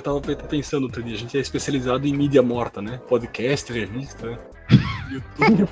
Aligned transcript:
eu 0.00 0.20
tava 0.20 0.36
pensando 0.48 0.84
outro 0.84 1.02
dia, 1.02 1.14
a 1.14 1.18
gente 1.18 1.36
é 1.36 1.40
especializado 1.40 2.06
em 2.06 2.16
mídia 2.16 2.42
morta, 2.42 2.80
né? 2.80 3.00
Podcast, 3.08 3.72
revista, 3.72 4.38
YouTube. 5.10 5.66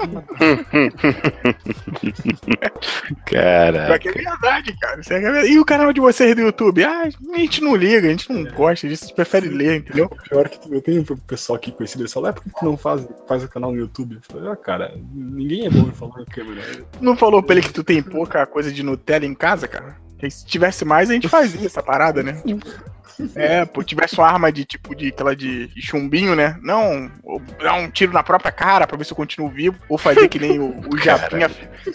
Caraca. 3.25 3.98
Que 3.98 4.08
é 4.08 4.12
verdade, 4.12 4.76
cara. 4.79 5.00
É 5.08 5.20
verdade. 5.20 5.48
E 5.48 5.58
o 5.58 5.64
canal 5.64 5.93
de 5.93 6.00
vocês 6.00 6.34
do 6.34 6.43
YouTube? 6.43 6.84
Ah, 6.84 7.04
a 7.04 7.38
gente 7.38 7.62
não 7.62 7.76
liga, 7.76 8.06
a 8.06 8.11
gente 8.11 8.30
não 8.32 8.44
gosta 8.44 8.88
disso, 8.88 9.04
a 9.04 9.06
gente 9.06 9.16
prefere 9.16 9.48
ler, 9.48 9.79
entendeu? 9.79 10.11
Pior 10.29 10.48
que 10.48 10.72
eu 10.72 10.82
tenho 10.82 11.00
um 11.00 11.16
pessoal 11.16 11.56
aqui 11.56 11.72
conhecido, 11.72 12.02
eles 12.02 12.12
falam, 12.12 12.30
é 12.30 12.32
porque 12.32 12.50
tu 12.50 12.64
não 12.64 12.76
faz, 12.76 13.08
faz 13.26 13.42
o 13.45 13.48
canal 13.48 13.72
no 13.72 13.79
YouTube? 13.79 14.16
Eu 14.16 14.22
falei, 14.22 14.50
ah, 14.50 14.56
cara, 14.56 14.95
ninguém 15.12 15.66
é 15.66 15.70
bom 15.70 15.88
em 15.88 15.92
falar 15.92 16.20
em 16.20 16.26
câmera. 16.26 16.62
Não 17.00 17.17
falou 17.17 17.42
pra 17.42 17.56
ele 17.56 17.67
que 17.67 17.72
tu 17.72 17.84
tem 17.84 18.03
pouca 18.03 18.45
coisa 18.46 18.72
de 18.72 18.82
Nutella 18.82 19.25
em 19.25 19.34
casa, 19.34 19.68
cara? 19.68 19.96
Se 20.29 20.45
tivesse 20.45 20.84
mais, 20.84 21.11
a 21.11 21.14
gente 21.14 21.29
fazia 21.29 21.64
essa 21.64 21.81
parada, 21.81 22.25
né? 22.25 22.42
É, 23.35 23.64
pô, 23.64 23.82
tivesse 23.82 24.18
uma 24.18 24.27
arma 24.27 24.53
de 24.53 24.64
tipo 24.64 24.95
de 24.95 25.08
aquela 25.08 25.35
de 25.35 25.71
chumbinho, 25.81 26.35
né? 26.35 26.59
Não, 26.63 27.11
ou 27.22 27.40
dar 27.61 27.75
um 27.75 27.90
tiro 27.90 28.13
na 28.13 28.22
própria 28.22 28.53
cara 28.53 28.86
pra 28.86 28.96
ver 28.96 29.04
se 29.04 29.13
eu 29.13 29.17
continuo 29.17 29.49
vivo, 29.49 29.79
ou 29.89 29.99
fazer 29.99 30.29
que 30.29 30.39
nem 30.39 30.59
o, 30.59 30.81
o 30.93 30.99
Japinha. 30.99 31.50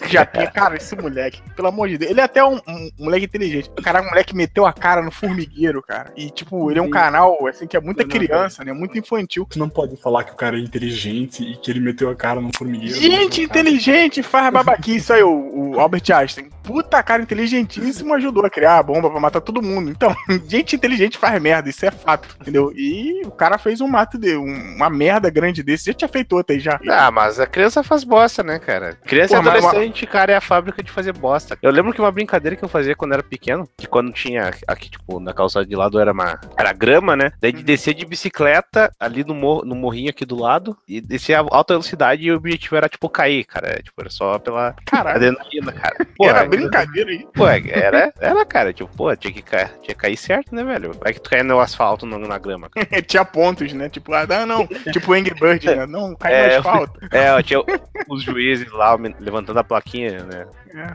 Japinha, 0.10 0.48
cara, 0.48 0.76
esse 0.76 0.96
moleque, 0.96 1.42
pelo 1.56 1.68
amor 1.68 1.90
de 1.90 1.98
Deus, 1.98 2.12
ele 2.12 2.22
é 2.22 2.24
até 2.24 2.44
um, 2.44 2.60
um 2.68 2.90
moleque 3.00 3.26
inteligente. 3.26 3.70
O 3.78 3.82
cara, 3.82 4.02
o 4.02 4.06
moleque 4.06 4.36
meteu 4.36 4.66
a 4.66 4.74
cara 4.74 5.02
no 5.02 5.12
formigueiro, 5.12 5.82
cara. 5.82 6.12
E 6.16 6.30
tipo, 6.30 6.70
ele 6.70 6.80
é 6.80 6.82
um 6.82 6.90
canal 6.90 7.48
assim 7.48 7.68
que 7.68 7.78
é 7.78 7.82
muita 7.82 8.06
criança, 8.06 8.64
né? 8.64 8.74
Muito 8.74 8.98
infantil. 8.98 9.48
Tu 9.50 9.60
não 9.60 9.70
pode 9.70 9.96
falar 9.98 10.24
que 10.24 10.32
o 10.32 10.36
cara 10.36 10.58
é 10.58 10.60
inteligente 10.60 11.44
e 11.44 11.56
que 11.58 11.72
ele 11.72 11.80
meteu 11.80 12.10
a 12.10 12.16
cara 12.16 12.42
no 12.42 12.50
formigueiro. 12.56 13.00
Gente 13.00 13.42
inteligente 13.42 14.24
faz 14.24 14.52
babaquice 14.52 15.14
aí, 15.14 15.24
o, 15.24 15.74
o 15.74 15.80
Albert 15.80 16.04
Einstein. 16.14 16.50
Puta 16.64 17.04
cara 17.04 17.22
inteligentíssimo 17.22 18.14
ajudou 18.14 18.46
a 18.46 18.50
criar 18.50 18.78
a 18.78 18.84
bomba 18.84 19.10
pra 19.10 19.20
matar 19.20 19.42
todo 19.42 19.62
mundo. 19.62 19.90
Então, 19.90 20.16
gente 20.48 20.76
inteligente 20.76 21.13
faz 21.18 21.42
merda, 21.42 21.70
isso 21.70 21.86
é 21.86 21.92
fato, 21.92 22.36
entendeu? 22.42 22.72
E 22.76 23.22
o 23.26 23.32
cara 23.32 23.58
fez 23.58 23.82
um 23.82 23.88
mato 23.88 24.18
de 24.18 24.36
um- 24.36 24.76
uma 24.76 24.90
merda 24.90 25.30
grande 25.30 25.64
desse. 25.64 25.86
Já 25.86 25.94
tinha 25.94 26.08
feito 26.08 26.36
outra 26.36 26.56
aí 26.56 26.60
já. 26.60 26.80
Ah, 26.90 27.12
mas 27.12 27.40
a 27.40 27.46
criança 27.48 27.84
faz 27.84 28.04
bosta, 28.04 28.44
né, 28.44 28.60
cara? 28.60 28.98
Criança 29.06 29.38
Pô, 29.42 29.46
e 29.46 29.50
adolescente, 29.50 30.06
cara, 30.08 30.32
é 30.32 30.36
a 30.36 30.42
fábrica 30.42 30.82
de 30.84 30.92
fazer 30.92 31.14
bosta. 31.14 31.58
Eu 31.62 31.72
lembro 31.72 31.94
que 31.94 32.00
uma 32.02 32.12
brincadeira 32.12 32.56
que 32.56 32.64
eu 32.64 32.70
fazia 32.70 32.96
quando 32.96 33.14
era 33.14 33.24
pequeno, 33.24 33.68
que 33.78 33.88
quando 33.88 34.12
tinha 34.12 34.52
aqui, 34.68 34.90
tipo, 34.90 35.20
na 35.20 35.34
calçada 35.34 35.66
de 35.66 35.76
lado 35.76 36.00
era 36.00 36.12
uma. 36.12 36.40
Era 36.58 36.74
grama, 36.74 37.16
né? 37.16 37.32
Daí 37.42 37.52
de 37.52 37.64
descer 37.64 37.94
de 37.94 38.06
bicicleta 38.06 38.92
ali 39.00 39.24
no, 39.24 39.34
morro, 39.34 39.66
no 39.66 39.76
morrinho 39.76 40.10
aqui 40.10 40.26
do 40.26 40.36
lado 40.40 40.78
e 40.88 41.00
descer 41.02 41.34
a 41.36 41.40
alta 41.50 41.74
velocidade 41.74 42.24
e 42.24 42.32
o 42.32 42.36
objetivo 42.36 42.76
era, 42.76 42.90
tipo, 42.90 43.10
cair, 43.10 43.44
cara. 43.46 43.82
Tipo, 43.82 44.02
era 44.02 44.10
só 44.10 44.40
pela 44.40 44.76
Caralho. 44.86 45.16
adrenalina, 45.18 45.72
cara. 45.72 45.96
Pô, 46.18 46.28
era 46.28 46.40
é- 46.44 46.48
brincadeira 46.48 47.10
aí. 47.12 47.28
Pô, 47.34 47.48
era, 47.48 48.14
era, 48.20 48.46
cara, 48.46 48.74
tipo, 48.74 48.90
pô, 48.96 49.16
tinha 49.16 49.34
que 49.34 49.42
cair, 49.42 49.70
tinha 49.82 49.96
que 49.96 50.02
cair 50.02 50.18
certo, 50.18 50.54
né, 50.54 50.64
velho? 50.64 50.92
Vai 51.04 51.14
que 51.14 51.20
tu 51.20 51.30
cai 51.30 51.44
no 51.44 51.60
asfalto, 51.60 52.06
não 52.06 52.18
na 52.18 52.38
grama, 52.38 52.70
tinha 53.06 53.26
pontos, 53.26 53.74
né? 53.74 53.90
Tipo, 53.90 54.14
ah, 54.14 54.46
não. 54.46 54.66
Tipo 54.66 55.12
Angry 55.12 55.38
Bird, 55.38 55.66
né? 55.66 55.86
Não, 55.86 56.16
cai 56.16 56.34
É, 56.34 56.54
no 56.54 56.58
asfalto. 56.60 57.00
É, 57.12 57.44
tinha 57.44 57.62
os 58.08 58.24
juízes 58.24 58.72
lá 58.72 58.98
levantando 59.20 59.60
a 59.60 59.64
plaquinha, 59.66 60.24
né? 60.24 60.48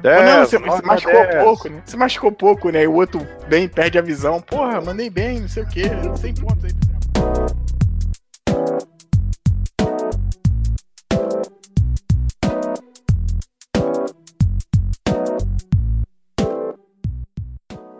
É. 0.02 0.08
É, 0.08 0.24
não, 0.24 0.46
você, 0.46 0.58
você 0.58 0.82
machucou 0.82 1.26
10. 1.26 1.44
pouco, 1.44 1.68
né? 1.68 1.82
Você 1.84 1.96
machucou 1.98 2.32
pouco, 2.32 2.70
né? 2.70 2.84
E 2.84 2.86
o 2.86 2.94
outro 2.94 3.20
bem 3.48 3.68
perde 3.68 3.98
a 3.98 4.02
visão. 4.02 4.40
Porra, 4.40 4.80
mandei 4.80 5.10
bem, 5.10 5.40
não 5.40 5.48
sei 5.48 5.62
o 5.62 5.68
quê. 5.68 5.82
100 6.16 6.34
pontos 6.34 6.64
aí. 6.64 6.97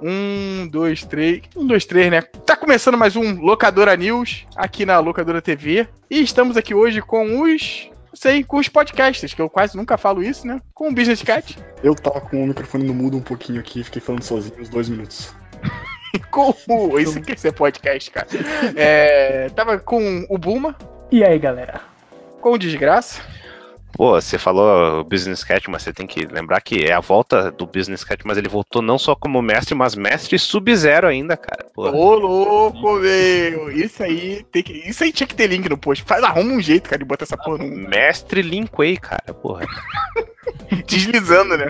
Um, 0.01 0.69
dois, 0.69 1.05
três. 1.05 1.43
Um, 1.57 1.67
dois, 1.67 1.85
três, 1.85 2.11
né? 2.11 2.23
Tá 2.23 2.57
começando 2.57 2.97
mais 2.97 3.17
um 3.17 3.41
Locadora 3.41 3.97
News 3.97 4.47
aqui 4.55 4.87
na 4.87 4.99
Locadora 5.01 5.43
TV. 5.43 5.89
E 6.09 6.21
estamos 6.23 6.57
aqui 6.57 6.75
hoje 6.75 7.01
com 7.03 7.43
os. 7.43 7.91
Não 8.09 8.15
sei, 8.15 8.43
com 8.45 8.57
os 8.59 8.69
podcasters, 8.69 9.35
que 9.35 9.43
eu 9.43 9.51
quase 9.51 9.77
nunca 9.77 9.99
falo 9.99 10.23
isso, 10.23 10.47
né? 10.47 10.61
Com 10.73 10.89
o 10.89 10.95
Business 10.95 11.23
Cat. 11.23 11.59
Eu 11.83 11.95
tava 11.95 12.21
com 12.21 12.43
o 12.43 12.47
microfone 12.47 12.85
no 12.85 12.95
mudo 12.95 13.17
um 13.17 13.21
pouquinho 13.23 13.61
aqui, 13.61 13.85
fiquei 13.85 14.01
falando 14.01 14.23
sozinho 14.23 14.61
uns 14.61 14.69
dois 14.69 14.89
minutos. 14.89 15.33
com 16.31 16.55
o. 16.69 16.99
Isso 16.99 17.21
quer 17.21 17.39
ser 17.39 17.53
podcast, 17.53 18.11
cara. 18.11 18.27
É, 18.75 19.49
tava 19.51 19.79
com 19.79 20.27
o 20.29 20.39
Buma, 20.39 20.77
E 21.13 21.23
aí, 21.25 21.39
galera? 21.39 21.81
com 22.41 22.53
o 22.53 22.59
Desgraça. 22.59 23.21
Pô, 23.93 24.21
você 24.21 24.39
falou 24.39 25.03
Business 25.05 25.43
Cat, 25.43 25.69
mas 25.71 25.83
você 25.83 25.93
tem 25.93 26.07
que 26.07 26.27
lembrar 26.27 26.61
que 26.61 26.85
é 26.85 26.93
a 26.93 27.01
volta 27.01 27.51
do 27.51 27.67
Business 27.67 28.05
Cat, 28.05 28.23
mas 28.25 28.39
ele 28.39 28.49
voltou 28.49 28.81
não 28.81 28.99
só 28.99 29.15
como 29.15 29.43
mestre, 29.43 29.75
mas 29.75 29.95
mestre 29.95 30.39
sub-zero 30.39 31.07
ainda, 31.07 31.37
cara. 31.37 31.67
Pô, 31.75 31.91
Ô, 31.91 32.15
louco, 32.15 32.95
meu. 32.95 33.71
Isso 33.71 34.03
aí, 34.03 34.45
tem 34.53 34.63
que, 34.63 34.73
isso 34.73 35.03
aí 35.03 35.13
tinha 35.13 35.27
que 35.27 35.35
ter 35.35 35.49
link 35.49 35.69
no 35.69 35.79
post. 35.79 36.05
Faz, 36.05 36.23
arruma 36.23 36.53
um 36.53 36.61
jeito, 36.61 36.89
cara, 36.89 36.99
de 36.99 37.05
botar 37.05 37.25
essa 37.25 37.37
porra 37.37 37.59
no, 37.59 37.89
mestre 37.89 38.43
Linkway, 38.43 38.97
cara, 38.97 39.35
porra. 39.35 39.67
deslizando, 40.87 41.57
né? 41.57 41.67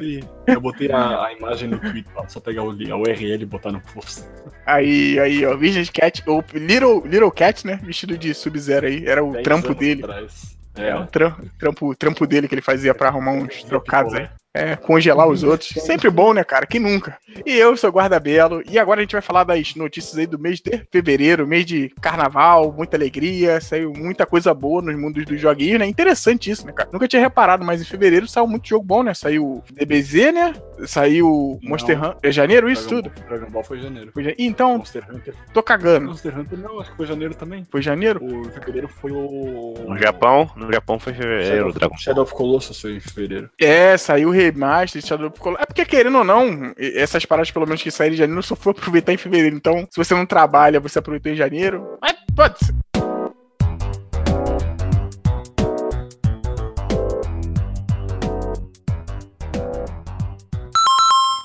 Eu 0.46 0.60
botei 0.60 0.90
a, 0.90 1.24
a 1.26 1.32
imagem 1.32 1.68
no 1.68 1.78
Twitter, 1.78 2.12
lá, 2.14 2.28
só 2.28 2.40
pegar 2.40 2.62
o, 2.62 2.70
a 2.70 2.96
URL 2.96 3.42
e 3.42 3.46
botar 3.46 3.72
no 3.72 3.80
post. 3.80 4.24
Aí, 4.66 5.18
aí, 5.18 5.46
ó, 5.46 5.56
Business 5.56 5.88
Cat, 5.88 6.22
ou 6.26 6.44
Little, 6.52 7.02
Little 7.06 7.30
Cat, 7.30 7.66
né? 7.66 7.80
Vestido 7.82 8.18
de 8.18 8.34
Sub-Zero 8.34 8.86
aí. 8.86 9.06
Era 9.06 9.24
o 9.24 9.40
trampo 9.42 9.74
dele. 9.74 10.02
atrás. 10.02 10.57
É, 10.78 10.94
o 10.94 11.02
É, 11.02 11.06
tram- 11.06 11.36
trampo, 11.58 11.94
trampo 11.94 12.26
dele 12.26 12.46
que 12.48 12.54
ele 12.54 12.62
fazia 12.62 12.94
pra 12.94 13.08
arrumar 13.08 13.32
uns 13.32 13.62
trocados 13.64 14.14
aí. 14.14 14.28
É, 14.58 14.76
congelar 14.76 15.28
os 15.28 15.42
outros. 15.42 15.68
Sempre 15.82 16.10
bom, 16.10 16.32
né, 16.32 16.42
cara? 16.42 16.66
Quem 16.66 16.80
nunca? 16.80 17.16
E 17.46 17.54
eu 17.54 17.76
sou 17.76 17.90
o 17.90 17.92
Guarda 17.92 18.18
Belo. 18.18 18.62
E 18.68 18.78
agora 18.78 19.00
a 19.00 19.02
gente 19.02 19.12
vai 19.12 19.22
falar 19.22 19.44
das 19.44 19.74
notícias 19.76 20.18
aí 20.18 20.26
do 20.26 20.38
mês 20.38 20.60
de 20.60 20.84
fevereiro, 20.90 21.46
mês 21.46 21.64
de 21.64 21.90
carnaval, 22.00 22.72
muita 22.72 22.96
alegria. 22.96 23.60
Saiu 23.60 23.92
muita 23.96 24.26
coisa 24.26 24.52
boa 24.52 24.82
nos 24.82 24.98
mundos 24.98 25.24
dos 25.24 25.40
joguinhos, 25.40 25.78
né? 25.78 25.86
Interessante 25.86 26.50
isso, 26.50 26.66
né, 26.66 26.72
cara? 26.72 26.88
Nunca 26.92 27.06
tinha 27.06 27.22
reparado, 27.22 27.64
mas 27.64 27.80
em 27.80 27.84
fevereiro 27.84 28.26
saiu 28.26 28.46
muito 28.46 28.68
jogo 28.68 28.84
bom, 28.84 29.02
né? 29.02 29.14
Saiu 29.14 29.62
DBZ, 29.72 30.32
né? 30.32 30.54
Saiu 30.86 31.58
Monster. 31.62 31.98
Hunter. 31.98 32.16
É 32.22 32.32
janeiro 32.32 32.70
isso 32.70 32.88
Dragon 32.88 33.08
tudo? 33.10 33.26
Dragon 33.28 33.50
Ball 33.50 33.64
foi 33.64 33.80
janeiro. 33.80 34.10
Foi 34.12 34.34
Então, 34.38 34.78
Monster 34.78 35.04
Hunter. 35.10 35.34
tô 35.52 35.62
cagando. 35.62 36.06
Monster 36.06 36.38
Hunter 36.38 36.58
não, 36.58 36.80
acho 36.80 36.90
que 36.90 36.96
foi 36.96 37.06
janeiro 37.06 37.34
também. 37.34 37.66
Foi 37.70 37.82
janeiro? 37.82 38.20
O 38.24 38.44
fevereiro 38.50 38.88
foi 38.88 39.12
o. 39.12 39.74
No 39.88 39.98
Japão, 39.98 40.50
no 40.56 40.72
Japão 40.72 40.98
foi 40.98 41.12
fevereiro, 41.12 41.56
Shadow, 41.56 41.72
Dragon 41.72 41.96
Shadow 41.96 42.22
of 42.24 42.34
Colossus 42.34 42.80
foi 42.80 42.96
em 42.96 43.00
fevereiro. 43.00 43.50
É, 43.60 43.96
saiu 43.96 44.28
o 44.28 44.32
remaster 44.50 45.04
Shadow 45.04 45.30
Colossus. 45.30 45.62
É 45.62 45.66
porque, 45.66 45.84
querendo 45.84 46.18
ou 46.18 46.24
não, 46.24 46.72
essas 46.78 47.24
paradas, 47.24 47.50
pelo 47.50 47.66
menos 47.66 47.82
que 47.82 47.90
saíram 47.90 48.14
em 48.14 48.18
janeiro, 48.18 48.42
só 48.42 48.56
fui 48.56 48.72
aproveitar 48.72 49.12
em 49.12 49.16
fevereiro. 49.16 49.56
Então, 49.56 49.86
se 49.90 49.96
você 49.96 50.14
não 50.14 50.26
trabalha, 50.26 50.80
você 50.80 50.98
aproveitou 50.98 51.32
em 51.32 51.36
janeiro. 51.36 51.98
Mas 52.00 52.16
pode 52.34 52.58
ser. 52.58 52.74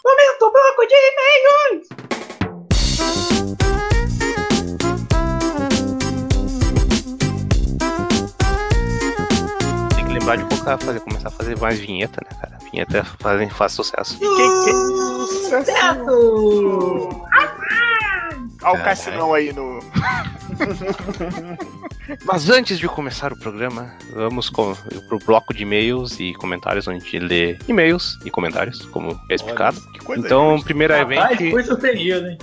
Momento 0.06 0.52
bloco 0.52 0.88
de 0.88 0.96
e-mails! 0.96 2.03
De 10.24 10.46
colocar, 10.46 10.78
fazer, 10.78 11.00
começar 11.02 11.28
a 11.28 11.32
fazer 11.32 11.60
mais 11.60 11.78
vinheta, 11.80 12.22
né, 12.24 12.38
cara? 12.40 12.58
Vinheta 12.72 13.04
faz, 13.20 13.54
faz 13.54 13.72
sucesso. 13.74 14.18
Sucesso! 15.28 17.10
Olha 18.64 18.80
o 18.80 18.84
Cassinão 18.84 19.34
aí 19.34 19.52
no. 19.52 19.80
Mas 22.26 22.50
antes 22.50 22.78
de 22.80 22.88
começar 22.88 23.32
o 23.32 23.38
programa, 23.38 23.94
vamos 24.14 24.50
com, 24.50 24.74
pro 25.08 25.20
bloco 25.20 25.54
de 25.54 25.64
e-mails 25.64 26.20
e 26.20 26.34
comentários, 26.34 26.88
onde 26.88 26.98
a 26.98 27.00
gente 27.02 27.20
lê 27.20 27.58
e-mails 27.68 28.18
e 28.26 28.30
comentários, 28.30 28.86
como 28.88 29.20
é 29.30 29.36
explicado. 29.36 29.80
Que 29.94 30.00
coisa 30.00 30.26
Então, 30.26 30.48
Rapaz, 30.50 30.64
primeiramente, 30.64 31.52
foi 31.52 31.64
surpreendido, 31.64 32.28
hein? 32.28 32.38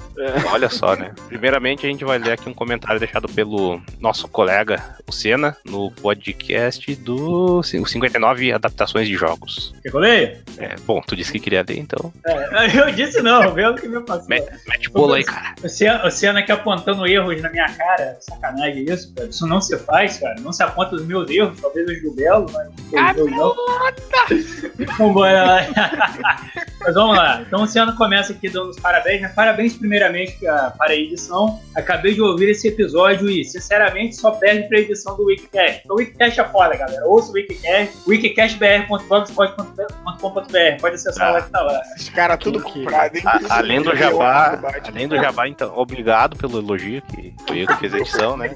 olha 0.50 0.68
só, 0.68 0.96
né? 0.96 1.12
Primeiramente, 1.28 1.86
a 1.86 1.90
gente 1.90 2.04
vai 2.04 2.18
ler 2.18 2.32
aqui 2.32 2.48
um 2.48 2.54
comentário 2.54 2.98
deixado 2.98 3.28
pelo 3.28 3.80
nosso 4.00 4.28
colega, 4.28 4.82
o 5.06 5.12
Senna, 5.12 5.56
no 5.64 5.90
podcast 5.90 6.94
do 6.96 7.58
o 7.58 7.62
59 7.62 8.52
Adaptações 8.52 9.06
de 9.06 9.14
Jogos. 9.14 9.74
Quer 9.82 9.90
que 9.90 9.96
eu 9.96 10.00
leia? 10.00 10.40
É, 10.58 10.76
bom, 10.86 11.00
tu 11.06 11.14
disse 11.14 11.32
que 11.32 11.38
queria 11.40 11.64
ler, 11.66 11.78
então 11.78 12.12
É, 12.26 12.76
eu 12.80 12.90
disse 12.92 13.20
não, 13.20 13.52
vê 13.52 13.66
o 13.66 13.74
que 13.74 13.86
me 13.88 14.00
passou. 14.00 14.28
Me- 14.28 14.42
mete 14.68 14.88
bolo 14.90 15.14
aí, 15.14 15.24
cara. 15.24 15.54
O 15.62 15.68
Senna, 15.68 16.06
o 16.06 16.10
Senna 16.10 16.40
aqui 16.40 16.52
apontando 16.52 17.06
erros 17.06 17.40
na 17.42 17.50
minha 17.50 17.68
cara. 17.72 18.09
Sacanagem 18.20 18.84
isso, 18.84 19.14
cara. 19.14 19.28
Isso 19.28 19.46
não 19.46 19.60
se 19.60 19.76
faz, 19.78 20.18
cara. 20.18 20.36
Não 20.40 20.52
se 20.52 20.62
aponta 20.62 20.96
os 20.96 21.04
meus 21.04 21.28
erros, 21.30 21.60
talvez 21.60 21.88
os 21.88 22.02
do 22.02 22.12
Belo, 22.14 22.46
mas. 22.52 22.68
Lá. 22.92 23.14
Mas 26.82 26.94
vamos 26.94 27.14
lá. 27.16 27.42
Então 27.42 27.58
o 27.58 27.62
Luciano 27.62 27.94
começa 27.94 28.32
aqui 28.32 28.48
dando 28.48 28.70
os 28.70 28.80
parabéns, 28.80 29.20
né? 29.20 29.28
Parabéns 29.36 29.74
primeiramente 29.76 30.32
pra- 30.38 30.70
para 30.70 30.92
a 30.92 30.96
edição. 30.96 31.60
Acabei 31.74 32.14
de 32.14 32.22
ouvir 32.22 32.48
esse 32.50 32.68
episódio 32.68 33.28
e, 33.28 33.44
sinceramente, 33.44 34.16
só 34.16 34.30
perde 34.30 34.66
pra 34.66 34.78
edição 34.78 35.14
do 35.14 35.26
Wikicast. 35.26 35.82
O 35.90 35.96
Wikicast 35.96 36.40
é 36.40 36.44
foda, 36.48 36.74
galera. 36.76 37.04
Ouça 37.06 37.30
o 37.30 37.34
Wikicast, 37.34 37.98
wikicastbr.blogspot.com.br. 38.08 40.80
Pode 40.80 40.94
acessar 40.94 41.28
Ah. 41.28 41.32
lá 41.32 41.42
que 41.42 41.50
tá 41.50 41.60
lá. 41.60 41.82
Os 41.96 42.08
caras 42.08 42.38
tudo 42.38 42.62
Que- 42.62 42.72
comprado, 42.72 43.14
hein? 43.16 43.22
A- 43.26 43.40
além 43.58 43.82
do 43.82 43.94
jabá, 43.94 44.58
o 44.62 44.66
além 44.88 45.06
do 45.08 45.16
jabá, 45.16 45.48
então, 45.48 45.76
obrigado 45.76 46.36
pelo 46.36 46.58
elogio, 46.60 47.02
que 47.02 47.34
foi 47.46 47.62
eu 47.62 47.66
que 47.66 47.76
fiz 47.76 47.89
a 47.89 47.89
edição, 47.98 48.36
né? 48.36 48.54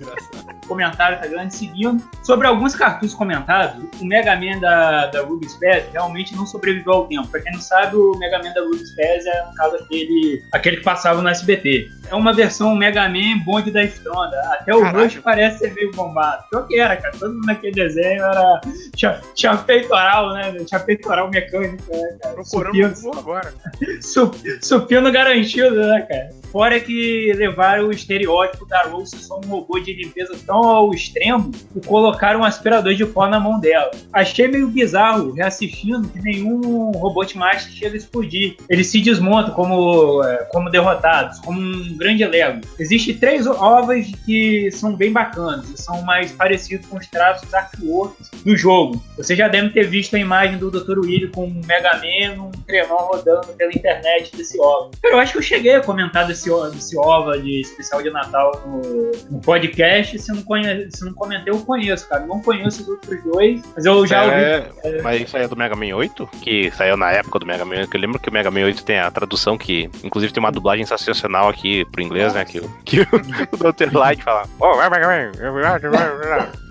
Comentário 0.65 1.19
tá 1.19 1.27
grande 1.27 1.55
seguindo. 1.55 2.03
Sobre 2.23 2.47
alguns 2.47 2.75
cartuchos 2.75 3.15
comentados, 3.15 3.85
o 4.01 4.05
Mega 4.05 4.35
Man 4.37 4.59
da, 4.61 5.07
da 5.07 5.23
Ruby 5.23 5.49
Spaz 5.49 5.85
realmente 5.93 6.35
não 6.35 6.47
sobreviveu 6.47 6.93
ao 6.93 7.07
tempo. 7.07 7.29
Pra 7.29 7.41
quem 7.41 7.53
não 7.53 7.61
sabe, 7.61 7.97
o 7.97 8.13
Mega 8.19 8.39
Man 8.39 8.53
da 8.53 8.61
Ruby 8.63 8.87
Spaz 8.87 9.27
é, 9.27 9.45
no 9.47 9.55
caso, 9.55 9.77
aquele, 9.77 10.43
aquele 10.53 10.77
que 10.79 10.83
passava 10.85 11.21
no 11.21 11.29
SBT. 11.29 11.89
É 12.11 12.15
uma 12.15 12.33
versão 12.33 12.75
Mega 12.75 13.09
Man 13.09 13.39
bonde 13.45 13.71
da 13.71 13.83
Estronda. 13.83 14.41
Até 14.53 14.75
o. 14.75 14.85
Rush 14.95 15.19
parece 15.25 15.59
ser 15.59 15.75
meio 15.75 15.91
bombado. 15.93 16.45
Pior 16.51 16.67
que 16.67 16.79
era, 16.79 16.97
cara. 16.97 17.15
Todo 17.19 17.35
mundo 17.35 17.47
naquele 17.47 17.73
desenho 17.73 18.23
era... 18.23 18.61
Tinha, 18.95 19.21
tinha 19.35 19.57
peitoral, 19.57 20.33
né? 20.35 20.53
Tinha 20.65 20.79
peitoral 20.81 21.29
mecânico, 21.31 21.83
né, 21.91 22.17
cara? 22.23 22.35
Procurando 22.35 22.95
Supino- 22.95 23.19
agora. 23.19 23.53
Su- 24.01 24.31
supino 24.63 25.11
garantido, 25.11 25.75
né, 25.77 26.07
cara? 26.09 26.31
Fora 26.53 26.79
que 26.79 27.33
levaram 27.37 27.89
o 27.89 27.93
estereótipo 27.93 28.67
da 28.67 28.83
Rose 28.83 29.17
só 29.19 29.41
um 29.45 29.49
robô 29.49 29.79
de 29.81 29.93
limpeza 29.93 30.37
tão 30.47 30.54
ao 30.62 30.93
extremo 30.93 31.51
e 31.75 31.81
colocaram 31.81 32.41
um 32.41 32.45
aspirador 32.45 32.95
de 32.95 33.06
pó 33.06 33.27
na 33.27 33.41
mão 33.41 33.59
dela. 33.59 33.91
Achei 34.12 34.49
meio 34.49 34.69
bizarro 34.69 35.33
reassistindo 35.33 36.09
que 36.09 36.21
nenhum 36.21 36.91
robot 36.93 37.37
master 37.37 37.73
chega 37.73 37.95
a 37.95 37.99
explodir. 37.99 38.56
Eles 38.69 38.89
se 38.89 39.01
desmontam 39.01 39.55
como, 39.55 40.23
é, 40.25 40.37
como 40.53 40.71
derrotados, 40.71 41.39
como 41.41 41.61
um 41.61 41.97
grande 41.97 42.25
Lego. 42.25 42.61
Existem 42.79 43.17
três 43.17 43.47
ovas 43.47 44.06
que 44.25 44.71
são 44.73 44.95
bem 44.95 45.12
bacanas 45.12 45.69
e 45.71 45.81
são 45.81 46.03
mais 46.03 46.33
parecidos 46.33 46.87
com 46.87 46.97
os 46.97 47.06
traços 47.06 47.53
artworks 47.53 48.31
do 48.45 48.56
jogo. 48.56 49.03
Você 49.17 49.35
já 49.35 49.49
deve 49.49 49.71
ter 49.71 49.87
visto 49.89 50.15
a 50.17 50.19
imagem 50.19 50.59
do 50.59 50.71
Dr. 50.71 50.99
Willy 50.99 51.29
com 51.29 51.47
um 51.47 51.61
Mega 51.67 51.93
Man, 51.95 52.45
um 52.45 52.51
trenó 52.67 52.97
rodando 52.97 53.49
pela 53.55 53.73
internet 53.73 54.37
desse. 54.37 54.59
Cara, 55.03 55.15
eu 55.15 55.19
acho 55.19 55.33
que 55.33 55.39
eu 55.39 55.43
cheguei 55.43 55.75
a 55.75 55.81
comentar 55.81 56.27
desse, 56.27 56.51
desse 56.73 56.97
OVA 56.97 57.39
de 57.39 57.61
especial 57.61 58.03
de 58.03 58.11
Natal 58.11 58.62
no, 58.67 59.12
no 59.31 59.41
podcast. 59.41 60.19
Se 60.19 60.33
não, 60.33 60.44
conhe, 60.44 60.88
se 60.91 61.05
não 61.05 61.12
comentei, 61.14 61.52
eu 61.52 61.58
conheço, 61.61 62.08
cara. 62.08 62.25
Não 62.26 62.41
conheço 62.41 62.82
os 62.82 62.88
outros 62.88 63.23
dois, 63.25 63.62
mas 63.75 63.85
eu 63.85 64.06
já 64.06 64.23
ouvi. 64.25 64.35
É, 64.35 65.02
mas 65.02 65.23
isso 65.23 65.37
aí 65.37 65.44
é 65.44 65.49
do 65.49 65.56
Mega 65.56 65.75
Man 65.75 65.94
8, 65.96 66.26
que 66.43 66.70
saiu 66.73 66.96
na 66.96 67.11
época 67.11 67.38
do 67.38 67.46
Mega 67.46 67.64
Man 67.64 67.76
8, 67.81 67.91
que 67.91 67.96
eu 67.96 68.00
lembro 68.00 68.19
que 68.19 68.29
o 68.29 68.32
Mega 68.32 68.50
Man 68.50 68.64
8 68.64 68.85
tem 68.85 68.99
a 68.99 69.11
tradução 69.11 69.56
que, 69.58 69.91
inclusive, 70.02 70.32
tem 70.32 70.43
uma 70.43 70.52
dublagem 70.52 70.85
sensacional 70.87 71.49
aqui 71.49 71.85
pro 71.87 72.02
inglês, 72.02 72.35
né? 72.35 72.44
Que, 72.44 72.58
o- 72.61 72.70
que 72.85 73.00
o, 73.00 73.06
o 73.52 73.73
Dr. 73.73 73.93
Light 73.96 74.23
fala. 74.23 74.46
Oh, 74.61 74.76
Mega 74.76 75.06
Man. 75.06 75.32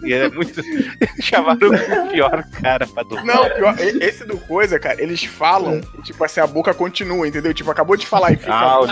E 0.03 0.13
é 0.13 0.29
muito. 0.29 0.61
Chamaram 1.21 1.69
o 1.69 2.07
pior 2.09 2.43
cara 2.61 2.85
pra 2.87 3.03
dublar. 3.03 3.25
Não, 3.25 3.49
pior, 3.49 3.75
esse 3.79 4.25
do 4.25 4.37
coisa, 4.37 4.77
cara, 4.79 5.01
eles 5.01 5.23
falam, 5.23 5.81
e, 5.97 6.01
tipo 6.01 6.23
assim, 6.23 6.41
a 6.41 6.47
boca 6.47 6.73
continua, 6.73 7.27
entendeu? 7.27 7.53
Tipo, 7.53 7.71
acabou 7.71 7.95
de 7.95 8.05
falar 8.05 8.31
e 8.33 8.35
fica. 8.35 8.53
Ah, 8.53 8.81
o 8.81 8.87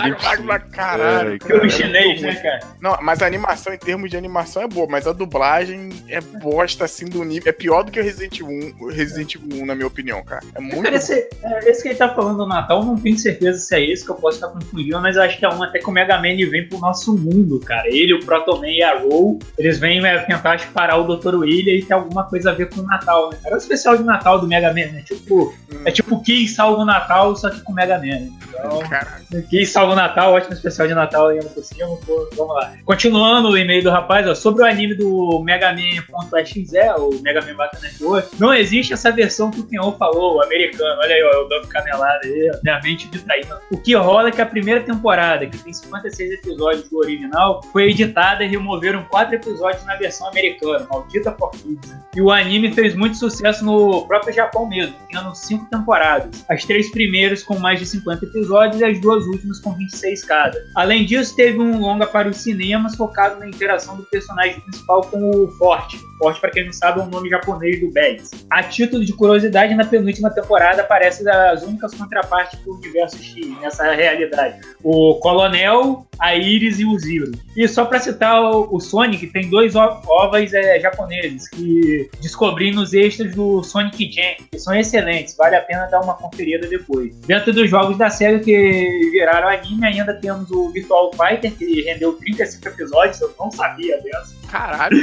Caralho. 0.70 1.34
É, 1.34 1.38
cara, 1.38 1.38
Filme 1.46 1.66
é 1.66 1.68
chinês, 1.68 2.22
né, 2.22 2.34
cara? 2.36 2.60
Não, 2.80 2.96
mas 3.02 3.22
a 3.22 3.26
animação, 3.26 3.72
em 3.74 3.78
termos 3.78 4.10
de 4.10 4.16
animação, 4.16 4.62
é 4.62 4.66
boa, 4.72 4.86
mas 4.88 5.06
a 5.06 5.12
dublagem 5.12 5.90
é 6.08 6.20
bosta, 6.20 6.84
assim, 6.84 7.04
do 7.06 7.22
nível. 7.24 7.48
É 7.48 7.52
pior 7.52 7.82
do 7.82 7.90
que 7.92 8.00
o 8.00 8.02
Resident 8.02 8.40
Evil 8.40 8.74
1, 8.80 8.84
o 8.84 8.90
Resident 8.90 9.34
Evil 9.34 9.62
1 9.62 9.66
na 9.66 9.74
minha 9.74 9.86
opinião, 9.86 10.22
cara. 10.24 10.42
É 10.54 10.60
muito. 10.60 10.82
Cara, 10.82 10.96
esse, 10.96 11.28
é, 11.42 11.70
esse 11.70 11.82
que 11.82 11.88
ele 11.88 11.94
tá 11.96 12.08
falando 12.14 12.38
do 12.38 12.46
Natal, 12.46 12.84
não 12.84 12.96
tenho 12.96 13.18
certeza 13.18 13.58
se 13.58 13.74
é 13.74 13.80
esse 13.90 14.04
que 14.04 14.10
eu 14.10 14.16
posso 14.16 14.36
estar 14.38 14.48
confundindo, 14.48 15.00
mas 15.00 15.16
eu 15.16 15.22
acho 15.22 15.38
que 15.38 15.44
é 15.44 15.48
um 15.48 15.62
até 15.62 15.78
que 15.78 15.88
o 15.88 15.92
Mega 15.92 16.16
Man 16.16 16.36
vem 16.50 16.68
pro 16.68 16.78
nosso 16.78 17.16
mundo, 17.16 17.60
cara. 17.60 17.86
Ele, 17.88 18.14
o 18.14 18.24
Proto 18.24 18.58
Man 18.58 18.68
e 18.68 18.82
a 18.82 18.98
Roll, 18.98 19.38
eles 19.58 19.78
vêm 19.78 20.04
é, 20.04 20.18
tentar 20.20 20.60
parar 20.72 20.96
o 20.96 21.16
Dr. 21.16 21.34
William 21.36 21.74
e 21.74 21.82
tem 21.82 21.96
alguma 21.96 22.24
coisa 22.24 22.50
a 22.50 22.54
ver 22.54 22.68
com 22.70 22.80
o 22.80 22.84
Natal, 22.84 23.30
né? 23.30 23.38
Cara, 23.42 23.54
é 23.54 23.58
o 23.58 23.58
especial 23.58 23.96
de 23.96 24.02
Natal 24.02 24.38
do 24.40 24.46
Mega 24.46 24.68
Man, 24.68 24.92
né? 24.92 25.02
Tipo, 25.04 25.54
Hum. 25.72 25.82
é 25.86 25.90
tipo 25.90 26.22
Kiss 26.22 26.54
salva 26.54 26.82
o 26.82 26.84
Natal, 26.84 27.34
só 27.36 27.48
que 27.50 27.60
com 27.62 27.72
o 27.72 27.74
Mega 27.74 27.96
Man. 27.98 28.04
né? 28.06 28.30
Então. 28.48 29.42
Kiss 29.48 29.72
salva 29.72 29.92
o 29.92 29.96
Natal, 29.96 30.32
ótimo 30.34 30.52
especial 30.52 30.86
de 30.86 30.94
Natal 30.94 31.28
aí 31.28 31.42
por 31.42 31.64
cima. 31.64 31.96
pô, 32.06 32.28
vamos 32.36 32.54
lá. 32.54 32.72
Continuando 32.84 33.48
o 33.48 33.56
e-mail 33.58 33.82
do 33.82 33.90
rapaz, 33.90 34.26
ó, 34.28 34.34
sobre 34.34 34.61
o 34.62 34.66
anime 34.66 34.94
do 34.94 35.42
Mega 35.42 35.72
Man.exe, 35.72 36.64
o 36.98 37.20
Mega 37.22 37.40
Man 37.42 37.54
Battle 37.54 37.82
Network, 37.82 38.28
não 38.38 38.54
existe 38.54 38.92
essa 38.92 39.10
versão 39.10 39.50
que 39.50 39.60
o 39.60 39.66
Kenyon 39.66 39.92
falou, 39.92 40.42
americano. 40.42 41.00
Olha 41.00 41.14
aí, 41.14 41.22
ó, 41.22 41.32
eu 41.40 41.48
dando 41.48 41.68
canelada 41.68 42.20
aí, 42.24 42.50
minha 42.62 42.80
mente 42.82 43.08
distraída. 43.08 43.60
O 43.70 43.76
que 43.76 43.94
rola 43.94 44.28
é 44.28 44.32
que 44.32 44.40
a 44.40 44.46
primeira 44.46 44.80
temporada, 44.80 45.46
que 45.46 45.58
tem 45.58 45.72
56 45.72 46.32
episódios 46.32 46.88
do 46.88 46.98
original, 46.98 47.60
foi 47.72 47.90
editada 47.90 48.44
e 48.44 48.48
removeram 48.48 49.04
quatro 49.04 49.34
episódios 49.34 49.84
na 49.84 49.96
versão 49.96 50.28
americana, 50.28 50.86
maldita 50.90 51.32
por 51.32 51.50
Kids. 51.52 51.94
E 52.14 52.20
o 52.20 52.30
anime 52.30 52.72
fez 52.72 52.94
muito 52.94 53.16
sucesso 53.16 53.64
no 53.64 54.06
próprio 54.06 54.32
Japão 54.32 54.68
mesmo, 54.68 54.94
tendo 55.10 55.34
cinco 55.34 55.66
temporadas. 55.70 56.44
As 56.48 56.64
três 56.64 56.90
primeiras 56.90 57.42
com 57.42 57.58
mais 57.58 57.78
de 57.78 57.86
50 57.86 58.24
episódios 58.26 58.80
e 58.80 58.84
as 58.84 59.00
duas 59.00 59.24
últimas 59.26 59.58
com 59.60 59.72
26 59.74 60.24
cada. 60.24 60.64
Além 60.74 61.04
disso, 61.04 61.34
teve 61.34 61.58
um 61.58 61.80
longa 61.80 62.06
para 62.06 62.28
os 62.28 62.36
cinemas 62.36 62.94
focado 62.96 63.38
na 63.38 63.48
interação 63.48 63.96
do 63.96 64.02
personagem 64.04 64.51
principal 64.60 65.00
com 65.02 65.30
o 65.30 65.48
Forte. 65.52 65.98
Forte, 66.18 66.40
para 66.40 66.50
quem 66.50 66.66
não 66.66 66.72
sabe, 66.72 67.00
é 67.00 67.02
um 67.02 67.08
nome 67.08 67.28
japonês 67.28 67.80
do 67.80 67.90
Bags. 67.92 68.30
A 68.50 68.62
título 68.62 69.04
de 69.04 69.12
curiosidade, 69.12 69.74
na 69.74 69.84
penúltima 69.84 70.30
temporada 70.30 70.82
aparece 70.82 71.28
as 71.28 71.62
únicas 71.64 71.92
contrapartes 71.94 72.58
do 72.60 72.74
universo 72.74 73.20
X 73.22 73.46
nessa 73.60 73.90
realidade. 73.92 74.60
O 74.84 75.16
Coronel, 75.16 76.06
a 76.18 76.36
Iris 76.36 76.78
e 76.78 76.84
o 76.84 76.96
Zero. 76.98 77.32
E 77.56 77.66
só 77.66 77.84
para 77.84 77.98
citar 77.98 78.40
o, 78.40 78.78
Sonic, 78.80 79.26
tem 79.28 79.48
dois 79.50 79.74
o- 79.74 79.80
ovas 80.08 80.52
é, 80.54 80.78
japoneses 80.80 81.48
que 81.48 82.08
descobri 82.20 82.70
nos 82.72 82.92
extras 82.94 83.34
do 83.34 83.62
Sonic 83.64 84.10
Gen, 84.12 84.36
que 84.50 84.58
são 84.58 84.74
excelentes, 84.74 85.36
vale 85.36 85.56
a 85.56 85.60
pena 85.60 85.86
dar 85.86 86.00
uma 86.00 86.14
conferida 86.14 86.66
depois. 86.68 87.14
Dentro 87.26 87.52
dos 87.52 87.68
jogos 87.68 87.96
da 87.98 88.10
série 88.10 88.38
que 88.40 89.10
viraram 89.10 89.48
anime, 89.48 89.86
ainda 89.86 90.14
temos 90.14 90.50
o 90.50 90.70
Virtual 90.70 91.10
Fighter, 91.12 91.52
que 91.52 91.82
rendeu 91.82 92.12
35 92.14 92.68
episódios, 92.68 93.20
eu 93.20 93.34
não 93.38 93.50
sabia 93.50 94.00
dessa. 94.02 94.41
Caralho. 94.52 94.96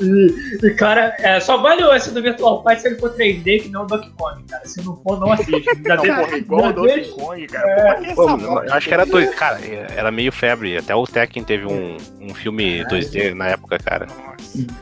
E, 0.00 0.66
e, 0.66 0.70
cara, 0.74 1.14
é, 1.20 1.38
só 1.40 1.56
vale 1.58 1.82
o 1.84 1.92
esse 1.94 2.10
do 2.12 2.20
Virtual 2.22 2.62
Fighter 2.62 2.80
se 2.80 2.86
ele 2.88 2.96
for 2.98 3.10
3D, 3.14 3.62
que 3.62 3.68
não 3.68 3.82
o 3.82 3.86
Donkey 3.86 4.10
Kong, 4.16 4.42
cara. 4.48 4.66
Se 4.66 4.84
não 4.84 4.96
for, 4.96 5.18
não 5.20 5.32
assiste. 5.32 5.64
Já 5.86 5.96
Não, 5.96 6.04
porra, 6.04 6.36
igual 6.38 6.66
o 6.68 6.72
Donkey 6.72 7.08
Kong, 7.10 7.46
cara. 7.46 7.70
É, 7.70 7.94
Pô, 7.94 8.00
que 8.00 8.14
Pô, 8.14 8.30
essa 8.30 8.66
eu 8.66 8.74
acho 8.74 8.88
que 8.88 8.94
era 8.94 9.06
dois. 9.06 9.34
Cara, 9.34 9.58
era 9.96 10.10
meio 10.10 10.32
febre. 10.32 10.76
Até 10.76 10.94
o 10.94 11.06
Tekken 11.06 11.44
teve 11.44 11.66
um, 11.66 11.96
um 12.20 12.34
filme 12.34 12.84
2D 12.86 13.34
na 13.34 13.48
época, 13.48 13.78
cara. 13.78 14.06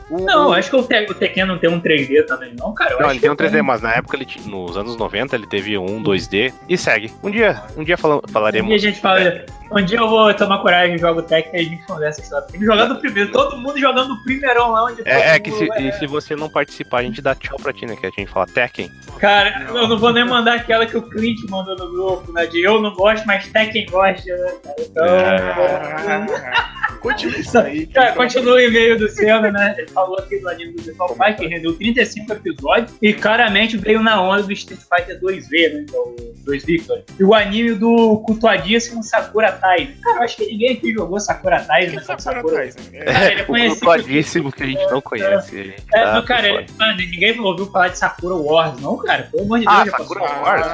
O- 0.09 0.19
Não, 0.21 0.49
o- 0.49 0.53
acho 0.53 0.69
que 0.69 0.75
o, 0.75 0.83
Te- 0.83 1.05
o 1.09 1.13
Tekken 1.13 1.45
não 1.45 1.57
tem 1.59 1.69
um 1.69 1.79
3D 1.79 2.25
também, 2.25 2.53
não, 2.57 2.73
cara. 2.73 2.91
Eu 2.93 2.99
Não, 2.99 3.05
acho 3.05 3.13
ele 3.15 3.19
tem 3.21 3.29
um 3.29 3.35
que 3.35 3.43
3D, 3.43 3.61
mas 3.61 3.81
na 3.81 3.93
época, 3.93 4.17
ele, 4.17 4.27
nos 4.45 4.75
anos 4.77 4.95
90, 4.97 5.35
ele 5.35 5.47
teve 5.47 5.77
um 5.77 6.01
2D 6.01 6.53
e 6.67 6.77
segue. 6.77 7.11
Um 7.23 7.29
dia, 7.29 7.61
um 7.75 7.83
dia 7.83 7.97
fala- 7.97 8.17
Um 8.17 8.31
falaremos. 8.31 8.67
dia 8.67 8.75
a 8.77 8.79
gente 8.91 9.01
fala. 9.01 9.45
Um 9.71 9.83
dia 9.83 9.97
eu 9.97 10.07
vou 10.07 10.33
tomar 10.33 10.59
coragem 10.59 10.95
e 10.95 10.97
jogo 10.97 11.21
Tekken 11.21 11.53
e 11.53 11.65
a 11.65 11.69
gente 11.69 11.85
conversa 11.85 12.19
essa 12.19 12.21
história. 12.21 12.47
Tem 12.47 12.59
que 12.59 12.65
jogar 12.65 12.85
do 12.85 12.95
primeiro, 12.99 13.31
todo 13.31 13.57
mundo 13.57 13.77
jogando 13.79 14.13
o 14.13 14.23
primeirão 14.23 14.71
lá 14.71 14.85
onde 14.85 15.01
É, 15.05 15.35
é 15.35 15.39
que 15.39 15.51
se, 15.51 15.67
e 15.77 15.91
se 15.93 16.07
você 16.07 16.35
não 16.35 16.49
participar, 16.49 16.99
a 16.99 17.03
gente 17.03 17.21
dá 17.21 17.35
tchau 17.35 17.57
pra 17.57 17.73
ti, 17.73 17.85
né? 17.85 17.95
Que 17.95 18.07
a 18.07 18.09
gente 18.09 18.27
fala 18.31 18.45
Tekken. 18.47 18.91
Cara, 19.19 19.65
eu 19.67 19.87
não 19.87 19.97
vou 19.97 20.13
nem 20.13 20.25
mandar 20.25 20.55
aquela 20.55 20.85
que 20.85 20.97
o 20.97 21.01
Clint 21.01 21.39
mandou 21.49 21.75
no 21.75 21.91
grupo, 21.91 22.31
né? 22.31 22.45
De 22.45 22.61
eu 22.61 22.81
não 22.81 22.93
gosto, 22.93 23.25
mas 23.25 23.47
Tekken 23.47 23.85
gosta, 23.87 24.35
né? 24.35 24.53
Então. 24.79 25.05
Ah, 25.05 26.73
Continua 26.99 27.39
isso 27.39 27.57
aí. 27.57 27.85
Cara, 27.87 28.13
continua 28.13 28.55
o 28.55 28.59
e-mail 28.59 28.97
do 28.97 29.07
Senna, 29.09 29.51
né? 29.51 29.75
Ele 29.77 29.87
falou 29.87 30.17
aqui 30.17 30.39
do 30.39 30.49
anime 30.49 30.73
do 30.73 30.81
Virtual 30.81 31.09
Fighter, 31.09 31.35
que 31.37 31.47
rendeu 31.47 31.73
35 31.73 32.33
episódios 32.33 32.93
e 33.01 33.13
claramente 33.13 33.77
veio 33.77 34.01
na 34.01 34.21
onda 34.21 34.43
do 34.43 34.51
Street 34.51 34.81
Fighter 34.81 35.19
2V, 35.21 35.73
né? 35.73 35.85
Então, 35.87 36.01
o 36.01 36.33
2 36.45 36.65
Victor. 36.65 37.03
E 37.19 37.23
o 37.23 37.33
anime 37.33 37.75
do 37.75 38.19
cultuadíssimo 38.25 39.03
Sakura 39.03 39.51
Tais. 39.59 39.89
Cara, 40.01 40.17
eu 40.19 40.23
acho 40.23 40.37
que 40.37 40.45
ninguém 40.45 40.73
aqui 40.73 40.93
jogou 40.93 41.19
Sakura 41.19 41.61
Tais? 41.61 41.91
Quem 41.91 41.99
sabe 42.03 42.41
por 42.41 42.51
atrás, 42.53 42.75
né? 42.75 42.99
É 43.05 43.41
o 43.43 43.69
cultuadíssimo 43.69 44.51
que 44.51 44.63
a 44.63 44.65
gente 44.65 44.85
não 44.91 45.01
conhece. 45.01 45.63
gente 45.63 45.83
É, 45.93 46.03
tá 46.03 46.21
cara, 46.23 46.47
ele, 46.47 46.65
mano, 46.77 46.97
ninguém 46.97 47.39
ouviu 47.39 47.65
falar 47.71 47.89
de 47.89 47.97
Sakura 47.97 48.35
Wars, 48.35 48.79
não, 48.81 48.97
cara? 48.97 49.23
Pelo 49.31 49.43
amor 49.43 49.59
de 49.59 49.65
Deus, 49.65 49.77
Ah, 49.77 49.85
já 49.85 49.91
Sakura 49.91 50.19
passou. 50.21 50.43
Wars? 50.43 50.67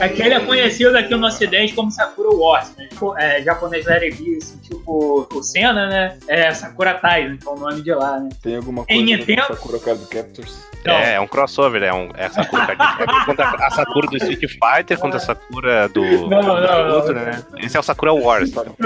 É, 0.00 0.04
Aquele 0.04 0.34
é 0.34 0.40
conhecido 0.40 0.96
aqui 0.96 1.14
no 1.14 1.26
ocidente 1.26 1.72
como 1.74 1.90
Sakura 1.90 2.30
Wars, 2.30 2.72
né? 2.76 2.86
Tipo, 2.90 3.16
é, 3.18 3.42
japonês 3.42 3.86
Larry 3.86 4.08
assim, 4.38 4.58
tipo 4.58 5.26
o 5.32 5.42
Senna, 5.42 5.86
né? 5.88 6.18
É 6.28 6.52
Sakura 6.52 6.94
Tai, 6.94 7.22
então 7.24 7.54
o 7.54 7.58
nome 7.58 7.82
de 7.82 7.92
lá, 7.94 8.18
né? 8.20 8.28
Tem 8.42 8.56
alguma 8.56 8.82
Em 8.88 9.04
coisa 9.06 9.16
Nintendo? 9.18 9.42
do 9.48 9.54
Sakura 9.56 9.78
Card 9.78 10.06
Captors? 10.06 10.69
Não. 10.84 10.94
É, 10.94 11.14
é 11.14 11.20
um 11.20 11.26
crossover, 11.26 11.82
é, 11.82 11.92
um, 11.92 12.10
é 12.16 12.26
a 12.26 12.30
Sakura 12.30 12.74
Card 12.74 12.96
Captor 13.06 13.24
contra 13.26 13.48
a 13.48 13.70
Sakura 13.70 14.06
do 14.06 14.16
Street 14.16 14.40
Fighter 14.50 14.98
contra 14.98 15.18
a 15.18 15.20
Sakura 15.20 15.88
do. 15.88 16.02
Não, 16.28 16.42
não, 16.42 16.60
não. 16.60 17.12
né? 17.12 17.42
Esse 17.58 17.76
é 17.76 17.80
o 17.80 17.82
Sakura 17.82 18.12
Wars. 18.14 18.50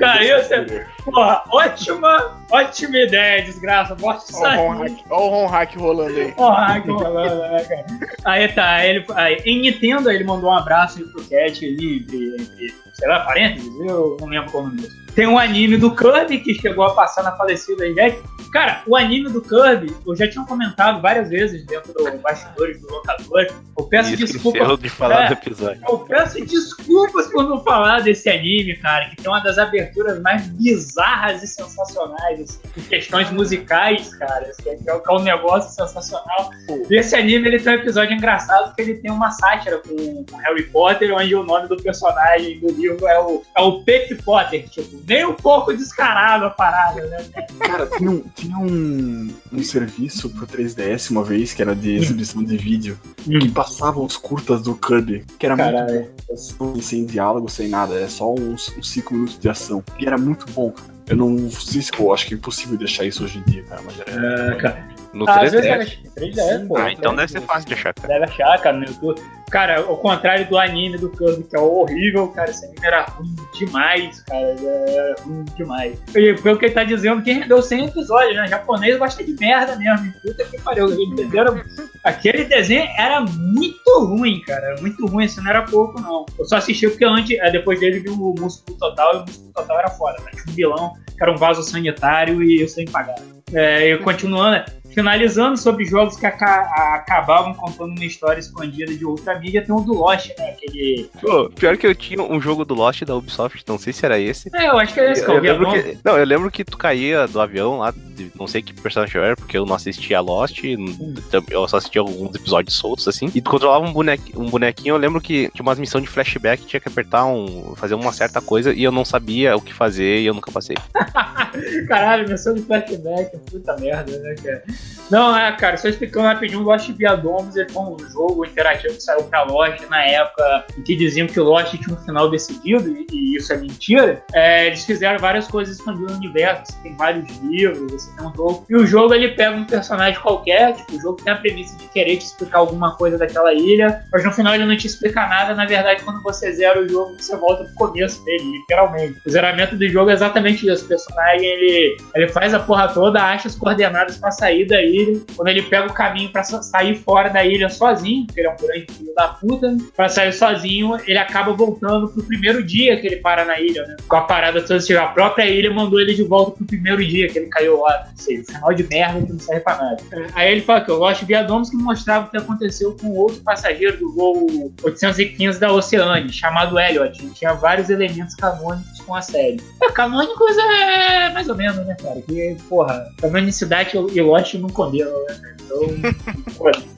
Cara, 0.00 0.24
isso 0.24 0.54
é. 0.54 0.86
Porra, 1.04 1.42
ótima, 1.52 2.40
ótima 2.50 2.98
ideia, 2.98 3.42
desgraça. 3.42 3.94
Bosta 3.94 4.32
isso 4.32 4.42
Olha 4.42 4.50
o 4.50 4.60
aí. 4.60 4.66
home 4.66 4.88
hack- 4.90 5.04
olha 5.10 5.20
o 5.20 5.30
home 5.32 5.50
hack 5.50 5.76
rolando 5.76 6.18
aí. 6.18 6.32
Porra, 6.32 6.80
que 6.80 6.90
rolando, 6.90 7.40
né, 7.42 7.64
cara? 7.64 7.86
Aí 8.24 8.48
tá, 8.48 8.84
ele, 8.84 9.04
aí, 9.14 9.36
em 9.44 9.60
Nintendo 9.60 10.10
ele 10.10 10.24
mandou 10.24 10.50
um 10.50 10.56
abraço 10.56 10.98
aí 10.98 11.04
pro 11.04 11.22
Cat 11.24 11.64
ali, 11.64 11.98
entre, 11.98 12.34
entre, 12.42 12.74
sei 12.94 13.08
lá, 13.08 13.20
parênteses, 13.20 13.68
eu 13.86 14.16
não 14.20 14.26
lembro 14.28 14.50
qual 14.50 14.64
o 14.64 14.66
nome 14.66 14.80
disso. 14.80 15.05
Tem 15.16 15.26
um 15.26 15.38
anime 15.38 15.78
do 15.78 15.96
Kirby 15.96 16.38
que 16.40 16.54
chegou 16.54 16.84
a 16.84 16.94
passar 16.94 17.22
na 17.24 17.32
falecida 17.32 17.86
Ivete. 17.86 18.20
Cara, 18.52 18.82
o 18.86 18.94
anime 18.96 19.28
do 19.30 19.40
Kirby, 19.40 19.92
eu 20.06 20.14
já 20.14 20.28
tinha 20.30 20.44
comentado 20.44 21.00
várias 21.02 21.28
vezes 21.30 21.64
dentro 21.66 21.92
do 21.92 22.18
bastidores 22.18 22.80
do 22.80 22.88
locador. 22.88 23.46
Eu 23.78 23.84
peço 23.84 24.12
E 24.12 24.16
desculpa. 24.16 24.76
de 24.76 24.88
falar 24.90 25.24
É. 25.24 25.28
do 25.28 25.32
episódio. 25.34 25.82
Eu 25.88 25.98
peço 26.00 26.40
desculpas 26.44 27.26
por 27.28 27.44
não 27.48 27.62
falar 27.64 28.00
desse 28.02 28.28
anime, 28.28 28.76
cara, 28.76 29.08
que 29.10 29.16
tem 29.16 29.30
uma 29.30 29.40
das 29.40 29.58
aberturas 29.58 30.20
mais 30.22 30.46
bizarras 30.48 31.42
e 31.42 31.46
sensacionais, 31.46 32.40
assim, 32.40 32.58
em 32.76 32.82
questões 32.82 33.30
musicais, 33.30 34.14
cara, 34.16 34.46
assim, 34.50 34.76
que 34.82 34.90
é 34.90 35.00
é 35.06 35.12
um 35.12 35.22
negócio 35.22 35.70
sensacional. 35.74 36.50
E 36.90 36.94
esse 36.96 37.14
anime, 37.16 37.48
ele 37.48 37.58
tem 37.58 37.72
um 37.72 37.76
episódio 37.76 38.14
engraçado, 38.14 38.74
que 38.74 38.82
ele 38.82 38.94
tem 38.94 39.10
uma 39.10 39.30
sátira 39.30 39.78
com, 39.86 40.24
Harry 40.38 40.64
Potter, 40.64 41.14
onde 41.14 41.34
o 41.34 41.42
nome 41.42 41.68
do 41.68 41.76
personagem 41.76 42.58
do 42.60 42.70
livro 42.72 43.06
é 43.06 43.18
o, 43.20 43.42
é 43.56 43.62
o 43.62 43.82
Pepe 43.82 44.14
Potter, 44.22 44.68
tipo, 44.68 44.96
nem 45.06 45.24
um 45.24 45.34
pouco 45.34 45.72
descarado 45.72 46.46
a 46.46 46.50
parada, 46.50 47.06
né? 47.06 47.24
Cara, 47.60 47.86
tinha 47.86 48.10
um, 48.10 48.20
tinha 48.34 48.58
um, 48.58 49.32
um 49.52 49.62
serviço 49.62 50.28
pro 50.30 50.46
3DS 50.46 51.10
uma 51.10 51.22
vez, 51.22 51.54
que 51.54 51.62
era 51.62 51.74
de 51.74 51.94
exibição 51.94 52.42
de 52.42 52.56
vídeo, 52.56 52.98
que 53.22 53.48
passava 53.50 54.00
os 54.00 54.16
curtas 54.16 54.62
do 54.62 54.74
Kirby, 54.74 55.24
que 55.38 55.46
era 55.46 55.56
Caralho. 55.56 55.94
muito 55.94 56.54
bom, 56.58 56.80
sem 56.80 57.06
diálogo, 57.06 57.48
sem 57.48 57.68
nada, 57.68 57.94
é 57.94 58.08
só 58.08 58.34
uns 58.34 58.74
5 58.82 59.14
minutos 59.14 59.38
de 59.38 59.48
ação. 59.48 59.82
E 59.98 60.06
era 60.06 60.18
muito 60.18 60.50
bom, 60.50 60.72
cara. 60.72 60.96
Eu 61.08 61.16
não 61.16 61.48
sei 61.50 61.82
se, 61.82 61.92
pô, 61.92 62.12
acho 62.12 62.26
que 62.26 62.34
é 62.34 62.36
impossível 62.36 62.76
deixar 62.76 63.04
isso 63.04 63.22
hoje 63.22 63.38
em 63.38 63.50
dia, 63.50 63.62
cara, 63.62 63.80
mas 63.84 64.00
era. 64.00 64.54
É, 64.54 64.56
cara. 64.56 64.88
No 65.16 65.24
vezes 65.24 65.60
3DS. 65.60 65.66
era 65.66 65.84
3DS, 65.84 66.68
pô. 66.68 66.76
Ah, 66.76 66.92
então 66.92 67.14
deve 67.16 67.32
ser 67.32 67.40
fácil 67.40 67.68
de 67.68 67.74
achar, 67.74 67.94
cara. 67.94 68.08
Deve 68.08 68.24
achar, 68.24 68.60
cara, 68.60 68.76
no 68.76 68.84
YouTube. 68.84 69.20
Cara, 69.50 69.78
ao 69.78 69.96
contrário 69.96 70.46
do 70.46 70.58
anime 70.58 70.98
do 70.98 71.08
Kirby, 71.08 71.44
que 71.44 71.56
é 71.56 71.58
horrível, 71.58 72.28
cara, 72.28 72.50
esse 72.50 72.66
anime 72.66 72.84
era 72.84 73.04
ruim 73.04 73.34
demais, 73.54 74.20
cara. 74.22 74.40
Era 74.40 75.14
ruim 75.22 75.44
demais. 75.56 75.98
E 76.14 76.34
pelo 76.34 76.58
que 76.58 76.66
ele 76.66 76.74
tá 76.74 76.84
dizendo, 76.84 77.22
que 77.22 77.32
rendeu 77.32 77.62
100 77.62 77.86
episódios, 77.86 78.36
né? 78.36 78.46
Japonês 78.46 78.98
gosta 78.98 79.24
de 79.24 79.32
merda 79.34 79.76
mesmo. 79.76 80.12
Puta 80.20 80.44
que 80.44 80.60
pariu. 80.60 80.88
Era, 81.32 81.64
aquele 82.04 82.44
desenho 82.44 82.86
era 82.98 83.20
muito 83.22 84.00
ruim, 84.00 84.42
cara. 84.42 84.66
Era 84.66 84.80
muito 84.82 85.06
ruim, 85.06 85.24
isso 85.24 85.42
não 85.42 85.48
era 85.48 85.62
pouco, 85.62 85.98
não. 86.00 86.26
Eu 86.38 86.44
só 86.44 86.56
assisti 86.56 86.88
porque 86.88 87.04
antes, 87.06 87.38
depois 87.52 87.80
dele 87.80 88.00
vi 88.00 88.10
o 88.10 88.34
Músculo 88.38 88.76
Total 88.76 89.14
e 89.14 89.16
o 89.18 89.20
Músculo 89.20 89.52
Total 89.54 89.78
era 89.78 89.88
foda, 89.90 90.22
né? 90.24 90.30
Tinha 90.32 90.44
um 90.48 90.54
vilão 90.54 90.92
que 91.16 91.22
era 91.22 91.32
um 91.32 91.36
vaso 91.36 91.62
sanitário 91.62 92.42
e 92.42 92.60
eu 92.60 92.68
sem 92.68 92.84
pagar. 92.84 93.16
É, 93.54 93.92
e 93.92 93.98
continuando, 93.98 94.62
finalizando 94.96 95.58
sobre 95.58 95.84
jogos 95.84 96.16
que 96.16 96.24
aca- 96.24 96.94
acabavam 96.94 97.52
contando 97.52 97.90
uma 97.94 98.04
história 98.06 98.40
escondida 98.40 98.94
de 98.94 99.04
outra 99.04 99.38
mídia, 99.38 99.62
tem 99.62 99.74
o 99.74 99.80
do 99.82 99.92
Lost, 99.92 100.30
né? 100.38 100.48
Aquele. 100.52 101.10
Pô, 101.20 101.50
pior 101.50 101.76
que 101.76 101.86
eu 101.86 101.94
tinha 101.94 102.22
um 102.22 102.40
jogo 102.40 102.64
do 102.64 102.72
Lost 102.72 103.02
da 103.04 103.14
Ubisoft, 103.14 103.62
não 103.68 103.76
sei 103.78 103.92
se 103.92 104.06
era 104.06 104.18
esse. 104.18 104.48
É, 104.54 104.68
eu 104.68 104.78
acho 104.78 104.94
que 104.94 105.00
é 105.00 105.12
esse, 105.12 105.22
Eu, 105.22 105.34
eu 105.34 105.42
lembro 105.42 105.70
que, 105.70 105.98
não, 106.02 106.16
eu 106.16 106.24
lembro 106.24 106.50
que 106.50 106.64
tu 106.64 106.78
caía 106.78 107.28
do 107.28 107.38
avião 107.38 107.80
lá, 107.80 107.92
não 108.40 108.46
sei 108.46 108.62
que 108.62 108.72
personagem 108.72 109.16
eu 109.20 109.24
era, 109.24 109.36
porque 109.36 109.58
eu 109.58 109.66
não 109.66 109.74
assistia 109.76 110.18
Lost, 110.18 110.62
eu 110.64 111.68
só 111.68 111.76
assistia 111.76 112.00
alguns 112.00 112.34
episódios 112.34 112.74
soltos, 112.74 113.06
assim, 113.06 113.30
e 113.34 113.42
tu 113.42 113.50
controlava 113.50 113.84
um, 113.84 113.90
um 113.90 114.48
bonequinho, 114.48 114.94
eu 114.94 114.96
lembro 114.96 115.20
que 115.20 115.50
tinha 115.52 115.62
umas 115.62 115.78
missões 115.78 116.04
de 116.04 116.08
flashback, 116.10 116.64
tinha 116.64 116.80
que 116.80 116.88
apertar 116.88 117.26
um, 117.26 117.74
fazer 117.76 117.94
uma 117.94 118.12
certa 118.14 118.40
coisa, 118.40 118.72
e 118.72 118.82
eu 118.82 118.90
não 118.90 119.04
sabia 119.04 119.54
o 119.56 119.60
que 119.60 119.74
fazer, 119.74 120.20
e 120.20 120.26
eu 120.26 120.32
nunca 120.32 120.50
passei. 120.50 120.76
Caralho, 121.86 122.26
versão 122.26 122.54
de 122.54 122.62
flashback, 122.62 123.36
puta 123.50 123.76
merda, 123.76 124.18
né, 124.18 124.34
cara? 124.42 124.64
Não, 125.10 125.36
é, 125.36 125.52
cara, 125.52 125.76
só 125.76 125.88
explicando 125.88 126.26
rapidinho, 126.26 126.60
o 126.60 126.64
Lost 126.64 126.90
Via 126.90 127.14
Domus 127.14 127.56
ele 127.56 127.68
foi 127.68 127.82
um 127.82 127.96
jogo 128.10 128.44
interativo 128.44 128.94
que 128.94 129.02
saiu 129.02 129.22
pra 129.24 129.44
Lost 129.44 129.80
na 129.88 130.04
época 130.04 130.66
em 130.76 130.82
que 130.82 130.96
diziam 130.96 131.28
que 131.28 131.38
o 131.38 131.44
Lost 131.44 131.76
tinha 131.76 131.96
um 131.96 132.00
final 132.00 132.28
decidido, 132.28 132.88
e, 132.88 133.06
e 133.12 133.36
isso 133.36 133.52
é 133.52 133.56
mentira. 133.56 134.22
É, 134.32 134.66
eles 134.66 134.84
fizeram 134.84 135.18
várias 135.18 135.46
coisas 135.46 135.76
escondidas 135.76 136.12
no 136.12 136.18
universo, 136.18 136.72
você 136.72 136.82
tem 136.82 136.96
vários 136.96 137.28
livros, 137.38 137.92
você 137.92 138.16
tem 138.16 138.26
um 138.26 138.34
jogo. 138.34 138.66
E 138.68 138.76
o 138.76 138.86
jogo 138.86 139.14
ele 139.14 139.28
pega 139.28 139.56
um 139.56 139.64
personagem 139.64 140.20
qualquer, 140.20 140.74
tipo, 140.74 140.96
o 140.96 141.00
jogo 141.00 141.22
tem 141.22 141.32
a 141.32 141.36
premissa 141.36 141.76
de 141.76 141.86
querer 141.88 142.16
te 142.16 142.24
explicar 142.24 142.58
alguma 142.58 142.96
coisa 142.96 143.16
daquela 143.16 143.52
ilha, 143.54 144.02
mas 144.12 144.24
no 144.24 144.32
final 144.32 144.54
ele 144.54 144.66
não 144.66 144.76
te 144.76 144.86
explica 144.86 145.26
nada. 145.26 145.54
Na 145.54 145.66
verdade, 145.66 146.02
quando 146.02 146.22
você 146.22 146.52
zera 146.52 146.80
o 146.80 146.88
jogo, 146.88 147.16
você 147.16 147.36
volta 147.36 147.64
pro 147.64 147.88
começo 147.88 148.24
dele, 148.24 148.42
literalmente. 148.42 149.20
O 149.24 149.30
zeramento 149.30 149.76
do 149.76 149.88
jogo 149.88 150.10
é 150.10 150.14
exatamente 150.14 150.68
isso. 150.68 150.84
O 150.84 150.88
personagem 150.88 151.46
ele, 151.46 151.96
ele 152.14 152.28
faz 152.28 152.52
a 152.52 152.58
porra 152.58 152.88
toda, 152.88 153.22
acha 153.22 153.46
as 153.46 153.54
coordenadas 153.54 154.16
pra 154.16 154.30
sair 154.30 154.66
da 154.76 154.82
ilha. 154.82 155.20
Quando 155.36 155.48
ele 155.48 155.62
pega 155.62 155.86
o 155.86 155.92
caminho 155.92 156.30
pra 156.30 156.42
sa- 156.42 156.62
sair 156.62 156.94
fora 156.96 157.28
da 157.30 157.44
ilha 157.44 157.68
sozinho, 157.68 158.26
porque 158.26 158.40
ele 158.40 158.48
é 158.48 158.52
um 158.52 158.56
grande 158.56 158.86
filho 158.92 159.14
da 159.14 159.28
puta, 159.28 159.76
pra 159.96 160.08
sair 160.08 160.32
sozinho, 160.32 160.96
ele 161.06 161.18
acaba 161.18 161.52
voltando 161.52 162.08
pro 162.08 162.22
primeiro 162.22 162.62
dia 162.62 163.00
que 163.00 163.06
ele 163.06 163.16
para 163.16 163.44
na 163.44 163.58
ilha, 163.60 163.82
né? 163.86 163.96
Com 164.08 164.16
a 164.16 164.22
parada 164.22 164.60
toda, 164.60 164.76
assim, 164.76 164.94
a 164.94 165.06
própria 165.06 165.46
ilha 165.48 165.72
mandou 165.72 166.00
ele 166.00 166.14
de 166.14 166.22
volta 166.22 166.52
pro 166.52 166.66
primeiro 166.66 167.04
dia 167.04 167.28
que 167.28 167.38
ele 167.38 167.46
caiu 167.48 167.80
lá. 167.80 168.06
Ou 168.10 168.16
seja, 168.16 168.44
final 168.44 168.74
de 168.74 168.82
merda 168.84 169.20
que 169.26 169.32
não 169.32 169.38
serve 169.40 169.60
pra 169.62 169.76
nada. 169.76 169.96
Aí 170.34 170.52
ele 170.52 170.60
fala 170.60 170.80
que 170.82 170.90
eu 170.90 170.98
gosto 170.98 171.20
de 171.20 171.26
Viadomos 171.26 171.70
que 171.70 171.76
mostrava 171.76 172.26
o 172.26 172.30
que 172.30 172.36
aconteceu 172.36 172.96
com 173.00 173.08
outro 173.10 173.40
passageiro 173.42 173.96
do 173.98 174.12
voo 174.14 174.72
815 174.82 175.58
da 175.58 175.72
Oceane, 175.72 176.32
chamado 176.32 176.78
Elliot. 176.78 177.16
Tinha 177.34 177.52
vários 177.54 177.88
elementos 177.90 178.34
canônicos 178.34 179.00
com 179.00 179.14
a 179.14 179.22
série. 179.22 179.60
É, 179.82 179.90
canônicos 179.92 180.56
é 180.58 181.30
mais 181.30 181.48
ou 181.48 181.54
menos, 181.54 181.76
né, 181.86 181.96
cara? 182.02 182.20
Que, 182.22 182.56
porra, 182.68 183.06
canonicidade 183.20 183.96
e 184.12 184.20
Lost 184.20 184.54
não 184.58 184.68
combinam, 184.68 185.12
né? 185.26 185.34
cara? 185.40 185.56
Então. 185.64 186.86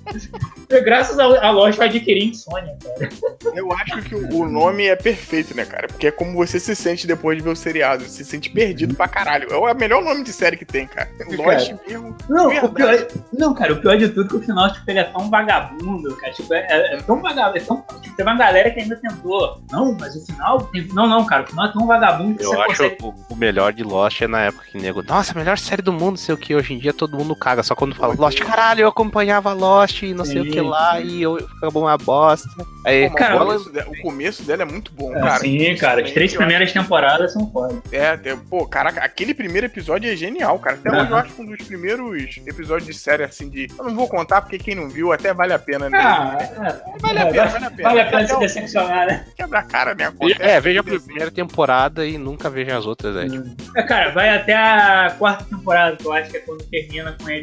E 0.70 0.80
Graças 0.82 1.18
a, 1.18 1.24
a 1.24 1.50
Lost 1.50 1.78
eu 1.78 1.84
adquiri 1.84 2.26
insônia, 2.26 2.76
cara. 2.82 3.08
Eu 3.54 3.72
acho 3.72 4.02
que 4.02 4.14
o, 4.14 4.40
o 4.42 4.48
nome 4.48 4.86
é 4.86 4.96
perfeito, 4.96 5.54
né, 5.56 5.64
cara? 5.64 5.86
Porque 5.88 6.06
é 6.06 6.10
como 6.10 6.32
você 6.34 6.60
se 6.60 6.74
sente 6.76 7.06
depois 7.06 7.36
de 7.38 7.42
ver 7.44 7.50
o 7.50 7.56
seriado. 7.56 8.04
Você 8.04 8.22
se 8.22 8.30
sente 8.30 8.50
perdido 8.50 8.94
pra 8.94 9.08
caralho. 9.08 9.50
É 9.50 9.56
o 9.56 9.74
melhor 9.74 10.02
nome 10.02 10.22
de 10.24 10.32
série 10.32 10.56
que 10.56 10.64
tem, 10.64 10.86
cara. 10.86 11.10
Lost 11.36 11.72
mesmo. 11.86 12.16
Não, 12.28 12.48
Verdade. 12.48 12.66
o 12.66 12.72
pior, 12.74 13.06
não, 13.32 13.54
cara, 13.54 13.72
o 13.72 13.80
pior 13.80 13.96
de 13.96 14.08
tudo 14.08 14.26
é 14.26 14.28
que 14.28 14.36
o 14.36 14.40
final, 14.42 14.72
tipo, 14.72 14.90
ele 14.90 14.98
é 14.98 15.04
tão 15.04 15.30
vagabundo, 15.30 16.14
cara. 16.16 16.32
Tipo, 16.32 16.54
é, 16.54 16.66
é- 16.68 16.94
é 16.96 17.02
tão 17.02 17.20
vagabundo. 17.22 17.58
É 17.58 17.60
tão, 17.60 17.84
tipo, 18.02 18.16
tem 18.16 18.26
uma 18.26 18.36
galera 18.36 18.70
que 18.70 18.80
ainda 18.80 18.96
tentou. 18.96 19.60
Não, 19.70 19.96
mas 19.98 20.14
o 20.16 20.26
final. 20.26 20.60
tem- 20.64 20.88
não, 20.92 21.06
não, 21.06 21.24
cara, 21.26 21.44
o 21.44 21.46
final 21.46 21.66
é 21.66 21.72
tão 21.72 21.86
vagabundo 21.86 22.38
que 22.38 22.44
Eu 22.44 22.50
você 22.50 22.56
acho 22.56 22.66
consegue. 22.68 22.96
o, 23.02 23.14
o 23.30 23.36
melhor 23.36 23.72
de 23.72 23.82
Lost 23.82 24.20
é 24.22 24.28
na 24.28 24.42
época 24.42 24.64
que 24.70 24.78
nego, 24.78 25.02
nossa, 25.02 25.32
a 25.32 25.38
melhor 25.38 25.58
série 25.58 25.82
do 25.82 25.92
mundo, 25.92 26.18
sei 26.18 26.34
o 26.34 26.38
que, 26.38 26.54
hoje 26.54 26.74
em 26.74 26.78
dia 26.78 26.92
todo 26.92 27.16
mundo 27.16 27.34
caga, 27.48 27.62
só 27.62 27.74
quando 27.74 27.94
fala 27.94 28.14
Lost, 28.14 28.38
caralho, 28.40 28.82
eu 28.82 28.88
acompanhava 28.88 29.52
Lost 29.52 30.02
e 30.02 30.12
não 30.12 30.24
sei 30.24 30.40
o 30.40 30.44
que 30.44 30.60
Sim. 30.60 30.68
lá, 30.68 31.00
e 31.00 31.22
eu 31.22 31.36
acabou 31.56 31.84
uma 31.84 31.96
bosta. 31.96 32.48
Aí, 32.84 33.08
Pô, 33.08 33.16
cara, 33.16 33.36
o, 33.36 33.38
começo 33.38 33.70
dela, 33.70 33.90
o 33.90 34.02
começo 34.02 34.42
dela 34.42 34.62
é 34.62 34.64
muito 34.64 34.92
bom, 34.92 35.14
É, 35.16 35.20
cara. 35.20 35.38
sim, 35.38 35.76
cara, 35.76 36.02
as 36.02 36.10
três 36.10 36.34
primeiras 36.34 36.72
temporadas 36.72 37.32
são 37.32 37.50
foda. 37.50 37.80
É, 37.90 38.18
é, 38.22 38.36
pô, 38.48 38.66
caraca, 38.66 39.00
aquele 39.00 39.34
primeiro 39.34 39.66
episódio 39.66 40.10
é 40.10 40.16
genial, 40.16 40.58
cara. 40.58 40.76
Até 40.76 40.90
hoje 40.90 41.10
eu 41.10 41.16
Aham. 41.16 41.24
acho 41.24 41.34
que 41.34 41.42
um 41.42 41.46
dos 41.46 41.66
primeiros 41.66 42.36
episódios 42.46 42.86
de 42.86 42.94
série, 42.94 43.24
assim, 43.24 43.48
de. 43.48 43.68
Eu 43.78 43.84
não 43.84 43.94
vou 43.94 44.08
contar 44.08 44.42
porque 44.42 44.58
quem 44.58 44.74
não 44.74 44.88
viu 44.88 45.12
até 45.12 45.32
vale 45.32 45.52
a 45.52 45.58
pena, 45.58 45.88
né? 45.88 45.98
Ah, 45.98 46.38
é, 46.40 46.98
vale 47.00 47.18
a 47.18 47.22
é, 47.22 47.30
pena, 47.30 47.46
vale 47.46 47.64
a 47.64 47.70
pena. 47.70 47.88
Vale 47.88 48.00
a 48.00 48.06
pena 48.06 48.26
se 48.26 48.38
decepcionar, 48.38 49.06
né? 49.06 49.24
Quebra 49.36 49.58
a 49.60 49.62
cara, 49.62 49.94
né? 49.94 50.12
É, 50.38 50.60
veja 50.60 50.80
a 50.80 50.84
primeira 50.84 51.30
temporada 51.30 52.06
e 52.06 52.18
nunca 52.18 52.50
veja 52.50 52.76
as 52.76 52.86
outras, 52.86 53.16
é. 53.16 53.28
tipo, 53.28 53.44
É, 53.76 53.82
cara, 53.82 54.10
vai 54.10 54.30
até 54.30 54.54
a 54.54 55.14
quarta 55.18 55.44
temporada, 55.44 55.96
que 55.96 56.06
eu 56.06 56.12
acho 56.12 56.30
que 56.30 56.36
é 56.36 56.40
quando 56.40 56.64
termina 56.64 57.16
com 57.20 57.28
ele, 57.28 57.37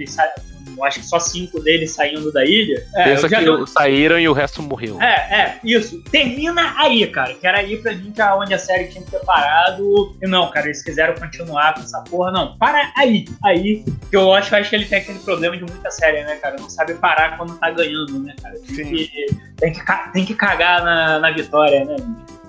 eu 0.77 0.83
acho 0.83 0.99
que 0.99 1.05
só 1.05 1.19
cinco 1.19 1.59
deles 1.61 1.91
saindo 1.91 2.31
da 2.31 2.43
ilha. 2.43 2.85
É, 2.95 3.03
Pensa 3.05 3.29
que 3.29 3.45
dou- 3.45 3.65
saíram 3.65 4.19
e 4.19 4.27
o 4.27 4.33
resto 4.33 4.61
morreu. 4.61 5.01
É, 5.01 5.05
é, 5.13 5.59
isso. 5.63 6.01
Termina 6.03 6.75
aí, 6.77 7.05
cara. 7.07 7.33
Que 7.33 7.47
era 7.47 7.59
aí 7.59 7.77
pra 7.77 7.93
mim 7.93 8.11
que 8.11 8.21
é 8.21 8.33
onde 8.33 8.53
a 8.53 8.59
série 8.59 8.85
tinha 8.87 9.03
que 9.03 9.11
ter 9.11 9.19
parado. 9.19 10.15
E 10.21 10.27
não, 10.27 10.49
cara, 10.51 10.65
eles 10.67 10.83
quiseram 10.83 11.13
continuar 11.15 11.75
com 11.75 11.81
essa 11.81 12.01
porra. 12.01 12.31
Não, 12.31 12.57
para 12.57 12.91
aí. 12.97 13.25
Aí. 13.43 13.83
Que 14.09 14.17
eu 14.17 14.33
acho, 14.33 14.53
eu 14.53 14.59
acho 14.59 14.69
que 14.69 14.75
ele 14.75 14.85
tem 14.85 14.97
aquele 14.99 15.19
problema 15.19 15.55
de 15.55 15.63
muita 15.63 15.89
série, 15.91 16.23
né, 16.23 16.35
cara? 16.37 16.57
Não 16.59 16.69
sabe 16.69 16.95
parar 16.95 17.37
quando 17.37 17.57
tá 17.57 17.69
ganhando, 17.71 18.19
né, 18.19 18.35
cara? 18.41 18.55
Tem 18.67 18.75
Sim. 18.75 18.91
que, 18.91 19.27
tem 19.57 19.71
que, 19.73 20.11
tem 20.13 20.25
que 20.25 20.33
cagar 20.35 20.83
na, 20.83 21.19
na 21.19 21.31
vitória, 21.31 21.85
né? 21.85 21.95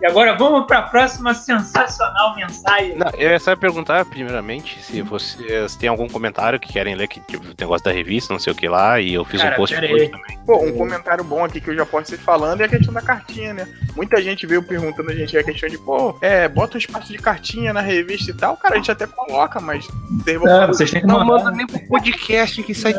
E 0.00 0.06
agora 0.06 0.34
vamos 0.34 0.66
pra 0.66 0.82
próxima 0.82 1.32
sensacional 1.34 2.36
mensagem. 2.36 2.96
Não, 2.96 3.10
eu 3.16 3.30
ia 3.30 3.38
só 3.38 3.56
perguntar, 3.56 4.04
primeiramente, 4.04 4.82
se 4.82 5.00
vocês 5.02 5.74
têm 5.76 5.88
algum 5.88 6.08
comentário 6.08 6.60
que 6.60 6.72
querem 6.72 6.94
ler 6.94 7.08
que 7.08 7.20
tipo, 7.20 7.44
o 7.44 7.54
negócio 7.58 7.84
da 7.84 7.92
revista, 7.92 8.32
não 8.32 8.38
sei 8.38 8.52
o 8.52 8.56
que 8.56 8.68
lá, 8.68 9.00
e 9.00 9.14
eu 9.14 9.24
fiz 9.24 9.40
Cara, 9.40 9.54
um 9.54 9.56
post 9.56 9.74
hoje 9.74 10.08
também. 10.08 10.38
Pô, 10.44 10.62
um 10.62 10.72
comentário 10.76 11.24
bom 11.24 11.44
aqui 11.44 11.60
que 11.60 11.70
eu 11.70 11.74
já 11.76 11.86
posso 11.86 12.14
ir 12.14 12.18
falando 12.18 12.60
é 12.60 12.64
a 12.64 12.68
questão 12.68 12.92
da 12.92 13.00
cartinha, 13.00 13.54
né? 13.54 13.68
Muita 13.96 14.20
gente 14.20 14.46
veio 14.46 14.62
perguntando 14.62 15.10
a 15.10 15.14
gente 15.14 15.36
a 15.36 15.42
questão 15.42 15.68
de, 15.68 15.78
pô, 15.78 16.16
é, 16.20 16.46
bota 16.46 16.76
um 16.76 16.78
espaço 16.78 17.10
de 17.10 17.18
cartinha 17.18 17.72
na 17.72 17.80
revista 17.80 18.30
e 18.30 18.34
tal. 18.34 18.56
Cara, 18.56 18.74
a 18.74 18.76
gente 18.76 18.90
até 18.90 19.06
coloca, 19.06 19.60
mas. 19.60 19.88
É, 20.26 20.66
vocês 20.66 20.90
têm 20.90 21.00
que 21.00 21.06
Não 21.06 21.24
mandar. 21.24 21.44
manda 21.44 21.56
nem 21.56 21.66
pro 21.66 21.80
podcast 21.88 22.62
que 22.62 22.74
sai 22.74 22.94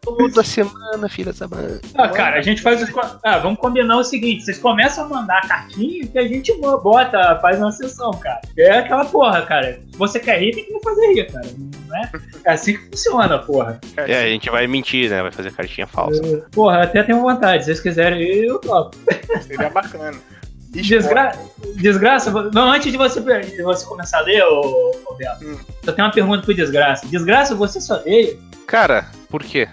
toda 0.00 0.42
semana, 0.42 1.08
filha 1.08 1.32
da 1.32 1.46
mãe. 1.46 1.80
Ah, 1.94 2.08
cara, 2.08 2.38
a 2.38 2.42
gente 2.42 2.60
faz 2.62 2.82
os. 2.82 2.90
Ah, 3.22 3.38
vamos 3.38 3.58
combinar 3.60 3.96
o 3.96 4.04
seguinte: 4.04 4.44
vocês 4.44 4.58
começam 4.58 5.04
a 5.04 5.08
mandar 5.08 5.38
a 5.38 5.48
cartinha 5.48 6.06
que 6.06 6.18
a 6.18 6.26
gente 6.26 6.39
bota, 6.82 7.38
faz 7.40 7.58
uma 7.58 7.70
sessão, 7.72 8.10
cara. 8.12 8.40
É 8.56 8.78
aquela 8.78 9.04
porra, 9.04 9.42
cara. 9.42 9.80
Se 9.90 9.96
você 9.98 10.18
quer 10.18 10.38
rir, 10.40 10.52
tem 10.54 10.64
que 10.64 10.72
me 10.72 10.80
fazer 10.82 11.06
rir, 11.14 11.32
cara. 11.32 11.46
Não 11.88 11.96
é? 11.96 12.10
É 12.44 12.52
assim 12.52 12.76
que 12.76 12.84
funciona, 12.90 13.38
porra. 13.38 13.80
É, 13.96 14.24
a 14.24 14.28
gente 14.28 14.48
vai 14.50 14.66
mentir, 14.66 15.10
né? 15.10 15.22
Vai 15.22 15.30
fazer 15.32 15.52
cartinha 15.52 15.86
falsa. 15.86 16.22
Porra, 16.52 16.82
até 16.82 17.02
tenho 17.02 17.20
vontade. 17.20 17.64
Se 17.64 17.66
vocês 17.66 17.80
quiserem, 17.80 18.22
eu 18.22 18.58
topo. 18.58 18.96
Seria 19.42 19.70
bacana. 19.70 20.18
Desgra... 20.70 21.32
Desgraça, 21.74 22.30
não, 22.52 22.70
antes 22.70 22.92
de 22.92 22.96
você, 22.96 23.20
de 23.20 23.62
você 23.62 23.84
começar 23.84 24.18
a 24.18 24.22
ler, 24.22 24.44
ô, 24.44 24.92
ô 25.06 25.14
Beto, 25.14 25.44
Hum. 25.44 25.58
eu 25.84 25.92
tenho 25.92 26.06
uma 26.06 26.14
pergunta 26.14 26.42
pro 26.44 26.54
Desgraça. 26.54 27.06
Desgraça, 27.08 27.54
você 27.56 27.80
só 27.80 27.96
odeia? 27.96 28.38
Cara, 28.68 29.06
por 29.30 29.44
quê? 29.44 29.68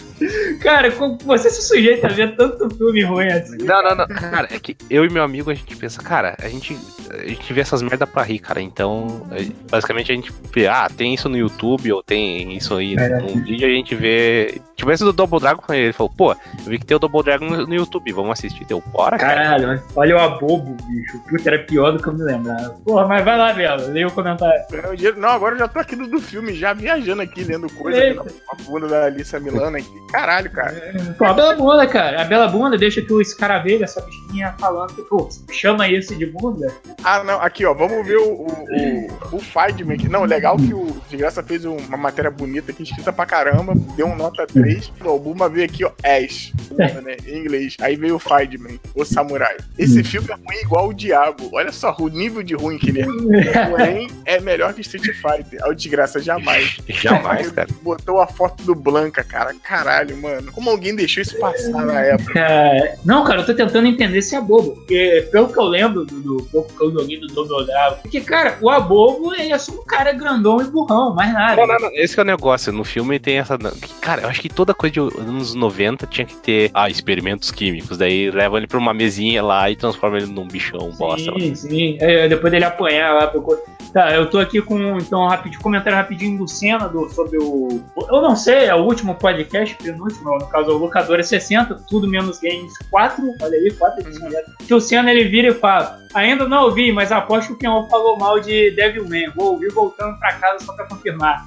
Cara, 0.61 0.91
como 0.91 1.17
você 1.17 1.49
se 1.49 1.63
sujeita 1.63 2.07
a 2.07 2.11
ver 2.11 2.35
tanto 2.35 2.69
filme 2.69 3.03
ruim 3.03 3.27
assim? 3.27 3.57
Não, 3.57 3.81
não, 3.81 3.95
não. 3.95 4.07
Cara, 4.07 4.47
é 4.51 4.59
que 4.59 4.77
eu 4.89 5.03
e 5.03 5.09
meu 5.09 5.23
amigo 5.23 5.49
a 5.49 5.53
gente 5.53 5.75
pensa, 5.75 6.01
cara, 6.01 6.35
a 6.39 6.47
gente, 6.47 6.77
a 7.09 7.27
gente 7.27 7.51
vê 7.51 7.61
essas 7.61 7.81
merda 7.81 8.05
pra 8.05 8.21
rir, 8.21 8.37
cara. 8.37 8.61
Então, 8.61 9.25
é, 9.31 9.47
basicamente 9.69 10.11
a 10.11 10.15
gente 10.15 10.31
vê, 10.53 10.67
ah, 10.67 10.87
tem 10.95 11.13
isso 11.13 11.27
no 11.27 11.37
YouTube 11.37 11.91
ou 11.91 12.03
tem 12.03 12.55
isso 12.55 12.75
aí 12.75 12.95
É. 12.95 13.19
num 13.19 13.43
vídeo, 13.43 13.67
a 13.67 13.71
gente 13.71 13.95
vê. 13.95 14.61
Tipo, 14.75 14.91
esse 14.91 15.03
do 15.03 15.11
Double 15.11 15.39
Dragon 15.39 15.59
com 15.59 15.73
ele, 15.73 15.85
ele 15.85 15.93
falou, 15.93 16.13
pô, 16.15 16.31
eu 16.33 16.37
vi 16.67 16.77
que 16.77 16.85
tem 16.85 16.95
o 16.95 16.99
Double 16.99 17.23
Dragon 17.23 17.45
no, 17.45 17.73
YouTube, 17.73 18.11
vamos 18.11 18.31
assistir. 18.33 18.63
Deu, 18.65 18.83
bora, 18.91 19.17
cara. 19.17 19.57
Caralho, 19.57 19.81
olha 19.95 20.15
o 20.15 20.19
abobo, 20.19 20.77
bicho. 20.87 21.19
Puta, 21.27 21.49
era 21.49 21.63
pior 21.63 21.91
do 21.93 22.03
que 22.03 22.09
eu 22.09 22.13
me 22.13 22.23
lembrava. 22.23 22.77
Porra, 22.85 23.07
mas 23.07 23.25
vai 23.25 23.37
lá, 23.37 23.53
Bela, 23.53 23.87
leia 23.87 24.07
o 24.07 24.11
comentário. 24.11 24.61
Dinheiro. 24.95 25.19
Não, 25.19 25.29
agora 25.29 25.55
eu 25.55 25.59
já 25.59 25.67
tô 25.67 25.79
aqui 25.79 25.95
do, 25.95 26.05
do 26.07 26.21
filme, 26.21 26.53
já 26.53 26.73
viajando 26.73 27.23
aqui, 27.23 27.43
lendo 27.43 27.67
coisa 27.73 27.99
aqui 27.99 28.15
na 28.47 28.63
bunda 28.63 28.87
da 28.87 29.05
Alissa 29.05 29.39
Aqui. 29.77 30.01
Caralho, 30.11 30.49
cara. 30.51 30.93
Pô, 31.17 31.25
a 31.25 31.33
Bela 31.33 31.55
Bunda, 31.55 31.87
cara. 31.87 32.21
A 32.21 32.25
Bela 32.25 32.47
Bunda 32.47 32.77
deixa 32.77 33.01
que 33.01 33.11
o 33.11 33.21
escaravelho, 33.21 33.83
essa 33.83 34.01
bichinha 34.01 34.55
falando 34.59 34.93
que, 34.93 35.01
pô, 35.03 35.29
chama 35.51 35.89
esse 35.89 36.15
de 36.15 36.25
bunda. 36.25 36.71
Ah, 37.03 37.23
não, 37.23 37.41
aqui, 37.41 37.65
ó, 37.65 37.73
vamos 37.73 38.05
ver 38.05 38.17
o, 38.17 38.31
o, 38.31 38.47
o, 38.47 39.35
o 39.35 39.39
Feidman 39.39 39.95
aqui. 39.95 40.09
Não, 40.09 40.23
legal 40.23 40.57
que 40.57 40.73
o 40.73 40.97
De 41.09 41.17
Graça 41.17 41.43
fez 41.43 41.65
uma 41.65 41.97
matéria 41.97 42.31
bonita 42.31 42.71
aqui, 42.71 42.83
escrita 42.83 43.11
pra 43.11 43.25
caramba, 43.25 43.73
deu 43.95 44.07
um 44.07 44.15
nota 44.15 44.45
3. 44.47 44.91
O 45.03 45.19
Buma 45.19 45.49
veio 45.49 45.65
aqui, 45.65 45.83
ó, 45.83 45.91
Ash, 46.03 46.53
né, 46.71 47.17
em 47.25 47.39
inglês. 47.39 47.75
Aí 47.81 47.95
veio 47.95 48.15
o 48.15 48.19
Feidman, 48.19 48.79
o 48.95 49.05
Samurai. 49.05 49.57
Esse 49.77 50.03
filme 50.03 50.29
é 50.31 50.35
ruim 50.35 50.61
igual 50.61 50.89
o 50.89 50.93
Diabo. 50.93 51.49
Olha 51.53 51.71
só 51.71 51.95
o 51.99 52.07
nível 52.07 52.43
de 52.43 52.55
ruim 52.55 52.77
que 52.77 52.89
ele 52.89 53.01
é. 53.01 53.05
Porém, 53.69 54.09
é 54.25 54.39
melhor 54.39 54.73
que 54.73 54.81
Street 54.81 55.15
Fighter. 55.15 55.63
Ao 55.63 55.73
De 55.73 55.89
Graça, 55.89 56.19
jamais. 56.19 56.77
Jamais, 56.87 57.51
cara. 57.51 57.67
Botou 57.81 58.19
a 58.19 58.27
foto 58.27 58.63
do 58.63 58.73
Blanca, 58.73 59.23
cara. 59.23 59.36
Caralho, 59.63 60.17
mano. 60.17 60.51
Como 60.51 60.69
alguém 60.69 60.95
deixou 60.95 61.21
isso 61.21 61.37
passar 61.39 61.85
na 61.85 62.01
época? 62.01 62.33
Cara, 62.33 62.97
não, 63.05 63.23
cara, 63.23 63.41
eu 63.41 63.45
tô 63.45 63.53
tentando 63.53 63.87
entender 63.87 64.21
se 64.21 64.35
é 64.35 64.41
bobo. 64.41 64.75
Porque, 64.75 65.27
pelo 65.31 65.47
que 65.47 65.59
eu 65.59 65.63
lembro 65.63 66.05
do, 66.05 66.21
do 66.21 66.43
pouco 66.45 66.73
que 66.73 66.83
eu 66.83 66.91
joguei 66.91 67.19
do 67.19 67.27
Double 67.27 67.65
Dragon, 67.65 67.97
porque, 68.01 68.21
cara, 68.21 68.57
o 68.61 68.69
abobo 68.69 69.33
ele 69.33 69.51
é 69.51 69.57
só 69.57 69.71
um 69.71 69.83
cara 69.83 70.11
grandão 70.11 70.61
e 70.61 70.65
burrão, 70.65 71.13
mais 71.13 71.33
nada. 71.33 71.55
Não, 71.55 71.67
não, 71.67 71.79
não, 71.79 71.89
esse 71.93 72.13
que 72.13 72.19
é 72.19 72.23
o 72.23 72.25
negócio. 72.25 72.71
No 72.71 72.83
filme 72.83 73.19
tem 73.19 73.37
essa. 73.37 73.57
Cara, 74.01 74.23
eu 74.23 74.29
acho 74.29 74.41
que 74.41 74.49
toda 74.49 74.73
coisa 74.73 74.93
de 74.93 74.99
anos 74.99 75.53
90 75.53 76.07
tinha 76.07 76.25
que 76.25 76.35
ter 76.35 76.71
ah, 76.73 76.89
experimentos 76.89 77.51
químicos. 77.51 77.97
Daí 77.97 78.31
leva 78.31 78.57
ele 78.57 78.67
pra 78.67 78.77
uma 78.77 78.93
mesinha 78.93 79.43
lá 79.43 79.69
e 79.69 79.75
transforma 79.75 80.17
ele 80.17 80.27
num 80.27 80.47
bichão, 80.47 80.91
bosta. 80.97 81.31
lá. 81.31 81.39
Sim, 81.39 81.55
sim. 81.55 81.97
É, 81.99 82.27
depois 82.27 82.51
dele 82.51 82.65
apanhar 82.65 83.13
lá. 83.13 83.27
Procura... 83.27 83.59
Tá, 83.93 84.13
eu 84.13 84.29
tô 84.29 84.37
aqui 84.37 84.61
com 84.61 84.97
então 84.97 85.25
rapidinho, 85.27 85.61
comentário 85.61 85.97
rapidinho 85.97 86.37
do 86.37 86.47
Senna 86.47 86.87
do, 86.87 87.09
sobre 87.09 87.37
o. 87.37 87.81
Eu 88.09 88.21
não 88.21 88.35
sei, 88.35 88.65
é 88.65 88.75
o 88.75 88.83
último 88.83 89.15
podcast, 89.27 89.75
penúltimo, 89.75 90.37
no 90.37 90.47
caso, 90.47 90.71
o 90.71 90.77
Locadora 90.77 91.21
60, 91.21 91.75
tudo 91.89 92.07
menos 92.07 92.39
games 92.39 92.73
4. 92.89 93.35
Olha 93.41 93.57
aí, 93.57 93.73
4 93.73 94.07
edições. 94.07 94.33
Que 94.65 94.73
o 94.73 94.79
Senna 94.79 95.11
ele 95.11 95.25
vira 95.25 95.49
e 95.49 95.53
fala: 95.53 95.99
Ainda 96.13 96.47
não 96.47 96.63
ouvi, 96.63 96.93
mas 96.93 97.11
aposto 97.11 97.47
que 97.49 97.53
o 97.53 97.57
Pion 97.57 97.89
falou 97.89 98.17
mal 98.17 98.39
de 98.39 98.71
Devilman. 98.71 99.29
Vou 99.35 99.53
ouvir 99.53 99.69
voltando 99.73 100.17
pra 100.17 100.33
casa 100.35 100.63
só 100.63 100.73
pra 100.73 100.87
confirmar. 100.87 101.43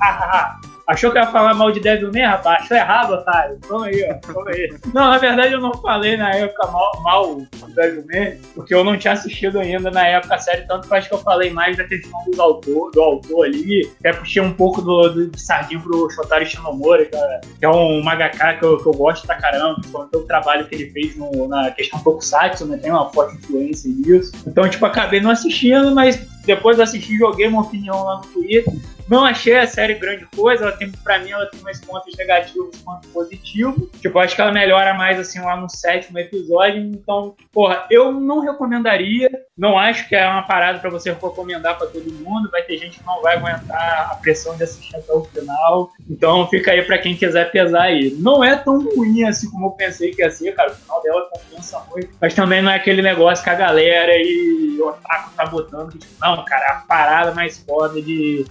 Achou 0.91 1.13
que 1.13 1.19
ia 1.19 1.27
falar 1.29 1.55
mal 1.55 1.71
de 1.71 1.79
Devilman, 1.79 2.27
rapaz? 2.27 2.65
Achou 2.65 2.77
errado, 2.77 3.13
otário. 3.13 3.61
Toma 3.69 3.87
aí, 3.87 4.05
ó. 4.11 4.33
Toma 4.33 4.51
aí. 4.51 4.75
Não, 4.93 5.09
na 5.09 5.19
verdade 5.19 5.53
eu 5.53 5.61
não 5.61 5.73
falei 5.75 6.17
na 6.17 6.35
época 6.35 6.67
mal, 6.67 7.01
mal 7.01 7.37
do 7.37 7.75
Devilman, 7.77 8.37
porque 8.57 8.75
eu 8.75 8.83
não 8.83 8.99
tinha 8.99 9.13
assistido 9.13 9.61
ainda 9.61 9.89
na 9.89 10.05
época 10.05 10.35
a 10.35 10.39
série, 10.39 10.67
tanto 10.67 10.89
que 10.89 10.93
eu 10.93 10.99
acho 10.99 11.09
que 11.09 11.15
eu 11.15 11.19
falei 11.19 11.51
mais 11.51 11.77
da 11.77 11.85
questão 11.85 12.11
dos 12.27 12.41
autor, 12.41 12.91
do 12.91 13.01
autor 13.01 13.47
ali. 13.47 13.89
Até 14.01 14.13
puxei 14.15 14.43
um 14.43 14.53
pouco 14.53 14.83
do, 14.83 15.09
do, 15.11 15.31
de 15.31 15.41
sardinho 15.41 15.81
pro 15.81 16.11
Shotaro 16.11 16.45
Shinomori, 16.45 17.07
cara, 17.07 17.41
que 17.57 17.65
é 17.65 17.69
um 17.69 18.03
mangaka 18.03 18.55
que 18.55 18.65
eu, 18.65 18.77
que 18.79 18.87
eu 18.89 18.93
gosto 18.93 19.25
pra 19.29 19.37
caramba, 19.37 19.75
principalmente 19.75 20.17
o 20.17 20.23
trabalho 20.23 20.67
que 20.67 20.75
ele 20.75 20.91
fez 20.91 21.17
no, 21.17 21.47
na 21.47 21.71
questão 21.71 22.01
Tokusatsu, 22.01 22.67
né? 22.67 22.77
Tem 22.79 22.91
uma 22.91 23.09
forte 23.13 23.37
influência 23.37 23.89
nisso. 23.89 24.33
Então, 24.45 24.69
tipo, 24.69 24.85
acabei 24.85 25.21
não 25.21 25.31
assistindo, 25.31 25.95
mas 25.95 26.17
depois 26.45 26.81
assisti, 26.81 27.17
joguei 27.17 27.47
uma 27.47 27.61
opinião 27.61 28.03
lá 28.03 28.17
no 28.17 28.23
Twitter. 28.23 28.75
Não 29.11 29.25
achei 29.25 29.59
a 29.59 29.67
série 29.67 29.95
grande 29.95 30.25
coisa, 30.27 30.67
ela 30.67 30.73
tem, 30.77 30.89
pra 31.03 31.19
mim, 31.19 31.33
ela 31.33 31.47
tem 31.47 31.61
mais 31.63 31.81
pontos 31.81 32.17
negativos 32.17 32.81
quanto 32.85 33.09
positivos. 33.09 33.91
Tipo, 34.01 34.21
acho 34.21 34.37
que 34.37 34.41
ela 34.41 34.53
melhora 34.53 34.95
mais, 34.95 35.19
assim, 35.19 35.41
lá 35.41 35.57
no 35.57 35.69
sétimo 35.69 36.17
episódio. 36.17 36.81
Então, 36.81 37.35
porra, 37.53 37.87
eu 37.91 38.13
não 38.13 38.39
recomendaria. 38.39 39.29
Não 39.59 39.77
acho 39.77 40.09
que 40.09 40.15
é 40.15 40.27
uma 40.27 40.43
parada 40.43 40.79
pra 40.79 40.89
você 40.89 41.11
recomendar 41.11 41.77
pra 41.77 41.89
todo 41.89 42.13
mundo. 42.13 42.49
Vai 42.53 42.63
ter 42.63 42.79
gente 42.79 43.01
que 43.01 43.05
não 43.05 43.21
vai 43.21 43.37
aguentar 43.37 44.11
a 44.13 44.15
pressão 44.15 44.57
de 44.57 44.63
assistir 44.63 44.95
até 44.95 45.13
o 45.13 45.25
final. 45.25 45.91
Então, 46.09 46.47
fica 46.47 46.71
aí 46.71 46.83
pra 46.83 46.97
quem 46.97 47.17
quiser 47.17 47.51
pesar 47.51 47.83
aí. 47.83 48.15
Não 48.17 48.45
é 48.45 48.55
tão 48.55 48.79
ruim 48.95 49.25
assim 49.25 49.51
como 49.51 49.67
eu 49.67 49.71
pensei 49.73 50.13
que 50.13 50.23
ia 50.23 50.31
ser, 50.31 50.55
cara. 50.55 50.71
O 50.71 50.75
final 50.77 51.03
dela 51.03 51.29
compensa 51.33 51.83
muito. 51.91 52.11
Mas 52.21 52.33
também 52.33 52.63
não 52.63 52.71
é 52.71 52.77
aquele 52.77 53.03
negócio 53.03 53.43
que 53.43 53.51
a 53.51 53.55
galera 53.55 54.13
e 54.17 54.79
o 54.81 54.87
Otaku 54.87 55.31
tá 55.37 55.47
botando. 55.47 55.91
Que, 55.91 55.99
tipo, 55.99 56.15
não, 56.21 56.45
cara, 56.45 56.73
a 56.73 56.75
parada 56.87 57.33
mais 57.33 57.59
foda 57.59 58.01
de 58.01 58.47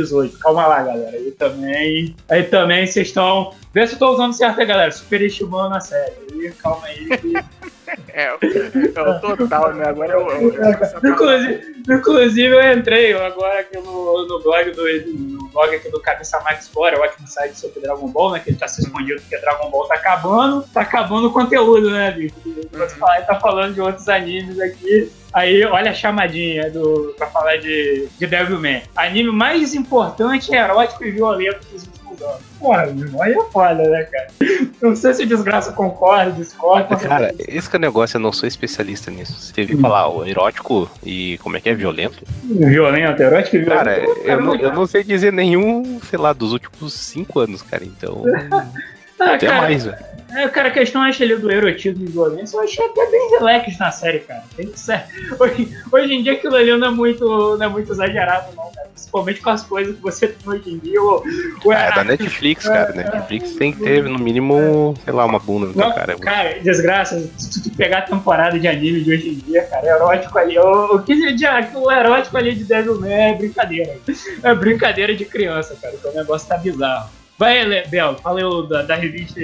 2018. 0.00 0.38
Calma 0.38 0.66
lá, 0.66 0.82
galera. 0.82 1.16
Aí 1.16 1.30
também. 1.32 2.16
Aí 2.28 2.42
também 2.44 2.86
vocês 2.86 3.08
estão. 3.08 3.52
Vê 3.72 3.86
se 3.86 3.94
eu 3.94 3.98
tô 3.98 4.12
usando 4.12 4.32
certo, 4.32 4.60
aí, 4.60 4.66
galera. 4.66 4.90
Superestimando 4.90 5.74
a 5.74 5.80
série. 5.80 6.12
Aí, 6.32 6.52
calma 6.52 6.86
aí. 6.86 7.08
É, 8.12 8.24
é 8.24 8.32
o 8.32 9.36
total, 9.36 9.74
né? 9.74 9.86
Agora 9.86 10.14
eu. 10.14 10.28
eu, 10.28 10.54
eu 10.54 11.10
inclusive, 11.10 11.82
inclusive, 11.88 12.54
eu 12.54 12.78
entrei 12.78 13.12
agora 13.12 13.60
aqui 13.60 13.76
no, 13.76 14.26
no 14.26 14.42
blog 14.42 14.70
do 14.70 14.82
no 15.12 15.48
blog 15.48 15.74
aqui 15.74 15.90
do 15.90 16.00
Cabeça 16.00 16.40
Max 16.40 16.68
Fora, 16.68 16.98
o 16.98 17.02
ótimo 17.02 17.26
site 17.28 17.58
sobre 17.58 17.80
Dragon 17.80 18.08
Ball, 18.08 18.32
né? 18.32 18.40
Que 18.40 18.50
ele 18.50 18.58
tá 18.58 18.66
se 18.66 18.82
escondido 18.82 19.20
porque 19.20 19.38
Dragon 19.38 19.70
Ball 19.70 19.86
tá 19.86 19.94
acabando. 19.94 20.64
Tá 20.72 20.80
acabando 20.80 21.28
o 21.28 21.32
conteúdo, 21.32 21.90
né, 21.90 22.16
falar, 22.98 23.18
ele 23.18 23.26
tá 23.26 23.38
falando 23.38 23.74
de 23.74 23.80
outros 23.80 24.08
animes 24.08 24.58
aqui. 24.60 25.10
Aí, 25.34 25.64
olha 25.64 25.90
a 25.90 25.94
chamadinha 25.94 26.70
do, 26.70 27.12
pra 27.18 27.26
falar 27.26 27.56
de, 27.56 28.06
de 28.18 28.26
Devilman. 28.26 28.82
Anime 28.94 29.32
mais 29.32 29.74
importante, 29.74 30.54
erótico 30.54 31.04
e 31.04 31.10
violento 31.10 31.66
dos 31.72 31.82
últimos 31.82 32.22
anos. 32.22 32.42
Porra, 32.60 32.86
meu 32.86 33.20
aí 33.20 33.32
é 33.32 33.44
foda, 33.50 33.82
né, 33.82 34.04
cara? 34.04 34.28
Não 34.80 34.94
sei 34.94 35.12
se 35.12 35.24
o 35.24 35.26
Desgraça 35.26 35.72
concorda, 35.72 36.30
discorda. 36.30 36.96
Cara, 36.96 37.34
esse 37.36 37.68
que 37.68 37.74
é 37.74 37.78
o 37.78 37.80
negócio, 37.80 38.16
eu 38.16 38.20
não 38.20 38.32
sou 38.32 38.46
especialista 38.46 39.10
nisso. 39.10 39.32
Você 39.32 39.52
teve 39.52 39.74
que 39.74 39.82
falar 39.82 40.08
o 40.08 40.24
erótico 40.24 40.88
e 41.04 41.36
como 41.42 41.56
é 41.56 41.60
que 41.60 41.68
é? 41.68 41.74
Violento? 41.74 42.22
Violento, 42.44 43.20
erótico 43.20 43.56
e 43.56 43.58
violento. 43.58 43.84
Cara, 43.84 43.98
eu 43.98 44.40
não, 44.40 44.54
eu 44.54 44.72
não 44.72 44.86
sei 44.86 45.02
dizer 45.02 45.32
nenhum, 45.32 46.00
sei 46.08 46.18
lá, 46.18 46.32
dos 46.32 46.52
últimos 46.52 46.94
cinco 46.94 47.40
anos, 47.40 47.60
cara. 47.60 47.84
Então. 47.84 48.22
Ah, 49.18 49.34
Até 49.34 49.46
cara, 49.46 49.62
mais, 49.62 49.84
velho. 49.84 50.14
É, 50.34 50.48
cara, 50.48 50.68
a 50.68 50.72
questão 50.72 51.02
acho 51.02 51.22
ali 51.22 51.36
do 51.36 51.50
erotismo 51.50 52.02
e 52.02 52.08
violência, 52.10 52.56
eu 52.56 52.62
achei 52.62 52.84
até 52.84 53.08
bem 53.08 53.30
relax 53.30 53.78
na 53.78 53.92
série, 53.92 54.18
cara. 54.18 54.42
Tem 54.56 54.66
que 54.66 54.80
ser. 54.80 55.04
Hoje, 55.38 55.76
hoje 55.92 56.12
em 56.12 56.22
dia 56.24 56.32
aquilo 56.32 56.56
ali 56.56 56.76
não 56.76 56.88
é 56.88 56.90
muito, 56.90 57.24
não 57.56 57.64
é 57.64 57.68
muito 57.68 57.92
exagerado, 57.92 58.48
não, 58.56 58.68
cara. 58.72 58.88
Principalmente 58.92 59.40
com 59.40 59.50
as 59.50 59.62
coisas 59.62 59.94
que 59.94 60.02
você 60.02 60.26
tem 60.26 60.52
hoje 60.52 60.70
em 60.72 60.78
dia. 60.78 61.00
O, 61.00 61.22
o 61.64 61.70
Ah, 61.70 61.82
é 61.82 61.94
da 61.94 62.02
Netflix, 62.02 62.66
cara. 62.66 62.90
É, 62.90 62.96
Netflix 62.96 63.52
tem 63.52 63.72
que 63.72 63.84
ter, 63.84 64.02
no 64.02 64.18
mínimo, 64.18 64.94
sei 65.04 65.12
lá, 65.12 65.24
uma 65.24 65.38
bunda 65.38 65.66
no 65.66 65.72
teu 65.72 65.82
Não, 65.84 65.94
cara. 65.94 66.16
cara, 66.18 66.58
desgraça, 66.60 67.30
se 67.38 67.62
tu 67.62 67.76
pegar 67.76 67.98
a 67.98 68.02
temporada 68.02 68.58
de 68.58 68.66
anime 68.66 69.02
de 69.02 69.12
hoje 69.12 69.28
em 69.28 69.34
dia, 69.34 69.62
cara, 69.66 69.86
erótico 69.86 70.36
ali, 70.36 70.58
o, 70.58 70.98
que 71.00 71.14
de, 71.32 71.46
o 71.76 71.92
erótico 71.92 72.36
ali 72.36 72.56
de 72.56 72.64
Devilman 72.64 73.12
é 73.12 73.34
brincadeira. 73.34 73.98
É 74.42 74.52
brincadeira 74.52 75.14
de 75.14 75.24
criança, 75.24 75.76
cara, 75.80 75.94
o 76.04 76.16
negócio 76.16 76.48
tá 76.48 76.56
bizarro. 76.56 77.08
Vai, 77.38 77.86
Bel, 77.88 78.16
fala 78.16 78.46
o 78.46 78.62
da, 78.62 78.82
da 78.82 78.94
revista. 78.94 79.40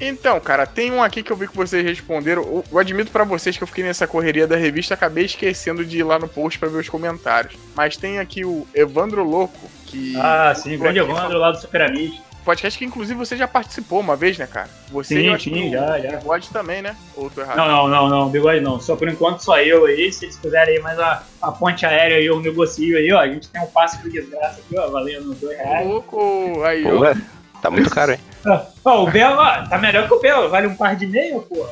Então, 0.00 0.38
cara, 0.40 0.66
tem 0.66 0.92
um 0.92 1.02
aqui 1.02 1.22
que 1.22 1.32
eu 1.32 1.36
vi 1.36 1.48
que 1.48 1.56
vocês 1.56 1.84
responderam. 1.84 2.42
Eu, 2.42 2.64
eu 2.70 2.78
admito 2.78 3.10
pra 3.10 3.24
vocês 3.24 3.56
que 3.56 3.62
eu 3.62 3.66
fiquei 3.66 3.82
nessa 3.82 4.06
correria 4.06 4.46
da 4.46 4.56
revista, 4.56 4.94
acabei 4.94 5.24
esquecendo 5.24 5.84
de 5.84 5.98
ir 5.98 6.02
lá 6.02 6.18
no 6.18 6.28
post 6.28 6.58
pra 6.58 6.68
ver 6.68 6.78
os 6.78 6.88
comentários. 6.88 7.54
Mas 7.74 7.96
tem 7.96 8.18
aqui 8.18 8.44
o 8.44 8.66
Evandro 8.74 9.24
Louco, 9.24 9.70
que. 9.86 10.14
Ah, 10.18 10.54
sim, 10.54 10.78
grande 10.78 10.98
Evandro 10.98 11.38
lá 11.38 11.50
do 11.50 11.58
Super 11.58 11.82
Amigo. 11.82 12.25
Podcast 12.46 12.78
que 12.78 12.84
inclusive 12.84 13.18
você 13.18 13.36
já 13.36 13.48
participou 13.48 13.98
uma 13.98 14.14
vez, 14.14 14.38
né, 14.38 14.46
cara? 14.46 14.70
Você 14.92 15.20
e 15.20 15.38
Sim, 15.40 15.68
o 15.68 15.72
já, 15.72 15.98
já. 15.98 16.16
Bigode 16.16 16.48
também, 16.50 16.80
né? 16.80 16.96
Ou 17.16 17.28
tô 17.28 17.40
errado? 17.40 17.56
Não, 17.56 17.66
não, 17.66 17.88
não, 17.88 18.08
não, 18.08 18.28
bigode 18.30 18.60
não. 18.60 18.78
Só 18.78 18.94
por 18.94 19.08
enquanto 19.08 19.40
só 19.40 19.58
eu 19.58 19.84
aí. 19.84 20.12
Se 20.12 20.26
eles 20.26 20.36
quiserem 20.36 20.76
aí 20.76 20.82
mais 20.82 20.96
a, 21.00 21.24
a 21.42 21.50
ponte 21.50 21.84
aérea 21.84 22.18
aí, 22.18 22.26
eu 22.26 22.40
negocio 22.40 22.96
aí, 22.96 23.12
ó. 23.12 23.18
A 23.18 23.26
gente 23.28 23.48
tem 23.48 23.60
um 23.60 23.66
passe 23.66 24.00
de 24.00 24.10
desgraça 24.10 24.60
aqui, 24.60 24.78
ó, 24.78 24.88
valendo 24.88 25.34
dois 25.34 25.58
Ô, 25.58 25.62
reais. 25.62 25.86
louco! 25.88 26.62
Aí, 26.62 26.84
Pô, 26.84 27.00
ó. 27.00 27.04
é, 27.06 27.16
tá 27.60 27.68
muito 27.68 27.90
caro, 27.90 28.12
hein? 28.12 28.20
Ó, 28.84 29.02
o 29.02 29.10
Belo, 29.10 29.40
ó, 29.40 29.66
tá 29.66 29.76
melhor 29.76 30.06
que 30.06 30.14
o 30.14 30.20
Belo, 30.20 30.48
vale 30.48 30.68
um 30.68 30.76
par 30.76 30.94
de 30.94 31.04
meia, 31.04 31.36
pô. 31.40 31.66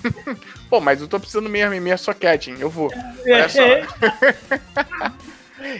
Pô, 0.70 0.80
mas 0.80 1.02
eu 1.02 1.06
tô 1.06 1.20
precisando 1.20 1.50
mesmo 1.50 1.74
em 1.74 1.80
minha 1.80 1.98
soquete, 1.98 2.50
hein? 2.50 2.56
Eu 2.58 2.70
vou. 2.70 2.90
Olha 3.26 3.46
só. 3.46 3.60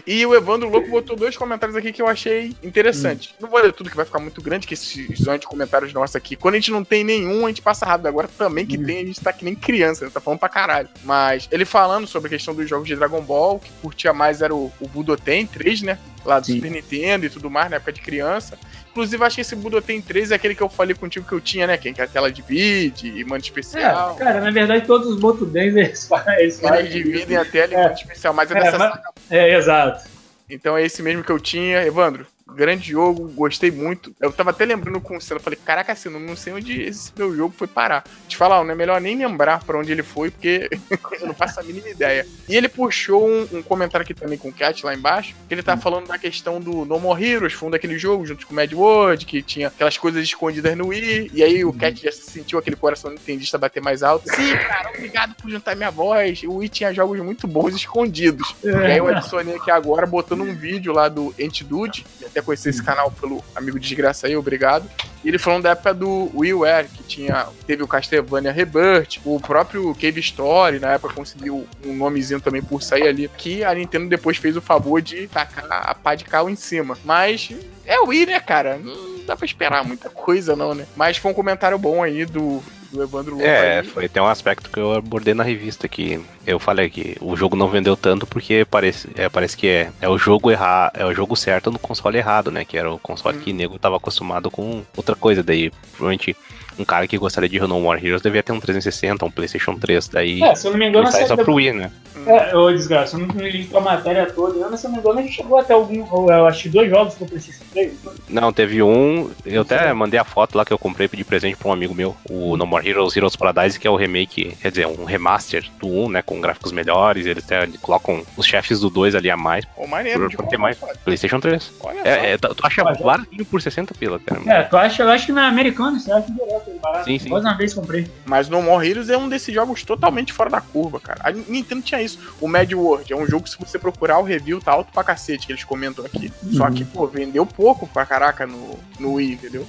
E 0.07 0.25
o 0.27 0.35
Evandro 0.35 0.68
Louco 0.68 0.88
botou 0.88 1.16
dois 1.16 1.37
comentários 1.37 1.77
aqui 1.77 1.92
que 1.92 2.03
eu 2.03 2.09
achei 2.09 2.55
interessante. 2.62 3.35
Não 3.40 3.49
vou 3.49 3.61
ler 3.61 3.73
tudo 3.73 3.90
que 3.90 3.97
vai 3.97 4.05
ficar 4.05 4.18
muito 4.18 4.40
grande, 4.42 4.66
que 4.66 4.75
esses 4.75 4.95
de 4.95 5.47
comentários 5.47 5.92
nossos 5.92 6.16
aqui. 6.16 6.37
Quando 6.37 6.55
a 6.55 6.59
gente 6.59 6.71
não 6.71 6.85
tem 6.85 7.05
nenhum, 7.05 7.45
a 7.45 7.49
gente 7.49 7.62
passa 7.62 7.87
rápido. 7.87 8.07
Agora 8.07 8.29
também 8.29 8.66
que 8.66 8.79
tem, 8.79 8.99
a 9.03 9.07
gente 9.07 9.21
tá 9.21 9.33
que 9.33 9.45
nem 9.45 9.55
criança, 9.55 10.05
né? 10.05 10.11
Tá 10.12 10.21
falando 10.21 10.40
pra 10.40 10.49
caralho. 10.49 10.88
Mas 11.05 11.49
ele 11.51 11.64
falando 11.64 12.07
sobre 12.07 12.29
a 12.29 12.31
questão 12.31 12.55
dos 12.55 12.68
jogos 12.68 12.87
de 12.87 12.97
Dragon 12.97 13.23
Ball, 13.23 13.59
que 13.59 13.71
curtia 13.81 14.12
mais 14.12 14.42
era 14.42 14.55
o, 14.55 14.73
o 14.81 14.88
Budoten 14.88 15.47
3, 15.47 15.83
né? 15.83 15.99
Lá 16.25 16.38
do 16.38 16.47
Sim. 16.47 16.55
Super 16.55 16.71
Nintendo 16.71 17.27
e 17.27 17.31
tudo 17.31 17.51
mais, 17.51 17.71
na 17.71 17.77
época 17.77 17.92
de 17.92 18.01
criança. 18.01 18.59
Inclusive, 18.92 19.24
acho 19.24 19.35
que 19.37 19.40
esse 19.40 19.57
Budoten 19.57 20.00
3 20.02 20.31
é 20.31 20.35
aquele 20.35 20.55
que 20.55 20.62
eu 20.62 20.68
falei 20.68 20.94
contigo 20.94 21.26
que 21.26 21.33
eu 21.33 21.40
tinha, 21.40 21.66
né? 21.66 21.78
Quem 21.78 21.94
que 21.94 22.02
a 22.02 22.07
tela 22.07 22.31
divide, 22.31 23.09
e 23.09 23.24
mano 23.24 23.42
especial. 23.42 24.14
É, 24.16 24.18
cara, 24.24 24.40
na 24.42 24.50
verdade 24.50 24.87
todos 24.87 25.09
os 25.09 25.18
Botudens 25.18 25.74
eles 25.76 26.07
fazem. 26.07 26.35
Eles 26.38 26.62
Eles 26.62 26.92
dividem 26.92 27.37
a 27.38 27.44
tela 27.44 27.72
em 27.72 27.76
É. 27.76 27.83
mano 27.85 27.94
especial, 27.94 28.35
mas 28.35 28.50
é 28.50 28.59
É, 28.59 28.61
dessa 28.62 28.78
mas- 28.78 28.90
saga 28.92 29.02
É, 29.31 29.57
exato. 29.57 30.05
Então 30.50 30.76
é 30.76 30.85
esse 30.85 31.02
mesmo 31.02 31.24
que 31.24 31.33
eu 31.33 31.40
tinha. 31.40 31.83
Evandro, 31.87 32.26
grande 32.48 32.90
jogo, 32.90 33.28
gostei 33.28 33.70
muito. 33.70 34.14
Eu 34.20 34.33
tava 34.33 34.50
até 34.50 34.64
lembrando 34.64 35.00
com 35.00 35.16
o 35.16 35.20
Senna, 35.20 35.40
falei, 35.40 35.59
caraca, 35.64 35.94
Senna, 35.94 36.18
não 36.18 36.37
sei 36.37 36.52
onde 36.52 36.83
esse 36.83 37.12
meu 37.16 37.35
jogo 37.35 37.55
foi 37.57 37.66
parar. 37.66 38.05
Te 38.28 38.37
falar, 38.37 38.62
não 38.64 38.72
é 38.72 38.74
melhor 38.74 39.00
nem 39.00 39.16
lembrar 39.16 39.64
pra 39.64 39.78
onde 39.78 39.92
ele 39.92 40.02
foi, 40.02 40.31
porque 40.31 40.68
eu 41.20 41.26
não 41.26 41.35
faço 41.35 41.61
a 41.61 41.62
mínima 41.62 41.88
ideia. 41.88 42.26
E 42.48 42.57
ele 42.57 42.68
puxou 42.68 43.28
um, 43.28 43.48
um 43.52 43.62
comentário 43.62 44.05
aqui 44.05 44.14
também 44.14 44.38
com 44.38 44.48
o 44.48 44.52
Cat 44.52 44.85
lá 44.85 44.94
embaixo, 44.94 45.35
que 45.48 45.55
ele 45.55 45.62
tá 45.62 45.76
falando 45.76 46.09
da 46.09 46.18
questão 46.18 46.61
do 46.61 46.85
No 46.85 46.98
More 46.98 47.22
Heroes, 47.22 47.52
fundo 47.52 47.72
daquele 47.72 47.98
jogo, 47.98 48.26
junto 48.26 48.46
com 48.46 48.52
o 48.52 48.57
Mad 48.57 48.72
World, 48.72 49.26
que 49.26 49.42
tinha 49.42 49.68
aquelas 49.68 49.96
coisas 49.96 50.22
escondidas 50.22 50.76
no 50.76 50.88
Wii, 50.88 51.31
e 51.33 51.42
aí 51.42 51.64
o 51.64 51.72
Cat 51.72 52.02
já 52.02 52.12
sentiu 52.12 52.59
aquele 52.59 52.76
coração 52.76 53.11
nintendista 53.11 53.59
bater 53.59 53.83
mais 53.83 54.02
alto. 54.02 54.28
Sim, 54.35 54.57
cara, 54.57 54.90
obrigado 54.90 55.35
por 55.35 55.50
juntar 55.50 55.74
minha 55.74 55.90
voz. 55.90 56.42
O 56.42 56.57
Wii 56.57 56.68
tinha 56.68 56.92
jogos 56.92 57.18
muito 57.20 57.46
bons 57.46 57.74
escondidos. 57.74 58.55
E 58.62 58.68
aí 58.68 58.98
eu 58.98 59.09
adicionei 59.09 59.57
aqui 59.57 59.70
agora, 59.70 60.07
botando 60.07 60.42
um 60.42 60.55
vídeo 60.55 60.92
lá 60.92 61.09
do 61.09 61.35
Antidude, 61.40 62.05
e 62.20 62.24
até 62.33 62.42
conheci 62.42 62.71
esse 62.71 62.83
canal 62.83 63.11
pelo 63.11 63.45
amigo 63.55 63.79
Desgraça 63.79 64.27
aí, 64.27 64.37
obrigado. 64.37 64.90
E 65.23 65.29
ele 65.29 65.38
falando 65.38 65.62
da 65.62 65.71
época 65.71 65.95
do 65.95 66.31
WiiWare, 66.35 66.88
que 66.88 67.03
tinha, 67.05 67.47
teve 67.66 67.83
o 67.83 67.87
Castlevania 67.87 68.51
Rebirth, 68.51 69.21
o 69.25 69.38
próprio 69.38 69.95
Cave 69.95 70.18
Story, 70.21 70.81
na 70.81 70.95
época 70.95 71.14
conseguiu 71.14 71.66
um 71.85 71.95
nomezinho 71.95 72.40
também 72.40 72.62
por 72.62 72.83
sair 72.83 73.07
ali, 73.07 73.31
que 73.37 73.62
a 73.62 73.73
Nintendo 73.75 74.09
depois 74.09 74.37
fez 74.37 74.57
o 74.57 74.61
favor 74.61 75.01
de 75.01 75.29
tacar 75.29 75.66
a 75.71 75.95
pá 75.95 76.14
de 76.14 76.25
cal 76.25 76.51
em 76.51 76.57
cima. 76.57 76.99
Mas 77.05 77.51
é 77.87 78.01
o 78.01 78.09
Wii, 78.09 78.27
né, 78.27 78.40
cara? 78.40 78.79
Não 78.79 79.25
dá 79.25 79.37
pra 79.37 79.47
esperar 79.47 79.85
muita 79.85 80.11
coisa 80.11 80.57
não, 80.57 80.75
né? 80.75 80.87
Mas 80.97 81.18
foi 81.18 81.31
um 81.31 81.35
comentário 81.35 81.79
bom 81.79 82.03
aí 82.03 82.25
do, 82.25 82.62
do 82.92 83.02
Evandro 83.02 83.40
É, 83.40 83.83
foi, 83.83 84.09
tem 84.09 84.22
um 84.22 84.26
aspecto 84.26 84.70
que 84.70 84.78
eu 84.78 84.92
abordei 84.92 85.35
na 85.35 85.42
revista 85.42 85.88
que 85.88 86.20
eu 86.46 86.59
falei 86.59 86.90
que 86.90 87.16
o 87.20 87.37
jogo 87.37 87.57
não 87.57 87.68
vendeu 87.68 87.96
tanto 87.96 88.26
porque 88.26 88.66
parece, 88.68 89.09
é, 89.16 89.28
parece 89.28 89.57
que 89.57 89.66
é, 89.66 89.90
é 90.00 90.09
o 90.09 90.18
jogo 90.18 90.50
errar, 90.50 90.92
é 90.94 91.05
o 91.05 91.14
jogo 91.14 91.35
certo 91.35 91.70
no 91.70 91.78
console 91.78 92.18
errado, 92.18 92.50
né? 92.50 92.64
Que 92.64 92.76
era 92.76 92.90
o 92.90 92.98
console 92.98 93.38
que 93.38 93.50
o 93.50 93.55
nego 93.55 93.78
tava 93.78 93.96
acostumado 93.96 94.50
com 94.50 94.83
outra 94.96 95.14
coisa. 95.14 95.42
Daí, 95.42 95.70
provavelmente, 95.92 96.37
um 96.78 96.85
cara 96.85 97.07
que 97.07 97.18
gostaria 97.18 97.48
de 97.48 97.61
No 97.61 97.81
More 97.81 98.05
Heroes 98.05 98.22
devia 98.22 98.42
ter 98.42 98.52
um 98.52 98.61
360, 98.61 99.24
um 99.24 99.31
PlayStation 99.31 99.78
3. 99.78 100.09
Daí 100.09 100.42
É, 100.42 100.55
se 100.55 100.66
eu 100.66 100.72
não 100.72 100.78
me 100.78 100.88
engano, 100.88 101.11
sai 101.11 101.26
só 101.26 101.37
pro 101.37 101.55
Wii, 101.55 101.72
né? 101.72 101.90
É, 102.26 102.57
ô 102.57 102.70
desgraça, 102.70 103.16
eu 103.16 103.26
não 103.26 103.35
li 103.37 103.68
a 103.74 103.81
matéria 103.81 104.26
toda, 104.26 104.68
mas 104.68 104.81
se 104.81 104.87
eu 104.87 104.90
não 104.90 104.96
me 104.96 105.02
engano, 105.02 105.18
a 105.18 105.22
gente 105.22 105.35
chegou 105.35 105.59
até 105.59 105.74
algum. 105.74 106.31
Eu 106.31 106.46
acho 106.46 106.62
que 106.62 106.68
dois 106.68 106.88
jogos 106.88 107.14
pro 107.14 107.26
PlayStation 107.26 107.64
3. 107.72 107.92
Não, 108.28 108.52
teve 108.52 108.83
um. 108.83 109.31
Eu 109.44 109.62
até 109.62 109.92
mandei 109.92 110.18
a 110.18 110.24
foto 110.24 110.57
lá 110.57 110.64
que 110.64 110.72
eu 110.72 110.78
comprei 110.78 111.09
de 111.09 111.24
presente 111.24 111.57
pra 111.57 111.68
um 111.68 111.72
amigo 111.72 111.94
meu, 111.94 112.14
o 112.31 112.57
No 112.57 112.66
More 112.66 112.82
Heroes 112.85 113.16
Heroes 113.16 113.37
Paradise, 113.37 113.79
que 113.79 113.87
é 113.87 113.90
o 113.90 113.97
remake, 113.97 114.57
quer 114.61 114.71
dizer, 114.71 114.87
um 114.87 115.05
remaster 115.05 115.64
do 115.81 115.87
1, 115.88 116.09
né? 116.11 116.23
Com 116.23 116.40
gráficos 116.40 116.73
melhores. 116.73 117.27
Eles 117.27 117.45
até 117.45 117.66
colocam 117.81 118.23
os 118.37 118.47
chefes 118.47 118.81
do 118.81 118.90
2 118.90 119.14
ali 119.14 119.31
a 119.31 119.37
mais. 119.37 119.64
Pô, 119.64 119.87
maneiro, 119.87 120.29
Por- 120.31 120.37
por 120.38 120.47
ter 120.49 120.57
mais. 120.59 120.79
cara. 120.79 120.95
PlayStation 121.05 121.40
3. 121.40 121.73
Olha 121.81 122.03
só. 122.03 122.09
É, 122.09 122.33
é, 122.33 122.38
tu 122.38 122.55
tu 122.55 122.66
acha 122.66 122.81
é- 122.83 123.03
baratinho 123.03 123.45
por 123.45 123.61
60 123.62 123.95
pila, 123.95 124.18
cara. 124.18 124.40
É, 124.47 124.62
tu 124.64 124.77
acha, 124.77 125.03
eu 125.03 125.11
acho 125.11 125.27
que 125.27 125.33
na 125.33 125.47
americana 125.49 125.99
você 125.99 126.11
acha 126.12 126.31
direto, 126.33 126.71
é 126.71 126.79
barato. 126.79 127.05
Sim, 127.05 127.18
sim. 127.18 127.29
Mais 127.29 127.45
uma 127.45 127.55
vez 127.57 127.75
comprei. 127.75 128.07
Mas 128.25 128.49
No 128.49 128.62
More 128.62 128.88
Heroes 128.88 129.09
é 129.11 129.16
um 129.16 129.29
desses 129.29 129.55
jogos 129.55 129.83
totalmente 129.85 130.33
fora 130.33 130.51
da 130.51 130.61
curva, 130.61 130.99
cara. 131.01 131.21
A 131.25 131.31
Nintendo 131.33 131.83
tinha 131.83 132.01
isso. 132.03 132.18
O 132.40 132.49
Mad 132.49 132.71
World 132.73 133.12
é 133.12 133.16
um 133.16 133.27
jogo 133.27 133.45
que, 133.45 133.51
se 133.51 133.59
você 133.59 133.79
procurar, 133.79 134.18
o 134.18 134.23
review 134.23 134.61
tá 134.61 134.73
alto 134.73 134.92
pra 134.92 135.05
cacete, 135.05 135.47
que 135.47 135.53
eles 135.53 135.64
comentam 135.64 136.05
aqui. 136.05 136.33
Só 136.53 136.71
que, 136.71 136.85
pô, 136.85 137.07
vendeu 137.07 137.45
pouco 137.47 137.87
pra 137.87 138.05
caraca 138.07 138.47
no, 138.47 138.79
no 138.99 139.14
Wii, 139.14 139.33
entendeu? 139.33 139.66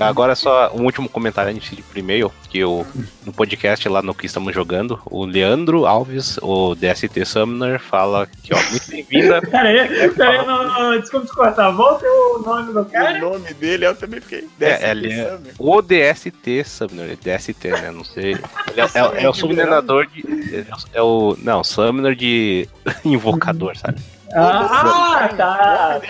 Agora 0.00 0.34
só 0.34 0.72
um 0.74 0.84
último 0.84 1.08
comentário 1.08 1.50
antes 1.52 1.70
de 1.70 1.80
ir 1.80 1.84
pro 1.84 1.98
e-mail, 1.98 2.32
que 2.48 2.58
eu, 2.58 2.86
no 3.24 3.32
podcast 3.32 3.86
lá 3.88 4.00
no 4.02 4.14
que 4.14 4.26
estamos 4.26 4.54
jogando, 4.54 4.98
o 5.06 5.24
Leandro 5.24 5.86
Alves, 5.86 6.38
o 6.42 6.74
DST 6.74 7.24
Summoner, 7.24 7.78
fala 7.80 8.26
que, 8.42 8.54
ó, 8.54 8.58
muito 8.70 8.88
bem-vinda. 8.90 9.40
Pera 9.50 9.68
aí, 9.68 10.10
pera 10.10 10.30
aí, 10.40 10.46
não, 10.46 10.64
não, 10.92 11.00
desculpa 11.00 11.26
te 11.26 11.32
cortar. 11.34 11.70
Volta 11.70 12.04
o 12.06 12.38
nome 12.44 12.72
do 12.72 12.84
cara. 12.86 13.18
O 13.26 13.32
nome 13.32 13.52
dele 13.54 13.86
eu 13.86 13.94
também 13.94 14.20
fiquei. 14.20 14.48
É, 14.60 14.90
ele 14.90 15.12
é- 15.12 15.38
O 15.58 15.82
DST 15.82 16.64
Summoner, 16.64 17.10
é 17.22 17.36
DST, 17.36 17.68
né? 17.68 17.90
Não 17.90 18.04
sei. 18.04 18.32
Ele 18.32 18.80
é, 18.80 18.84
é- 18.84 19.24
é 19.24 19.28
o 19.28 19.34
subminador 19.34 20.06
de. 20.06 20.24
É 20.92 21.02
o. 21.02 21.36
Não, 21.42 21.62
Summoner 21.62 22.14
de 22.14 22.68
invocador, 23.04 23.76
sabe? 23.76 24.00
Ah, 24.34 25.28
tá. 25.36 26.00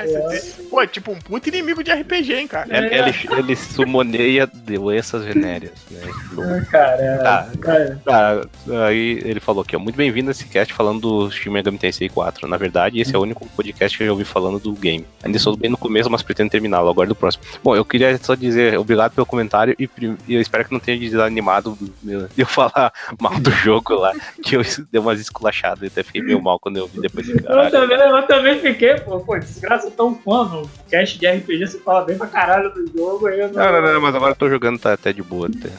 Pô, 0.70 0.80
é 0.82 0.86
tipo 0.86 1.12
um 1.12 1.18
puto 1.18 1.48
inimigo 1.48 1.82
de 1.84 1.92
RPG, 1.92 2.32
hein, 2.34 2.48
cara. 2.48 2.66
Ele, 2.76 2.94
ele, 2.94 3.14
ele 3.38 3.56
summoneia 3.56 4.46
doenças 4.46 5.24
venéreas, 5.24 5.72
né? 5.90 6.00
Ah, 6.38 6.64
Cara, 6.70 7.18
Tá. 7.22 7.46
cara. 7.60 8.00
Tá, 8.04 8.40
aí 8.86 9.20
ele 9.24 9.40
falou 9.40 9.62
aqui, 9.62 9.76
ó, 9.76 9.78
muito 9.78 9.96
bem-vindo 9.96 10.30
a 10.30 10.32
esse 10.32 10.46
cast 10.46 10.72
falando 10.72 11.00
do 11.00 11.30
Shin 11.30 11.50
Megami 11.50 11.78
Tensei 11.78 12.08
4. 12.08 12.48
Na 12.48 12.56
verdade, 12.56 13.00
esse 13.00 13.14
é 13.14 13.18
o 13.18 13.22
único 13.22 13.46
podcast 13.50 13.96
que 13.96 14.02
eu 14.02 14.06
já 14.06 14.12
ouvi 14.12 14.24
falando 14.24 14.58
do 14.58 14.72
game. 14.72 15.06
Ainda 15.22 15.36
estou 15.36 15.56
bem 15.56 15.70
no 15.70 15.76
começo, 15.76 16.10
mas 16.10 16.22
pretendo 16.22 16.50
terminá-lo, 16.50 16.88
agora 16.88 17.08
do 17.08 17.14
próximo. 17.14 17.44
Bom, 17.62 17.76
eu 17.76 17.84
queria 17.84 18.16
só 18.18 18.34
dizer 18.34 18.78
obrigado 18.78 19.12
pelo 19.12 19.26
comentário 19.26 19.74
e, 19.78 19.88
e 20.26 20.34
eu 20.34 20.40
espero 20.40 20.64
que 20.64 20.72
não 20.72 20.80
tenha 20.80 20.98
desanimado 20.98 21.76
meu- 22.02 22.26
de 22.28 22.40
eu 22.42 22.46
falar 22.46 22.92
mal 23.20 23.38
do 23.38 23.50
jogo 23.50 23.94
lá, 23.94 24.12
que 24.42 24.56
eu 24.56 24.62
dei 24.90 25.00
umas 25.00 25.20
esculachadas 25.20 25.82
e 25.82 25.86
até 25.86 26.02
fiquei 26.02 26.22
meio 26.22 26.40
mal 26.42 26.58
quando 26.58 26.78
eu 26.78 26.86
vi 26.88 27.00
depois 27.00 27.26
de 27.26 27.32
Eu 27.32 27.42
caralho. 27.44 27.70
também, 27.70 27.98
eu 28.16 28.26
também 28.26 28.58
fiquei, 28.60 28.94
pô, 28.96 29.20
pô, 29.20 29.38
desgraça 29.38 29.90
tão 29.90 30.14
fã 30.14 30.44
no 30.44 30.68
cast 30.90 31.18
de 31.18 31.26
RPG, 31.26 31.66
você 31.66 31.78
fala 31.80 32.04
bem 32.04 32.16
pra 32.16 32.26
caralho 32.26 32.72
do 32.72 32.90
jogo, 32.96 33.26
aí 33.26 33.40
eu 33.40 33.48
não. 33.52 33.54
Não, 33.62 33.72
não, 33.82 33.92
não, 33.94 34.00
mas 34.00 34.14
agora 34.14 34.32
eu 34.32 34.36
tô 34.36 34.48
jogando 34.48 34.78
tá 34.78 34.92
até 34.92 35.12
de 35.12 35.22
boa. 35.22 35.48
Até. 35.48 35.70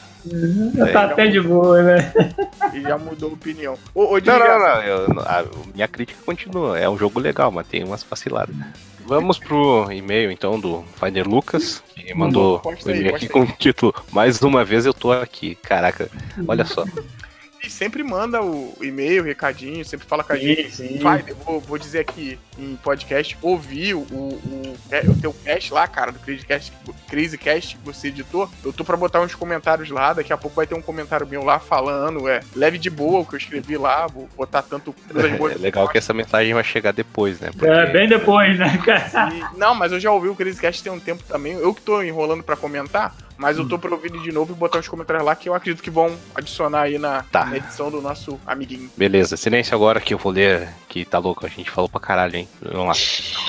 Eu 0.78 0.92
tá 0.92 1.04
até 1.04 1.26
de 1.28 1.40
boa, 1.40 1.82
né? 1.82 2.12
E 2.72 2.80
já 2.82 2.98
mudou 2.98 3.30
a 3.30 3.32
opinião. 3.34 3.78
Ô, 3.94 4.14
ô 4.14 4.18
Não, 4.18 4.38
não, 4.38 4.58
não. 4.58 4.82
eu- 4.82 5.20
a 5.24 5.44
minha 5.74 5.86
crítica 5.86 6.18
continua. 6.26 6.78
É 6.78 6.88
um 6.88 6.98
jogo 6.98 7.20
legal, 7.20 7.50
mas 7.52 7.66
tem 7.66 7.84
umas 7.84 8.02
vaciladas. 8.02 8.54
Vamos 9.06 9.38
pro 9.38 9.86
e-mail 9.92 10.32
então 10.32 10.58
do 10.58 10.84
Finder 10.98 11.28
Lucas, 11.28 11.80
que 11.94 12.12
mandou 12.12 12.58
posta 12.58 12.88
o 12.90 12.92
e-mail 12.92 13.14
aqui 13.14 13.28
com 13.28 13.42
o 13.42 13.46
título 13.46 13.94
Mais 14.10 14.42
uma 14.42 14.64
vez 14.64 14.84
eu 14.84 14.92
tô 14.92 15.12
aqui. 15.12 15.54
Caraca, 15.54 16.10
olha 16.48 16.64
só. 16.64 16.84
E 17.64 17.70
sempre 17.70 18.02
manda 18.04 18.40
o 18.42 18.76
e-mail, 18.80 19.22
o 19.22 19.26
recadinho, 19.26 19.84
sempre 19.84 20.06
fala 20.06 20.22
com 20.22 20.32
a 20.32 20.36
gente. 20.36 20.70
Sim, 20.70 20.88
sim. 20.88 20.98
Vai, 20.98 21.24
eu 21.26 21.34
vou, 21.36 21.60
vou 21.60 21.78
dizer 21.78 22.00
aqui 22.00 22.38
em 22.58 22.76
podcast, 22.76 23.36
ouvi 23.42 23.92
o, 23.92 23.98
o, 24.00 24.76
o 25.08 25.20
teu 25.20 25.32
cast 25.32 25.72
lá, 25.74 25.86
cara, 25.88 26.12
do 26.12 26.18
CrazyCast, 26.20 26.72
CrazyCast 27.08 27.76
que 27.76 27.84
você 27.84 28.08
editou. 28.08 28.48
Eu 28.64 28.72
tô 28.72 28.84
pra 28.84 28.96
botar 28.96 29.20
uns 29.20 29.34
comentários 29.34 29.90
lá, 29.90 30.12
daqui 30.12 30.32
a 30.32 30.36
pouco 30.36 30.54
vai 30.54 30.66
ter 30.66 30.74
um 30.74 30.82
comentário 30.82 31.26
meu 31.26 31.42
lá 31.42 31.58
falando, 31.58 32.28
é, 32.28 32.40
leve 32.54 32.78
de 32.78 32.88
boa 32.90 33.20
o 33.20 33.26
que 33.26 33.34
eu 33.34 33.38
escrevi 33.38 33.76
lá, 33.76 34.06
vou 34.06 34.28
botar 34.36 34.62
tanto 34.62 34.94
boas. 35.38 35.54
É 35.56 35.58
legal 35.58 35.88
que 35.88 35.98
essa 35.98 36.14
mensagem 36.14 36.54
vai 36.54 36.64
chegar 36.64 36.92
depois, 36.92 37.40
né? 37.40 37.50
Porque 37.50 37.66
É, 37.66 37.86
bem 37.86 38.08
depois, 38.08 38.56
né, 38.58 38.78
cara? 38.84 39.34
E- 39.34 39.58
não, 39.58 39.74
mas 39.74 39.90
eu 39.92 39.98
já 39.98 40.10
ouvi 40.12 40.28
o 40.28 40.36
CrazyCast 40.36 40.82
tem 40.84 40.92
um 40.92 41.00
tempo 41.00 41.22
também. 41.24 41.54
Eu 41.54 41.74
que 41.74 41.82
tô 41.82 42.00
enrolando 42.02 42.42
pra 42.44 42.54
comentar, 42.56 43.14
mas 43.38 43.58
eu 43.58 43.68
tô 43.68 43.78
pra 43.78 43.90
ouvir 43.90 44.10
de 44.10 44.32
novo 44.32 44.52
e 44.52 44.56
botar 44.56 44.78
uns 44.78 44.88
comentários 44.88 45.24
lá 45.24 45.34
que 45.36 45.48
eu 45.48 45.54
acredito 45.54 45.82
que 45.82 45.90
vão 45.90 46.16
adicionar 46.34 46.82
aí 46.82 46.98
na, 46.98 47.22
Tá. 47.24 47.44
na 47.46 47.56
edição 47.56 47.90
do 47.90 48.00
nosso 48.00 48.38
amiguinho. 48.46 48.90
Beleza, 48.96 49.36
silêncio 49.36 49.74
agora 49.74 50.00
que 50.00 50.14
eu 50.14 50.18
vou 50.18 50.32
ler, 50.32 50.68
que 50.88 51.04
tá 51.04 51.18
louco, 51.18 51.44
a 51.44 51.48
gente 51.48 51.70
falou 51.70 51.88
pra 51.88 52.00
caralho, 52.00 52.36
hein? 52.36 52.48
Vamos 52.62 52.86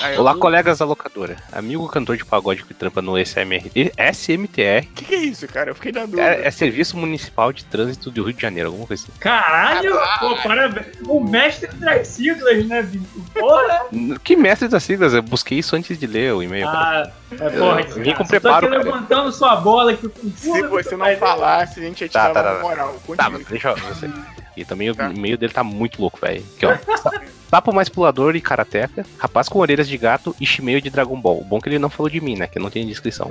lá. 0.00 0.06
Aí 0.06 0.14
eu- 0.14 0.20
Olá, 0.20 0.34
colegas 0.36 0.78
da 0.78 0.84
locadora. 0.84 1.36
Amigo 1.52 1.86
cantor 1.88 2.16
de 2.16 2.24
pagode 2.24 2.64
que 2.64 2.74
trampa 2.74 3.00
no 3.00 3.16
SMR, 3.16 3.70
SMTR, 3.96 4.86
O 4.86 4.94
que, 4.94 5.04
que 5.04 5.14
é 5.14 5.18
isso, 5.18 5.46
cara? 5.48 5.70
Eu 5.70 5.74
fiquei 5.74 5.92
na 5.92 6.00
dúvida. 6.02 6.22
é, 6.22 6.46
é 6.46 6.50
Serviço 6.50 6.96
Municipal 6.96 7.52
de 7.52 7.64
Trânsito 7.64 8.10
do 8.10 8.22
Rio 8.24 8.32
de 8.34 8.42
Janeiro, 8.42 8.68
alguma 8.70 8.86
coisa 8.86 9.04
assim. 9.04 9.12
Caralho, 9.20 9.96
pô, 10.20 10.36
parabéns. 10.36 10.86
O 11.06 11.20
mestre 11.20 11.68
das 11.76 12.08
siglas, 12.08 12.66
né, 12.66 12.82
bicho? 12.82 13.04
Porra! 13.34 13.86
Que 14.24 14.36
mestre 14.36 14.68
das 14.68 14.82
siglas? 14.82 15.14
Eu 15.14 15.22
busquei 15.22 15.58
isso 15.58 15.76
antes 15.76 15.98
de 15.98 16.06
ler 16.06 16.34
o 16.34 16.42
e-mail. 16.42 16.66
cara. 16.66 17.12
Ah, 17.30 17.34
é, 17.44 17.50
porra, 17.50 17.80
Eu 17.82 18.02
vim 18.02 18.14
com 18.14 18.24
você 18.24 18.40
preparo, 18.40 18.66
Tô 18.68 18.74
aqui 18.74 18.84
cara. 18.84 18.94
levantando 18.94 19.32
sua 19.32 19.56
bola 19.56 19.92
aqui 19.92 20.10
Se 20.36 20.62
você 20.68 20.96
não 20.96 21.16
falasse, 21.16 21.78
a 21.80 21.82
gente 21.82 22.00
ia 22.02 22.08
te 22.08 22.12
Tá, 22.12 22.32
dar 22.32 22.42
tá, 22.42 22.50
uma 22.50 22.56
tá. 22.56 22.62
moral. 22.62 22.88
Tá, 22.94 23.00
Continue. 23.06 23.32
mas 23.38 23.46
deixa 23.46 23.68
eu. 23.70 24.38
E 24.58 24.64
também 24.64 24.92
Tá. 24.92 25.08
o 25.08 25.12
e-mail 25.12 25.38
dele 25.38 25.52
tá 25.52 25.62
muito 25.62 26.00
louco, 26.00 26.18
velho. 26.20 26.44
Papo 27.50 27.72
mais 27.72 27.88
pulador 27.88 28.36
e 28.36 28.40
karateca, 28.40 29.06
rapaz 29.18 29.48
com 29.48 29.58
orelhas 29.58 29.88
de 29.88 29.96
gato 29.96 30.36
e 30.40 30.44
chimeio 30.46 30.80
de 30.82 30.90
Dragon 30.90 31.18
Ball. 31.18 31.42
Bom 31.44 31.60
que 31.60 31.68
ele 31.68 31.78
não 31.78 31.88
falou 31.88 32.10
de 32.10 32.20
mim, 32.20 32.36
né? 32.36 32.46
Que 32.46 32.58
não 32.58 32.70
tem 32.70 32.86
descrição. 32.86 33.30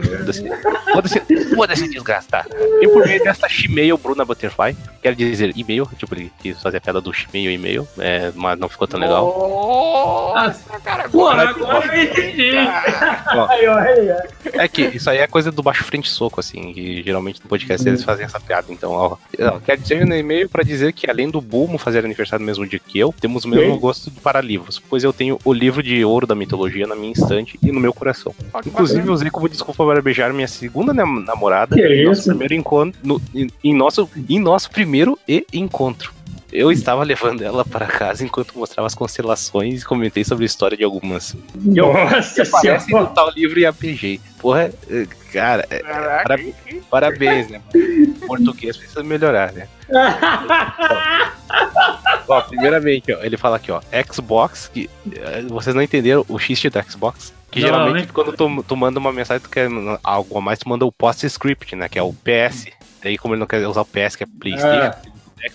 Foda-se. 0.92 1.22
Foda-se, 1.56 1.90
desgastar. 1.90 2.48
E 2.82 2.88
por 2.88 3.06
meio 3.06 3.24
desta 3.24 3.48
chimeio 3.48 3.98
Bruna 3.98 4.26
Butterfly, 4.26 4.76
quero 5.02 5.16
dizer 5.16 5.54
e-mail, 5.56 5.88
tipo, 5.98 6.16
ele 6.16 6.32
quis 6.40 6.62
fazer 6.62 6.78
a 6.78 6.82
piada 6.82 7.00
do 7.00 7.14
chimeio 7.14 7.52
e-mail, 7.52 7.88
é, 8.00 8.32
mas 8.36 8.58
não 8.58 8.68
ficou 8.68 8.88
tão 8.88 9.00
legal. 9.00 9.26
Nossa, 10.36 10.80
cara, 10.80 11.10
Porra, 11.10 11.50
agora 11.50 11.78
agora 11.78 11.98
eu 11.98 12.04
entendi. 12.04 12.52
É 14.54 14.68
que 14.68 14.82
isso 14.84 15.10
aí 15.10 15.18
é 15.18 15.28
coisa 15.28 15.52
do 15.52 15.62
baixo 15.62 15.84
frente 15.84 16.10
soco, 16.10 16.40
assim, 16.40 16.74
que 16.74 17.04
geralmente 17.04 17.42
no 17.42 17.50
podcast 17.50 17.88
eles 17.88 18.04
fazem 18.04 18.26
essa 18.26 18.40
piada. 18.40 18.68
Então, 18.70 18.92
ó, 18.92 19.18
quero 19.66 19.82
dizer 19.82 20.06
no 20.06 20.16
e-mail 20.16 20.50
pra 20.50 20.64
dizer 20.64 20.94
que 20.94 21.10
além 21.10 21.30
do 21.30 21.42
Bulmo 21.42 21.78
fazer 21.78 22.04
aniversário 22.04 22.44
no 22.44 22.48
mesmo 22.48 22.66
dia 22.66 22.80
que 22.80 22.98
eu, 22.98 23.14
temos 23.20 23.46
o 23.46 23.48
mesmo 23.48 23.74
Sim. 23.74 23.80
Gosto 24.08 24.22
para 24.22 24.42
livros, 24.42 24.80
pois 24.80 25.04
eu 25.04 25.14
tenho 25.14 25.38
o 25.44 25.54
livro 25.54 25.84
de 25.84 26.04
ouro 26.04 26.26
da 26.26 26.36
mitologia 26.36 26.88
na 26.88 26.96
minha 26.96 27.12
estante 27.14 27.60
e 27.62 27.72
no 27.72 27.80
meu 27.80 27.94
coração. 27.94 28.34
Que 28.62 28.70
Inclusive, 28.70 29.00
bacana. 29.00 29.14
usei 29.16 29.30
como 29.30 29.50
desculpa 29.50 29.86
para 29.86 30.02
beijar 30.02 30.34
minha 30.34 30.48
segunda 30.48 30.94
nam- 30.94 31.22
namorada 31.24 31.76
Que 31.76 31.82
em 31.82 32.06
nosso 32.06 32.22
isso? 32.22 32.30
primeiro 32.30 32.54
encontro, 32.54 33.00
no- 33.04 33.22
em, 33.34 33.50
em 33.64 33.74
nosso, 33.76 34.10
em 34.30 34.40
nosso 34.40 34.70
primeiro 34.72 35.18
e 35.28 35.46
encontro. 35.54 36.14
Eu 36.52 36.72
estava 36.72 37.04
levando 37.04 37.42
ela 37.42 37.66
para 37.66 37.86
casa 37.86 38.24
enquanto 38.24 38.58
mostrava 38.58 38.88
as 38.88 38.96
constelações 38.96 39.82
e 39.82 39.86
comentei 39.86 40.24
sobre 40.24 40.44
a 40.44 40.46
história 40.46 40.78
de 40.78 40.84
algumas. 40.84 41.36
Nossa 41.56 42.46
Parece 42.50 42.86
senhora. 42.86 43.04
no 43.04 43.10
tal 43.14 43.30
livro 43.32 43.60
e 43.60 43.66
APG. 43.66 44.22
Porra, 44.40 44.72
eh, 44.90 45.08
cara, 45.34 45.66
eh, 45.70 45.80
Caraca, 45.80 46.38
que- 46.38 46.54
que- 46.66 46.82
Parabéns, 46.90 47.50
né? 47.50 47.62
O 48.24 48.28
português 48.28 48.78
precisa 48.78 49.04
melhorar, 49.04 49.52
né? 49.52 49.68
Ó, 52.30 52.42
primeiramente, 52.42 53.12
ó, 53.14 53.24
ele 53.24 53.38
fala 53.38 53.56
aqui, 53.56 53.72
ó, 53.72 53.80
Xbox, 54.14 54.70
que 54.74 54.90
eh, 55.14 55.44
vocês 55.48 55.74
não 55.76 55.82
entenderam 55.82 56.26
o 56.28 56.38
xiste 56.38 56.70
da 56.70 56.84
Xbox? 56.84 57.34
Que 57.50 57.62
Não, 57.62 57.70
geralmente 57.70 58.12
quando 58.12 58.34
tu, 58.34 58.64
tu 58.64 58.76
manda 58.76 59.00
uma 59.00 59.14
mensagem, 59.14 59.42
tu 59.42 59.50
quer 59.50 59.70
algo 60.04 60.38
a 60.38 60.42
mais, 60.42 60.60
tu 60.60 60.68
manda 60.68 60.86
o 60.86 60.92
PostScript, 60.92 61.74
né? 61.76 61.88
Que 61.88 61.98
é 61.98 62.04
o 62.04 62.12
PS. 62.14 62.68
Daí, 63.02 63.18
como 63.18 63.34
ele 63.34 63.40
não 63.40 63.48
quer 63.48 63.66
usar 63.66 63.82
o 63.82 63.86
PS, 63.86 64.18
que 64.18 64.24
é 64.24 64.28
PlayStation, 64.28 64.92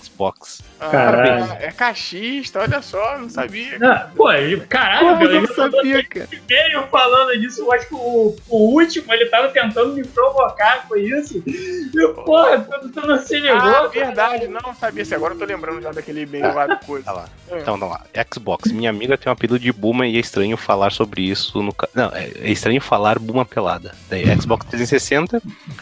Xbox. 0.03 0.63
Ah, 0.83 0.91
Caralho. 0.91 1.53
É 1.61 1.71
cachista, 1.71 2.61
olha 2.61 2.83
só, 2.83 3.19
não 3.19 3.29
sabia. 3.29 3.79
Não, 3.79 4.11
pô, 4.17 4.33
ele- 4.33 4.61
caralho, 4.63 5.17
velho. 5.19 5.37
Ele 5.37 5.47
mandou 5.57 5.81
cara? 6.09 6.29
e-mail 6.33 6.87
falando 6.89 7.41
disso. 7.41 7.61
Eu 7.63 7.73
acho 7.73 7.87
que 7.89 7.95
o, 7.95 8.37
o 8.49 8.57
último 8.75 9.13
ele 9.13 9.27
tava 9.27 9.49
tentando 9.49 9.95
me 9.95 10.05
provocar 10.05 10.87
com 10.89 10.97
isso. 10.97 11.43
E, 11.47 12.09
porra, 12.25 12.61
tu, 12.61 12.89
tu 12.89 13.07
não 13.07 13.19
se 13.19 13.39
ligou. 13.39 13.59
Ah, 13.61 13.87
verdade, 13.89 14.49
não 14.49 14.75
sabia. 14.75 15.05
Se 15.05 15.15
agora 15.15 15.35
eu 15.35 15.39
tô 15.39 15.45
lembrando 15.45 15.81
já 15.83 15.93
daquele 15.93 16.23
e-mail 16.23 16.53
lá 16.55 16.67
do 16.67 16.77
coisa. 16.85 17.05
Tá 17.05 17.13
lá. 17.13 17.25
Então, 17.53 17.77
não 17.77 17.89
lá. 17.89 18.03
Xbox. 18.33 18.73
Minha 18.73 18.91
amiga 18.91 19.17
tem 19.17 19.31
um 19.31 19.33
apelido 19.33 19.59
de 19.59 19.73
Buma 19.73 20.07
e 20.07 20.17
é 20.17 20.21
estranho 20.21 20.57
falar 20.57 20.91
sobre 20.93 21.23
isso 21.23 21.63
no. 21.63 21.73
ca- 21.73 21.89
Não, 21.95 22.09
é, 22.15 22.31
é 22.41 22.51
estranho 22.51 22.81
falar 22.81 23.19
Buma 23.19 23.45
pelada. 23.45 23.95
Daí, 24.09 24.25
Xbox 24.41 24.67
360, 24.67 25.41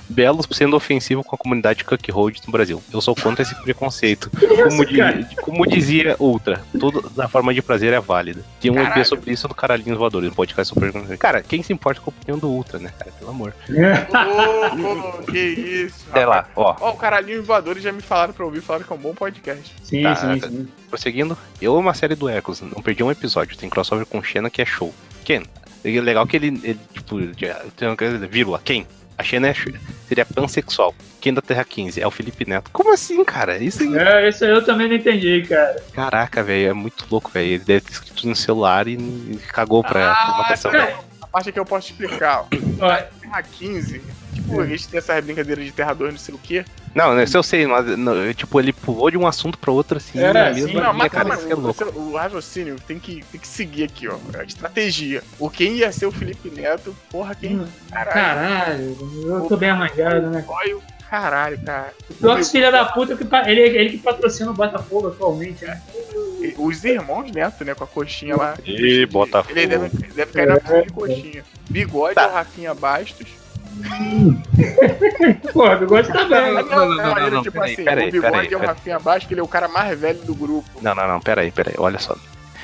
belos 0.08 0.46
sendo 0.52 0.76
ofensivo 0.76 1.22
com 1.24 1.34
a 1.34 1.38
comunidade 1.38 1.84
Cuckhold 1.84 2.40
no 2.46 2.52
Brasil. 2.52 2.82
Eu 2.92 3.00
sou 3.00 3.14
contra 3.14 3.42
esse 3.42 3.54
preconceito. 3.62 4.30
Como, 4.68 4.82
cara? 4.96 5.28
como 5.42 5.66
dizia 5.66 6.16
Ultra, 6.18 6.62
toda 6.78 7.24
a 7.24 7.28
forma 7.28 7.52
de 7.54 7.62
prazer 7.62 7.92
é 7.92 8.00
válida. 8.00 8.42
Tem 8.60 8.70
um 8.70 8.80
EP 8.80 9.04
sobre 9.04 9.32
isso 9.32 9.48
do 9.48 9.54
Caralhinhos 9.54 9.98
Voadores, 9.98 10.30
um 10.30 10.34
podcast 10.34 10.72
super. 10.72 10.92
Cara, 11.18 11.42
quem 11.42 11.62
se 11.62 11.72
importa 11.72 12.00
com 12.00 12.10
a 12.10 12.14
opinião 12.16 12.38
do 12.38 12.48
Ultra, 12.48 12.78
né, 12.78 12.92
cara? 12.98 13.10
Pelo 13.18 13.30
amor. 13.30 13.54
Ô, 13.68 15.22
que 15.22 15.38
isso. 15.38 16.06
Sei 16.12 16.24
lá, 16.24 16.48
ó. 16.56 16.76
Ó, 16.80 16.90
o 16.90 16.96
caralhinho 16.96 17.42
voadores 17.42 17.82
já 17.82 17.92
me 17.92 18.02
falaram 18.02 18.32
pra 18.32 18.44
ouvir, 18.44 18.60
falaram 18.60 18.86
que 18.86 18.92
é 18.92 18.96
um 18.96 19.00
bom 19.00 19.14
podcast. 19.14 19.74
Sim, 19.82 20.02
Tá, 20.02 20.16
sim, 20.16 20.40
sim. 20.40 20.68
Prosseguindo, 20.88 21.36
eu 21.60 21.76
amo 21.76 21.88
a 21.88 21.94
série 21.94 22.14
do 22.14 22.28
Echoes, 22.28 22.60
não 22.60 22.82
perdi 22.82 23.02
um 23.02 23.10
episódio. 23.10 23.56
Tem 23.56 23.68
crossover 23.68 24.06
com 24.06 24.22
Xena 24.22 24.50
que 24.50 24.60
é 24.62 24.66
show. 24.66 24.92
Ken, 25.24 25.42
é 25.84 26.00
legal 26.00 26.26
que 26.26 26.36
ele, 26.36 26.48
ele 26.62 26.78
tipo, 26.92 27.18
tem 27.76 27.88
uma 27.88 27.96
coisa, 27.96 28.18
vírgula, 28.26 28.60
quem? 28.64 28.86
A 29.20 29.22
Xena 29.22 29.48
é, 29.48 29.54
seria 30.08 30.24
pansexual. 30.24 30.94
Quem 31.20 31.34
da 31.34 31.42
Terra 31.42 31.62
15? 31.62 32.00
É 32.00 32.06
o 32.06 32.10
Felipe 32.10 32.48
Neto. 32.48 32.70
Como 32.72 32.90
assim, 32.90 33.22
cara? 33.22 33.58
Isso 33.58 33.82
aí. 33.82 33.94
É, 33.98 34.28
isso 34.30 34.42
aí 34.42 34.50
eu 34.50 34.64
também 34.64 34.88
não 34.88 34.96
entendi, 34.96 35.44
cara. 35.46 35.76
Caraca, 35.92 36.42
velho, 36.42 36.70
é 36.70 36.72
muito 36.72 37.04
louco, 37.10 37.30
velho. 37.30 37.46
Ele 37.46 37.58
deve 37.58 37.82
ter 37.82 37.92
escrito 37.92 38.26
no 38.26 38.34
celular 38.34 38.88
e, 38.88 38.96
cagou 39.52 39.84
pra 39.84 40.10
Ah, 40.10 40.56
cara. 40.56 40.96
A 41.20 41.26
parte 41.26 41.52
que 41.52 41.60
eu 41.60 41.66
posso 41.66 41.90
explicar, 41.90 42.40
ó. 42.40 42.46
Ó, 42.80 42.96
Terra 43.20 43.42
15, 43.42 44.00
tipo, 44.50 44.60
a 44.60 44.66
gente 44.66 44.88
tem 44.88 44.98
essa 44.98 45.20
brincadeira 45.20 45.62
de 45.62 45.72
Terra 45.72 45.94
2, 45.94 46.12
não 46.12 46.18
sei 46.18 46.34
o 46.34 46.38
quê. 46.38 46.64
Não, 46.94 47.14
né, 47.14 47.22
isso 47.24 47.36
eu 47.36 47.42
sei, 47.42 47.66
mas 47.66 47.86
não, 47.96 48.32
tipo, 48.34 48.58
ele 48.60 48.72
pulou 48.72 49.10
de 49.10 49.16
um 49.16 49.26
assunto 49.26 49.56
pra 49.56 49.70
outro 49.70 49.96
assim, 49.98 50.18
É, 50.18 50.32
na 50.32 50.52
sim, 50.54 50.60
Não, 50.62 50.66
linha, 50.68 50.92
mas 50.92 51.12
cara. 51.12 51.36
que 51.36 51.52
é 51.52 51.54
o, 51.54 51.60
louco. 51.60 51.84
o 51.98 52.16
raciocínio 52.16 52.76
tem 52.86 52.98
que, 52.98 53.24
tem 53.30 53.40
que 53.40 53.46
seguir 53.46 53.84
aqui, 53.84 54.08
ó. 54.08 54.16
A 54.38 54.42
estratégia. 54.42 55.22
O 55.38 55.48
quem 55.48 55.74
ia 55.76 55.92
ser 55.92 56.06
o 56.06 56.12
Felipe 56.12 56.50
Neto, 56.50 56.94
porra, 57.10 57.34
quem. 57.34 57.64
Caralho. 57.90 58.12
Caralho, 58.12 58.96
eu 59.24 59.40
tô 59.48 59.56
bem 59.56 59.70
arranjado, 59.70 60.28
né? 60.30 60.44
Olha 60.48 60.76
o 60.78 60.82
caralho, 61.08 61.60
cara. 61.64 61.92
O 62.08 62.14
pior 62.14 62.44
filho 62.44 62.70
da 62.72 62.84
puta, 62.86 63.16
que 63.16 63.24
ele, 63.50 63.60
ele 63.60 63.90
que 63.90 63.98
patrocina 63.98 64.50
o 64.50 64.54
Botafogo 64.54 65.08
atualmente, 65.08 65.64
né? 65.64 65.80
E 66.40 66.54
Os 66.58 66.84
irmãos 66.84 67.30
Neto, 67.30 67.64
né, 67.64 67.74
com 67.74 67.84
a 67.84 67.86
coxinha 67.86 68.34
lá. 68.36 68.54
Ih, 68.64 69.06
Botafogo. 69.06 69.56
Ele 69.58 69.66
deve, 69.66 69.88
deve 70.12 70.32
cair 70.32 70.46
na 70.48 70.58
piscina 70.58 70.82
de 70.82 70.92
coxinha. 70.92 71.44
Bigode 71.68 72.14
Tá. 72.14 72.22
é 72.22 72.26
o 72.28 72.32
Rafinha 72.32 72.74
Bastos. 72.74 73.28
Pô, 75.52 75.66
o 75.68 75.78
bigode 75.78 76.08
tá 76.08 76.24
bem. 76.24 76.52
não, 76.54 76.62
não, 76.64 76.96
não, 76.96 77.18
ele, 77.18 77.30
não, 77.30 77.42
tipo 77.42 77.52
peraí, 77.58 77.72
assim, 77.74 77.84
peraí, 77.84 78.08
o 78.08 78.12
Bigode 78.12 78.32
peraí, 78.32 78.46
é 78.52 78.56
o 78.56 78.60
peraí. 78.60 78.66
Rafinha 78.66 78.98
Bastos, 78.98 79.26
que 79.28 79.34
ele 79.34 79.40
é 79.40 79.44
o 79.44 79.48
cara 79.48 79.68
mais 79.68 79.98
velho 79.98 80.20
do 80.20 80.34
grupo. 80.34 80.68
Não, 80.80 80.94
não, 80.94 81.06
não, 81.08 81.20
pera 81.20 81.42
aí, 81.42 81.50
pera 81.50 81.70
aí, 81.70 81.76
olha 81.78 81.98
só. 81.98 82.16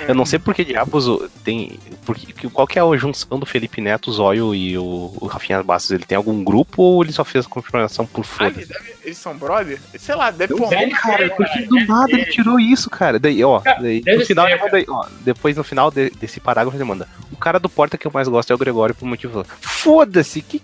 Eu 0.06 0.14
não 0.14 0.26
sei 0.26 0.38
por 0.38 0.54
que 0.54 0.62
diabos 0.62 1.08
tem. 1.42 1.78
Porque, 2.04 2.30
que- 2.30 2.50
qual 2.50 2.66
que 2.66 2.78
é 2.78 2.82
a 2.82 2.96
junção 2.98 3.38
do 3.38 3.46
Felipe 3.46 3.80
Neto, 3.80 4.10
o 4.10 4.12
Zóio 4.12 4.54
e 4.54 4.76
o, 4.76 5.14
o 5.18 5.26
Rafinha 5.26 5.62
Bastos? 5.62 5.90
Ele 5.92 6.04
tem 6.04 6.16
algum 6.16 6.44
grupo 6.44 6.82
ou 6.82 7.02
ele 7.02 7.12
só 7.12 7.24
fez 7.24 7.46
a 7.46 7.48
confirmação 7.48 8.04
por 8.04 8.20
Ah, 8.20 8.24
foda? 8.24 8.50
eles, 8.58 8.68
devem- 8.68 8.92
eles 9.02 9.16
são 9.16 9.34
brother? 9.34 9.78
Sei 9.98 10.14
lá, 10.14 10.30
deve 10.30 10.52
Não 10.52 10.58
formar. 10.58 10.76
deve 10.80 10.92
um- 10.92 10.96
ser, 11.16 11.30
Porque 11.34 11.62
do 11.62 11.86
nada 11.86 12.12
ele 12.12 12.26
tirou 12.26 12.60
isso, 12.60 12.90
cara. 12.90 13.18
Daí, 13.18 13.42
ó, 13.42 13.62
daí, 13.80 14.02
deve 14.02 14.18
no 14.18 14.26
final 14.26 14.44
ser, 14.46 14.52
ele 14.52 14.62
manda 14.62 14.76
aí, 14.76 14.84
ó, 14.86 15.06
depois 15.22 15.56
no 15.56 15.64
final 15.64 15.90
de- 15.90 16.10
desse 16.10 16.40
parágrafo 16.40 16.76
ele 16.76 16.84
manda. 16.84 17.08
O 17.32 17.36
cara 17.38 17.58
do 17.58 17.68
porta 17.70 17.96
que 17.96 18.06
eu 18.06 18.10
mais 18.12 18.28
gosto 18.28 18.50
é 18.50 18.54
o 18.54 18.58
Gregório 18.58 18.94
por 18.94 19.06
motivo. 19.06 19.46
Foda-se, 19.62 20.42
que, 20.42 20.60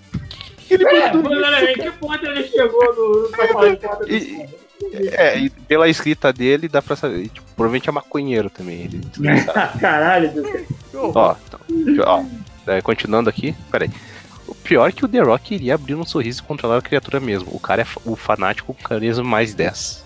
que 0.66 0.75
ele 0.75 0.85
É, 0.87 1.12
mandou 1.12 1.44
aí, 1.44 1.75
que 1.75 1.90
ponto 1.92 2.25
ele 2.27 2.44
chegou 2.48 2.94
no, 2.94 3.22
no 3.22 3.29
foto 3.79 4.09
E- 4.11 4.46
É, 5.12 5.38
e 5.38 5.48
pela 5.51 5.88
escrita 5.88 6.33
dele 6.33 6.68
dá 6.68 6.83
pra 6.83 6.96
saber. 6.96 7.29
Tipo, 7.29 7.46
provavelmente 7.57 7.88
é 7.88 7.92
maconheiro 7.92 8.51
também. 8.51 8.81
Ele, 8.83 9.01
cara? 9.44 9.68
Caralho, 9.81 10.33
Deus. 10.33 10.66
Ó, 10.94 11.37
então, 11.46 11.61
ó 12.07 12.25
daí, 12.66 12.83
continuando 12.83 13.31
aqui, 13.31 13.55
peraí. 13.70 13.90
O 14.46 14.55
pior 14.55 14.88
é 14.88 14.92
que 14.92 15.05
o 15.05 15.09
The 15.09 15.20
Rock 15.20 15.55
iria 15.55 15.75
abrir 15.75 15.94
um 15.94 16.05
sorriso 16.05 16.42
e 16.42 16.46
controlar 16.46 16.79
a 16.79 16.83
criatura 16.83 17.20
mesmo. 17.20 17.48
O 17.55 17.61
cara 17.61 17.83
é 17.83 17.87
o 18.05 18.16
fanático 18.16 18.75
com 18.75 18.83
carisma 18.83 19.25
mais 19.25 19.55
10. 19.55 20.03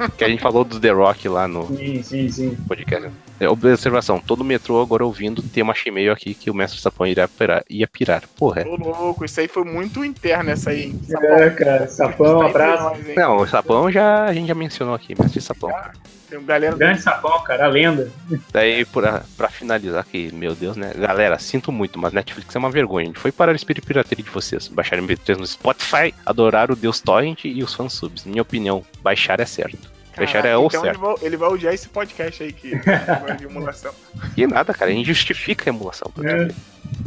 Que 0.16 0.24
a 0.24 0.28
gente 0.28 0.40
falou 0.40 0.64
do 0.64 0.80
The 0.80 0.90
Rock 0.92 1.28
lá 1.28 1.46
no 1.46 1.66
Sim, 1.76 2.02
sim, 2.02 2.28
sim. 2.30 2.56
podcast. 2.66 3.10
É, 3.40 3.48
observação, 3.48 4.20
todo 4.20 4.44
metrô 4.44 4.82
agora 4.82 5.02
ouvindo 5.04 5.42
tem 5.42 5.62
uma 5.62 5.74
e-mail 5.86 6.12
aqui 6.12 6.34
que 6.34 6.50
o 6.50 6.54
mestre 6.54 6.78
Sapão 6.78 7.06
iria 7.06 7.26
pirar. 7.26 7.64
Ia 7.70 7.88
pirar. 7.88 8.22
Porra. 8.36 8.66
Ô, 8.68 8.76
louco, 8.76 9.24
isso 9.24 9.40
aí 9.40 9.48
foi 9.48 9.64
muito 9.64 10.04
interno, 10.04 10.50
essa 10.50 10.70
aí. 10.70 10.82
hein? 10.84 11.00
É, 11.22 11.48
cara, 11.50 11.88
sapão, 11.88 12.46
entre 12.46 12.62
abraço. 12.62 13.00
Não, 13.16 13.38
o 13.38 13.46
Sapão 13.46 13.90
já, 13.90 14.26
a 14.26 14.32
gente 14.34 14.48
já 14.48 14.54
mencionou 14.54 14.94
aqui, 14.94 15.14
mestre 15.18 15.40
Sapão. 15.40 15.72
Tem 16.28 16.38
um 16.38 16.44
galera 16.44 16.76
Grande 16.76 17.02
sapão, 17.02 17.42
cara, 17.42 17.64
a 17.64 17.68
lenda. 17.68 18.08
Daí, 18.52 18.84
pra, 18.84 19.24
pra 19.36 19.48
finalizar 19.48 20.00
aqui, 20.00 20.30
meu 20.32 20.54
Deus, 20.54 20.76
né? 20.76 20.92
Galera, 20.96 21.36
sinto 21.40 21.72
muito, 21.72 21.98
mas 21.98 22.12
Netflix 22.12 22.54
é 22.54 22.58
uma 22.58 22.70
vergonha. 22.70 23.06
A 23.06 23.08
gente 23.08 23.18
foi 23.18 23.32
parar 23.32 23.50
o 23.52 23.56
espírito 23.56 23.84
pirateria 23.84 24.24
de 24.24 24.30
vocês. 24.30 24.68
Baixar 24.68 25.00
MP3 25.00 25.38
no 25.38 25.46
Spotify, 25.46 26.14
adorar 26.24 26.70
o 26.70 26.76
Deus 26.76 27.00
Torrent 27.00 27.46
e 27.46 27.64
os 27.64 27.74
fansubs. 27.74 28.24
Minha 28.24 28.42
opinião, 28.42 28.84
baixar 29.02 29.40
é 29.40 29.44
certo. 29.44 29.90
Baixar 30.20 30.44
é 30.46 30.56
o 30.56 30.66
então 30.66 30.84
ele 30.84 30.92
certo. 30.94 31.00
vai, 31.00 31.14
ele 31.22 31.36
vai 31.36 31.48
odiar 31.48 31.74
esse 31.74 31.88
podcast 31.88 32.42
aí 32.42 32.52
que 32.52 32.70
de 33.38 33.44
emulação. 33.48 33.92
E 34.36 34.46
nada, 34.46 34.72
cara, 34.72 34.90
a 34.90 34.94
gente 34.94 35.06
justifica 35.06 35.68
a 35.68 35.72
emulação. 35.72 36.10
tu 36.14 36.26
É. 36.26 36.48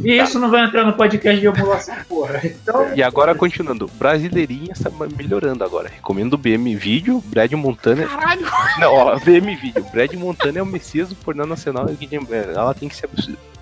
E 0.00 0.12
isso 0.16 0.38
não 0.38 0.50
vai 0.50 0.64
entrar 0.64 0.84
no 0.84 0.94
podcast 0.94 1.38
de 1.40 1.46
emulação, 1.46 1.94
porra. 2.08 2.40
Então, 2.42 2.94
E 2.96 3.02
agora, 3.02 3.34
continuando, 3.34 3.86
Brasileirinha 3.94 4.72
está 4.72 4.90
melhorando 5.16 5.62
agora. 5.62 5.88
Recomendo 5.88 6.34
o 6.34 6.38
BM 6.38 6.74
Vídeo, 6.74 7.22
Brad 7.26 7.52
Montana. 7.52 8.06
Caralho! 8.06 8.46
Não, 8.80 8.92
ó, 8.92 9.18
BM 9.20 9.54
Vídeo. 9.56 9.84
Brad 9.92 10.12
Montana 10.14 10.58
é 10.58 10.62
o 10.62 10.66
Messias 10.66 11.10
do 11.10 11.14
pornô 11.16 11.44
nacional 11.46 11.86
e 11.90 11.96
que- 11.96 12.08
ela 12.54 12.72
tem 12.74 12.88
que 12.88 12.96
se 12.96 13.06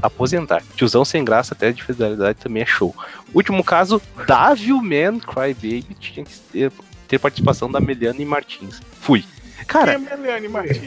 aposentar. 0.00 0.62
Tiozão 0.76 1.04
sem 1.04 1.24
graça, 1.24 1.54
até 1.54 1.72
de 1.72 1.82
fidelidade 1.82 2.38
também 2.38 2.62
é 2.62 2.66
show. 2.66 2.94
Último 3.34 3.62
caso, 3.64 4.00
Davio 4.26 4.80
Man 4.80 5.18
Crybaby 5.18 5.82
tinha 5.98 6.24
que 6.24 6.32
ter, 6.52 6.72
ter 7.08 7.18
participação 7.18 7.70
da 7.70 7.80
Meliana 7.80 8.22
e 8.22 8.24
Martins. 8.24 8.80
Fui. 9.00 9.24
Cara, 9.66 9.94
Quem 9.98 10.08
é 10.08 10.16
Melanie 10.16 10.48
Martins? 10.48 10.82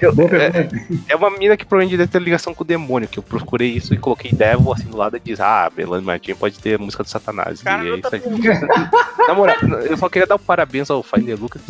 eu- 0.00 0.14
Boa 0.14 0.28
é, 0.36 0.68
é 1.08 1.16
uma 1.16 1.30
mina 1.30 1.56
que 1.56 1.64
provavelmente 1.64 1.96
deve 1.96 2.10
ter 2.12 2.20
ligação 2.20 2.54
com 2.54 2.62
o 2.62 2.66
demônio, 2.66 3.08
que 3.08 3.18
eu 3.18 3.22
procurei 3.22 3.70
isso 3.70 3.94
e 3.94 3.96
coloquei 3.96 4.30
Devil 4.32 4.72
assim 4.72 4.88
do 4.88 4.96
lado 4.96 5.16
e 5.16 5.20
diz, 5.20 5.40
ah, 5.40 5.70
Melanie 5.76 6.04
Martins 6.04 6.36
pode 6.36 6.58
ter 6.58 6.78
música 6.78 7.02
do 7.02 7.08
Satanás. 7.08 7.62
Cara, 7.62 7.84
e 7.84 7.88
é 7.88 7.90
não 7.92 8.00
tá 8.00 8.16
isso 8.16 8.26
aí. 8.26 8.88
Na 9.28 9.34
moral, 9.34 9.56
eu 9.88 9.96
só 9.96 10.08
queria 10.08 10.26
dar 10.26 10.36
um 10.36 10.38
parabéns 10.38 10.90
ao 10.90 11.02
Finder 11.02 11.38
Lucas. 11.40 11.62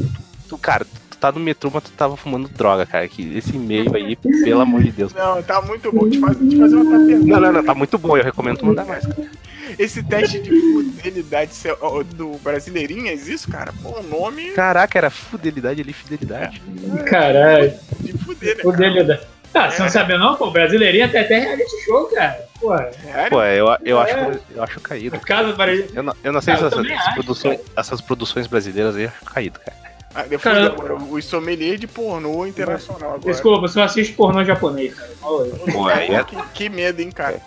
Tu, 0.48 0.58
cara, 0.58 0.84
tu 1.10 1.16
tá 1.18 1.30
no 1.32 1.40
metrô, 1.40 1.70
mas 1.72 1.84
tu 1.84 1.90
tava 1.92 2.16
fumando 2.16 2.48
droga, 2.48 2.84
cara. 2.86 3.06
Que 3.08 3.36
esse 3.36 3.54
e-mail 3.56 3.94
aí, 3.94 4.16
pelo 4.16 4.60
amor 4.60 4.82
de 4.82 4.90
Deus. 4.92 5.12
Não, 5.14 5.42
tá 5.42 5.60
muito 5.62 5.90
bom. 5.92 6.08
Te 6.10 6.18
fazer, 6.20 6.48
te 6.48 6.58
fazer 6.58 6.76
uma 6.76 7.06
pergunta. 7.06 7.26
Não, 7.32 7.40
não, 7.40 7.52
não, 7.52 7.64
tá 7.64 7.74
muito 7.74 7.96
bom, 7.98 8.16
eu 8.16 8.24
recomendo 8.24 8.58
tu 8.58 8.66
mandar 8.66 8.84
mais. 8.84 9.06
cara. 9.06 9.28
Esse 9.78 10.02
teste 10.02 10.40
de 10.40 10.50
fidelidade 10.96 11.54
do 12.04 12.32
Brasileirinhas, 12.38 13.26
isso, 13.28 13.50
cara? 13.50 13.72
Pô, 13.82 13.98
o 14.00 14.02
nome 14.02 14.52
Caraca, 14.52 14.98
era 14.98 15.10
fidelidade 15.10 15.80
ali, 15.80 15.92
fidelidade. 15.92 16.62
Caralho. 17.08 17.72
de 18.00 18.12
fuder, 18.18 18.56
né? 18.56 18.62
Cara? 18.62 19.04
da. 19.04 19.20
Ah, 19.54 19.70
você 19.70 19.82
não 19.82 19.88
sabia 19.88 20.18
não, 20.18 20.34
pô? 20.36 20.50
Brasileirinha 20.50 21.08
tem 21.08 21.20
até 21.20 21.38
reality 21.38 21.84
show, 21.84 22.04
cara. 22.06 22.44
Pô, 22.60 22.76
Sério? 22.76 23.30
Pô, 23.30 23.42
eu, 23.42 23.66
eu, 23.84 23.98
É. 23.98 24.02
acho, 24.02 24.40
eu 24.54 24.62
acho 24.62 24.80
caído. 24.80 25.18
Brasil. 25.56 25.86
Eu 25.94 26.02
não, 26.02 26.14
eu 26.22 26.32
não 26.32 26.40
sei 26.42 26.54
Ah, 26.54 26.56
se 26.58 26.62
eu 26.64 26.68
essas, 26.68 26.84
essas 26.86 26.98
acho, 27.06 27.14
produções, 27.14 27.60
essas 27.76 28.00
produções 28.02 28.46
brasileiras 28.46 28.96
aí 28.96 29.04
eu 29.04 29.08
acho 29.08 29.24
caído, 29.24 29.58
cara. 29.60 29.76
Ah, 30.14 30.22
depois 30.22 30.42
Cara, 30.42 30.66
agora, 30.66 30.94
os 30.96 31.24
de 31.80 31.86
pornô 31.86 32.46
internacional 32.46 33.14
agora. 33.14 33.32
Desculpa, 33.32 33.60
você 33.60 33.80
assiste 33.80 34.12
pornô 34.14 34.44
japonês, 34.44 34.94
cara. 34.94 35.10
Pô, 35.20 35.88
aí 35.88 36.14
é- 36.14 36.24
que, 36.24 36.36
que 36.54 36.68
medo, 36.70 37.00
hein, 37.00 37.10
cara. 37.10 37.40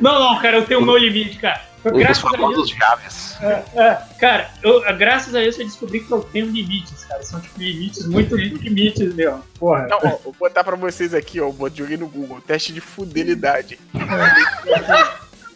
Não, 0.00 0.20
não, 0.20 0.40
cara, 0.40 0.56
eu 0.58 0.66
tenho 0.66 0.80
o 0.80 0.84
meu 0.84 0.96
limite, 0.96 1.38
cara. 1.38 1.68
Os 1.84 1.92
Graças 1.92 2.24
a 2.24 2.28
Deus. 2.28 2.40
famosos 2.40 2.70
Chaves. 2.70 3.36
É, 3.40 3.62
é, 3.76 4.02
cara, 4.18 4.50
eu, 4.62 4.82
graças 4.96 5.34
a 5.34 5.44
isso 5.44 5.62
eu 5.62 5.66
descobri 5.66 6.00
que 6.00 6.10
eu 6.10 6.20
tenho 6.20 6.46
limites, 6.46 7.04
cara. 7.04 7.22
São 7.22 7.40
tipo 7.40 7.58
limites, 7.58 8.06
muito 8.06 8.36
limites 8.36 9.14
mesmo. 9.14 9.42
Porra. 9.58 9.86
Não, 9.86 9.98
ó, 10.02 10.18
vou 10.24 10.34
botar 10.38 10.64
pra 10.64 10.76
vocês 10.76 11.14
aqui, 11.14 11.40
ó. 11.40 11.50
Vou 11.50 11.70
joguei 11.72 11.96
no 11.96 12.08
Google. 12.08 12.40
Teste 12.40 12.72
de 12.72 12.80
fidelidade. 12.80 13.78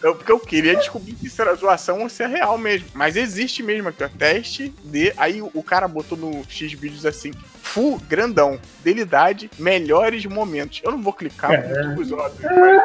Eu, 0.01 0.15
porque 0.15 0.31
eu 0.31 0.39
queria 0.39 0.77
descobrir 0.77 1.17
se 1.17 1.27
isso 1.27 1.43
era 1.43 1.55
zoação 1.57 2.03
ou 2.03 2.09
se 2.09 2.23
é 2.23 2.27
real 2.27 2.57
mesmo. 2.57 2.89
Mas 2.95 3.17
existe 3.17 3.63
mesmo 3.63 3.89
aqui, 3.89 4.05
ó. 4.05 4.09
Teste 4.09 4.73
de. 4.85 5.13
Aí 5.17 5.43
o, 5.43 5.51
o 5.53 5.63
cara 5.63 5.89
botou 5.89 6.17
no 6.17 6.45
X 6.49 6.73
vídeos 6.73 7.05
assim. 7.05 7.33
Full 7.73 8.01
grandão. 8.09 8.59
Fidelidade, 8.79 9.51
melhores 9.59 10.25
momentos. 10.27 10.81
Eu 10.85 10.93
não 10.93 11.03
vou 11.03 11.13
clicar 11.13 11.51
É. 11.53 11.83
muito 11.87 12.03
os 12.03 12.13
óbvios, 12.13 12.51
mas 12.53 12.83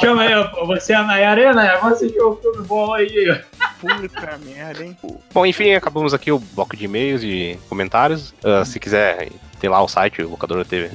Chama 0.00 0.22
aí, 0.22 0.48
pô. 0.50 0.66
Você 0.66 0.92
é 0.92 0.96
a 0.96 1.02
Nayara, 1.02 1.52
né? 1.54 1.76
Vamos 1.80 1.96
assistir 1.98 2.20
o 2.20 2.36
filme 2.36 2.62
bom 2.66 2.92
aí. 2.94 3.30
ó. 3.30 3.36
puta 3.80 4.38
merda, 4.44 4.84
hein? 4.84 4.96
Bom, 5.32 5.46
enfim, 5.46 5.72
acabamos 5.74 6.12
aqui 6.14 6.30
o 6.32 6.38
bloco 6.38 6.76
de 6.76 6.84
e-mails 6.86 7.22
e 7.22 7.58
comentários. 7.68 8.34
Ah, 8.42 8.64
se 8.64 8.80
quiser, 8.80 9.28
tem 9.60 9.68
lá 9.70 9.82
o 9.82 9.88
site, 9.88 10.22
o 10.22 10.28
Locador 10.30 10.64
TV. 10.64 10.90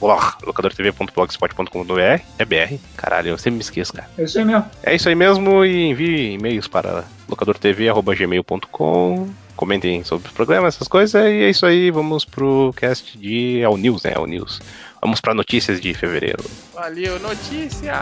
locadortv.blogspot.com.br. 0.00 2.22
É 2.38 2.44
BR. 2.44 2.74
Caralho, 2.96 3.28
eu 3.30 3.38
sempre 3.38 3.56
me 3.56 3.60
esqueço, 3.62 3.92
cara. 3.92 4.08
É 4.18 4.22
isso 4.24 4.38
aí 4.38 4.44
mesmo. 4.44 4.64
É 4.82 4.94
isso 4.94 5.08
aí 5.08 5.14
mesmo 5.14 5.64
e 5.64 5.86
envie 5.88 6.32
e-mails 6.34 6.66
para 6.68 7.04
locadortv.gmail.com. 7.28 9.28
Comentem 9.56 10.04
sobre 10.04 10.28
os 10.28 10.34
programas, 10.34 10.74
essas 10.74 10.86
coisas. 10.86 11.14
E 11.14 11.42
é 11.42 11.50
isso 11.50 11.64
aí, 11.66 11.90
vamos 11.90 12.24
pro 12.24 12.72
cast 12.76 13.18
de 13.18 13.64
All 13.64 13.76
News, 13.76 14.02
né? 14.02 14.12
All 14.14 14.26
News. 14.26 14.60
Vamos 15.00 15.20
para 15.20 15.34
notícias 15.34 15.80
de 15.80 15.94
fevereiro. 15.94 16.44
Valeu, 16.74 17.18
notícias! 17.18 17.96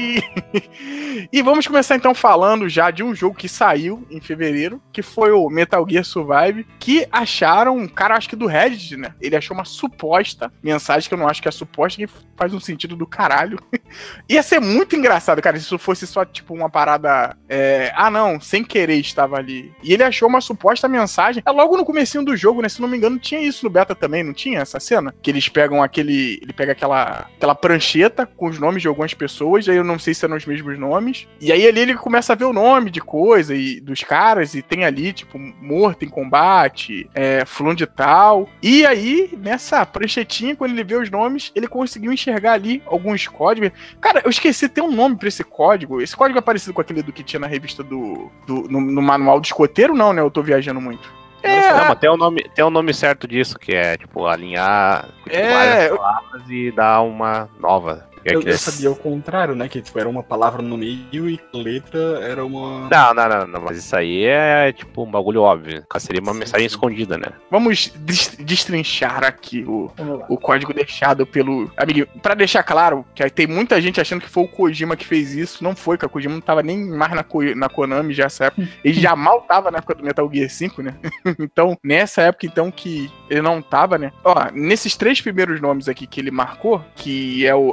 E... 1.32 1.42
vamos 1.42 1.66
começar 1.66 1.96
então 1.96 2.14
falando 2.14 2.68
já 2.68 2.90
de 2.90 3.02
um 3.02 3.14
jogo 3.14 3.36
que 3.36 3.48
saiu 3.48 4.06
em 4.10 4.20
fevereiro, 4.20 4.80
que 4.92 5.02
foi 5.02 5.32
o 5.32 5.48
Metal 5.50 5.84
Gear 5.88 6.04
Survive, 6.04 6.66
que 6.78 7.06
acharam, 7.10 7.76
um 7.76 7.88
cara 7.88 8.14
acho 8.14 8.28
que 8.28 8.36
do 8.36 8.46
Reddit, 8.46 8.96
né? 8.96 9.14
Ele 9.20 9.36
achou 9.36 9.54
uma 9.54 9.64
suposta 9.64 10.52
mensagem 10.62 11.08
que 11.08 11.14
eu 11.14 11.18
não 11.18 11.28
acho 11.28 11.42
que 11.42 11.48
é 11.48 11.50
suposta, 11.50 11.98
que 11.98 12.10
faz 12.36 12.54
um 12.54 12.60
sentido 12.60 12.96
do 12.96 13.06
caralho. 13.06 13.58
Ia 14.28 14.42
ser 14.42 14.60
muito 14.60 14.96
engraçado, 14.96 15.42
cara, 15.42 15.58
se 15.58 15.64
isso 15.64 15.78
fosse 15.78 16.06
só 16.06 16.24
tipo 16.24 16.54
uma 16.54 16.70
parada, 16.70 17.36
é, 17.48 17.92
ah 17.94 18.10
não, 18.10 18.40
sem 18.40 18.64
querer 18.64 18.96
estava 18.96 19.36
ali. 19.36 19.72
E 19.82 19.92
ele 19.92 20.02
achou 20.02 20.28
uma 20.28 20.40
suposta 20.40 20.88
mensagem. 20.88 21.42
É 21.44 21.50
logo 21.50 21.76
no 21.76 21.84
comecinho 21.84 22.24
do 22.24 22.36
jogo, 22.36 22.62
né? 22.62 22.68
Se 22.68 22.80
não 22.80 22.88
me 22.88 22.96
engano, 22.96 23.18
tinha 23.18 23.40
isso 23.40 23.64
no 23.64 23.70
beta 23.70 23.94
também, 23.94 24.22
não 24.22 24.32
tinha 24.32 24.60
essa 24.60 24.80
cena? 24.80 25.14
Que 25.20 25.30
eles 25.30 25.48
pegam 25.48 25.82
aquele, 25.82 26.38
ele 26.42 26.52
pega 26.52 26.72
aquela 26.72 27.28
aquela 27.36 27.54
prancheta 27.54 28.26
com 28.26 28.46
os 28.46 28.58
nomes 28.58 28.82
de 28.82 28.88
algumas 28.88 29.14
pessoas, 29.14 29.68
aí 29.68 29.76
eu 29.76 29.84
não 29.92 29.98
sei 29.98 30.14
se 30.14 30.24
eram 30.24 30.36
os 30.36 30.44
mesmos 30.46 30.78
nomes. 30.78 31.26
E 31.40 31.50
aí 31.52 31.66
ali 31.66 31.80
ele 31.80 31.94
começa 31.94 32.32
a 32.32 32.36
ver 32.36 32.44
o 32.44 32.52
nome 32.52 32.90
de 32.90 33.00
coisa 33.00 33.54
e 33.54 33.80
dos 33.80 34.00
caras 34.02 34.54
e 34.54 34.62
tem 34.62 34.84
ali 34.84 35.12
tipo 35.12 35.38
morto 35.38 36.04
em 36.04 36.08
combate, 36.08 37.08
é, 37.14 37.44
fulano 37.44 37.76
de 37.76 37.86
tal. 37.86 38.48
E 38.62 38.84
aí 38.86 39.30
nessa 39.40 39.84
pranchetinha 39.86 40.54
quando 40.56 40.72
ele 40.72 40.84
vê 40.84 40.96
os 40.96 41.10
nomes, 41.10 41.50
ele 41.54 41.66
conseguiu 41.68 42.12
enxergar 42.12 42.52
ali 42.52 42.82
alguns 42.86 43.26
códigos. 43.26 43.70
Cara, 44.00 44.20
eu 44.24 44.30
esqueci 44.30 44.68
tem 44.68 44.82
um 44.82 44.92
nome 44.92 45.16
pra 45.16 45.28
esse 45.28 45.44
código. 45.44 46.00
Esse 46.00 46.16
código 46.16 46.38
é 46.38 46.42
parecido 46.42 46.72
com 46.74 46.80
aquele 46.80 47.02
do 47.02 47.12
que 47.12 47.22
tinha 47.22 47.40
na 47.40 47.46
revista 47.46 47.82
do, 47.82 48.30
do 48.46 48.62
no, 48.68 48.80
no 48.80 49.02
manual 49.02 49.40
do 49.40 49.44
escoteiro, 49.44 49.94
não, 49.94 50.12
né? 50.12 50.20
Eu 50.22 50.30
tô 50.30 50.42
viajando 50.42 50.80
muito. 50.80 51.20
É, 51.42 51.72
Não, 51.72 51.86
mas 51.88 51.98
tem 51.98 52.10
o 52.10 52.18
nome, 52.18 52.44
tem 52.54 52.62
o 52.62 52.68
nome 52.68 52.92
certo 52.92 53.26
disso, 53.26 53.58
que 53.58 53.72
é 53.74 53.96
tipo 53.96 54.26
alinhar 54.26 55.06
tipo, 55.24 55.30
É, 55.34 55.50
várias 55.54 55.90
eu- 55.90 55.96
palavras 55.96 56.42
e 56.50 56.70
dar 56.70 57.00
uma 57.00 57.48
nova. 57.58 58.09
É 58.24 58.34
Eu, 58.34 58.42
eu 58.42 58.58
sabia 58.58 58.90
o 58.90 58.96
contrário, 58.96 59.54
né? 59.54 59.68
Que 59.68 59.80
tipo, 59.80 59.98
era 59.98 60.08
uma 60.08 60.22
palavra 60.22 60.62
no 60.62 60.76
meio 60.76 61.28
e 61.28 61.40
a 61.52 61.56
letra 61.56 61.98
era 62.22 62.44
uma. 62.44 62.88
Não, 62.88 63.14
não, 63.14 63.28
não, 63.28 63.46
não, 63.46 63.60
mas 63.62 63.78
isso 63.78 63.94
aí 63.96 64.24
é 64.24 64.72
tipo 64.72 65.02
um 65.04 65.10
bagulho 65.10 65.42
óbvio. 65.42 65.84
Seria 65.98 66.20
uma 66.20 66.34
mensagem 66.34 66.66
escondida, 66.66 67.16
né? 67.18 67.26
vamos 67.50 67.92
des- 67.96 68.36
destrinchar 68.38 69.24
aqui 69.24 69.64
o, 69.66 69.90
o 70.28 70.36
código 70.38 70.72
deixado 70.72 71.26
pelo 71.26 71.70
amiguinho. 71.76 72.06
Pra 72.22 72.34
deixar 72.34 72.62
claro, 72.62 73.04
que 73.14 73.22
aí 73.22 73.30
tem 73.30 73.46
muita 73.46 73.80
gente 73.80 74.00
achando 74.00 74.20
que 74.22 74.28
foi 74.28 74.44
o 74.44 74.48
Kojima 74.48 74.96
que 74.96 75.06
fez 75.06 75.34
isso. 75.34 75.62
Não 75.62 75.74
foi, 75.76 75.98
que 75.98 76.06
o 76.06 76.08
Kojima 76.08 76.34
não 76.34 76.40
tava 76.40 76.62
nem 76.62 76.78
mais 76.88 77.12
na, 77.12 77.22
Ko- 77.22 77.54
na 77.54 77.68
Konami 77.68 78.14
já 78.14 78.24
nessa 78.30 78.46
época. 78.46 78.66
Ele 78.84 79.00
já 79.00 79.14
mal 79.16 79.42
tava 79.42 79.70
na 79.70 79.78
época 79.78 79.94
do 79.94 80.04
Metal 80.04 80.28
Gear 80.32 80.48
5, 80.48 80.82
né? 80.82 80.94
então, 81.38 81.76
nessa 81.82 82.22
época, 82.22 82.46
então, 82.46 82.70
que 82.70 83.10
ele 83.28 83.42
não 83.42 83.60
tava, 83.60 83.98
né? 83.98 84.12
Ó, 84.24 84.34
nesses 84.52 84.96
três 84.96 85.20
primeiros 85.20 85.60
nomes 85.60 85.88
aqui 85.88 86.06
que 86.06 86.20
ele 86.20 86.30
marcou, 86.30 86.82
que 86.94 87.46
é 87.46 87.54
o 87.54 87.72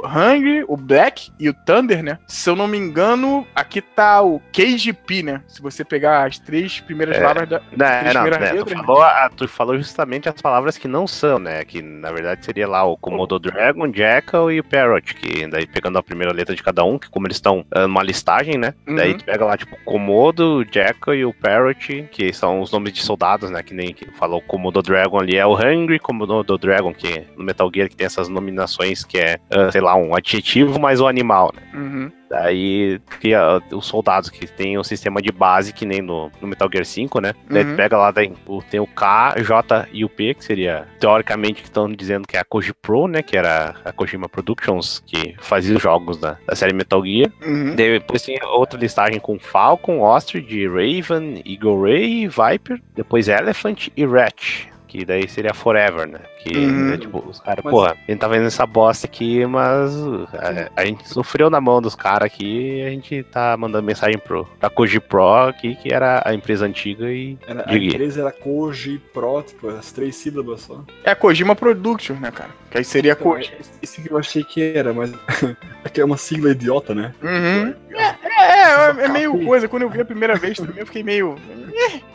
O 0.68 0.76
Black 0.76 1.30
e 1.38 1.48
o 1.48 1.54
Thunder, 1.54 2.02
né? 2.02 2.18
Se 2.26 2.48
eu 2.50 2.56
não 2.56 2.66
me 2.66 2.76
engano, 2.78 3.46
aqui 3.54 3.80
tá 3.80 4.22
o 4.22 4.40
KGP, 4.52 5.22
né? 5.22 5.42
Se 5.48 5.60
você 5.62 5.84
pegar 5.84 6.26
as 6.26 6.38
três 6.38 6.80
primeiras 6.80 7.16
É. 7.16 7.20
palavras 7.20 7.48
da. 7.48 7.60
Não, 7.60 7.76
Três 8.00 8.14
não, 8.14 8.22
primeiras 8.22 8.40
né, 8.40 8.48
tu, 8.50 8.56
letras, 8.56 8.80
falou, 8.86 9.02
a- 9.02 9.30
tu 9.34 9.48
falou 9.48 9.76
justamente 9.76 10.28
as 10.28 10.40
palavras 10.40 10.76
que 10.78 10.86
não 10.88 11.06
são, 11.06 11.38
né? 11.38 11.64
Que 11.64 11.80
na 11.82 12.10
verdade 12.12 12.44
seria 12.44 12.66
lá 12.68 12.84
o 12.84 12.96
Komodo 12.96 13.38
Dragon, 13.38 13.92
Jackal 13.92 14.50
e 14.52 14.60
o 14.60 14.64
Parrot, 14.64 15.14
que 15.14 15.46
daí 15.46 15.66
pegando 15.66 15.98
a 15.98 16.02
primeira 16.02 16.32
letra 16.32 16.54
de 16.54 16.62
cada 16.62 16.84
um, 16.84 16.98
que 16.98 17.08
como 17.10 17.26
eles 17.26 17.36
estão 17.36 17.64
ah, 17.70 17.82
numa 17.86 18.02
listagem, 18.02 18.56
né? 18.58 18.74
Daí 18.86 19.12
Uhum. 19.12 19.18
tu 19.18 19.24
pega 19.24 19.44
lá, 19.44 19.56
tipo, 19.56 19.76
Komodo, 19.84 20.64
Jackal 20.70 21.14
e 21.14 21.24
o 21.24 21.32
Parrot, 21.32 22.08
que 22.10 22.32
são 22.32 22.60
os 22.60 22.70
nomes 22.72 22.92
de 22.92 23.02
soldados, 23.02 23.50
né? 23.50 23.62
Que 23.62 23.74
nem 23.74 23.92
que 23.92 24.06
falou 24.12 24.40
Komodo 24.40 24.82
Dragon 24.82 25.18
ali 25.20 25.36
é 25.36 25.46
o 25.46 25.54
Hungry, 25.54 25.98
Komodo 25.98 26.58
Dragon, 26.58 26.92
que 26.94 27.24
no 27.36 27.44
Metal 27.44 27.70
Gear 27.74 27.88
que 27.88 27.96
tem 27.96 28.06
essas 28.06 28.28
nominações 28.28 29.04
que 29.04 29.18
é, 29.18 29.38
ah, 29.50 29.70
sei 29.70 29.80
lá, 29.80 29.94
um 29.96 30.14
adjetivo 30.28 30.78
mais 30.78 31.00
o 31.00 31.06
animal, 31.06 31.52
né? 31.54 31.62
Uhum. 31.74 32.10
Daí 32.28 33.00
cria 33.20 33.62
os 33.72 33.86
soldados 33.86 34.28
que 34.28 34.46
tem 34.46 34.76
o 34.76 34.84
sistema 34.84 35.22
de 35.22 35.32
base, 35.32 35.72
que 35.72 35.86
nem 35.86 36.02
no, 36.02 36.30
no 36.42 36.46
Metal 36.46 36.68
Gear 36.70 36.84
5, 36.84 37.20
né? 37.20 37.32
Daí 37.48 37.64
Uhum. 37.64 37.76
pega 37.76 37.96
lá, 37.96 38.12
o- 38.46 38.62
tem 38.62 38.78
o 38.78 38.86
K, 38.86 39.34
J 39.42 39.88
e 39.92 40.04
o 40.04 40.08
P, 40.10 40.34
que 40.34 40.44
seria, 40.44 40.86
teoricamente, 41.00 41.62
que 41.62 41.68
estão 41.68 41.90
dizendo 41.90 42.28
que 42.28 42.36
é 42.36 42.40
a 42.40 42.44
Koji 42.44 42.74
Pro, 42.74 43.08
né? 43.08 43.22
Que 43.22 43.36
era 43.38 43.76
a 43.82 43.92
Kojima 43.92 44.28
Productions, 44.28 45.02
que 45.06 45.34
fazia 45.40 45.74
os 45.76 45.82
jogos 45.82 46.18
da, 46.18 46.36
da 46.46 46.54
série 46.54 46.74
Metal 46.74 47.02
Gear. 47.02 47.30
Uhum. 47.42 47.74
Depois 47.74 48.22
tem 48.22 48.38
outra 48.44 48.78
listagem 48.78 49.18
com 49.18 49.38
Falcon, 49.38 50.00
Ostrich, 50.00 50.66
Raven, 50.68 51.42
Eagle 51.46 51.82
Ray, 51.82 52.28
Viper. 52.28 52.78
Depois 52.94 53.28
Elephant 53.28 53.88
e 53.96 54.04
Rat. 54.04 54.66
Que 54.86 55.04
daí 55.04 55.28
seria 55.28 55.52
Forever, 55.52 56.08
né? 56.08 56.20
Que, 56.38 56.56
Uhum. 56.56 56.92
é, 56.92 56.96
tipo, 56.98 57.18
os 57.28 57.40
caras, 57.40 57.64
Mas- 57.64 57.72
porra, 57.72 57.92
a 58.06 58.10
gente 58.10 58.20
tá 58.20 58.28
vendo 58.28 58.46
essa 58.46 58.64
bosta 58.64 59.06
aqui, 59.06 59.44
mas 59.46 59.92
a, 60.34 60.70
a 60.80 60.84
gente 60.84 61.08
sofreu 61.08 61.50
na 61.50 61.60
mão 61.60 61.82
dos 61.82 61.94
caras 61.96 62.26
aqui 62.26 62.78
e 62.78 62.86
a 62.86 62.90
gente 62.90 63.22
tá 63.24 63.56
mandando 63.56 63.84
mensagem 63.84 64.18
pro, 64.18 64.44
pra 64.58 64.70
Koji 64.70 65.00
Pro 65.00 65.48
aqui, 65.48 65.74
que 65.74 65.92
era 65.92 66.22
a 66.24 66.32
empresa 66.32 66.64
antiga 66.64 67.10
e. 67.10 67.36
Era, 67.46 67.64
a 67.68 67.76
empresa 67.76 68.20
era 68.20 68.30
Koji 68.32 69.00
Pro, 69.12 69.42
tipo, 69.42 69.68
as 69.68 69.90
três 69.90 70.14
sílabas 70.16 70.60
só. 70.62 70.82
É 71.02 71.10
a 71.10 71.16
Kojima 71.16 71.56
Productions, 71.56 72.20
né, 72.20 72.30
cara? 72.30 72.50
Que 72.70 72.78
aí 72.78 72.84
seria 72.84 73.12
Então, 73.12 73.32
Kojima. 73.32 73.56
é 73.56 73.60
esse 73.82 74.00
que 74.02 74.10
eu 74.12 74.18
achei 74.18 74.44
que 74.44 74.62
era, 74.62 74.92
mas 74.92 75.12
É 75.84 75.88
que 75.88 76.00
é 76.00 76.04
uma 76.04 76.16
sigla 76.16 76.50
idiota, 76.50 76.94
né? 76.94 77.14
Uhum. 77.22 77.74
É, 77.90 78.14
é, 78.22 79.00
é, 79.00 79.04
é 79.04 79.08
meio 79.08 79.44
coisa. 79.44 79.66
Quando 79.68 79.82
eu 79.82 79.90
vi 79.90 80.00
a 80.00 80.04
primeira 80.04 80.34
vez 80.36 80.56
também, 80.58 80.78
eu 80.78 80.86
fiquei 80.86 81.02
meio. 81.02 81.36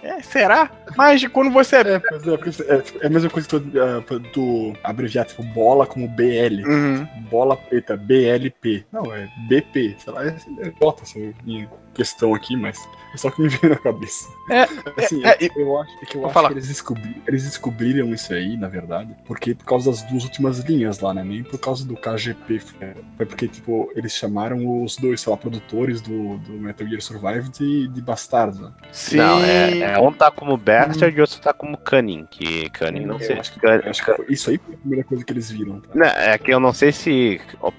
É, 0.04 0.08
é, 0.08 0.22
será? 0.22 0.70
Mas 0.98 1.26
quando 1.28 1.50
você. 1.52 1.78
É, 1.78 2.00
pois 2.00 2.60
é, 2.60 2.64
é, 2.76 2.84
é 3.02 3.08
a 3.08 3.10
mesma 3.10 3.30
coisa 3.30 3.48
que 3.48 3.60
tu, 3.60 4.13
tu 4.20 4.74
abreviar, 4.84 5.26
tipo, 5.26 5.44
bola 5.44 5.86
como 5.86 6.08
BL. 6.08 6.66
Uhum. 6.66 7.06
Bola 7.30 7.56
preta, 7.56 7.96
BLP. 7.96 8.86
Não, 8.92 9.14
é 9.14 9.30
BP. 9.48 9.96
Sei 10.00 10.14
lá, 10.14 10.26
é, 10.26 10.36
é 10.60 10.68
idiota 10.68 11.04
essa 11.04 11.20
minha 11.44 11.70
questão 11.94 12.34
aqui, 12.34 12.56
mas 12.56 12.78
só 13.18 13.30
que 13.32 13.42
me 13.42 13.48
veio 13.50 13.74
na 13.74 13.80
cabeça. 13.80 14.30
É, 14.50 14.64
Assim, 15.04 15.24
é, 15.26 15.38
eu, 15.40 15.50
eu 15.62 15.80
acho, 15.82 15.92
é 16.02 16.06
que 16.06 16.16
eu 16.18 16.22
Vou 16.22 16.26
acho 16.30 16.34
falar. 16.34 16.48
que 16.50 16.54
eles, 16.56 16.68
descobri, 16.68 17.22
eles 17.28 17.44
descobriram 17.44 18.14
isso 18.14 18.34
aí, 18.34 18.58
na 18.58 18.68
verdade, 18.68 19.16
porque 19.26 19.54
por 19.56 19.66
causa 19.66 19.92
das 19.92 20.02
duas 20.04 20.24
últimas 20.24 20.60
linhas 20.60 21.00
lá, 21.00 21.14
né? 21.14 21.24
Nem 21.24 21.44
por 21.44 21.58
causa 21.60 21.86
do 21.86 21.96
KGP. 21.96 22.60
Foi 22.60 22.94
foi 23.18 23.26
porque, 23.26 23.48
tipo, 23.48 23.92
eles 23.96 24.14
chamaram 24.16 24.84
os 24.84 24.98
dois, 24.98 25.22
sei 25.22 25.32
lá, 25.32 25.38
produtores 25.38 26.02
do, 26.02 26.38
do 26.40 26.54
Metal 26.54 26.88
Gear 26.88 27.02
Survive 27.02 27.50
de, 27.50 27.88
de 27.88 28.02
bastardos. 28.02 28.60
Né? 28.60 28.72
Sim. 28.92 29.18
Não, 29.18 29.40
é, 29.44 29.80
é, 29.80 30.00
um 30.00 30.12
tá 30.12 30.30
como 30.32 30.58
Bastard 30.58 31.16
e 31.18 31.22
outro 31.22 31.40
tá 31.40 31.54
como 31.54 31.78
Cunning, 31.78 32.26
que 32.30 32.70
Cunning 32.72 33.06
não 33.06 33.16
Eu 33.16 33.26
sei. 33.26 33.40
acho 33.40 33.54
que- 33.54 33.60
Cun- 33.60 33.68
eu 33.68 33.90
acho 33.90 34.04
que 34.06 34.14
foi- 34.14 34.26
isso 34.30 34.50
aí 34.50 34.58
foi 34.58 34.74
a 34.76 34.78
primeira 34.78 35.04
coisa 35.06 35.24
que 35.24 35.32
eles 35.34 35.50
viram. 35.52 35.80
Tá? 35.80 35.90
Não, 35.94 36.06
é 36.08 36.38
que 36.38 36.52
eu 36.54 36.60
não 36.60 36.74
sei 36.74 36.92
se. 36.92 37.40
Eu 37.62 37.72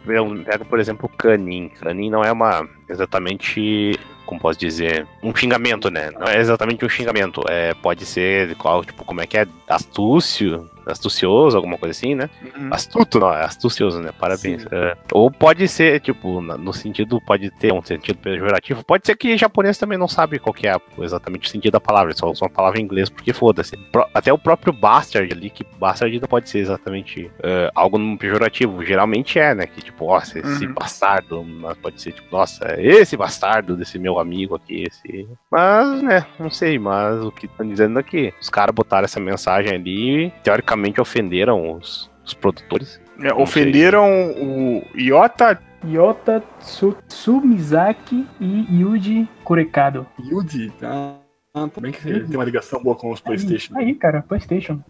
pego, 0.45 0.65
por 0.65 0.79
exemplo, 0.81 1.11
o 1.13 1.17
Canin. 1.17 1.69
Canin 1.69 2.11
não 2.11 2.23
é 2.25 2.33
uma. 2.33 2.67
Exatamente. 2.89 3.99
Como 4.27 4.41
posso 4.41 4.59
dizer? 4.59 5.07
Um 5.23 5.35
xingamento, 5.35 5.91
né? 5.91 6.11
Não 6.11 6.27
é 6.27 6.39
exatamente 6.39 6.85
um 6.85 6.89
xingamento. 6.89 7.43
É, 7.49 7.75
pode 7.75 8.05
ser 8.07 8.55
qual, 8.57 8.85
tipo, 8.85 9.05
como 9.05 9.21
é 9.21 9.27
que 9.27 9.39
é? 9.39 9.47
Astúcio? 9.69 10.69
Astucioso, 10.87 11.57
alguma 11.57 11.79
coisa 11.79 11.91
assim, 11.93 12.15
né? 12.15 12.29
Uhum. 12.57 12.69
Astuto, 12.73 13.19
não, 13.21 13.33
é 13.33 13.45
astucioso, 13.45 14.01
né? 14.01 14.11
Parabéns. 14.19 14.65
É, 14.71 14.97
ou 15.13 15.31
pode 15.31 15.67
ser, 15.69 16.01
tipo, 16.01 16.41
no 16.41 16.73
sentido, 16.73 17.21
pode 17.21 17.51
ter 17.51 17.73
um 17.73 17.83
sentido 17.83 18.19
pejorativo. 18.19 18.85
Pode 18.85 19.07
ser 19.07 19.17
que 19.17 19.37
japonês 19.37 19.79
também 19.79 19.99
não 19.99 20.09
sabe 20.09 20.39
qual 20.39 20.53
que 20.53 20.67
é 20.67 20.77
exatamente 20.99 21.49
o 21.49 21.51
sentido 21.51 21.73
da 21.73 21.81
palavra, 21.81 22.15
só 22.15 22.31
usa 22.31 22.45
uma 22.45 22.51
palavra 22.51 22.81
em 22.81 22.85
inglês 22.85 23.09
porque 23.09 23.33
foda-se. 23.33 23.77
Até 24.13 24.33
o 24.33 24.39
próprio 24.39 24.73
bastard 24.73 25.33
ali, 25.33 25.51
que 25.51 25.65
bastard 25.79 26.19
não 26.21 26.29
pode 26.29 26.49
ser 26.49 26.59
exatamente 26.59 27.31
é, 27.43 27.71
algo 27.75 27.99
pejorativo. 28.19 28.85
Geralmente 28.85 29.39
é, 29.39 29.55
né? 29.55 29.67
Que 29.67 29.81
tipo, 29.83 30.07
nossa, 30.07 30.39
esse 30.39 30.67
Uhum. 30.67 30.75
bastardo, 30.75 31.45
mas 31.45 31.77
pode 31.79 32.01
ser 32.01 32.13
tipo, 32.13 32.29
nossa, 32.35 32.75
esse 32.79 33.17
bastardo 33.17 33.77
desse 33.77 33.99
meu 33.99 34.19
amigo 34.19 34.55
aqui, 34.55 34.85
esse. 34.87 35.29
Mas, 35.51 36.03
né, 36.03 36.27
não 36.39 36.51
sei, 36.51 36.79
mas 36.79 37.23
o 37.25 37.31
que 37.31 37.47
estão 37.47 37.67
dizendo 37.67 37.99
aqui, 37.99 38.33
os 38.41 38.49
caras 38.51 38.75
botaram 38.75 39.05
essa 39.05 39.21
mensagem 39.21 39.73
ali, 39.75 40.33
teoricamente 40.43 40.74
ofenderam 41.01 41.73
os, 41.73 42.11
os 42.25 42.35
produtores. 42.35 43.01
É, 43.21 43.33
ofenderam 43.33 44.09
o 44.33 44.83
Iota. 44.95 45.61
Yota 45.87 46.43
Tsu- 46.61 46.97
Tsumizaki 47.07 48.27
e 48.41 48.81
Yuji 48.81 49.29
Kurekado. 49.45 50.07
Yuji, 50.19 50.71
tá? 50.81 51.17
Ah, 51.53 51.69
também 51.69 51.93
que 51.93 52.01
tem 52.03 52.37
uma 52.37 52.45
ligação 52.45 52.83
boa 52.83 52.97
com 52.97 53.13
os 53.13 53.21
PlayStation. 53.21 53.77
Aí, 53.77 53.95
cara, 53.95 54.23
PlayStation. 54.23 54.83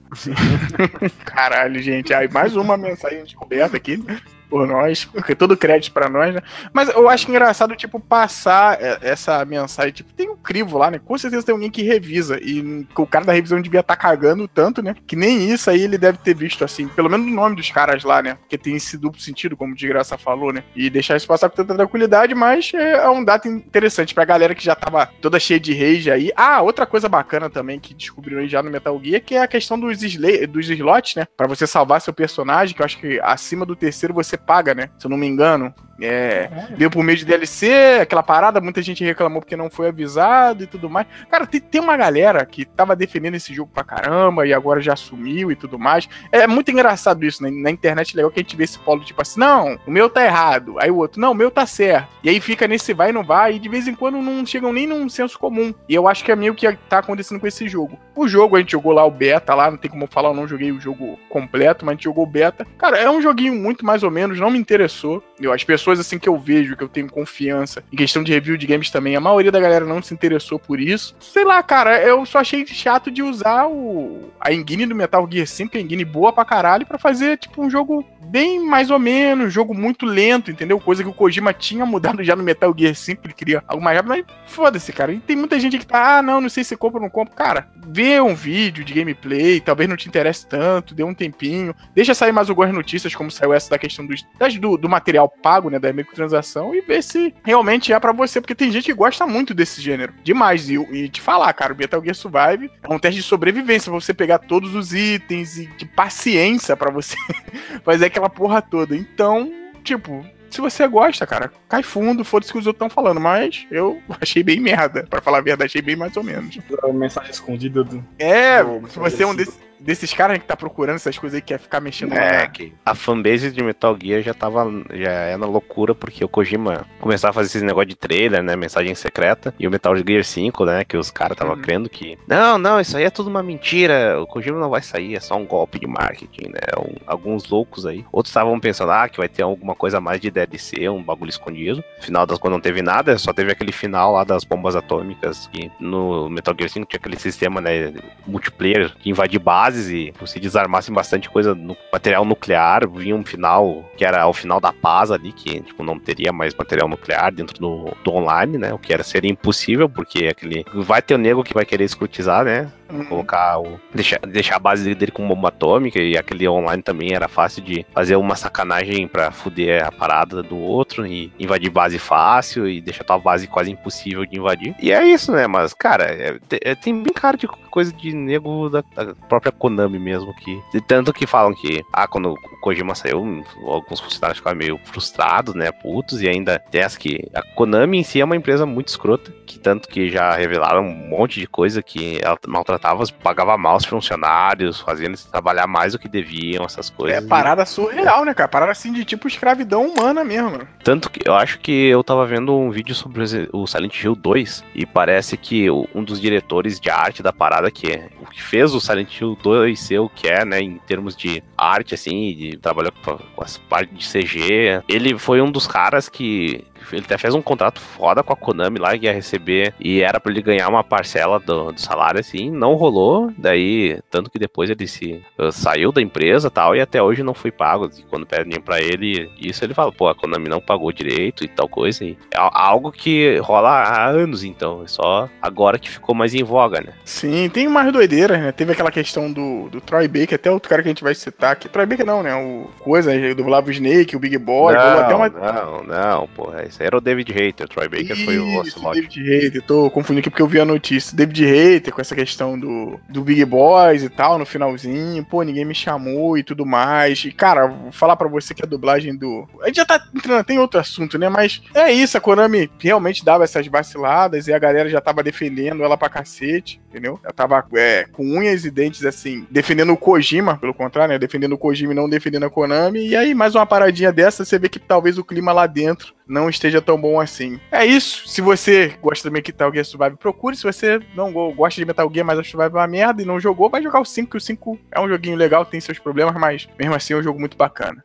Caralho, 1.24 1.82
gente. 1.82 2.14
Aí 2.14 2.28
mais 2.32 2.57
uma 2.57 2.76
mensagem 2.76 3.24
descoberta 3.24 3.76
aqui 3.76 4.03
por 4.49 4.66
nós. 4.66 5.05
Porque 5.05 5.34
todo 5.34 5.57
crédito 5.57 5.92
pra 5.92 6.09
nós, 6.09 6.34
né? 6.34 6.40
Mas 6.72 6.88
eu 6.88 7.09
acho 7.09 7.28
engraçado, 7.28 7.74
tipo, 7.76 8.01
passar 8.01 8.80
é, 8.80 8.99
essa 9.03 9.45
mensagem. 9.45 9.92
Tipo, 9.92 10.12
tem 10.12 10.30
um 10.30 10.36
crivo 10.36 10.78
lá, 10.78 10.90
né? 10.90 11.01
Com 11.05 11.16
certeza 11.18 11.45
tem 11.45 11.53
alguém 11.53 11.70
que 11.70 11.82
revisa. 11.82 12.38
E 12.42 12.86
o 12.97 13.07
cara 13.07 13.24
da 13.24 13.32
revisão 13.32 13.61
devia 13.61 13.80
estar 13.80 13.97
cagando 13.97 14.47
tanto, 14.49 14.82
né? 14.82 14.95
Que 15.07 15.16
nem 15.16 15.51
isso 15.51 15.70
aí 15.70 15.82
ele 15.82 15.99
deve 15.99 16.18
ter 16.18 16.34
visto, 16.34 16.64
assim. 16.64 16.88
Pelo 16.88 17.11
menos 17.11 17.26
o 17.26 17.30
nome 17.30 17.57
dos 17.57 17.70
caras 17.70 18.05
lá, 18.05 18.22
né? 18.22 18.34
Porque 18.34 18.59
tem 18.59 18.76
esse 18.76 18.97
duplo 18.97 19.20
sentido, 19.20 19.57
como 19.57 19.72
o 19.72 19.76
de 19.76 19.88
graça 19.88 20.16
falou, 20.18 20.53
né? 20.53 20.64
E 20.74 20.88
deixar 20.90 21.16
isso 21.16 21.26
passar 21.26 21.49
com 21.49 21.57
tanta 21.57 21.74
tranquilidade, 21.74 22.34
mas 22.34 22.72
é, 22.74 22.92
é 22.92 23.11
um 23.11 23.24
dado 23.24 23.49
interessante 23.49 24.14
pra 24.14 24.24
galera 24.24 24.55
que 24.55 24.64
já 24.64 24.74
tava 24.74 25.07
toda 25.20 25.40
cheia 25.40 25.61
de 25.61 25.72
rage 25.72 26.11
aí. 26.11 26.30
Ah, 26.36 26.62
outra 26.62 26.86
coisa 26.86 27.09
bacana 27.09 27.51
também 27.51 27.78
que 27.78 27.95
descobriram 27.95 28.40
aí 28.40 28.49
já 28.49 28.62
no 28.62 28.70
Metal 28.70 29.01
Gear, 29.03 29.22
que 29.22 29.34
é 29.34 29.42
a 29.42 29.49
questão 29.49 29.78
dos, 29.78 29.99
dos 29.99 30.70
slots, 30.70 31.14
né? 31.16 31.26
Pra 31.36 31.47
você 31.47 31.66
salvar 31.66 32.01
seu 32.01 32.12
personagem, 32.12 32.74
que 32.74 32.82
eu 32.82 32.84
acho 32.84 32.99
que 32.99 33.20
acima 33.20 33.66
do 33.66 33.76
terceiro 33.76 34.14
você 34.14 34.34
paga, 34.37 34.74
né? 34.74 34.91
Se 34.99 35.07
eu 35.07 35.11
não 35.11 35.16
me 35.16 35.26
engano. 35.26 35.74
É, 36.01 36.51
Deu 36.76 36.90
por 36.90 37.05
meio 37.05 37.18
de 37.18 37.24
DLC, 37.24 38.01
aquela 38.03 38.22
parada, 38.22 38.61
muita 38.61 38.82
gente 38.82 39.05
reclamou 39.05 39.40
porque 39.40 39.57
não 39.57 39.70
foi 39.70 39.88
avisado 39.88 40.64
e 40.64 40.66
tudo 40.66 40.90
mais. 40.90 41.07
Cara, 41.30 41.47
tem, 41.47 41.61
tem 41.61 41.80
uma 41.80 41.97
galera 41.97 42.45
que 42.45 42.64
tava 42.64 42.97
defendendo 42.97 43.34
esse 43.34 43.55
jogo 43.55 43.70
pra 43.72 43.84
caramba 43.84 44.47
e 44.47 44.53
agora 44.53 44.80
já 44.80 44.97
sumiu 44.97 45.51
e 45.51 45.57
tudo 45.57 45.78
mais. 45.78 46.09
É 46.32 46.47
muito 46.47 46.70
engraçado 46.70 47.24
isso, 47.24 47.42
né? 47.42 47.51
Na 47.51 47.70
internet 47.70 48.12
é 48.12 48.16
legal 48.16 48.30
que 48.30 48.40
a 48.40 48.42
gente 48.42 48.57
vê 48.57 48.64
esse 48.64 48.78
polo 48.78 49.05
tipo 49.05 49.20
assim, 49.20 49.40
não, 49.40 49.78
o 49.86 49.90
meu 49.90 50.09
tá 50.09 50.24
errado. 50.24 50.76
Aí 50.80 50.90
o 50.90 50.97
outro, 50.97 51.20
não, 51.20 51.32
o 51.32 51.34
meu 51.34 51.51
tá 51.51 51.66
certo. 51.66 52.09
E 52.22 52.28
aí 52.28 52.40
fica 52.40 52.66
nesse 52.66 52.92
vai 52.92 53.11
e 53.11 53.12
não 53.12 53.22
vai, 53.22 53.55
e 53.55 53.59
de 53.59 53.68
vez 53.68 53.86
em 53.86 53.95
quando 53.95 54.20
não 54.20 54.45
chegam 54.47 54.72
nem 54.72 54.86
num 54.86 55.09
senso 55.09 55.38
comum. 55.38 55.74
E 55.88 55.95
eu 55.95 56.09
acho 56.09 56.24
que 56.24 56.32
é 56.32 56.36
meio 56.36 56.55
que 56.55 56.70
tá 56.88 56.99
acontecendo 56.99 57.40
com 57.40 57.47
esse 57.47 57.68
jogo. 57.68 57.99
O 58.16 58.26
jogo, 58.26 58.57
a 58.57 58.61
gente 58.61 58.72
jogou 58.72 58.92
lá 58.92 59.05
o 59.05 59.11
beta 59.11 59.55
lá, 59.55 59.70
não 59.70 59.76
tem 59.76 59.90
como 59.90 60.07
falar, 60.07 60.30
eu 60.30 60.34
não 60.34 60.49
joguei 60.49 60.72
o 60.72 60.80
jogo 60.80 61.18
completo, 61.28 61.84
mas 61.84 61.92
a 61.92 61.95
gente 61.97 62.05
jogou 62.05 62.24
o 62.24 62.30
beta. 62.30 62.66
Cara, 62.78 62.99
é 62.99 63.11
um 63.11 63.20
joguinho 63.20 63.55
muito 63.55 63.84
mais 63.84 64.03
ou 64.03 64.11
menos, 64.11 64.38
não 64.38 64.51
me 64.51 64.59
interessou. 64.59 65.22
Eu, 65.40 65.53
as 65.53 65.64
pessoas 65.64 65.84
assim 65.93 66.18
que 66.18 66.28
eu 66.28 66.39
vejo, 66.39 66.76
que 66.76 66.82
eu 66.82 66.89
tenho 66.89 67.09
confiança, 67.11 67.82
em 67.93 67.97
questão 67.97 68.22
de 68.22 68.32
review 68.32 68.57
de 68.57 68.66
games 68.66 68.91
também, 68.91 69.16
a 69.16 69.20
maioria 69.20 69.53
da 69.53 69.61
galera 69.61 69.85
não 69.85 70.03
se 70.03 70.14
interessou 70.14 70.59
por 70.59 70.80
isso. 70.80 71.14
Sei 71.20 71.45
lá, 71.45 71.62
cara, 71.62 72.01
eu 72.03 72.24
só 72.26 72.39
achei 72.39 72.66
chato 72.66 73.11
de 73.11 73.22
usar 73.22 73.66
o 73.66 74.30
a 74.41 74.53
engine 74.53 74.87
do 74.87 74.95
Metal 74.95 75.26
Gear 75.30 75.47
5, 75.47 75.70
que 75.72 75.78
é 75.78 75.80
engine 75.80 76.05
boa 76.05 76.32
pra 76.32 76.45
caralho, 76.45 76.87
pra 76.87 76.99
fazer 76.99 77.39
tipo 77.39 77.62
um 77.64 77.70
jogo 77.70 78.05
bem 78.26 78.61
mais 78.64 78.91
ou 78.91 78.99
menos, 78.99 79.47
um 79.47 79.51
jogo 79.51 79.74
muito 79.74 80.05
lento, 80.05 80.51
entendeu? 80.51 80.78
Coisa 80.80 81.03
que 81.03 81.09
o 81.09 81.12
Kojima 81.14 81.53
tinha 81.53 81.87
mudado 81.87 82.22
já 82.24 82.35
no 82.37 82.43
Metal 82.43 82.74
Gear 82.76 82.95
5, 82.95 83.22
ele 83.24 83.32
queria 83.32 83.62
algo 83.66 83.82
mais 83.82 83.97
rápido, 83.97 84.09
mas 84.11 84.24
foda-se, 84.47 84.93
cara. 84.93 85.12
E 85.12 85.20
tem 85.20 85.37
muita 85.37 85.59
gente 85.61 85.78
que 85.78 85.87
tá, 85.87 86.18
ah, 86.18 86.22
não, 86.22 86.41
não 86.41 86.49
sei 86.49 86.64
se 86.64 86.76
compra 86.76 86.99
ou 86.99 87.03
não 87.05 87.11
compra. 87.11 87.35
Cara, 87.35 87.68
vê 87.89 88.20
um 88.20 88.35
vídeo 88.35 88.85
de 88.85 88.93
gameplay, 88.93 89.61
talvez 89.61 89.89
não 89.89 89.97
te 89.97 90.09
interesse 90.09 90.47
tanto, 90.47 90.95
dê 90.95 91.03
um 91.05 91.14
tempinho, 91.14 91.74
deixa 91.95 92.12
sair 92.14 92.32
mais 92.32 92.49
algumas 92.51 92.72
notícias, 92.72 93.14
como 93.14 93.30
saiu 93.30 93.53
essa 93.55 93.70
da 93.70 93.78
questão 93.78 94.05
dos, 94.07 94.24
das- 94.39 94.57
do, 94.59 94.76
do 94.76 94.89
material 94.89 95.28
pago, 95.28 95.70
né, 95.70 95.74
da 95.79 95.93
microtransação, 95.93 96.75
e 96.75 96.81
ver 96.81 97.03
se 97.03 97.35
realmente 97.45 97.93
é 97.93 97.99
pra 98.01 98.12
você, 98.12 98.41
porque 98.41 98.55
tem 98.55 98.70
gente 98.70 98.85
que 98.85 98.95
gosta 98.95 99.27
muito 99.27 99.53
desse 99.55 99.81
gênero, 99.81 100.12
demais. 100.22 100.68
E, 100.68 100.75
e 100.75 101.09
te 101.09 101.20
falar, 101.20 101.53
cara, 101.53 101.72
o 101.72 101.77
Metal 101.77 102.03
Gear 102.03 102.14
Survive 102.14 102.70
é 102.83 102.93
um 102.93 102.99
teste 102.99 103.20
de 103.20 103.27
sobrevivência, 103.27 103.91
pra 103.91 104.01
você 104.01 104.14
pegar 104.14 104.39
todos 104.39 104.75
os 104.75 104.93
itens 104.93 105.57
e 105.59 105.66
de 105.66 105.85
paciência 105.85 106.77
pra 106.77 106.91
você 106.91 107.16
fazer 107.85 108.07
aquela 108.07 108.29
porra 108.31 108.61
toda. 108.62 108.97
Então, 108.97 109.53
tipo, 109.83 110.25
se 110.51 110.61
você 110.61 110.87
gosta, 110.87 111.27
cara, 111.27 111.53
cai 111.68 111.83
fundo, 111.83 112.25
foda-se 112.25 112.53
que 112.53 112.59
os 112.59 112.66
outros 112.66 112.85
estão 112.87 112.91
falando, 112.91 113.20
mas 113.20 113.66
eu 113.70 114.01
achei 114.20 114.43
bem 114.43 114.61
merda. 114.61 115.05
Pra 115.09 115.20
falar 115.20 115.39
a 115.39 115.43
verdade, 115.43 115.66
achei 115.70 115.83
bem 115.83 115.97
mais 115.97 116.16
ou 116.16 116.22
menos. 116.22 116.59
A 116.83 116.93
mensagem 116.93 117.31
escondida 117.31 117.83
do. 117.83 118.05
É, 118.18 118.59
se 118.89 118.99
você 118.99 119.22
é 119.22 119.27
um 119.27 119.35
desse- 119.35 119.59
desses 119.85 120.12
caras 120.12 120.39
que 120.39 120.45
tá 120.45 120.57
procurando 120.57 120.97
essas 120.97 121.18
coisas 121.18 121.37
aí, 121.37 121.41
que 121.43 121.49
quer 121.49 121.59
ficar 121.59 121.80
mexendo 121.80 122.12
É, 122.14 122.39
lá. 122.43 122.47
que 122.49 122.72
a 122.85 122.95
fanbase 122.95 123.51
de 123.53 123.62
Metal 123.62 123.97
Gear 124.01 124.22
já 124.22 124.35
tava. 124.35 124.64
Já 124.93 125.11
é 125.11 125.37
na 125.37 125.47
loucura, 125.47 125.95
porque 125.95 126.24
o 126.24 126.28
Kojima 126.28 126.87
começava 127.01 127.30
a 127.30 127.35
fazer 127.35 127.47
esses 127.49 127.62
negócio 127.62 127.89
de 127.89 127.95
trailer, 127.97 128.43
né? 128.43 128.57
Mensagem 128.57 128.95
secreta. 128.95 129.55
E 129.59 129.66
o 129.66 129.70
Metal 129.70 129.95
Gear 129.97 130.24
5, 130.24 130.64
né? 130.64 130.85
Que 130.85 130.97
os 130.97 131.11
caras 131.11 131.35
estavam 131.37 131.55
Uhum. 131.57 131.62
crendo 131.62 131.89
que. 131.89 132.18
Não, 132.26 132.57
não, 132.59 132.80
isso 132.80 132.97
aí 132.97 133.05
é 133.05 133.11
tudo 133.11 133.28
uma 133.30 133.43
mentira. 133.43 134.20
O 134.20 134.26
Kojima 134.26 134.59
não 134.59 134.70
vai 134.70 134.82
sair, 134.82 135.14
é 135.14 135.20
só 135.20 135.37
um 135.37 135.45
golpe 135.47 135.78
de 135.78 135.87
marketing, 135.87 136.49
né? 136.49 136.61
Um- 136.78 136.95
alguns 137.07 137.49
loucos 137.49 137.85
aí. 137.87 138.05
Outros 138.11 138.30
estavam 138.30 138.59
pensando, 138.59 138.93
ah, 138.93 139.09
que 139.09 139.18
vai 139.18 139.28
ter 139.28 139.43
alguma 139.43 139.74
coisa 139.74 139.99
a 139.99 140.01
mais 140.01 140.20
de 140.20 140.30
DLC, 140.30 140.89
um 140.89 141.03
bagulho 141.03 141.28
escondido. 141.30 141.82
Final 142.01 142.26
das 142.26 142.39
contas 142.39 142.53
não 142.57 142.61
teve 142.61 142.82
nada, 142.82 143.16
só 143.18 143.32
teve 143.32 143.53
aquele 143.53 143.72
final 143.72 144.12
lá 144.12 144.24
das 144.24 144.45
bombas 144.45 144.74
atômicas. 144.76 145.49
Que 145.53 145.70
no 145.78 146.28
Metal 146.30 146.55
Gear 146.59 146.70
5 146.70 146.87
tinha 146.87 146.99
aquele 146.99 147.18
sistema, 147.18 147.61
né? 147.61 147.93
Multiplayer 148.26 148.95
que 148.99 149.11
invadir 149.11 149.39
e 149.77 150.12
se 150.27 150.41
desarmassem 150.41 150.95
bastante 150.95 151.29
coisa 151.29 151.55
no 151.55 151.77
material 151.93 152.25
nuclear, 152.25 152.89
vinha 152.89 153.14
um 153.14 153.25
final 153.25 153.85
que 153.97 154.05
era 154.05 154.27
o 154.27 154.33
final 154.33 154.61
da 154.61 154.72
paz 154.72 155.11
ali, 155.11 155.33
que 155.33 155.61
tipo, 155.61 155.83
não 155.83 155.99
teria 155.99 156.33
mais 156.33 156.55
material 156.55 156.89
nuclear 156.89 157.33
dentro 157.33 157.59
do, 157.59 157.93
do 158.03 158.12
online, 158.12 158.59
né? 158.59 158.72
O 158.72 158.79
que 158.79 158.93
era 158.93 159.03
seria 159.03 159.31
impossível, 159.31 159.89
porque 159.89 160.27
aquele. 160.27 160.64
Vai 160.75 161.03
ter 161.03 161.14
o 161.14 161.18
nego 161.18 161.45
que 161.45 161.55
vai 161.55 161.64
querer 161.64 161.85
escrutizar, 161.85 162.45
né? 162.45 162.70
Uhum. 162.91 163.05
Colocar 163.07 163.59
o. 163.61 163.78
Deixar, 163.95 164.18
deixar 164.20 164.57
a 164.57 164.59
base 164.59 164.95
dele 164.95 165.11
com 165.12 165.26
bomba 165.26 165.49
atômica 165.49 165.99
e 166.01 166.16
aquele 166.16 166.49
online 166.49 166.82
também 166.82 167.14
era 167.14 167.28
fácil 167.28 167.62
de 167.62 167.85
fazer 167.93 168.16
uma 168.16 168.37
sacanagem 168.37 169.07
pra 169.09 169.30
fuder 169.30 169.87
a 169.87 169.91
parada 169.93 170.43
do 170.43 170.57
outro 170.59 171.07
e 171.07 171.32
invadir 171.39 171.70
base 171.70 171.99
fácil 171.99 172.68
e 172.68 172.80
deixar 172.80 173.05
tua 173.05 173.18
base 173.18 173.47
quase 173.47 173.70
impossível 173.70 174.24
de 174.26 174.39
invadir. 174.39 174.74
E 174.80 174.93
é 174.93 175.05
isso, 175.07 175.32
né? 175.32 175.47
Mas, 175.47 175.72
cara, 175.74 176.05
é- 176.05 176.39
é- 176.62 176.74
tem 176.74 177.03
bem 177.03 177.12
cara 177.12 177.37
de 177.37 177.47
coisa 177.47 177.93
de 177.93 178.14
nego 178.14 178.68
da, 178.68 178.82
da 178.95 179.14
própria 179.28 179.53
Konami 179.53 179.99
mesmo. 179.99 180.35
que 180.35 180.61
Tanto 180.87 181.12
que 181.12 181.26
falam 181.26 181.55
que, 181.55 181.82
ah, 181.93 182.07
quando 182.07 182.35
Kojima 182.65 182.95
saiu, 182.95 183.45
alguns 183.67 184.01
funcionários 184.01 184.39
ficaram 184.39 184.57
meio 184.57 184.81
frustrados, 184.85 185.55
né? 185.55 185.71
Putos, 185.71 186.23
e 186.23 186.29
ainda 186.29 186.59
tem 186.71 186.83
as 186.83 186.97
que. 186.97 187.29
A 187.35 187.43
Konami 187.43 187.99
em 187.99 188.03
si 188.03 188.23
é 188.23 188.25
uma 188.25 188.37
empresa 188.37 188.65
muito 188.65 188.89
escrota, 188.89 189.31
que 189.45 189.59
tanto 189.59 189.87
que 189.87 190.09
já 190.09 190.35
revelaram 190.35 190.81
um 190.81 190.95
monte 191.09 191.39
de 191.39 191.47
coisa 191.47 191.83
que 191.83 192.19
ela 192.23 192.39
maltratava, 192.47 193.05
pagava 193.23 193.59
mal 193.59 193.77
os 193.77 193.85
funcionários, 193.85 194.81
fazia 194.81 195.07
eles 195.07 195.25
trabalhar 195.25 195.67
mais 195.67 195.93
do 195.93 195.99
que 195.99 196.09
deviam, 196.09 196.65
essas 196.65 196.89
É 196.91 196.93
coisas. 196.95 197.27
parada 197.29 197.67
surreal, 197.67 198.25
né, 198.25 198.33
cara? 198.33 198.49
Parada 198.49 198.73
assim 198.73 198.95
de 198.95 199.05
tipo 199.05 199.29
escravidão 199.29 199.87
humana 199.87 200.25
mesmo. 200.25 200.61
Tanto 200.83 201.11
que 201.11 201.29
eu 201.29 201.35
acho 201.35 201.59
que 201.59 201.89
eu 201.89 202.03
tava 202.03 202.25
vendo 202.25 202.57
um 202.57 202.71
vídeo 202.71 202.95
sobre 202.95 203.25
o 203.53 203.67
Silent 203.67 204.03
Hill 204.03 204.15
2 204.15 204.65
e 204.75 204.87
parece 204.87 205.37
que 205.37 205.71
um 205.71 206.03
dos 206.03 206.19
diretores 206.19 206.81
de 206.81 206.89
arte 206.89 207.23
da 207.23 207.33
parada, 207.33 207.71
que 207.71 207.93
é 207.93 208.09
o 208.23 208.27
que 208.27 208.43
fez 208.43 208.75
o 208.75 208.81
Silent 208.81 209.21
Hill 209.21 209.37
2 209.43 209.79
ser 209.79 209.99
o 209.99 210.09
que 210.09 210.29
é, 210.29 210.47
né, 210.47 210.61
em 210.61 210.79
termos 210.87 211.15
de 211.15 211.43
arte, 211.59 211.95
assim, 211.95 212.35
de 212.35 212.54
trabalhar 212.57 212.93
com 213.05 213.19
com 213.19 213.45
as 213.45 213.59
partes 213.59 213.99
de 213.99 214.27
CG, 214.27 214.83
ele 214.89 215.19
foi 215.19 215.41
um 215.41 215.51
dos 215.51 215.67
caras 215.67 216.09
que. 216.09 216.65
Ele 216.93 217.03
até 217.05 217.18
fez 217.18 217.35
um 217.35 217.43
contrato 217.43 217.80
foda 217.80 218.22
com 218.22 218.32
a 218.32 218.37
Konami 218.37 218.78
lá, 218.78 218.97
que 218.97 219.07
ia 219.07 219.12
receber, 219.12 219.74
e 219.80 220.03
era 220.03 220.20
pra 220.20 220.32
ele 220.32 220.43
ganhar 220.43 220.68
uma 220.68 220.85
parcela 220.85 221.39
do, 221.39 221.72
do 221.72 221.80
salário, 221.80 222.20
assim, 222.20 222.51
não 222.51 222.74
rolou, 222.74 223.32
daí, 223.37 223.99
tanto 224.11 224.30
que 224.30 224.39
depois 224.39 224.70
ele 224.70 224.87
se 224.87 225.22
uh, 225.39 225.53
saiu 225.53 225.93
da 225.93 226.03
empresa 226.03 226.49
e 226.49 226.51
tal, 226.51 226.76
e 226.76 226.80
até 226.80 227.03
hoje 227.03 227.22
não 227.22 227.35
foi 227.35 227.51
pago, 227.51 227.91
e 227.99 228.03
quando 228.03 228.26
pedem 228.26 228.61
pra 228.61 228.80
ele 228.80 229.30
isso, 229.41 229.64
ele 229.64 229.74
fala, 229.74 229.93
pô, 229.93 230.09
a 230.09 230.14
Konami 230.14 230.49
não 230.49 230.61
pagou 230.61 230.93
direito 230.93 231.45
e 231.45 231.49
tal 231.49 231.68
coisa, 231.68 232.05
e 232.05 232.16
é 232.32 232.39
algo 232.39 232.91
que 232.93 233.39
rola 233.39 233.70
há 233.70 234.09
anos, 234.09 234.45
então, 234.45 234.82
é 234.85 234.87
só 234.87 235.28
agora 235.41 235.78
que 235.78 235.91
ficou 235.91 236.14
mais 236.14 236.35
em 236.35 236.43
voga, 236.43 236.80
né? 236.80 236.93
Sim, 237.05 237.49
tem 237.49 237.68
mais 237.68 237.93
doideiras, 237.93 238.41
né? 238.41 238.53
Teve 238.53 238.72
aquela 238.72 238.91
questão 238.91 239.32
do, 239.32 239.68
do 239.68 239.80
Troy 239.80 240.09
Baker, 240.09 240.35
até 240.35 240.51
outro 240.51 240.68
cara 240.68 240.82
que 240.82 240.89
a 240.89 240.91
gente 240.91 241.05
vai 241.05 241.14
citar 241.14 241.53
aqui. 241.53 241.68
Troy 241.68 241.87
Baker 241.87 242.07
não, 242.07 242.22
né? 242.22 242.35
O 242.35 242.68
coisa, 242.80 243.14
ele 243.14 243.35
dublava 243.35 243.68
o 243.68 243.70
Snake, 243.70 244.16
o 244.16 244.18
Big 244.18 244.39
Boy, 244.39 244.74
rolou 244.74 245.01
até 245.01 245.11
não, 245.11 245.16
uma. 245.16 245.28
não, 245.28 245.82
não, 245.82 246.28
porra, 246.28 246.62
esse 246.75 246.83
era 246.83 246.97
o 246.97 247.01
David 247.01 247.33
Hater, 247.33 247.66
o 247.66 247.68
Troy 247.68 247.89
Baker 247.89 248.25
foi 248.25 248.39
o 248.39 248.62
Isso, 248.62 248.79
Ocelot. 248.79 249.01
David 249.01 249.22
Hater, 249.22 249.62
tô 249.62 249.91
confundindo 249.91 250.20
aqui 250.20 250.31
porque 250.31 250.43
eu 250.43 250.49
vi 250.49 250.61
a 250.61 250.64
notícia. 250.64 251.16
David 251.16 251.45
Hater 251.45 251.95
com 251.95 252.01
essa 252.01 252.14
questão 252.14 252.59
do, 252.59 252.99
do 253.09 253.22
Big 253.22 253.45
Boys 253.45 254.03
e 254.03 254.09
tal, 254.09 254.39
no 254.39 254.45
finalzinho. 254.45 255.25
Pô, 255.25 255.43
ninguém 255.43 255.64
me 255.64 255.75
chamou 255.75 256.37
e 256.37 256.43
tudo 256.43 256.66
mais. 256.66 257.25
E, 257.25 257.31
cara, 257.31 257.66
vou 257.66 257.93
falar 257.93 258.16
pra 258.16 258.29
você 258.29 258.55
que 258.55 258.64
a 258.64 258.68
dublagem 258.68 259.16
do. 259.16 259.49
A 259.62 259.66
gente 259.66 259.77
já 259.77 259.87
tá 259.87 260.05
entrando, 260.14 260.45
tem 260.45 260.59
outro 260.59 260.81
assunto, 260.81 261.18
né? 261.18 261.29
Mas 261.29 261.62
é 261.75 261.93
isso, 261.93 262.16
a 262.16 262.20
Konami 262.20 262.70
realmente 262.79 263.25
dava 263.25 263.45
essas 263.45 263.66
vaciladas 263.66 264.49
e 264.49 264.53
a 264.53 264.59
galera 264.59 264.89
já 264.89 265.01
tava 265.01 265.22
defendendo 265.22 265.85
ela 265.85 265.97
pra 265.97 266.09
cacete, 266.09 266.81
entendeu? 266.89 267.20
Ela 267.22 267.33
tava 267.33 267.64
é, 267.75 268.07
com 268.12 268.25
unhas 268.25 268.64
e 268.64 268.70
dentes, 268.70 269.05
assim, 269.05 269.47
defendendo 269.51 269.93
o 269.93 269.97
Kojima, 269.97 270.57
pelo 270.57 270.75
contrário, 270.75 271.12
né? 271.12 271.18
Defendendo 271.18 271.53
o 271.53 271.59
Kojima 271.59 271.93
e 271.93 271.97
não 271.97 272.09
defendendo 272.09 272.45
a 272.45 272.51
Konami. 272.51 273.07
E 273.07 273.16
aí, 273.16 273.35
mais 273.35 273.55
uma 273.55 273.66
paradinha 273.66 274.12
dessa, 274.12 274.45
você 274.45 274.59
vê 274.59 274.68
que 274.68 274.79
talvez 274.79 275.18
o 275.18 275.25
clima 275.25 275.53
lá 275.53 275.66
dentro 275.66 276.14
não 276.27 276.49
esteja 276.49 276.81
tão 276.81 277.01
bom 277.01 277.20
assim. 277.20 277.61
É 277.70 277.85
isso. 277.85 278.27
Se 278.29 278.41
você 278.41 278.97
gosta 279.01 279.29
do 279.29 279.33
Metal 279.33 279.72
Gear 279.72 279.85
Survive, 279.85 280.16
procure. 280.16 280.57
Se 280.57 280.62
você 280.64 281.01
não 281.14 281.33
go- 281.33 281.53
gosta 281.53 281.81
de 281.81 281.85
Metal 281.87 282.11
Gear, 282.12 282.27
mas 282.27 282.39
acha 282.39 282.51
Survive 282.51 282.75
uma 282.75 282.87
merda 282.87 283.22
e 283.22 283.25
não 283.27 283.39
jogou, 283.41 283.68
vai 283.70 283.83
jogar 283.83 284.01
o 284.01 284.05
5, 284.05 284.31
que 284.31 284.37
o 284.37 284.41
5 284.41 284.79
é 284.91 285.01
um 285.01 285.09
joguinho 285.09 285.37
legal, 285.37 285.64
tem 285.64 285.81
seus 285.81 285.99
problemas, 285.99 286.35
mas 286.35 286.68
mesmo 286.79 286.95
assim 286.95 287.12
é 287.12 287.16
um 287.16 287.22
jogo 287.22 287.39
muito 287.39 287.57
bacana. 287.57 288.03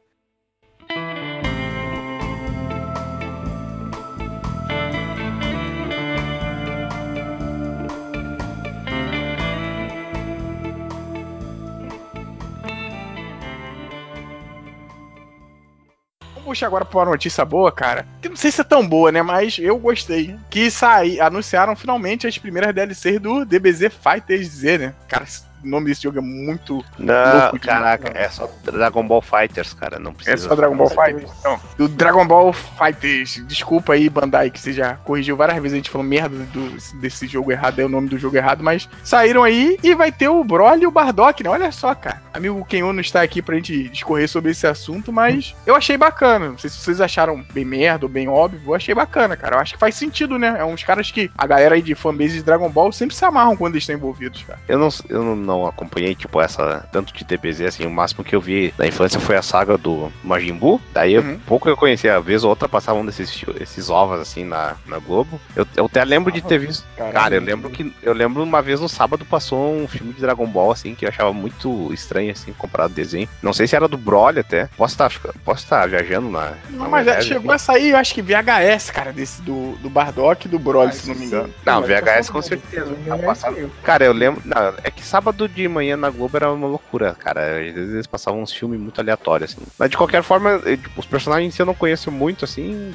Puxar 16.50 16.66
agora 16.66 16.84
pra 16.84 17.00
uma 17.00 17.06
notícia 17.12 17.46
boa, 17.46 17.72
cara. 17.72 18.06
Que 18.22 18.28
não 18.28 18.36
sei 18.36 18.52
se 18.52 18.62
é 18.62 18.64
tão 18.64 18.88
boa, 18.88 19.12
né? 19.12 19.22
Mas 19.22 19.58
eu 19.60 19.78
gostei. 19.78 20.36
Que 20.50 20.72
saí, 20.72 21.22
anunciaram 21.22 21.76
finalmente 21.76 22.26
as 22.26 22.38
primeiras 22.38 22.74
DLCs 22.74 23.20
do 23.20 23.46
DBZ 23.46 23.92
Fighters 23.94 24.48
Z, 24.48 24.78
né? 24.80 24.94
Cara, 25.08 25.26
o 25.64 25.68
nome 25.68 25.88
desse 25.88 26.04
jogo 26.04 26.18
é 26.18 26.22
muito. 26.22 26.84
Não, 26.98 27.40
Louco 27.42 27.60
demais, 27.60 27.80
caraca, 28.00 28.12
é 28.18 28.30
só 28.30 28.50
Dragon 28.64 29.06
Ball 29.08 29.22
Fighters, 29.22 29.74
cara, 29.74 30.00
não 30.00 30.14
precisa. 30.14 30.36
É 30.36 30.50
só 30.50 30.56
Dragon 30.56 30.76
Ball 30.76 30.90
Fighters? 30.90 31.32
Não. 31.44 31.60
Do 31.78 31.88
Dragon 31.88 32.26
Ball 32.28 32.54
Fighters. 32.54 33.44
Desculpa 33.48 33.94
aí, 33.94 34.10
Bandai, 34.10 34.50
que 34.50 34.60
você 34.60 34.74
já 34.74 34.96
corrigiu 34.96 35.36
várias 35.36 35.58
vezes. 35.62 35.74
A 35.74 35.78
gente 35.78 35.90
falou 35.90 36.06
merda 36.06 36.36
do- 36.46 36.78
desse 37.00 37.28
jogo 37.28 37.52
errado, 37.52 37.80
é 37.80 37.86
o 37.86 37.90
nome 37.90 38.10
do 38.10 38.18
jogo 38.18 38.38
errado, 38.38 38.64
mas 38.64 38.88
saíram 39.04 39.44
aí 39.44 39.78
e 39.84 39.94
vai 39.96 40.12
ter 40.12 40.28
o 40.30 40.44
Broly 40.44 40.84
e 40.84 40.88
o 40.88 40.92
Bardock, 40.92 41.44
né? 41.44 41.50
Olha 41.50 41.72
só, 41.72 41.94
cara. 41.96 42.22
Amigo 42.34 42.64
Kenyon 42.66 42.94
não 42.94 43.02
está 43.02 43.22
aqui 43.22 43.42
pra 43.42 43.56
gente 43.56 43.90
discorrer 43.90 44.28
sobre 44.30 44.52
esse 44.52 44.66
assunto, 44.68 45.12
mas 45.12 45.56
eu 45.66 45.76
achei 45.76 45.98
bacana. 45.98 46.50
Não 46.50 46.58
sei 46.58 46.70
se 46.70 46.78
vocês 46.78 47.02
acharam 47.02 47.44
bem 47.54 47.66
merda 47.66 48.06
ou 48.06 48.10
bem 48.10 48.28
óbvio. 48.28 48.62
Eu 48.68 48.76
achei 48.76 48.94
bacana, 48.96 49.36
cara. 49.36 49.56
Eu 49.56 49.60
acho 49.60 49.74
que 49.74 49.80
faz 49.80 49.96
sentido, 49.96 50.38
né? 50.38 50.56
É 50.60 50.64
uns 50.66 50.84
caras 50.84 51.12
que 51.12 51.30
a 51.38 51.46
galera 51.48 51.76
aí 51.76 51.82
de 51.82 51.96
fanbase 51.96 52.34
de 52.34 52.44
Dragon 52.44 52.70
Ball 52.70 52.92
sempre 52.92 53.16
se 53.16 53.26
amarram 53.26 53.56
quando 53.58 53.74
eles 53.74 53.84
estão 53.84 53.96
envolvidos, 53.96 54.44
cara. 54.44 54.60
Eu 54.68 54.78
não, 54.80 54.90
eu 55.10 55.24
não, 55.24 55.36
não 55.50 55.66
acompanhei, 55.66 56.16
tipo, 56.16 56.40
essa. 56.42 56.88
Tanto 56.92 57.14
de 57.14 57.24
DBZ, 57.24 57.62
assim, 57.62 57.86
o 57.86 57.90
máximo 57.92 58.24
que 58.24 58.36
eu 58.36 58.42
vi 58.42 58.74
na 58.78 58.88
infância 58.88 59.20
foi 59.20 59.36
a 59.36 59.42
saga 59.42 59.78
do 59.78 60.12
Majin 60.24 60.54
Buu. 60.54 60.80
Daí, 60.94 61.14
eu- 61.14 61.22
Uhum. 61.22 61.40
pouco 61.46 61.68
eu 61.68 61.76
conhecia, 61.76 62.16
a 62.16 62.20
vez 62.20 62.44
ou 62.44 62.50
outra 62.50 62.70
passavam 62.70 63.06
desses 63.06 63.32
fi- 63.34 63.46
esses 63.60 63.90
ovos, 63.90 64.20
assim, 64.20 64.44
na, 64.46 64.76
na 64.86 64.98
Globo. 65.00 65.40
Eu, 65.56 65.66
eu 65.76 65.86
até 65.86 66.04
lembro 66.06 66.32
de 66.32 66.42
ter 66.42 66.58
visto. 66.60 66.86
Cara, 66.96 67.36
eu 67.36 67.42
lembro 67.42 67.70
que. 67.70 67.94
Eu 68.02 68.14
lembro 68.14 68.42
uma 68.44 68.62
vez 68.62 68.80
no 68.80 68.88
sábado 68.90 69.26
passou 69.26 69.76
um 69.76 69.88
filme 69.88 70.14
de 70.14 70.22
Dragon 70.22 70.46
Ball, 70.48 70.72
assim, 70.72 70.96
que 70.96 71.06
eu 71.06 71.10
achava 71.10 71.34
muito 71.34 71.92
estranho, 71.94 72.32
assim, 72.32 72.54
comparado 72.54 72.92
ao 72.92 72.96
desenho. 72.96 73.28
Não 73.42 73.54
sei 73.54 73.68
se 73.68 73.76
era 73.76 73.88
do 73.88 73.98
Broly 73.98 74.40
até. 74.40 74.68
Posso 74.78 74.94
estar 74.94 75.10
posso 75.44 75.64
estar 75.64 75.88
viajando 75.88 76.30
na. 76.30 76.54
Não, 76.70 76.84
na 76.84 76.90
mas 76.90 77.08
é, 77.08 77.22
chegou 77.22 77.52
a 77.52 77.58
sair, 77.58 77.90
eu 77.92 77.98
acho 77.98 78.14
que 78.14 78.22
VHS, 78.22 78.92
cara, 78.92 79.12
desse 79.12 79.42
do, 79.42 79.76
do 79.78 79.90
Bardock 79.90 80.46
e 80.46 80.50
do 80.50 80.60
Broly, 80.60 80.90
Ah, 80.90 80.92
se 80.94 81.08
não 81.08 81.16
me 81.16 81.26
isso 81.26 81.36
engano. 81.36 81.54
Não, 81.66 81.82
VHS 81.82 82.28
tá 82.28 82.34
com 82.34 82.42
certeza. 82.42 82.94
VHS 82.94 83.40
Tá. 83.42 83.54
Cara, 83.84 84.06
eu 84.06 84.14
lembro. 84.14 84.42
Não, 84.46 84.74
é 84.84 84.92
que 84.92 85.04
sábado 85.04 85.39
de 85.48 85.68
manhã 85.68 85.96
na 85.96 86.10
Globo 86.10 86.36
era 86.36 86.52
uma 86.52 86.68
loucura, 86.68 87.16
cara. 87.16 87.60
Às 87.60 87.74
vezes 87.74 87.94
eles 87.94 88.08
passavam 88.08 88.42
uns 88.42 88.52
filmes 88.52 88.80
muito 88.80 89.00
aleatórios, 89.00 89.52
assim. 89.52 89.62
Mas 89.78 89.90
de 89.90 89.98
qualquer 89.98 90.24
forma, 90.24 90.62
eu, 90.66 90.78
tipo, 90.78 91.00
os 91.00 91.06
personagens 91.06 91.58
eu 91.58 91.66
não 91.66 91.74
conheço 91.74 92.12
muito, 92.12 92.46
assim. 92.46 92.94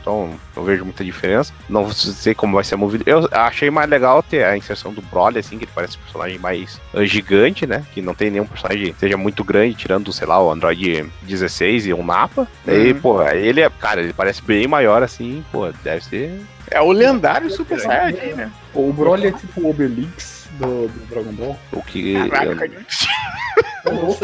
Então 0.00 0.34
não 0.56 0.64
vejo 0.64 0.84
muita 0.84 1.04
diferença. 1.04 1.52
Não 1.68 1.90
sei 1.92 2.34
como 2.34 2.54
vai 2.54 2.64
ser 2.64 2.76
movido. 2.76 3.04
Eu 3.06 3.28
achei 3.32 3.70
mais 3.70 3.88
legal 3.88 4.22
ter 4.22 4.44
a 4.44 4.56
inserção 4.56 4.92
do 4.92 5.02
Broly, 5.02 5.38
assim, 5.38 5.58
que 5.58 5.64
ele 5.64 5.72
parece 5.74 5.96
um 5.96 6.00
personagem 6.00 6.38
mais 6.38 6.80
eh, 6.94 7.06
gigante, 7.06 7.66
né? 7.66 7.84
Que 7.92 8.00
não 8.00 8.14
tem 8.14 8.30
nenhum 8.30 8.46
personagem 8.46 8.92
que 8.92 9.00
seja 9.00 9.16
muito 9.16 9.44
grande, 9.44 9.74
tirando, 9.74 10.12
sei 10.12 10.26
lá, 10.26 10.42
o 10.42 10.50
Android 10.50 11.10
16 11.22 11.86
e 11.86 11.92
o 11.92 12.02
Napa. 12.02 12.46
Uhum. 12.66 13.00
pô, 13.00 13.22
ele 13.28 13.60
é. 13.60 13.70
Cara, 13.70 14.00
ele 14.00 14.12
parece 14.12 14.42
bem 14.42 14.66
maior, 14.66 15.02
assim, 15.02 15.44
pô, 15.50 15.70
deve 15.82 16.04
ser. 16.04 16.40
É 16.70 16.80
o 16.80 16.90
lendário 16.90 17.50
Super 17.50 17.78
Saiyajin, 17.78 18.34
né? 18.34 18.50
O 18.74 18.92
Broly 18.92 19.26
é 19.26 19.32
tipo 19.32 19.60
o 19.60 19.70
Obelix 19.70 20.41
do, 20.58 20.88
do 20.88 21.06
Dragon 21.06 21.32
Ball. 21.32 21.58
O 21.72 21.82
que. 21.82 22.14
Caraca, 22.28 22.66
eu- 22.66 24.18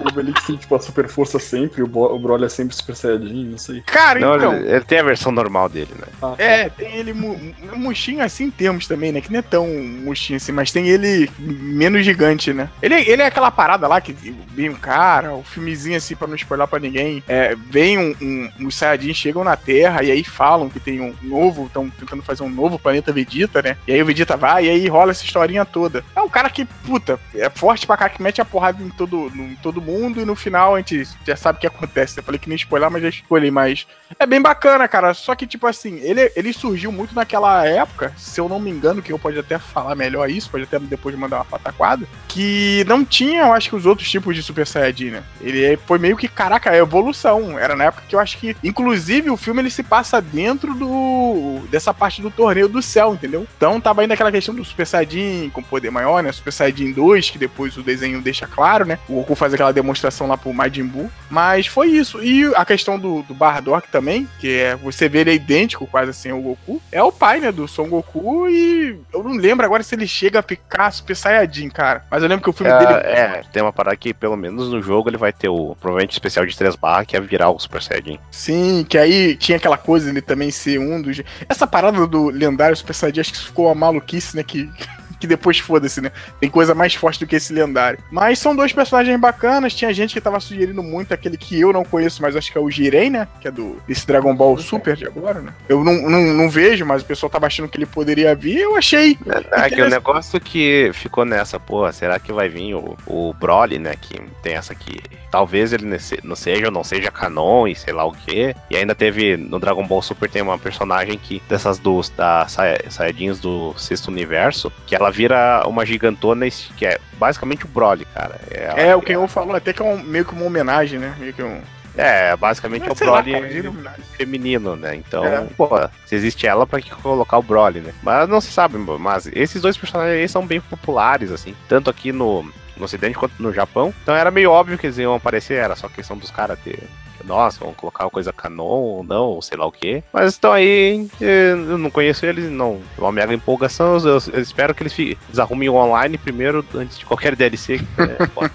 o 0.00 0.08
Obelix 0.08 0.44
tem 0.44 0.56
tipo 0.56 0.74
a 0.74 0.80
super 0.80 1.08
força 1.08 1.38
sempre, 1.38 1.82
o, 1.82 1.86
Bo- 1.86 2.14
o 2.14 2.18
Broly 2.18 2.44
é 2.44 2.48
sempre 2.48 2.74
Super 2.74 2.94
Saiyajin, 2.96 3.44
não 3.46 3.58
sei. 3.58 3.82
Cara, 3.82 4.18
Não, 4.20 4.36
então. 4.36 4.54
ele, 4.54 4.70
ele 4.70 4.84
tem 4.84 4.98
a 4.98 5.02
versão 5.02 5.30
normal 5.32 5.68
dele, 5.68 5.90
né? 5.98 6.06
Ah, 6.22 6.34
tá. 6.36 6.42
É, 6.42 6.68
tem 6.68 6.96
ele 6.96 7.12
mu- 7.12 7.36
mu- 7.38 7.76
murchinho 7.76 8.22
assim 8.22 8.44
em 8.44 8.50
termos 8.50 8.86
também, 8.86 9.12
né? 9.12 9.20
Que 9.20 9.32
não 9.32 9.38
é 9.38 9.42
tão 9.42 9.66
murchinho 9.66 10.36
assim, 10.36 10.52
mas 10.52 10.70
tem 10.72 10.88
ele 10.88 11.30
menos 11.38 12.04
gigante, 12.04 12.52
né? 12.52 12.68
Ele, 12.82 12.94
ele 12.94 13.22
é 13.22 13.26
aquela 13.26 13.50
parada 13.50 13.86
lá 13.88 14.00
que 14.00 14.12
vem 14.12 14.68
um 14.70 14.74
cara, 14.74 15.32
o 15.34 15.42
filmezinho 15.42 15.96
assim, 15.96 16.14
pra 16.16 16.26
não 16.28 16.34
spoiler 16.36 16.66
pra 16.68 16.78
ninguém. 16.78 17.22
É, 17.28 17.54
vem 17.54 17.98
um, 17.98 18.14
um, 18.20 18.66
os 18.66 18.74
Saiyajins 18.76 19.16
chegam 19.16 19.44
na 19.44 19.56
Terra 19.56 20.02
e 20.02 20.10
aí 20.10 20.24
falam 20.24 20.68
que 20.68 20.80
tem 20.80 21.00
um 21.00 21.14
novo, 21.22 21.66
estão 21.66 21.88
tentando 21.90 22.22
fazer 22.22 22.42
um 22.42 22.48
novo 22.50 22.78
planeta 22.78 23.12
Vegeta, 23.12 23.62
né? 23.62 23.76
E 23.86 23.92
aí 23.92 24.02
o 24.02 24.06
Vegeta 24.06 24.36
vai 24.36 24.66
e 24.66 24.70
aí 24.70 24.88
rola 24.88 25.10
essa 25.10 25.24
historinha 25.24 25.64
toda. 25.64 26.04
É 26.14 26.20
um 26.20 26.28
cara 26.28 26.48
que, 26.50 26.64
puta, 26.64 27.18
é 27.34 27.48
forte 27.50 27.86
pra 27.86 27.96
cá, 27.96 28.08
que 28.08 28.22
mete 28.22 28.40
a 28.40 28.44
porrada 28.44 28.82
em 28.82 28.88
todo, 28.90 29.30
todo 29.56 29.82
mundo 29.82 30.20
e 30.20 30.24
no 30.24 30.34
final 30.34 30.74
a 30.74 30.78
gente 30.78 31.08
já 31.26 31.36
sabe 31.36 31.58
o 31.58 31.60
que 31.60 31.66
acontece. 31.66 32.18
Eu 32.18 32.24
falei 32.24 32.38
que 32.38 32.48
nem 32.48 32.56
spoiler, 32.56 32.90
mas 32.90 33.02
já 33.02 33.08
spoilei, 33.08 33.50
mas 33.50 33.86
é 34.18 34.26
bem 34.26 34.40
bacana, 34.40 34.86
cara. 34.88 35.14
Só 35.14 35.34
que, 35.34 35.46
tipo 35.46 35.66
assim, 35.66 35.98
ele, 36.00 36.32
ele 36.34 36.52
surgiu 36.52 36.90
muito 36.90 37.14
naquela 37.14 37.66
época, 37.66 38.12
se 38.16 38.40
eu 38.40 38.48
não 38.48 38.60
me 38.60 38.70
engano, 38.70 39.02
que 39.02 39.12
eu 39.12 39.18
pode 39.18 39.38
até 39.38 39.58
falar 39.58 39.94
melhor 39.94 40.30
isso, 40.30 40.50
pode 40.50 40.64
até 40.64 40.78
depois 40.78 41.14
mandar 41.16 41.36
uma 41.36 41.44
pataquada, 41.44 42.06
que 42.26 42.84
não 42.86 43.04
tinha, 43.04 43.42
eu 43.42 43.52
acho 43.52 43.70
que, 43.70 43.76
os 43.76 43.86
outros 43.86 44.10
tipos 44.10 44.34
de 44.34 44.42
Super 44.42 44.66
Saiyajin, 44.66 45.10
né? 45.10 45.22
Ele 45.40 45.76
foi 45.86 45.98
meio 45.98 46.16
que, 46.16 46.28
caraca, 46.28 46.70
é 46.70 46.78
evolução. 46.78 47.58
Era 47.58 47.76
na 47.76 47.84
época 47.84 48.04
que 48.08 48.14
eu 48.14 48.20
acho 48.20 48.38
que, 48.38 48.56
inclusive, 48.62 49.30
o 49.30 49.36
filme 49.36 49.60
ele 49.60 49.70
se 49.70 49.82
passa 49.82 50.20
dentro 50.20 50.74
do 50.74 51.60
dessa 51.70 51.92
parte 51.92 52.22
do 52.22 52.30
torneio 52.30 52.68
do 52.68 52.82
céu, 52.82 53.14
entendeu? 53.14 53.46
Então 53.56 53.80
tava 53.80 54.02
ainda 54.02 54.14
aquela 54.14 54.32
questão 54.32 54.54
do 54.54 54.64
Super 54.64 54.86
Saiyajin 54.86 55.50
com 55.50 55.62
poder 55.62 55.90
maior, 55.90 56.22
né? 56.22 56.32
Super 56.32 56.52
Saiyajin 56.52 56.92
2, 56.92 57.30
que 57.30 57.38
depois 57.38 57.76
o 57.76 57.82
desenho 57.82 58.20
deixa 58.20 58.46
claro, 58.46 58.84
né? 58.84 58.98
O 59.08 59.14
Goku 59.14 59.34
faz 59.38 59.54
aquela 59.54 59.72
demonstração 59.72 60.26
lá 60.26 60.36
pro 60.36 60.52
Majin 60.52 60.84
Buu. 60.84 61.10
Mas 61.30 61.66
foi 61.66 61.88
isso. 61.88 62.22
E 62.22 62.44
a 62.54 62.64
questão 62.64 62.98
do, 62.98 63.22
do 63.22 63.34
Bardock 63.34 63.88
também, 63.88 64.28
que 64.38 64.58
é 64.58 64.76
você 64.76 65.08
vê 65.08 65.20
ele 65.20 65.30
é 65.30 65.34
idêntico 65.34 65.86
quase 65.86 66.10
assim 66.10 66.30
ao 66.30 66.40
Goku, 66.40 66.80
é 66.90 67.02
o 67.02 67.12
pai, 67.12 67.40
né, 67.40 67.52
do 67.52 67.68
Son 67.68 67.88
Goku 67.88 68.48
e 68.48 68.98
eu 69.12 69.22
não 69.22 69.32
lembro 69.32 69.64
agora 69.64 69.82
se 69.82 69.94
ele 69.94 70.06
chega 70.06 70.40
a 70.40 70.42
ficar 70.42 70.90
Super 70.90 71.16
Saiyajin, 71.16 71.68
cara. 71.70 72.04
Mas 72.10 72.22
eu 72.22 72.28
lembro 72.28 72.42
que 72.42 72.50
o 72.50 72.52
filme 72.52 72.72
É, 72.72 72.78
dele 72.78 72.92
é, 72.92 73.42
tem 73.52 73.62
uma 73.62 73.72
parada 73.72 73.96
que, 73.96 74.12
pelo 74.12 74.36
menos 74.36 74.70
no 74.70 74.82
jogo, 74.82 75.08
ele 75.08 75.16
vai 75.16 75.32
ter 75.32 75.48
o 75.48 75.76
provavelmente 75.80 76.12
especial 76.12 76.44
de 76.44 76.56
3 76.56 76.76
barras, 76.76 77.06
que 77.06 77.16
é 77.16 77.20
virar 77.20 77.50
o 77.50 77.58
Super 77.58 77.82
Saiyajin. 77.82 78.18
Sim, 78.30 78.86
que 78.88 78.98
aí 78.98 79.36
tinha 79.36 79.56
aquela 79.56 79.78
coisa 79.78 80.08
ele 80.08 80.22
também 80.22 80.50
ser 80.50 80.78
um 80.78 81.00
dos. 81.00 81.20
Essa 81.48 81.66
parada 81.66 82.06
do 82.06 82.30
lendário 82.30 82.76
Super 82.76 82.94
Saiyajin, 82.94 83.20
acho 83.20 83.32
que 83.32 83.38
ficou 83.46 83.66
uma 83.66 83.74
maluquice, 83.74 84.36
né? 84.36 84.42
Que, 84.42 84.70
que 85.18 85.26
depois 85.26 85.58
foda-se, 85.58 86.00
né? 86.00 86.12
Tem 86.40 86.48
coisa 86.48 86.74
mais 86.74 86.94
forte 86.94 87.20
do 87.20 87.26
que 87.26 87.36
esse 87.36 87.52
lendário. 87.52 87.98
Mas 88.10 88.38
são 88.38 88.54
dois 88.54 88.72
personagens 88.72 89.18
bacanas. 89.20 89.74
Tinha 89.74 89.92
gente 89.92 90.14
que 90.14 90.20
tava 90.20 90.40
sugerindo 90.40 90.82
muito 90.82 91.12
aquele 91.12 91.36
que 91.36 91.60
eu 91.60 91.72
não 91.72 91.84
conheço, 91.84 92.22
mas 92.22 92.36
acho 92.36 92.50
que 92.50 92.58
é 92.58 92.60
o 92.60 92.70
Jirei, 92.70 93.10
né? 93.10 93.26
Que 93.40 93.48
é 93.48 93.50
do 93.50 93.76
desse 93.86 94.06
Dragon 94.06 94.34
Ball 94.34 94.58
Super 94.58 94.96
de 94.96 95.06
agora, 95.06 95.40
né? 95.40 95.52
Eu 95.68 95.82
não, 95.84 95.94
não, 96.08 96.22
não 96.34 96.50
vejo, 96.50 96.84
mas 96.84 97.02
o 97.02 97.04
pessoal 97.04 97.30
tava 97.30 97.46
achando 97.46 97.68
que 97.68 97.76
ele 97.76 97.86
poderia 97.86 98.34
vir. 98.34 98.58
Eu 98.58 98.76
achei. 98.76 99.18
É, 99.52 99.66
é 99.66 99.70
que 99.70 99.82
o 99.82 99.88
negócio 99.88 100.40
que 100.40 100.90
ficou 100.94 101.24
nessa, 101.24 101.58
pô, 101.58 101.90
será 101.92 102.18
que 102.18 102.32
vai 102.32 102.48
vir 102.48 102.74
o, 102.74 102.96
o 103.06 103.34
Broly, 103.34 103.78
né? 103.78 103.94
Que 104.00 104.20
tem 104.42 104.54
essa 104.54 104.72
aqui. 104.72 105.00
Talvez 105.30 105.72
ele 105.72 105.98
não 106.24 106.34
seja 106.36 106.66
ou 106.66 106.72
não 106.72 106.82
seja 106.84 107.10
canon 107.10 107.66
e 107.66 107.74
sei 107.74 107.92
lá 107.92 108.04
o 108.04 108.12
que. 108.12 108.54
E 108.70 108.76
ainda 108.76 108.94
teve 108.94 109.36
no 109.36 109.58
Dragon 109.58 109.86
Ball 109.86 110.00
Super 110.02 110.28
tem 110.30 110.40
uma 110.42 110.58
personagem 110.58 111.18
que 111.18 111.42
dessas 111.48 111.78
dos 111.78 112.08
da 112.10 112.46
Sai- 112.48 112.78
Saiyajins 112.88 113.38
do 113.40 113.74
sexto 113.76 114.08
universo, 114.08 114.72
que 114.86 114.94
ela 114.94 115.10
vira 115.10 115.62
uma 115.66 115.84
gigantona 115.84 116.46
que 116.76 116.86
é 116.86 116.98
basicamente 117.18 117.64
o 117.64 117.68
Broly, 117.68 118.06
cara. 118.14 118.40
É, 118.50 118.94
o 118.94 119.02
Kenyon 119.02 119.26
falou 119.28 119.54
até 119.56 119.72
que 119.72 119.82
é 119.82 119.84
um, 119.84 119.98
meio 120.02 120.24
que 120.24 120.32
uma 120.32 120.44
homenagem, 120.44 120.98
né? 120.98 121.14
Meio 121.18 121.32
que 121.34 121.42
um. 121.42 121.60
É, 121.96 122.36
basicamente 122.36 122.88
é 122.88 122.92
o 122.92 122.94
Sei 122.94 123.06
lá, 123.08 123.20
Broly 123.20 123.62
cara, 123.62 123.96
feminino, 124.16 124.76
né? 124.76 124.94
Então, 124.94 125.24
É. 125.24 125.46
pô, 125.56 125.68
se 126.06 126.14
existe 126.14 126.46
ela, 126.46 126.64
pra 126.66 126.80
que 126.80 126.90
colocar 126.90 127.38
o 127.38 127.42
Broly, 127.42 127.80
né? 127.80 127.92
Mas 128.02 128.28
não 128.28 128.40
se 128.40 128.52
sabe, 128.52 128.78
mas 128.78 129.26
esses 129.34 129.60
dois 129.60 129.76
personagens 129.76 130.16
aí 130.20 130.28
são 130.28 130.46
bem 130.46 130.60
populares, 130.60 131.32
assim. 131.32 131.54
Tanto 131.68 131.90
aqui 131.90 132.12
no, 132.12 132.48
no 132.78 132.84
Ocidente 132.84 133.18
quanto 133.18 133.34
no 133.42 133.52
Japão. 133.52 133.92
Então 134.02 134.14
era 134.14 134.30
meio 134.30 134.50
óbvio 134.50 134.78
que 134.78 134.86
eles 134.86 134.98
iam 134.98 135.14
aparecer, 135.14 135.54
era 135.54 135.74
só 135.76 135.88
questão 135.88 136.16
dos 136.16 136.30
caras 136.30 136.58
ter. 136.60 136.78
Nossa, 137.24 137.58
vão 137.62 137.74
colocar 137.74 138.04
uma 138.04 138.10
coisa 138.10 138.32
canon 138.32 138.64
ou 138.64 139.04
não, 139.04 139.24
ou 139.24 139.42
sei 139.42 139.58
lá 139.58 139.66
o 139.66 139.72
que. 139.72 140.02
Mas 140.12 140.32
estão 140.32 140.52
aí, 140.52 141.06
eh, 141.20 141.50
eu 141.52 141.76
não 141.76 141.90
conheço 141.90 142.24
eles, 142.24 142.48
não. 142.50 142.80
É 142.96 143.00
uma 143.00 143.10
mega 143.12 143.34
empolgação. 143.34 143.98
Eu, 143.98 144.18
eu 144.32 144.40
espero 144.40 144.72
que 144.74 144.82
eles, 144.84 144.92
fi- 144.94 145.18
eles 145.28 145.38
arrumem 145.38 145.68
o 145.68 145.74
online 145.74 146.16
primeiro, 146.16 146.64
antes 146.74 146.96
de 146.96 147.04
qualquer 147.04 147.34
DLC. 147.36 147.80
É. 147.98 148.46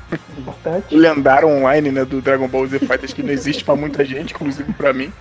O 0.89 0.97
lendário 0.97 1.49
online, 1.49 1.91
né? 1.91 2.05
Do 2.05 2.21
Dragon 2.21 2.47
Ball 2.47 2.65
Z 2.65 2.80
Fighters 2.80 3.13
que 3.13 3.21
não 3.21 3.32
existe 3.32 3.63
pra 3.65 3.76
muita 3.76 4.03
gente, 4.05 4.34
inclusive 4.34 4.71
pra 4.74 4.93
mim. 4.93 5.11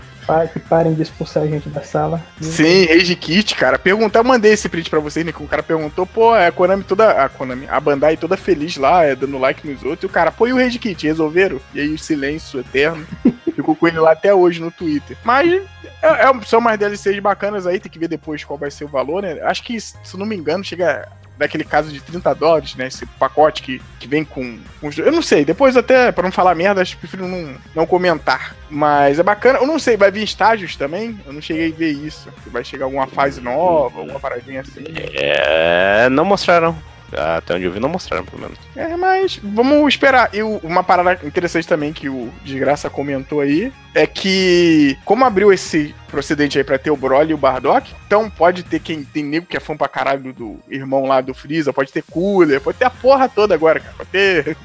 Que 0.52 0.60
parem 0.60 0.94
de 0.94 1.02
expulsar 1.02 1.42
a 1.42 1.46
gente 1.46 1.68
da 1.68 1.82
sala. 1.82 2.22
Sim, 2.40 2.86
Rage 2.86 3.16
Kit, 3.16 3.54
cara. 3.54 3.78
Perguntar, 3.78 4.20
eu 4.20 4.24
mandei 4.24 4.52
esse 4.52 4.68
print 4.68 4.88
pra 4.88 5.00
vocês, 5.00 5.24
né? 5.26 5.32
Que 5.32 5.42
o 5.42 5.48
cara 5.48 5.62
perguntou, 5.62 6.06
pô, 6.06 6.34
é 6.36 6.46
a 6.46 6.52
Konami 6.52 6.84
toda. 6.84 7.10
A 7.24 7.28
Konami, 7.28 7.66
a 7.68 7.80
Bandai 7.80 8.16
toda 8.16 8.36
feliz 8.36 8.76
lá, 8.76 9.04
é, 9.04 9.14
dando 9.16 9.38
like 9.38 9.66
nos 9.66 9.82
outros. 9.82 10.02
E 10.04 10.06
o 10.06 10.08
cara, 10.08 10.30
pô, 10.30 10.46
e 10.46 10.52
o 10.52 10.56
Rage 10.56 10.78
Kit? 10.78 11.06
Resolveram? 11.06 11.60
E 11.74 11.80
aí 11.80 11.88
o 11.92 11.98
silêncio 11.98 12.60
eterno. 12.60 13.06
Ficou 13.54 13.76
com 13.76 13.86
ele 13.86 13.98
lá 13.98 14.12
até 14.12 14.32
hoje 14.34 14.60
no 14.60 14.70
Twitter. 14.70 15.16
Mas 15.24 15.62
é, 16.02 16.06
é- 16.06 16.40
são 16.46 16.60
mais 16.60 16.78
DLCs 16.78 17.18
bacanas 17.20 17.66
aí, 17.66 17.78
tem 17.78 17.90
que 17.92 17.98
ver 17.98 18.08
depois 18.08 18.42
qual 18.44 18.58
vai 18.58 18.70
ser 18.70 18.84
o 18.84 18.88
valor, 18.88 19.22
né? 19.22 19.40
Acho 19.42 19.62
que, 19.62 19.78
se 19.80 19.94
não 20.16 20.24
me 20.26 20.36
engano, 20.36 20.64
chega 20.64 21.06
daquele 21.42 21.64
caso 21.64 21.90
de 21.90 22.00
30 22.00 22.34
dólares, 22.34 22.74
né? 22.76 22.86
Esse 22.86 23.04
pacote 23.04 23.62
que, 23.62 23.82
que 23.98 24.08
vem 24.08 24.24
com, 24.24 24.58
com 24.80 24.88
os. 24.88 24.96
Eu 24.96 25.12
não 25.12 25.22
sei, 25.22 25.44
depois 25.44 25.76
até, 25.76 26.12
pra 26.12 26.24
não 26.24 26.32
falar 26.32 26.54
merda, 26.54 26.80
acho 26.80 26.94
que 26.94 27.00
prefiro 27.00 27.26
não, 27.26 27.54
não 27.74 27.86
comentar. 27.86 28.54
Mas 28.70 29.18
é 29.18 29.22
bacana. 29.22 29.58
Eu 29.58 29.66
não 29.66 29.78
sei, 29.78 29.96
vai 29.96 30.10
vir 30.10 30.22
estágios 30.22 30.76
também? 30.76 31.20
Eu 31.26 31.32
não 31.32 31.42
cheguei 31.42 31.70
a 31.70 31.76
ver 31.76 31.90
isso. 31.90 32.28
Vai 32.46 32.64
chegar 32.64 32.86
alguma 32.86 33.06
fase 33.06 33.40
nova, 33.40 34.00
alguma 34.00 34.20
paradinha 34.20 34.60
assim. 34.62 34.84
É, 35.14 36.08
não 36.08 36.24
mostraram. 36.24 36.76
Até 37.12 37.54
onde 37.54 37.64
eu 37.64 37.72
vi, 37.72 37.80
não 37.80 37.88
mostraram, 37.88 38.24
pelo 38.24 38.42
menos. 38.42 38.58
É, 38.74 38.96
mas 38.96 39.38
vamos 39.42 39.88
esperar. 39.88 40.30
E 40.32 40.42
uma 40.42 40.82
parada 40.82 41.26
interessante 41.26 41.66
também 41.66 41.92
que 41.92 42.08
o 42.08 42.32
Desgraça 42.44 42.88
comentou 42.88 43.40
aí 43.40 43.72
é 43.94 44.06
que, 44.06 44.96
como 45.04 45.24
abriu 45.24 45.52
esse 45.52 45.94
procedente 46.08 46.58
aí 46.58 46.64
pra 46.64 46.78
ter 46.78 46.90
o 46.90 46.96
Broly 46.96 47.30
e 47.30 47.34
o 47.34 47.38
Bardock, 47.38 47.94
então 48.06 48.28
pode 48.28 48.62
ter 48.62 48.80
quem 48.80 49.02
tem 49.04 49.24
nego 49.24 49.46
que 49.46 49.56
é 49.56 49.60
fã 49.60 49.76
pra 49.76 49.88
caralho 49.88 50.32
do 50.32 50.58
irmão 50.68 51.06
lá 51.06 51.20
do 51.20 51.34
Freeza, 51.34 51.72
pode 51.72 51.92
ter 51.92 52.02
cooler, 52.10 52.60
pode 52.60 52.78
ter 52.78 52.84
a 52.84 52.90
porra 52.90 53.28
toda 53.28 53.54
agora, 53.54 53.80
cara. 53.80 53.94
Pode 53.96 54.10
ter. 54.10 54.56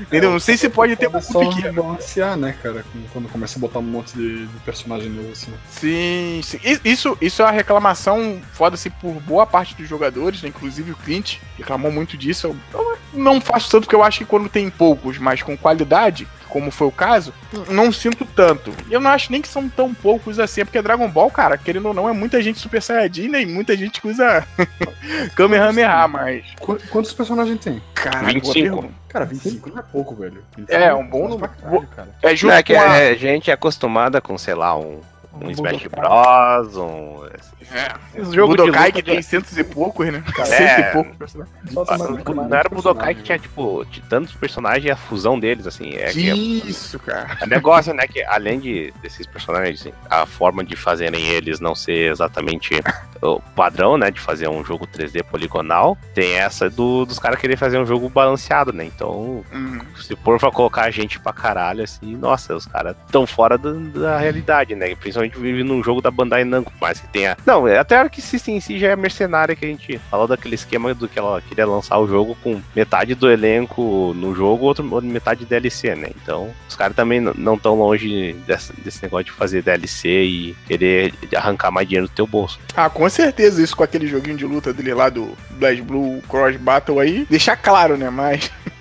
Entendeu? 0.00 0.30
Não 0.30 0.40
sei 0.40 0.56
se 0.56 0.68
pode 0.68 0.96
ter 0.96 1.06
É 1.06 1.08
um 1.08 1.20
só 1.20 1.40
pequeno. 1.48 1.82
balancear, 1.82 2.36
né, 2.36 2.54
cara? 2.62 2.84
Quando 3.12 3.28
começa 3.28 3.58
a 3.58 3.60
botar 3.60 3.78
um 3.78 3.82
monte 3.82 4.14
de, 4.16 4.46
de 4.46 4.58
personagem 4.60 5.08
novo 5.10 5.30
assim. 5.32 5.52
Sim, 5.70 6.40
sim. 6.42 6.58
Isso, 6.84 7.16
isso 7.20 7.42
é 7.42 7.44
uma 7.44 7.50
reclamação 7.52 8.40
foda-se 8.52 8.90
por 8.90 9.12
boa 9.22 9.46
parte 9.46 9.74
dos 9.74 9.88
jogadores, 9.88 10.42
né? 10.42 10.48
inclusive 10.48 10.92
o 10.92 10.96
Clint 10.96 11.36
reclamou 11.56 11.90
muito 11.90 12.16
disso. 12.16 12.54
Eu 12.72 12.96
não 13.12 13.40
faço 13.40 13.70
tanto 13.70 13.82
porque 13.84 13.96
eu 13.96 14.02
acho 14.02 14.18
que 14.18 14.24
quando 14.24 14.48
tem 14.48 14.68
poucos, 14.70 15.18
mas 15.18 15.42
com 15.42 15.56
qualidade, 15.56 16.26
como 16.48 16.70
foi 16.70 16.86
o 16.86 16.92
caso, 16.92 17.32
não 17.68 17.92
sinto 17.92 18.24
tanto. 18.24 18.72
E 18.88 18.92
eu 18.94 19.00
não 19.00 19.10
acho 19.10 19.30
nem 19.32 19.42
que 19.42 19.48
são 19.48 19.68
tão 19.68 19.92
poucos 19.94 20.38
assim, 20.38 20.60
é 20.60 20.64
porque 20.64 20.80
Dragon 20.82 21.08
Ball, 21.08 21.30
cara, 21.30 21.56
querendo 21.58 21.86
ou 21.88 21.94
não, 21.94 22.08
é 22.08 22.12
muita 22.12 22.40
gente 22.42 22.58
Super 22.58 22.80
Saiyajin 22.82 23.28
né, 23.28 23.42
e 23.42 23.46
muita 23.46 23.76
gente 23.76 24.00
que 24.00 24.08
usa 24.08 24.46
Kamehameha, 25.34 26.06
mas. 26.08 26.44
Qu- 26.60 26.78
Quantos 26.90 27.12
personagens 27.12 27.58
tem? 27.60 27.82
Cara, 27.94 28.20
25. 28.26 28.90
Cara, 29.08 29.24
25 29.24 29.70
não 29.70 29.78
é 29.78 29.82
pouco, 29.82 30.14
velho. 30.14 30.42
25 30.56 30.72
É, 30.82 30.94
um 30.94 31.06
bom 31.06 31.28
número. 31.28 31.48
caralho, 31.60 31.86
cara. 31.94 32.08
É 32.22 32.36
junto 32.36 32.52
é 32.54 32.62
que 32.62 32.74
a. 32.74 32.92
a 33.10 33.14
gente 33.14 33.50
é 33.50 33.54
acostumada 33.54 34.20
com, 34.20 34.36
sei 34.36 34.54
lá, 34.54 34.76
um, 34.78 35.00
um 35.40 35.46
Um 35.46 35.50
Smash. 35.50 35.86
Bros, 35.86 36.76
um. 36.76 37.26
É, 37.72 37.94
Esse 38.20 38.30
o 38.30 38.32
jogo 38.32 38.56
de 38.56 38.62
Budokai 38.62 38.86
luta 38.88 39.02
que 39.02 39.10
tem 39.10 39.20
centos 39.22 39.56
e 39.58 39.64
poucos, 39.64 40.06
né? 40.06 40.22
É. 40.38 40.44
Cento 40.44 40.80
e 40.80 40.92
poucos 40.92 41.16
personagens. 41.16 41.56
Ah, 41.88 41.98
Não, 42.32 42.56
era 42.56 42.68
o 42.70 42.74
Budokai 42.76 43.14
que 43.14 43.22
tinha, 43.22 43.38
tipo, 43.38 43.84
de 43.90 44.00
tantos 44.02 44.32
personagens 44.34 44.84
e 44.84 44.90
a 44.90 44.96
fusão 44.96 45.38
deles, 45.38 45.66
assim. 45.66 45.94
É 45.96 46.12
que 46.12 46.30
é, 46.30 46.34
Isso, 46.34 46.98
cara. 47.00 47.36
é 47.40 47.46
negócio, 47.46 47.92
né? 47.92 48.06
Que 48.06 48.22
além 48.24 48.60
de, 48.60 48.92
desses 49.02 49.26
personagens, 49.26 49.80
assim, 49.80 49.92
a 50.08 50.24
forma 50.26 50.62
de 50.62 50.76
fazerem 50.76 51.26
eles 51.26 51.58
não 51.58 51.74
ser 51.74 52.10
exatamente 52.12 52.80
o 53.20 53.40
padrão, 53.56 53.98
né? 53.98 54.10
De 54.12 54.20
fazer 54.20 54.48
um 54.48 54.64
jogo 54.64 54.86
3D 54.86 55.24
poligonal, 55.24 55.98
tem 56.14 56.34
essa 56.36 56.70
do, 56.70 57.04
dos 57.04 57.18
caras 57.18 57.40
querer 57.40 57.56
fazer 57.56 57.78
um 57.78 57.86
jogo 57.86 58.08
balanceado, 58.08 58.72
né? 58.72 58.84
Então, 58.84 59.44
Uhum. 59.52 59.80
se 59.96 60.14
for 60.16 60.38
pra 60.38 60.50
colocar 60.52 60.82
a 60.84 60.90
gente 60.90 61.18
pra 61.18 61.32
caralho, 61.32 61.82
assim, 61.82 62.14
nossa, 62.16 62.54
os 62.54 62.66
caras 62.66 62.94
tão 63.10 63.26
fora 63.26 63.58
da, 63.58 63.72
da 63.72 64.18
realidade, 64.18 64.74
né? 64.74 64.94
Principalmente 64.94 65.25
vive 65.28 65.62
num 65.62 65.82
jogo 65.82 66.00
da 66.00 66.10
Bandai 66.10 66.44
Namco, 66.44 66.72
mais 66.80 67.00
que 67.00 67.08
tenha. 67.08 67.36
Não, 67.46 67.66
é 67.66 67.78
até 67.78 67.96
a 67.96 68.00
Arc 68.02 68.18
System 68.20 68.56
em 68.56 68.60
si 68.60 68.78
já 68.78 68.88
é 68.88 68.96
mercenária 68.96 69.54
que 69.54 69.64
a 69.64 69.68
gente 69.68 69.98
falou 70.10 70.26
daquele 70.26 70.54
esquema 70.54 70.94
do 70.94 71.08
que 71.08 71.18
ela 71.18 71.40
queria 71.40 71.66
lançar 71.66 71.98
o 71.98 72.06
jogo 72.06 72.36
com 72.42 72.60
metade 72.74 73.14
do 73.14 73.30
elenco 73.30 74.12
no 74.14 74.34
jogo, 74.34 74.66
outra 74.66 74.84
metade 75.02 75.44
DLC, 75.44 75.94
né? 75.94 76.10
Então, 76.22 76.50
os 76.68 76.76
caras 76.76 76.96
também 76.96 77.20
não 77.20 77.58
tão 77.58 77.74
longe 77.74 78.34
desse, 78.46 78.72
desse 78.80 79.02
negócio 79.02 79.26
de 79.26 79.32
fazer 79.32 79.62
DLC 79.62 80.08
e 80.08 80.56
querer 80.66 81.14
arrancar 81.34 81.70
mais 81.70 81.88
dinheiro 81.88 82.08
do 82.08 82.14
teu 82.14 82.26
bolso. 82.26 82.58
Ah, 82.74 82.90
com 82.90 83.08
certeza, 83.08 83.62
isso 83.62 83.76
com 83.76 83.82
aquele 83.82 84.06
joguinho 84.06 84.36
de 84.36 84.44
luta 84.44 84.72
dele 84.72 84.94
lá 84.94 85.08
do 85.08 85.36
Blast 85.50 85.82
Blue 85.82 86.22
Cross 86.28 86.56
Battle 86.56 87.00
aí, 87.00 87.26
deixar 87.28 87.56
claro, 87.56 87.96
né? 87.96 88.10
Mas. 88.10 88.50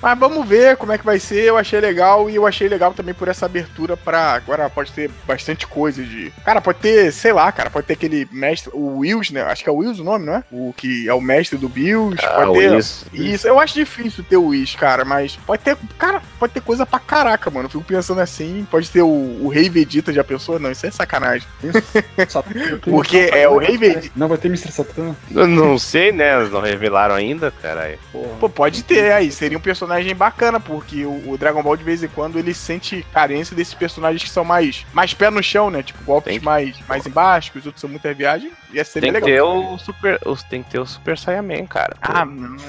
Mas 0.00 0.18
vamos 0.18 0.46
ver 0.46 0.76
como 0.76 0.92
é 0.92 0.98
que 0.98 1.04
vai 1.04 1.18
ser. 1.18 1.42
Eu 1.42 1.56
achei 1.56 1.80
legal 1.80 2.28
e 2.28 2.34
eu 2.36 2.46
achei 2.46 2.68
legal 2.68 2.92
também 2.92 3.14
por 3.14 3.28
essa 3.28 3.46
abertura 3.46 3.96
pra. 3.96 4.34
Agora 4.34 4.68
pode 4.70 4.92
ter 4.92 5.10
bastante 5.26 5.66
coisa 5.66 6.02
de. 6.02 6.32
Cara, 6.44 6.60
pode 6.60 6.78
ter, 6.78 7.12
sei 7.12 7.32
lá, 7.32 7.50
cara, 7.52 7.70
pode 7.70 7.86
ter 7.86 7.94
aquele 7.94 8.28
mestre, 8.30 8.70
o 8.74 8.98
Wills, 8.98 9.32
né? 9.32 9.42
Acho 9.42 9.62
que 9.62 9.68
é 9.68 9.72
o 9.72 9.76
Wills 9.76 10.00
o 10.00 10.04
nome, 10.04 10.26
não 10.26 10.34
é? 10.34 10.44
O 10.50 10.74
que 10.76 11.08
é 11.08 11.14
o 11.14 11.20
mestre 11.20 11.58
do 11.58 11.68
Bills. 11.68 12.16
Ah, 12.24 12.44
pode 12.46 12.58
ter. 12.58 12.78
isso. 12.78 13.06
Isso, 13.12 13.46
eu 13.48 13.58
acho 13.58 13.74
difícil 13.74 14.24
ter 14.24 14.36
o 14.36 14.46
Wish, 14.46 14.76
cara, 14.76 15.04
mas 15.04 15.36
pode 15.36 15.62
ter. 15.62 15.76
Cara, 15.98 16.22
pode 16.38 16.52
ter 16.52 16.60
coisa 16.60 16.84
pra 16.86 16.98
caraca, 16.98 17.50
mano. 17.50 17.66
Eu 17.66 17.70
fico 17.70 17.84
pensando 17.84 18.20
assim, 18.20 18.66
pode 18.70 18.90
ter 18.90 19.02
o, 19.02 19.38
o 19.42 19.48
Rei 19.48 19.68
Vegeta 19.68 20.12
já 20.12 20.24
pensou? 20.24 20.58
Não, 20.58 20.70
isso 20.70 20.86
é 20.86 20.90
sacanagem. 20.90 21.46
Porque 22.82 23.30
é 23.32 23.48
o 23.48 23.58
Rei 23.58 23.76
Vegeta. 23.76 24.10
Não 24.16 24.28
vai 24.28 24.38
ter 24.38 24.48
Mr. 24.48 24.72
Satan? 24.72 25.14
Eu 25.30 25.46
não 25.46 25.78
sei, 25.78 26.12
né? 26.12 26.38
Eles 26.38 26.50
não 26.50 26.60
revelaram 26.60 27.14
ainda, 27.14 27.50
cara. 27.50 27.98
Porra. 28.12 28.28
Pô, 28.40 28.48
pode 28.48 28.82
ter 28.82 29.12
aí, 29.12 29.30
seria 29.30 29.58
um 29.58 29.60
personagem 29.64 30.14
bacana, 30.14 30.60
porque 30.60 31.04
o, 31.04 31.30
o 31.30 31.36
Dragon 31.38 31.62
Ball 31.62 31.76
de 31.76 31.82
vez 31.82 32.02
em 32.04 32.08
quando 32.08 32.38
ele 32.38 32.54
sente 32.54 33.04
carência 33.12 33.56
desses 33.56 33.74
personagens 33.74 34.22
que 34.22 34.30
são 34.30 34.44
mais, 34.44 34.84
mais 34.92 35.12
pé 35.14 35.30
no 35.30 35.42
chão, 35.42 35.70
né? 35.70 35.82
Tipo, 35.82 36.04
golpes 36.04 36.38
que- 36.38 36.44
mais, 36.44 36.76
mais 36.88 37.04
embaixo, 37.06 37.50
os 37.56 37.66
outros 37.66 37.80
são 37.80 37.90
muita 37.90 38.12
viagem. 38.14 38.52
Ia 38.72 38.84
ser 38.84 39.00
Tem 39.00 39.12
bem 39.12 39.20
que 39.22 39.30
legal. 39.30 39.60
ter 39.62 39.66
o 39.74 39.78
Super. 39.78 40.20
os- 40.26 40.42
Tem 40.44 40.62
que 40.62 40.70
ter 40.70 40.78
o 40.78 40.86
Super 40.86 41.16
Saiyaman, 41.18 41.66
cara. 41.66 41.96
Ah, 42.02 42.24
não. 42.24 42.56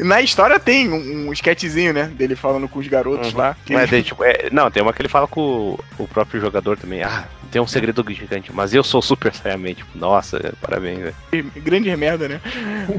Na 0.00 0.20
história 0.20 0.58
tem 0.58 0.90
um, 0.90 1.28
um 1.28 1.32
sketchzinho, 1.32 1.92
né? 1.92 2.04
Dele 2.04 2.34
falando 2.34 2.68
com 2.68 2.78
os 2.78 2.88
garotos 2.88 3.32
Uhum. 3.32 3.38
lá. 3.38 3.56
Mas 3.70 3.90
daí, 3.90 4.02
tipo, 4.02 4.24
é- 4.24 4.48
não, 4.50 4.70
tem 4.70 4.82
uma 4.82 4.92
que 4.92 5.00
ele 5.02 5.08
fala 5.08 5.26
com 5.28 5.40
o, 5.40 5.80
o 5.98 6.08
próprio 6.08 6.40
jogador 6.40 6.76
também. 6.78 7.02
Ah, 7.02 7.24
tem 7.50 7.60
um 7.60 7.66
segredo 7.66 8.04
gigante, 8.08 8.52
mas 8.52 8.72
eu 8.74 8.82
sou 8.84 9.00
Super 9.02 9.34
Saiyaman. 9.34 9.74
Tipo, 9.74 9.98
nossa, 9.98 10.54
parabéns, 10.60 10.98
velho. 11.30 11.50
Grande 11.56 11.94
merda, 11.96 12.28
né? 12.28 12.40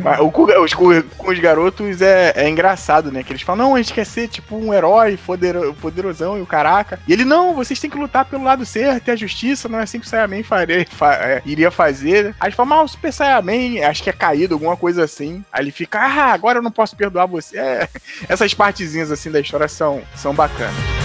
Mas 0.02 0.20
o, 0.20 0.32
cu- 0.32 0.52
os, 0.62 0.74
com 0.74 0.88
os 1.32 1.40
garotos 1.40 2.02
é, 2.02 2.34
é 2.36 2.50
engraçado, 2.50 3.12
né? 3.12 3.24
Que 3.24 3.32
eles 3.32 3.42
falam, 3.42 3.68
não, 3.70 3.76
a 3.76 3.82
gente 3.82 3.94
quer 3.94 4.06
ser 4.06 4.28
tipo 4.28 4.56
um 4.58 4.74
herói 4.74 5.18
podero- 5.26 5.74
poderosão 5.76 6.38
e 6.38 6.42
o 6.42 6.46
caraca. 6.46 7.00
E 7.08 7.14
ele, 7.14 7.26
não, 7.26 7.54
vocês 7.54 7.80
têm 7.80 7.90
que 7.90 7.98
lutar 7.98 8.26
pelo 8.26 8.44
lado 8.44 8.66
certo 8.66 9.08
e 9.08 9.12
a 9.12 9.16
justiça, 9.16 9.68
não 9.70 9.80
é 9.80 9.84
assim 9.84 10.00
que 10.00 10.06
o 10.06 10.10
Saiyaman 10.10 10.44
faria, 10.44 10.86
fa- 10.90 11.16
é, 11.16 11.42
iria 11.46 11.72
fazer. 11.72 12.36
Aí 12.40 12.48
eles 12.48 12.56
falam, 12.56 12.80
ah, 12.80 12.84
o 12.84 12.88
Super 12.88 13.12
Saiyaman, 13.14 13.86
acho 13.88 14.04
que 14.04 14.10
é 14.10 14.14
caído, 14.14 14.56
alguma 14.56 14.76
coisa 14.78 15.04
assim. 15.04 15.44
Aí 15.52 15.64
ele 15.64 15.72
fica, 15.72 16.00
ah, 16.00 16.34
agora 16.34 16.60
eu 16.60 16.64
não 16.64 16.72
posso 16.72 16.96
perdoar 16.96 17.26
você. 17.26 17.58
É, 17.58 17.88
essas 18.28 18.54
partezinhas 18.54 19.12
assim 19.12 19.32
da 19.32 19.40
história 19.40 19.68
são, 19.68 20.02
são 20.16 20.34
bacanas. 20.34 20.99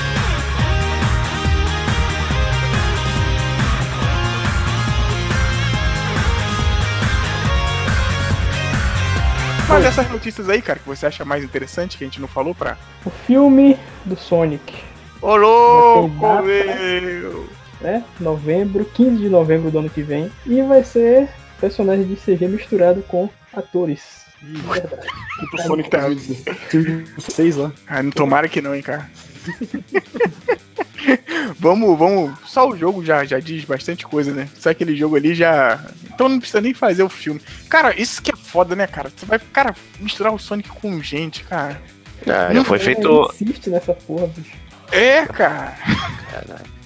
Mas 9.69 9.85
essas 9.85 10.11
notícias 10.11 10.49
aí, 10.49 10.61
cara, 10.61 10.79
que 10.79 10.87
você 10.87 11.07
acha 11.07 11.25
mais 11.25 11.43
interessante 11.43 11.97
que 11.97 12.05
a 12.05 12.07
gente 12.07 12.21
não 12.21 12.29
falou 12.29 12.55
pra. 12.55 12.77
O 13.05 13.11
filme 13.11 13.79
do 14.05 14.17
Sonic, 14.17 14.75
Ô 15.21 15.37
louco, 15.37 16.43
meu! 16.43 17.49
né? 17.81 18.05
Novembro, 18.21 18.85
15 18.85 19.17
de 19.17 19.29
novembro 19.29 19.71
do 19.71 19.79
ano 19.79 19.91
que 19.91 20.03
vem. 20.03 20.31
E 20.47 20.63
vai 20.63 20.85
ser 20.85 21.29
personagem 21.61 22.05
de 22.07 22.17
CG 22.17 22.47
misturado 22.47 23.03
com 23.03 23.29
atores. 23.53 24.25
Verdade. 24.43 25.07
Tipo 25.41 25.63
Sonic 25.63 25.91
2016 25.91 27.57
lá. 27.57 27.73
Ah, 27.87 28.03
não 28.03 28.11
tomara 28.11 28.49
que 28.49 28.61
não, 28.61 28.75
hein, 28.75 28.83
cara. 28.83 29.11
vamos, 31.59 31.99
vamos. 31.99 32.33
Só 32.47 32.69
o 32.69 32.77
jogo 32.77 33.05
já, 33.05 33.25
já 33.25 33.39
diz 33.41 33.65
bastante 33.65 34.07
coisa, 34.07 34.33
né? 34.33 34.49
Só 34.59 34.71
aquele 34.71 34.97
jogo 34.97 35.17
ali 35.17 35.35
já. 35.35 35.81
Então 36.13 36.29
não 36.29 36.39
precisa 36.39 36.61
nem 36.61 36.75
fazer 36.75 37.03
o 37.03 37.09
filme. 37.09 37.41
Cara, 37.69 37.99
isso 38.01 38.23
que 38.23 38.33
é 38.33 38.37
foda, 38.37 38.75
né, 38.77 38.87
cara? 38.87 39.11
Você 39.15 39.27
vai, 39.27 39.39
cara, 39.39 39.75
misturar 40.01 40.33
o 40.33 40.39
Sonic 40.39 40.69
com 40.69 41.03
gente, 41.03 41.45
cara. 41.45 41.81
Ah, 42.27 42.49
Não 42.49 42.57
já 42.63 42.65
foi 42.65 42.79
feito. 42.79 43.31
insiste 43.41 43.69
nessa 43.69 43.93
porra, 43.93 44.27
bicho. 44.29 44.64
É, 44.91 45.27
cara. 45.27 45.77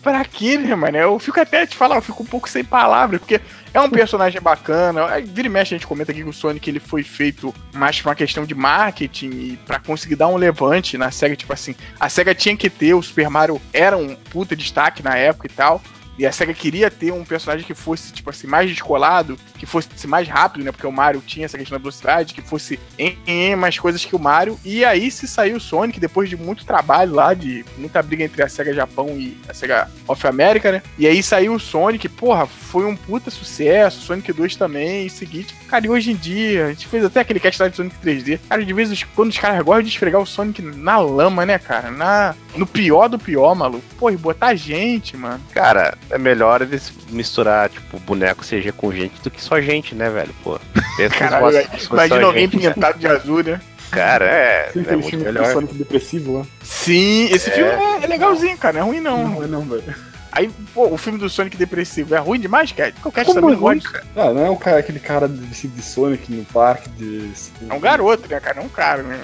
Pra 0.03 0.25
quê, 0.25 0.57
né, 0.57 0.75
mano? 0.75 0.97
Eu 0.97 1.19
fico 1.19 1.41
até 1.41 1.67
te 1.67 1.77
falar, 1.77 1.97
eu 1.97 2.03
fico 2.03 2.23
um 2.23 2.27
pouco 2.27 2.49
sem 2.49 2.65
palavras, 2.65 3.21
porque 3.21 3.41
é 3.75 3.81
um 3.81 3.91
personagem 3.91 4.41
bacana. 4.41 5.07
Vira 5.27 5.49
e 5.49 5.51
mexe, 5.51 5.75
a 5.75 5.79
gente 5.79 5.87
comenta 5.87 6.13
aqui 6.13 6.23
que 6.23 6.29
o 6.29 6.33
Sonic 6.33 6.71
ele 6.71 6.81
foi 6.81 7.03
feito 7.03 7.55
mais 7.75 8.01
pra 8.01 8.11
uma 8.11 8.15
questão 8.15 8.47
de 8.47 8.55
marketing 8.55 9.31
e 9.31 9.59
pra 9.67 9.79
conseguir 9.79 10.17
dar 10.17 10.29
um 10.29 10.37
levante 10.37 10.97
na 10.97 11.11
SEGA. 11.11 11.37
Tipo 11.37 11.53
assim, 11.53 11.75
a 11.99 12.09
SEGA 12.09 12.35
tinha 12.35 12.57
que 12.57 12.71
ter, 12.71 12.95
o 12.95 13.03
Super 13.03 13.29
Mario 13.29 13.61
era 13.73 13.97
um 13.97 14.15
puta 14.15 14.55
destaque 14.57 15.03
na 15.03 15.17
época 15.17 15.47
e 15.47 15.51
tal. 15.51 15.83
E 16.19 16.27
a 16.27 16.33
SEGA 16.33 16.53
queria 16.53 16.91
ter 16.91 17.12
um 17.12 17.25
personagem 17.25 17.64
que 17.64 17.75
fosse, 17.75 18.12
tipo 18.12 18.29
assim, 18.29 18.47
mais 18.47 18.69
descolado, 18.69 19.39
que 19.57 19.64
fosse 19.66 19.89
mais 20.07 20.27
rápido, 20.27 20.64
né? 20.64 20.73
Porque 20.73 20.87
o 20.87 20.93
Mario 20.93 21.23
tinha 21.25 21.47
essa 21.47 21.57
questão 21.57 21.79
da 21.79 21.83
velocidade, 21.83 22.35
que 22.35 22.43
fosse 22.43 22.79
em, 22.99 23.16
em 23.27 23.55
mais 23.55 23.79
coisas 23.79 24.05
que 24.05 24.16
o 24.16 24.19
Mario. 24.19 24.59
E 24.64 24.85
aí 24.85 25.11
se 25.11 25.29
saiu 25.29 25.57
o 25.57 25.61
Sonic, 25.61 26.01
depois 26.01 26.29
de 26.29 26.37
muito 26.37 26.64
trabalho 26.64 27.14
lá, 27.14 27.35
de 27.35 27.64
muita 27.77 28.03
briga 28.03 28.25
entre 28.25 28.43
a 28.43 28.49
SEGA 28.49 28.75
Japão 28.75 29.11
e 29.11 29.39
a 29.49 29.55
SEGA 29.55 29.89
of 30.09 30.27
America, 30.27 30.73
né? 30.73 30.83
E 30.99 31.07
aí 31.07 31.23
saiu 31.23 31.55
o 31.55 31.61
Sonic, 31.61 32.09
porra, 32.09 32.47
foi 32.47 32.85
um 32.85 32.97
puta 32.97 33.31
sucesso, 33.31 34.01
Sonic 34.01 34.33
2 34.33 34.57
também, 34.57 35.07
e 35.07 35.11
seguinte. 35.11 35.55
Cara, 35.69 35.87
e 35.87 35.91
hoje 35.91 36.12
em 36.12 36.16
dia, 36.16 36.66
a 36.66 36.69
gente 36.71 36.89
fez 36.89 37.05
até 37.05 37.21
aquele 37.21 37.39
cast 37.39 37.62
lá 37.62 37.69
de 37.69 37.77
Sonic 37.77 37.97
3D. 38.05 38.41
Cara, 38.49 38.64
de 38.64 38.73
vez 38.73 38.89
quando 39.14 39.31
os 39.31 39.39
caras 39.39 39.62
gostam 39.62 39.83
de 39.83 39.91
esfregar 39.91 40.21
o 40.21 40.27
Sonic 40.27 40.62
na 40.62 40.99
lama, 40.99 41.45
né, 41.47 41.59
cara? 41.59 41.91
Na, 41.91 42.35
no 42.57 42.66
pior 42.66 43.09
do 43.09 43.19
pior, 43.19 43.55
maluco. 43.55 43.85
Pô, 43.99 44.11
e 44.11 44.16
botar 44.16 44.55
gente, 44.55 45.16
mano. 45.16 45.41
Cara, 45.53 45.97
é 46.11 46.19
melhor 46.19 46.63
eles 46.63 46.93
misturar, 47.11 47.69
tipo, 47.69 47.99
boneco 48.01 48.45
CG 48.45 48.73
com 48.73 48.93
gente 48.93 49.21
do 49.23 49.31
que 49.31 49.43
só 49.43 49.61
gente, 49.61 49.95
né, 49.95 50.09
velho? 50.11 50.35
Pô. 50.43 50.59
Pensa 50.97 51.15
Caralho, 51.15 51.69
fosse 51.71 51.87
Imagina 51.93 52.25
alguém 52.27 52.51
gente, 52.51 52.71
pintado 52.73 52.99
de 52.99 53.07
azul, 53.07 53.43
né? 53.43 53.61
Cara, 53.91 54.27
é, 54.27 54.71
Tem 54.73 54.85
é 54.87 54.93
muito 54.93 55.09
filme 55.09 55.25
do 55.25 55.33
melhor. 55.33 55.53
Sonic 55.53 55.75
depressivo 55.75 56.39
lá. 56.39 56.47
Sim, 56.63 57.25
esse 57.33 57.51
filme 57.51 57.71
é, 57.71 58.05
é 58.05 58.07
legalzinho, 58.07 58.57
cara. 58.59 58.75
Não 58.75 58.81
é 58.81 58.85
ruim, 58.85 59.01
não. 59.01 59.29
Não 59.29 59.43
é 59.43 59.47
não, 59.47 59.63
velho. 59.63 59.95
Aí, 60.31 60.51
pô, 60.75 60.87
o 60.89 60.99
filme 60.99 61.19
do 61.19 61.29
Sonic 61.31 61.57
depressivo 61.57 62.15
é 62.15 62.19
ruim 62.19 62.39
demais, 62.39 62.71
Cat? 62.71 62.93
Porque 62.93 63.09
o 63.09 63.13
Cat 63.13 63.27
Como 63.27 63.39
é 63.39 63.41
não 63.41 63.49
ruim, 63.49 63.79
gosta. 63.81 64.05
Ah, 64.15 64.31
não 64.33 64.45
é 64.47 64.51
o 64.51 64.57
cara, 64.57 64.79
aquele 64.79 65.01
cara 65.01 65.27
vestido 65.27 65.75
de 65.75 65.83
Sonic 65.83 66.31
no 66.31 66.45
parque 66.45 66.89
de. 66.91 67.31
É 67.69 67.73
um 67.73 67.81
garoto, 67.81 68.29
né, 68.29 68.39
cara? 68.39 68.57
Não 68.57 68.65
é 68.65 68.67
um 68.67 68.69
cara, 68.69 69.03
né? 69.03 69.19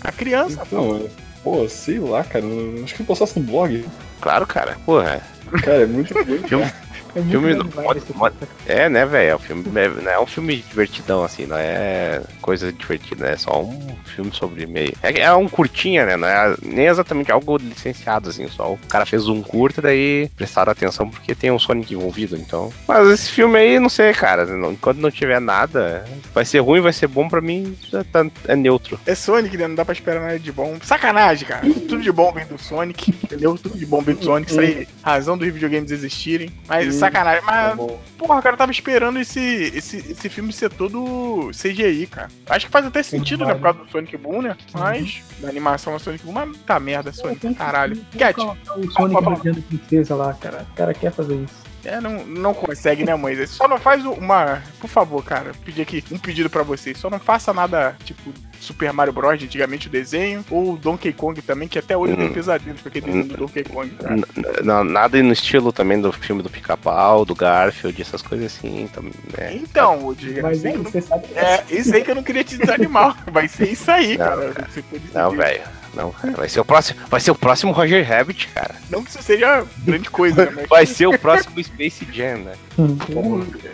A 0.00 0.12
criança. 0.12 0.62
Então, 0.64 1.02
é- 1.04 1.10
pô, 1.42 1.68
sei 1.68 1.98
lá, 1.98 2.22
cara. 2.22 2.44
Acho 2.84 2.94
que 2.94 3.02
eu 3.02 3.06
postasse 3.06 3.38
no 3.38 3.44
blog. 3.44 3.84
Claro, 4.20 4.46
cara. 4.46 4.76
Porra. 4.86 5.20
Cara, 5.62 5.82
é 5.82 5.86
muito. 5.86 6.14
Filme- 6.14 6.48
cara. 6.48 6.87
É 7.18 7.20
muito 7.20 7.30
Filme 7.30 7.54
bad 7.54 7.68
do- 7.68 7.74
vibe 7.76 7.98
esse 7.98 8.12
mo- 8.16 8.30
filme. 8.30 8.46
É, 8.66 8.88
né, 8.88 9.04
velho? 9.06 9.30
É 9.30 9.36
um 9.36 9.38
filme, 9.38 9.64
é, 9.74 9.88
não 9.88 10.10
é 10.12 10.20
um 10.20 10.26
filme 10.26 10.56
divertidão, 10.56 11.24
assim, 11.24 11.46
não 11.46 11.56
é 11.56 12.20
coisa 12.40 12.72
divertida, 12.72 13.26
é 13.28 13.36
só 13.36 13.62
um 13.62 13.88
filme 14.04 14.30
sobre 14.32 14.66
meio. 14.66 14.92
É, 15.02 15.20
é 15.20 15.32
um 15.34 15.48
curtinha, 15.48 16.06
né? 16.06 16.16
Não 16.16 16.28
é 16.28 16.54
nem 16.62 16.86
exatamente 16.86 17.30
algo 17.32 17.56
licenciado, 17.56 18.28
assim, 18.30 18.46
só 18.48 18.72
o 18.72 18.78
cara 18.88 19.04
fez 19.06 19.28
um 19.28 19.42
curta, 19.42 19.82
daí 19.82 20.28
prestaram 20.36 20.72
atenção 20.72 21.08
porque 21.08 21.34
tem 21.34 21.50
um 21.50 21.58
Sonic 21.58 21.92
envolvido, 21.94 22.36
então. 22.36 22.72
Mas 22.86 23.08
esse 23.08 23.30
filme 23.30 23.58
aí, 23.58 23.78
não 23.78 23.88
sei, 23.88 24.12
cara. 24.12 24.46
não- 24.46 24.72
enquanto 24.72 24.98
não 24.98 25.10
tiver 25.10 25.40
nada, 25.40 26.04
vai 26.34 26.44
ser 26.44 26.60
ruim, 26.60 26.80
vai 26.80 26.92
ser 26.92 27.06
bom 27.08 27.28
pra 27.28 27.40
mim, 27.40 27.76
já 27.90 28.04
tá, 28.04 28.24
é 28.46 28.54
neutro. 28.56 28.98
É 29.06 29.14
Sonic, 29.14 29.56
né? 29.56 29.66
Não 29.66 29.74
dá 29.74 29.84
pra 29.84 29.92
esperar 29.94 30.20
nada 30.20 30.38
de 30.38 30.52
bom. 30.52 30.76
Sacanagem, 30.82 31.46
cara. 31.48 31.62
Tudo 31.68 32.00
de 32.00 32.12
bom 32.12 32.32
vem 32.32 32.46
do 32.46 32.58
Sonic, 32.58 33.10
entendeu? 33.22 33.56
Tudo 33.60 33.76
de 33.78 33.86
bom 33.86 34.00
vem 34.02 34.14
do 34.14 34.24
Sonic. 34.24 34.50
Isso 34.50 34.60
aí, 34.60 34.88
razão 35.02 35.36
dos 35.36 35.48
videogames 35.52 35.90
existirem. 35.90 36.50
Mas 36.68 36.86
Hum. 36.94 36.98
Sacanagem. 37.10 37.40
Tá 37.42 37.46
Mas, 37.46 37.76
bom. 37.76 38.00
porra, 38.16 38.42
cara, 38.42 38.54
eu 38.54 38.58
tava 38.58 38.72
esperando 38.72 39.18
esse, 39.18 39.40
esse, 39.74 39.96
esse 39.98 40.28
filme 40.28 40.52
ser 40.52 40.70
todo 40.70 41.50
CGI, 41.52 42.06
cara. 42.06 42.28
Acho 42.48 42.66
que 42.66 42.72
faz 42.72 42.86
até 42.86 43.02
sentido, 43.02 43.44
né? 43.44 43.54
Por 43.54 43.62
causa 43.62 43.78
do 43.80 43.90
Sonic 43.90 44.16
Boom, 44.16 44.42
né? 44.42 44.56
Mas, 44.72 45.22
da 45.40 45.48
animação 45.48 45.94
do 45.94 45.98
Sonic 45.98 46.24
Boom, 46.24 46.32
mas 46.32 46.56
tá 46.58 46.78
merda, 46.80 47.12
Sonic. 47.12 47.54
Caralho. 47.54 47.96
Cat, 48.18 48.38
O 48.40 48.90
Sonic 48.90 49.24
rodeando 49.24 49.58
a 49.58 49.62
princesa 49.62 50.14
lá, 50.14 50.34
cara. 50.34 50.66
O 50.72 50.76
cara 50.76 50.94
quer 50.94 51.12
fazer 51.12 51.36
isso. 51.36 51.67
É, 51.88 52.00
não, 52.00 52.24
não 52.26 52.52
consegue, 52.54 53.04
né, 53.04 53.14
Moisés? 53.14 53.50
Só 53.50 53.66
não 53.66 53.78
faz 53.78 54.04
uma. 54.04 54.62
Por 54.80 54.88
favor, 54.88 55.24
cara, 55.24 55.52
pedir 55.64 55.82
aqui 55.82 56.04
um 56.10 56.18
pedido 56.18 56.50
pra 56.50 56.62
vocês. 56.62 56.98
Só 56.98 57.08
não 57.08 57.18
faça 57.18 57.52
nada 57.52 57.96
tipo 58.04 58.32
Super 58.60 58.92
Mario 58.92 59.12
Bros. 59.12 59.38
de 59.38 59.46
antigamente 59.46 59.86
o 59.86 59.90
desenho. 59.90 60.44
Ou 60.50 60.76
Donkey 60.76 61.12
Kong 61.12 61.40
também, 61.40 61.66
que 61.66 61.78
até 61.78 61.96
hoje 61.96 62.14
tenho 62.14 62.28
Hum. 62.28 62.32
pesadelos 62.34 62.82
com 62.82 62.88
aquele 62.88 63.06
desenho 63.06 63.24
do 63.24 63.36
Donkey 63.38 63.64
Kong, 63.64 63.88
cara. 63.90 64.84
Nada 64.84 65.22
no 65.22 65.32
estilo 65.32 65.72
também 65.72 66.00
do 66.00 66.12
filme 66.12 66.42
do 66.42 66.50
Pica-Pau, 66.50 67.24
do 67.24 67.34
Garfield, 67.34 68.00
essas 68.02 68.20
coisas 68.20 68.46
assim, 68.54 68.88
também, 68.92 69.12
né? 69.36 69.54
Então, 69.54 70.04
ô 70.06 70.14
Diga, 70.14 70.42
Mas 70.42 70.58
isso 70.58 70.66
aí 70.66 70.72
é, 70.72 70.72
que 70.74 70.78
eu 70.78 70.82
não- 70.84 70.90
você 70.90 71.00
sabe 71.00 71.26
que 71.28 71.38
é 71.38 71.64
isso 71.70 71.94
aí 71.94 72.04
que 72.04 72.10
eu 72.10 72.14
não 72.14 72.22
queria 72.22 72.44
te 72.44 72.58
desanimar. 72.58 73.16
Vai 73.32 73.48
ser 73.48 73.70
isso 73.70 73.90
aí, 73.90 74.18
Não, 74.18 74.26
cara. 74.26 74.52
cara. 74.52 74.68
Não, 75.14 75.30
velho. 75.30 75.62
Não, 75.98 76.12
cara. 76.12 76.32
Vai 76.34 76.48
ser 76.48 76.60
o 76.60 76.64
próximo. 76.64 77.00
Vai 77.08 77.20
ser 77.20 77.30
o 77.32 77.34
próximo 77.34 77.72
Roger 77.72 78.06
Rabbit, 78.08 78.46
cara. 78.54 78.76
Não 78.88 79.02
que 79.02 79.10
isso 79.10 79.20
seja 79.22 79.66
grande 79.78 80.08
coisa, 80.08 80.46
né? 80.46 80.52
Mas 80.54 80.68
Vai 80.68 80.86
ser 80.86 81.06
o 81.08 81.18
próximo 81.18 81.62
Space 81.62 82.06
Jam, 82.12 82.38
né? 82.38 82.52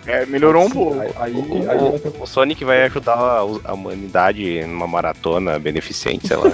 É, 0.07 0.25
melhorou 0.25 0.65
um 0.65 0.71
pouco. 0.71 0.99
Aí, 1.01 1.11
aí, 1.17 1.33
O, 1.35 1.71
aí- 1.71 1.79
o- 1.79 2.23
o 2.23 2.27
Sonic 2.27 2.65
vai 2.65 2.83
ajudar 2.85 3.15
a, 3.15 3.39
a 3.41 3.75
humanidade 3.75 4.65
numa 4.67 4.87
maratona 4.87 5.59
beneficente, 5.59 6.27
sei 6.29 6.37
lá. 6.39 6.51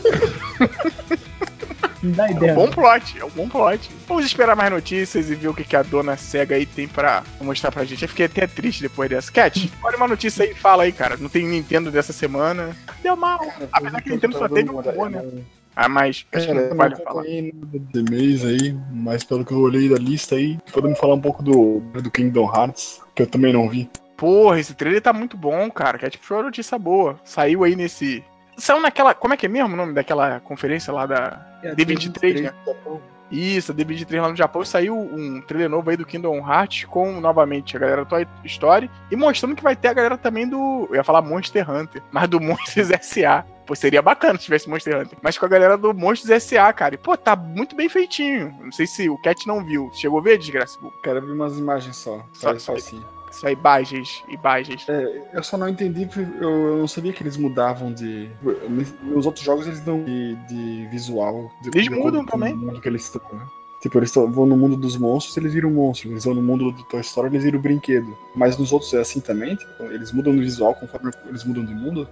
Dá 2.02 2.28
É 2.28 2.32
um 2.32 2.36
ideia. 2.38 2.54
bom 2.54 2.64
não. 2.64 2.72
plot, 2.72 3.18
é 3.20 3.24
um 3.24 3.28
bom 3.30 3.46
plot. 3.48 3.90
Vamos 4.08 4.24
esperar 4.24 4.56
mais 4.56 4.70
notícias 4.72 5.28
e 5.30 5.34
ver 5.34 5.48
o 5.48 5.54
que, 5.54 5.64
que 5.64 5.76
a 5.76 5.82
dona 5.82 6.16
cega 6.16 6.54
aí 6.56 6.64
tem 6.64 6.88
pra 6.88 7.22
mostrar 7.42 7.70
pra 7.70 7.84
gente. 7.84 8.02
Eu 8.02 8.08
fiquei 8.08 8.24
até 8.24 8.46
triste 8.46 8.80
depois 8.80 9.10
dessa. 9.10 9.30
Cat, 9.30 9.70
olha 9.82 9.98
uma 9.98 10.08
notícia 10.08 10.44
aí, 10.46 10.54
fala 10.54 10.84
aí, 10.84 10.92
cara. 10.92 11.18
Não 11.18 11.28
tem 11.28 11.46
Nintendo 11.46 11.90
dessa 11.90 12.12
semana. 12.12 12.74
Deu 13.02 13.14
mal. 13.16 13.38
Apesar 13.70 14.00
que 14.00 14.08
a 14.08 14.12
Nintendo 14.14 14.38
só 14.38 14.48
teve 14.48 14.70
um 14.70 14.80
robô, 14.80 15.08
né? 15.10 15.22
Ah, 15.82 15.88
mas 15.88 16.26
acho 16.30 16.46
que 16.46 16.52
Cara, 16.52 16.68
não 16.68 16.76
vale 16.76 16.96
falar. 16.96 17.22
aí, 17.22 18.76
mas 18.92 19.24
pelo 19.24 19.46
que 19.46 19.52
eu 19.52 19.60
olhei 19.60 19.88
da 19.88 19.96
lista 19.96 20.34
aí, 20.34 20.58
podemos 20.70 20.98
falar 20.98 21.14
um 21.14 21.20
pouco 21.20 21.42
do, 21.42 21.80
do 21.80 22.10
Kingdom 22.10 22.54
Hearts, 22.54 23.00
que 23.14 23.22
eu 23.22 23.26
também 23.26 23.50
não 23.50 23.66
vi. 23.66 23.88
Porra, 24.14 24.60
esse 24.60 24.74
trailer 24.74 25.00
tá 25.00 25.10
muito 25.14 25.38
bom, 25.38 25.70
cara. 25.70 25.96
Cat 25.96 26.18
foi 26.20 26.36
uma 26.36 26.42
notícia 26.42 26.78
boa. 26.78 27.18
Saiu 27.24 27.64
aí 27.64 27.74
nesse. 27.74 28.22
Saiu 28.58 28.78
naquela. 28.78 29.14
Como 29.14 29.32
é 29.32 29.38
que 29.38 29.46
é 29.46 29.48
mesmo 29.48 29.72
o 29.72 29.76
nome 29.76 29.94
daquela 29.94 30.38
conferência 30.40 30.92
lá 30.92 31.06
da. 31.06 31.58
É, 31.62 31.74
D23, 31.74 32.42
né? 32.42 32.52
Isso, 33.30 33.72
a 33.72 33.74
D23 33.74 34.20
lá 34.20 34.28
no 34.28 34.36
Japão 34.36 34.62
saiu 34.62 34.98
um 34.98 35.40
trailer 35.40 35.70
novo 35.70 35.88
aí 35.88 35.96
do 35.96 36.04
Kingdom 36.04 36.46
Hearts 36.46 36.84
com 36.84 37.20
novamente 37.20 37.74
a 37.74 37.80
galera 37.80 38.04
do 38.04 38.08
Toy 38.08 38.26
Story 38.44 38.90
e 39.10 39.16
mostrando 39.16 39.56
que 39.56 39.62
vai 39.62 39.74
ter 39.74 39.88
a 39.88 39.94
galera 39.94 40.18
também 40.18 40.46
do. 40.46 40.86
Eu 40.90 40.96
ia 40.96 41.04
falar 41.04 41.22
Monster 41.22 41.70
Hunter, 41.70 42.02
mas 42.12 42.28
do 42.28 42.38
Monsters 42.42 42.90
S.A. 42.90 43.46
Pô, 43.70 43.76
seria 43.76 44.02
bacana 44.02 44.36
se 44.36 44.46
tivesse 44.46 44.68
Monster 44.68 45.00
Hunter. 45.00 45.16
Mas 45.22 45.38
com 45.38 45.46
a 45.46 45.48
galera 45.48 45.78
do 45.78 45.94
Monsters 45.94 46.28
S.A., 46.28 46.72
cara. 46.72 46.96
E, 46.96 46.98
pô, 46.98 47.16
tá 47.16 47.36
muito 47.36 47.76
bem 47.76 47.88
feitinho. 47.88 48.52
Não 48.60 48.72
sei 48.72 48.84
se 48.84 49.08
o 49.08 49.16
Cat 49.18 49.46
não 49.46 49.64
viu. 49.64 49.88
Chegou 49.94 50.18
a 50.18 50.22
ver, 50.22 50.38
desgraça? 50.38 50.76
Cara, 51.04 51.18
eu 51.20 51.26
vi 51.26 51.30
umas 51.30 51.56
imagens 51.56 51.94
só. 51.94 52.18
Só- 52.32 52.52
Só, 52.54 52.58
só 52.58 52.74
assim. 52.74 53.00
Aí, 53.44 53.52
imagens 53.52 54.24
imagens. 54.28 54.88
É, 54.88 55.22
eu 55.34 55.42
só 55.44 55.56
não 55.56 55.68
entendi, 55.68 56.08
eu 56.40 56.78
não 56.78 56.88
sabia 56.88 57.12
que 57.12 57.22
eles 57.22 57.36
mudavam 57.36 57.92
de. 57.92 58.28
Nos 59.04 59.24
outros 59.24 59.44
jogos 59.44 59.68
eles 59.68 59.78
dão 59.78 60.02
de, 60.02 60.34
de 60.48 60.88
visual. 60.90 61.48
De, 61.62 61.68
Eles 61.68 61.84
de 61.84 61.90
mudam 61.90 62.24
também. 62.26 62.52
Mundo 62.52 62.80
que 62.80 62.88
eles 62.88 63.04
estão, 63.04 63.22
né? 63.32 63.46
Tipo, 63.80 63.98
eles 63.98 64.12
vão 64.12 64.46
no 64.46 64.56
mundo 64.56 64.76
dos 64.76 64.96
monstros, 64.96 65.36
eles 65.36 65.54
viram 65.54 65.70
monstros. 65.70 66.10
Eles 66.10 66.24
vão 66.24 66.34
no 66.34 66.42
mundo 66.42 66.72
do 66.72 66.82
Toy 66.82 67.00
Story, 67.02 67.28
eles 67.28 67.44
viram 67.44 67.60
brinquedo. 67.60 68.18
Mas 68.34 68.58
nos 68.58 68.72
outros 68.72 68.92
é 68.94 68.98
assim 69.00 69.20
também? 69.20 69.54
Tipo, 69.54 69.84
eles 69.84 70.10
mudam 70.10 70.32
no 70.32 70.40
visual 70.40 70.74
conforme 70.74 71.12
eles 71.28 71.44
mudam 71.44 71.64
de 71.64 71.72
mundo? 71.72 72.08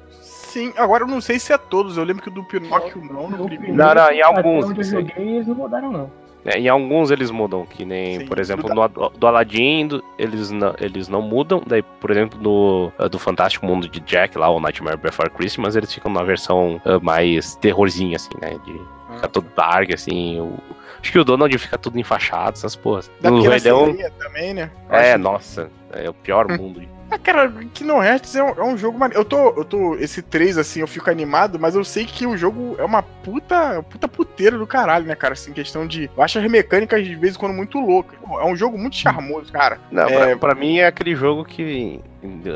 Sim, 0.49 0.73
agora 0.77 1.05
eu 1.05 1.09
não 1.09 1.21
sei 1.21 1.39
se 1.39 1.53
é 1.53 1.59
todos. 1.59 1.97
Eu 1.97 2.05
lembro 2.05 2.23
que 2.23 2.29
o 2.29 2.33
do 2.33 2.43
Pinóquio 2.45 3.03
não, 3.05 3.29
no 3.31 3.45
primeiro. 3.47 3.75
Não, 3.77 3.95
não, 3.95 4.11
em 4.11 4.23
alguns, 4.23 4.65
onde 4.67 4.81
eu 4.81 4.85
joguei, 4.85 5.29
eles 5.37 5.47
não 5.47 5.55
mudaram, 5.55 5.93
não. 5.93 6.11
É, 6.45 6.59
em 6.59 6.69
alguns 6.69 7.11
eles 7.11 7.31
mudam, 7.31 7.67
que 7.67 7.85
nem, 7.85 8.21
Sim, 8.21 8.27
por 8.27 8.39
exemplo, 8.39 8.69
do 8.69 8.75
no 8.75 9.09
do 9.11 9.27
Aladdin, 9.27 9.87
do- 9.89 10.03
eles 10.19 10.51
não, 10.51 10.75
eles 10.81 11.09
não 11.09 11.21
mudam. 11.21 11.61
Daí, 11.67 11.83
por 11.83 12.11
exemplo, 12.11 12.41
no 12.41 12.91
ah, 12.99 13.09
do 13.09 13.19
Fantástico 13.19 13.67
Mundo 13.67 13.89
de 13.89 14.01
Jack, 14.01 14.39
lá, 14.39 14.49
o 14.49 14.59
Nightmare 14.61 14.97
Before 14.97 15.29
Christmas, 15.31 15.77
eles 15.77 15.93
ficam 15.93 16.11
numa 16.11 16.25
versão 16.25 16.81
ah, 16.85 16.99
mais 17.01 17.55
terrorzinha, 17.57 18.17
assim, 18.17 18.31
né? 18.41 18.57
De 18.65 18.81
ficar 19.15 19.29
todo 19.29 19.47
dark, 19.55 19.93
assim. 19.93 20.41
o- 20.41 20.55
acho 21.03 21.13
que 21.13 21.19
o 21.19 21.25
Donald 21.25 21.59
fica 21.59 21.77
tudo 21.77 21.99
enfaixado, 21.99 22.51
essas 22.57 22.75
porras. 22.77 23.11
Da 23.21 23.31
No 23.31 23.37
Pequena 23.39 23.55
Rei 23.57 23.65
Leão, 23.65 23.87
Sereia 23.87 24.13
também, 24.19 24.55
né? 24.55 24.71
é, 24.89 25.11
Acho- 25.13 25.19
nossa, 25.19 25.71
é 25.93 26.09
o 26.09 26.15
pior 26.15 26.49
mundo. 26.57 26.81
Ah, 27.11 27.19
cara, 27.19 27.51
Kingdom 27.73 28.03
Hearts 28.03 28.37
é 28.37 28.43
um, 28.43 28.49
é 28.51 28.63
um 28.63 28.77
jogo 28.77 28.99
maneiro. 28.99 29.21
Eu 29.21 29.25
tô, 29.25 29.49
eu 29.57 29.65
tô. 29.65 29.95
Esse 29.97 30.21
3, 30.21 30.59
assim, 30.59 30.81
eu 30.81 30.87
fico 30.87 31.09
animado, 31.11 31.59
mas 31.59 31.75
eu 31.75 31.83
sei 31.85 32.05
que 32.05 32.27
o 32.27 32.37
jogo 32.37 32.77
é 32.79 32.85
uma 32.85 33.03
puta. 33.03 33.83
puta 33.83 34.07
puteira 34.07 34.59
do 34.59 34.67
caralho, 34.67 35.07
né, 35.07 35.15
cara? 35.15 35.33
Assim, 35.33 35.53
questão 35.53 35.87
de. 35.87 36.11
Eu 36.17 36.23
acho 36.23 36.39
as 36.39 36.51
mecânicas 36.51 37.03
de 37.05 37.15
vez 37.15 37.35
em 37.35 37.39
quando 37.39 37.55
muito 37.55 37.81
loucas. 37.81 38.19
É 38.23 38.45
um 38.45 38.55
jogo 38.55 38.77
muito 38.77 38.97
charmoso, 38.97 39.51
cara. 39.51 39.79
Não, 39.91 40.03
É- 40.05 40.37
pra, 40.37 40.53
pra 40.53 40.55
mim 40.55 40.79
é 40.79 40.87
aquele 40.87 41.15
jogo 41.15 41.45
que, 41.45 42.01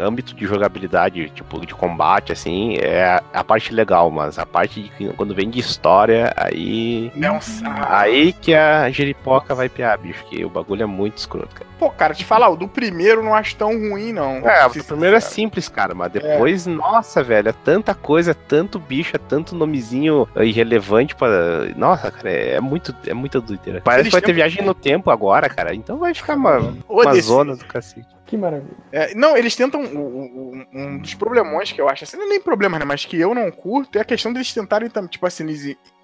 âmbito 0.00 0.34
de 0.34 0.46
jogabilidade, 0.46 1.30
tipo, 1.30 1.64
de 1.64 1.74
combate, 1.74 2.32
assim, 2.32 2.76
é 2.78 3.20
a, 3.32 3.44
parte 3.44 3.72
legal, 3.72 4.10
mas 4.10 4.38
a 4.38 4.46
parte 4.46 4.82
de 4.82 4.88
que 4.90 5.08
quando 5.14 5.34
vem 5.34 5.48
de 5.50 5.60
história, 5.60 6.32
aí. 6.36 7.12
É 7.20 7.30
um 7.30 7.40
saco. 7.40 7.86
Aí 7.88 8.32
que 8.32 8.54
a 8.54 8.90
jeripoca 8.90 9.54
vai 9.54 9.68
piar, 9.68 9.96
bicho, 9.98 10.24
que 10.26 10.44
o 10.44 10.48
bagulho 10.50 10.82
é 10.82 10.86
muito 10.86 11.18
escroto, 11.18 11.54
cara. 11.54 11.70
Pô, 11.78 11.90
cara, 11.90 12.14
te 12.14 12.24
falar, 12.24 12.48
o 12.48 12.56
do 12.56 12.68
primeiro 12.68 13.22
não 13.22 13.34
acho 13.34 13.56
tão 13.56 13.70
ruim, 13.70 14.12
não. 14.12 14.36
É, 14.48 14.66
o 14.66 14.84
primeiro 14.84 15.16
é 15.16 15.20
simples, 15.20 15.68
cara, 15.68 15.94
mas 15.94 16.12
depois, 16.12 16.66
nossa, 16.66 17.22
velho, 17.22 17.48
é 17.48 17.52
tanta 17.52 17.94
coisa, 17.94 18.30
é 18.32 18.34
tanto 18.34 18.78
bicho, 18.78 19.16
é 19.16 19.18
tanto 19.18 19.54
nomezinho 19.54 20.28
irrelevante 20.36 21.14
pra. 21.14 21.28
Nossa, 21.76 22.10
cara, 22.10 22.30
é, 22.30 22.54
é 22.54 22.60
muito, 22.60 22.94
é 23.06 23.14
muita 23.14 23.40
doideira. 23.40 23.80
Parece 23.82 24.02
Eles 24.02 24.14
que 24.14 24.20
vai 24.20 24.22
ter 24.22 24.32
viagem 24.32 24.64
no 24.64 24.74
tempo 24.74 25.10
agora, 25.10 25.48
cara, 25.48 25.74
então 25.74 25.98
vai 25.98 26.14
ficar 26.14 26.36
uma, 26.36 26.58
Ô, 26.88 27.02
uma 27.02 27.12
desse- 27.12 27.28
zona 27.28 27.56
do 27.56 27.64
cacete. 27.64 28.06
Que 28.26 28.36
maravilha. 28.36 28.76
É, 28.92 29.14
não, 29.14 29.36
eles 29.36 29.54
tentam. 29.56 29.82
o- 29.82 30.64
Um 30.72 30.98
dos 30.98 31.14
problemões 31.14 31.72
que 31.72 31.80
eu 31.80 31.88
acho, 31.88 32.04
assim, 32.04 32.16
é 32.16 32.26
nem 32.26 32.40
problema, 32.40 32.78
né? 32.78 32.84
Mas 32.84 33.04
que 33.04 33.18
eu 33.18 33.34
não 33.34 33.50
curto 33.50 33.98
é 33.98 34.00
a 34.00 34.04
questão 34.04 34.32
deles 34.32 34.52
tentarem, 34.54 34.88
tipo 35.10 35.26
assim, 35.26 35.44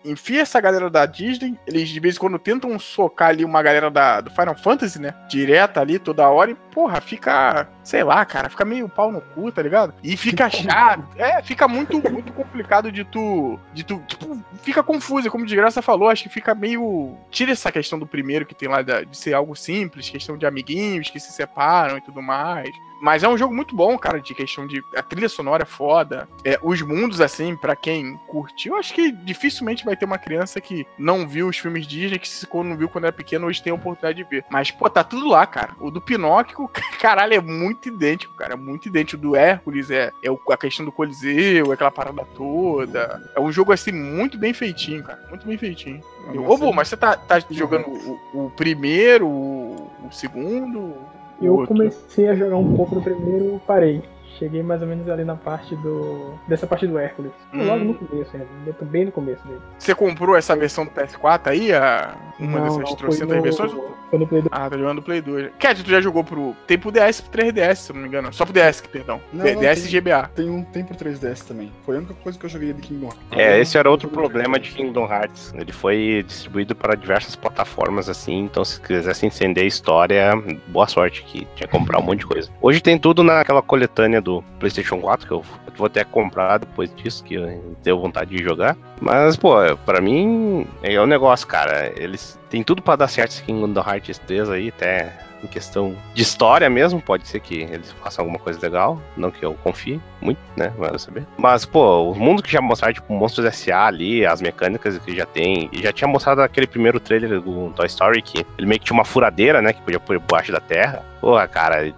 eles 0.04 0.18
enfiam 0.18 0.42
essa 0.42 0.60
galera 0.60 0.90
da 0.90 1.06
Disney, 1.06 1.58
eles 1.66 1.88
de 1.88 2.00
vez 2.00 2.16
em 2.16 2.18
quando 2.18 2.38
tentam 2.38 2.78
socar 2.78 3.28
ali 3.28 3.44
uma 3.44 3.62
galera 3.62 3.90
da, 3.90 4.20
do 4.20 4.30
Final 4.30 4.56
Fantasy, 4.56 5.00
né? 5.00 5.14
Direta 5.28 5.80
ali 5.80 5.98
toda 5.98 6.28
hora 6.28 6.50
e, 6.50 6.54
porra, 6.54 7.00
fica. 7.00 7.68
Sei 7.82 8.02
lá, 8.02 8.24
cara, 8.24 8.50
fica 8.50 8.64
meio 8.64 8.88
pau 8.88 9.10
no 9.10 9.20
cu, 9.20 9.50
tá 9.50 9.62
ligado? 9.62 9.94
E 10.02 10.16
fica 10.16 10.50
chato. 10.50 11.06
É, 11.16 11.42
fica 11.42 11.66
muito, 11.66 11.96
muito 12.10 12.32
complicado 12.32 12.92
de 12.92 13.04
tu. 13.04 13.58
De 13.72 13.84
tu. 13.84 14.02
Tipo, 14.06 14.38
fica 14.62 14.82
confuso, 14.82 15.30
como 15.30 15.46
de 15.46 15.56
graça 15.56 15.80
falou, 15.80 16.08
acho 16.08 16.24
que 16.24 16.28
fica 16.28 16.54
meio. 16.54 17.16
Tira 17.30 17.52
essa 17.52 17.72
questão 17.72 17.98
do 17.98 18.06
primeiro 18.06 18.46
que 18.46 18.54
tem 18.54 18.68
lá 18.68 18.82
de 18.82 19.16
ser 19.16 19.34
algo 19.34 19.56
simples, 19.56 20.10
questão 20.10 20.36
de 20.36 20.46
amiguinhos 20.46 21.10
que 21.10 21.20
se 21.20 21.32
separam 21.32 21.96
e 21.96 22.00
tudo 22.00 22.22
mais. 22.22 22.68
Mas 23.00 23.22
é 23.22 23.28
um 23.28 23.38
jogo 23.38 23.54
muito 23.54 23.74
bom, 23.76 23.96
cara, 23.98 24.20
de 24.20 24.34
questão 24.34 24.66
de. 24.66 24.82
A 24.96 25.02
trilha 25.02 25.28
sonora 25.28 25.62
é 25.62 25.66
foda. 25.66 26.28
É, 26.44 26.58
os 26.62 26.80
mundos, 26.82 27.20
assim, 27.20 27.56
pra 27.56 27.76
quem 27.76 28.16
curtiu, 28.26 28.76
acho 28.76 28.92
que 28.94 29.12
dificilmente 29.12 29.84
vai 29.84 29.96
ter 29.96 30.04
uma 30.04 30.18
criança 30.18 30.60
que 30.60 30.86
não 30.98 31.26
viu 31.26 31.48
os 31.48 31.58
filmes 31.58 31.86
Disney, 31.86 32.18
que 32.18 32.28
se 32.28 32.46
quando 32.46 32.68
não 32.68 32.76
viu 32.76 32.88
quando 32.88 33.04
era 33.04 33.12
pequeno, 33.12 33.46
hoje 33.46 33.62
tem 33.62 33.70
a 33.70 33.74
oportunidade 33.76 34.22
de 34.22 34.28
ver. 34.28 34.44
Mas, 34.50 34.70
pô, 34.70 34.88
tá 34.90 35.04
tudo 35.04 35.28
lá, 35.28 35.46
cara. 35.46 35.72
O 35.80 35.90
do 35.90 36.00
Pinóquio, 36.00 36.68
caralho, 37.00 37.34
é 37.34 37.40
muito 37.40 37.88
idêntico, 37.88 38.34
cara. 38.34 38.54
É 38.54 38.56
muito 38.56 38.88
idêntico. 38.88 39.18
O 39.18 39.30
do 39.30 39.36
Hércules 39.36 39.90
é, 39.90 40.12
é 40.22 40.28
a 40.52 40.56
questão 40.56 40.84
do 40.84 40.92
Coliseu, 40.92 41.72
aquela 41.72 41.90
parada 41.90 42.24
toda. 42.34 43.22
É 43.34 43.40
um 43.40 43.50
jogo, 43.52 43.72
assim, 43.72 43.92
muito 43.92 44.36
bem 44.38 44.52
feitinho, 44.52 45.02
cara. 45.02 45.20
Muito 45.28 45.46
bem 45.46 45.56
feitinho. 45.56 46.02
Eu- 46.32 46.44
Ô, 46.48 46.56
Bu, 46.58 46.72
mas 46.74 46.88
você 46.88 46.96
tá, 46.96 47.16
tá 47.16 47.38
jogando 47.50 47.88
o, 47.88 48.46
o 48.46 48.50
primeiro, 48.56 49.26
o, 49.26 49.90
o 50.06 50.12
segundo? 50.12 50.94
Eu 51.40 51.54
outro? 51.54 51.68
comecei 51.68 52.28
a 52.28 52.34
jogar 52.34 52.56
um 52.56 52.76
pouco 52.76 52.94
no 52.94 53.02
primeiro, 53.02 53.60
parei. 53.66 54.02
Cheguei 54.38 54.62
mais 54.62 54.80
ou 54.82 54.86
menos 54.86 55.08
ali 55.08 55.24
na 55.24 55.34
parte 55.34 55.74
do. 55.76 56.34
dessa 56.46 56.66
parte 56.66 56.86
do 56.86 56.96
Hércules. 56.98 57.32
Hum. 57.52 57.66
Logo 57.66 57.84
no 57.84 57.94
começo, 57.94 58.36
ainda. 58.36 58.46
Eu 58.66 58.74
tô 58.74 58.84
bem 58.84 59.06
no 59.06 59.12
começo 59.12 59.46
dele. 59.46 59.60
Você 59.78 59.94
comprou 59.94 60.36
essa 60.36 60.54
versão 60.54 60.84
do 60.84 60.90
PS4 60.92 61.48
aí? 61.48 61.72
A... 61.72 62.14
Uma 62.38 62.60
Não, 62.60 62.64
dessas 62.66 62.90
não, 62.90 62.96
trocentas 62.96 63.36
no, 63.36 63.42
versões? 63.42 63.72
Foi 64.10 64.18
no 64.18 64.26
Play 64.26 64.42
do 64.42 64.48
Ah, 64.52 64.68
tá 64.70 64.76
jogando 64.76 64.96
do 64.96 65.02
Play 65.02 65.20
2. 65.20 65.50
Cat, 65.58 65.82
tu 65.82 65.90
já 65.90 66.00
jogou 66.00 66.24
pro. 66.24 66.54
Tem 66.66 66.78
pro 66.78 66.90
DS 66.90 67.18
e 67.18 67.22
pro 67.22 67.30
3DS, 67.42 67.74
se 67.76 67.90
eu 67.90 67.94
não 67.94 68.02
me 68.02 68.08
engano. 68.08 68.32
Só 68.32 68.44
pro 68.44 68.52
DS, 68.54 68.80
perdão. 68.90 69.20
Não, 69.32 69.44
D- 69.44 69.54
não, 69.54 69.60
DS 69.60 69.82
tem- 69.82 69.84
e 69.84 70.00
GBA. 70.00 70.30
Tem 70.34 70.50
um 70.50 70.62
tem 70.64 70.84
pro 70.84 70.96
3DS 70.96 71.42
também. 71.46 71.70
Foi 71.84 71.96
a 71.96 71.98
única 71.98 72.14
coisa 72.14 72.38
que 72.38 72.44
eu 72.46 72.50
joguei 72.50 72.72
de 72.72 72.80
Kingdom 72.82 73.06
Hearts. 73.06 73.20
É, 73.32 73.60
esse 73.60 73.76
era 73.78 73.90
outro 73.90 74.08
problema 74.08 74.58
de 74.58 74.70
Kingdom 74.70 75.06
Hearts. 75.10 75.52
Ele 75.54 75.72
foi 75.72 76.24
distribuído 76.26 76.74
para 76.74 76.94
diversas 76.96 77.36
plataformas, 77.36 78.08
assim, 78.08 78.38
então 78.44 78.64
se 78.64 78.80
quisesse 78.80 79.26
entender 79.26 79.62
a 79.62 79.66
história, 79.66 80.30
boa 80.68 80.86
sorte 80.86 81.22
que 81.24 81.40
tinha 81.54 81.66
que 81.66 81.68
comprar 81.68 81.98
um 81.98 82.02
monte 82.02 82.20
de 82.20 82.26
coisa. 82.26 82.50
Hoje 82.60 82.80
tem 82.80 82.98
tudo 82.98 83.22
naquela 83.22 83.62
coletânea 83.62 84.20
do 84.20 84.42
PlayStation 84.58 85.00
4, 85.00 85.26
que 85.26 85.32
eu 85.32 85.42
vou 85.76 85.86
até 85.86 86.02
comprar 86.04 86.58
depois 86.58 86.92
disso, 86.96 87.22
que 87.22 87.34
eu 87.34 87.74
tenho 87.82 88.00
vontade 88.00 88.34
de 88.36 88.42
jogar. 88.42 88.76
Mas, 89.00 89.36
pô, 89.36 89.54
pra 89.86 90.00
mim 90.00 90.66
é 90.82 91.00
um 91.00 91.06
negócio, 91.06 91.46
cara. 91.46 91.92
Eles 91.96 92.38
têm 92.48 92.62
tudo 92.62 92.82
pra 92.82 92.96
dar 92.96 93.08
certo 93.08 93.32
esse 93.32 93.42
Kingdom 93.42 93.80
Hearts 93.80 94.18
3 94.18 94.50
aí, 94.50 94.68
até 94.68 95.12
em 95.42 95.46
questão 95.46 95.94
de 96.14 96.22
história 96.22 96.68
mesmo, 96.68 97.00
pode 97.00 97.26
ser 97.28 97.40
que 97.40 97.60
eles 97.60 97.92
façam 98.02 98.24
alguma 98.24 98.40
coisa 98.40 98.58
legal, 98.60 99.00
não 99.16 99.30
que 99.30 99.44
eu 99.44 99.54
confie 99.62 100.00
muito, 100.20 100.40
né, 100.56 100.72
vai 100.76 100.98
saber. 100.98 101.24
Mas, 101.36 101.64
pô, 101.64 102.10
o 102.10 102.14
mundo 102.14 102.42
que 102.42 102.50
já 102.50 102.60
mostraram, 102.60 102.92
tipo, 102.92 103.12
Monstros 103.12 103.46
S.A. 103.46 103.86
ali, 103.86 104.26
as 104.26 104.40
mecânicas 104.40 104.98
que 104.98 105.14
já 105.14 105.24
tem, 105.24 105.70
e 105.72 105.80
já 105.80 105.92
tinha 105.92 106.08
mostrado 106.08 106.42
aquele 106.42 106.66
primeiro 106.66 106.98
trailer 106.98 107.40
do 107.40 107.70
Toy 107.70 107.86
Story, 107.86 108.20
que 108.20 108.44
ele 108.58 108.66
meio 108.66 108.80
que 108.80 108.86
tinha 108.86 108.94
uma 108.96 109.04
furadeira, 109.04 109.62
né, 109.62 109.72
que 109.72 109.80
podia 109.80 110.00
pôr 110.00 110.18
debaixo 110.18 110.50
da 110.50 110.60
terra. 110.60 111.04
Pô, 111.20 111.34
cara, 111.48 111.94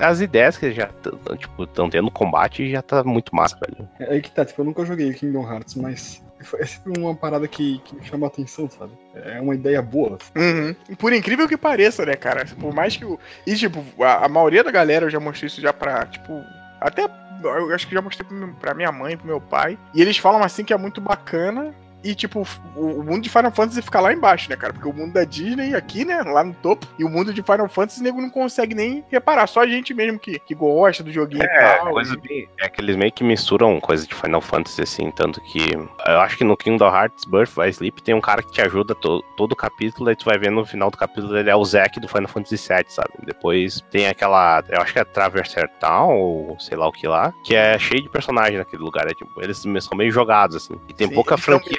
as 0.00 0.20
ideias 0.20 0.56
que 0.56 0.72
já, 0.72 0.86
tão, 0.86 1.36
tipo, 1.36 1.64
estão 1.64 1.90
tendo 1.90 2.04
no 2.04 2.10
combate 2.10 2.70
já 2.70 2.82
tá 2.82 3.02
muito 3.02 3.34
massa, 3.34 3.58
velho. 3.60 3.88
É 3.98 4.14
aí 4.14 4.22
que 4.22 4.30
tá, 4.30 4.44
tipo, 4.44 4.60
eu 4.60 4.66
nunca 4.66 4.84
joguei 4.84 5.12
Kingdom 5.12 5.48
Hearts, 5.48 5.74
mas 5.74 6.22
é 6.58 6.66
sempre 6.66 7.00
uma 7.00 7.14
parada 7.14 7.46
que, 7.48 7.78
que 7.84 8.04
chama 8.04 8.26
atenção, 8.26 8.68
sabe? 8.68 8.92
É 9.14 9.40
uma 9.40 9.54
ideia 9.54 9.80
boa. 9.80 10.18
Uhum. 10.36 10.74
E 10.88 10.96
Por 10.96 11.12
incrível 11.12 11.48
que 11.48 11.56
pareça, 11.56 12.04
né, 12.04 12.14
cara? 12.14 12.44
Por 12.60 12.74
mais 12.74 12.96
que 12.96 13.04
o. 13.04 13.18
E, 13.46 13.54
tipo, 13.54 13.84
a, 14.02 14.26
a 14.26 14.28
maioria 14.28 14.64
da 14.64 14.70
galera 14.70 15.06
eu 15.06 15.10
já 15.10 15.20
mostrei 15.20 15.46
isso 15.46 15.60
já 15.60 15.72
pra, 15.72 16.06
tipo. 16.06 16.32
Até. 16.80 17.08
Eu 17.42 17.74
acho 17.74 17.86
que 17.86 17.94
já 17.94 18.00
mostrei 18.00 18.26
pra 18.58 18.74
minha 18.74 18.90
mãe, 18.90 19.16
pro 19.16 19.26
meu 19.26 19.40
pai. 19.40 19.78
E 19.94 20.00
eles 20.00 20.16
falam 20.16 20.42
assim 20.42 20.64
que 20.64 20.72
é 20.72 20.78
muito 20.78 21.00
bacana. 21.00 21.74
E, 22.04 22.14
tipo, 22.14 22.46
o, 22.76 23.02
mundo 23.02 23.22
de 23.22 23.30
Final 23.30 23.50
Fantasy 23.50 23.80
fica 23.80 23.98
lá 23.98 24.12
embaixo, 24.12 24.50
né, 24.50 24.56
cara? 24.56 24.72
Porque 24.74 24.86
o 24.88 24.92
mundo 24.92 25.14
da 25.14 25.24
Disney 25.24 25.74
aqui, 25.74 26.04
né, 26.04 26.20
lá 26.22 26.44
no 26.44 26.52
topo. 26.54 26.86
E 26.98 27.04
o 27.04 27.08
mundo 27.08 27.32
de 27.32 27.42
Final 27.42 27.66
Fantasy, 27.68 28.02
nego 28.02 28.20
não 28.20 28.28
consegue 28.28 28.74
nem 28.74 29.02
reparar. 29.10 29.46
Só 29.46 29.60
a 29.60 29.66
gente 29.66 29.94
mesmo 29.94 30.18
que, 30.18 30.38
que 30.38 30.54
gosta 30.54 31.02
do 31.02 31.10
joguinho 31.10 31.42
e 31.42 31.46
É, 31.46 31.76
tal. 31.78 31.90
coisa 31.92 32.14
bem. 32.16 32.46
É 32.60 32.68
que 32.68 32.80
eles 32.80 32.94
meio 32.96 33.10
que 33.10 33.24
misturam 33.24 33.80
coisas 33.80 34.06
de 34.06 34.14
Final 34.14 34.40
Fantasy, 34.42 34.82
assim, 34.82 35.10
tanto 35.10 35.40
que. 35.40 35.70
Eu 36.06 36.20
acho 36.20 36.36
que 36.36 36.44
no 36.44 36.56
Kingdom 36.56 36.88
Hearts 36.94 37.24
Birth 37.24 37.54
by 37.56 37.68
Sleep 37.70 38.02
tem 38.02 38.14
um 38.14 38.20
cara 38.20 38.42
que 38.42 38.52
te 38.52 38.60
ajuda 38.60 38.94
to- 38.94 39.22
todo 39.36 39.52
o 39.52 39.56
capítulo, 39.56 40.10
aí 40.10 40.16
tu 40.16 40.26
vai 40.26 40.36
ver 40.38 40.50
no 40.50 40.64
final 40.66 40.90
do 40.90 40.98
capítulo 40.98 41.36
ele 41.38 41.48
é 41.48 41.56
o 41.56 41.64
Zack 41.64 41.98
do 42.00 42.08
Final 42.08 42.28
Fantasy 42.28 42.56
VII, 42.56 42.84
sabe? 42.88 43.08
Depois 43.24 43.80
tem 43.90 44.08
aquela. 44.08 44.62
Eu 44.68 44.82
acho 44.82 44.92
que 44.92 44.98
é 44.98 45.04
Traverser 45.04 45.70
Town, 45.80 46.14
ou 46.18 46.60
sei 46.60 46.76
lá 46.76 46.86
o 46.86 46.92
que 46.92 47.06
lá, 47.08 47.32
que 47.44 47.54
é 47.54 47.78
cheio 47.78 48.02
de 48.02 48.10
personagens 48.10 48.58
naquele 48.58 48.82
lugar. 48.82 49.06
É, 49.06 49.14
tipo, 49.14 49.30
eles 49.40 49.56
são 49.80 49.96
meio 49.96 50.10
jogados, 50.10 50.56
assim. 50.56 50.74
E 50.88 50.92
tem 50.92 51.08
Sim, 51.08 51.14
pouca 51.14 51.38
franquia. 51.38 51.78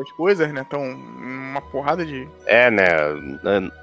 As 0.00 0.12
coisas, 0.12 0.52
né? 0.52 0.64
Tão 0.68 0.82
uma 0.82 1.60
porrada 1.60 2.04
de. 2.04 2.28
É, 2.46 2.70
né? 2.70 2.86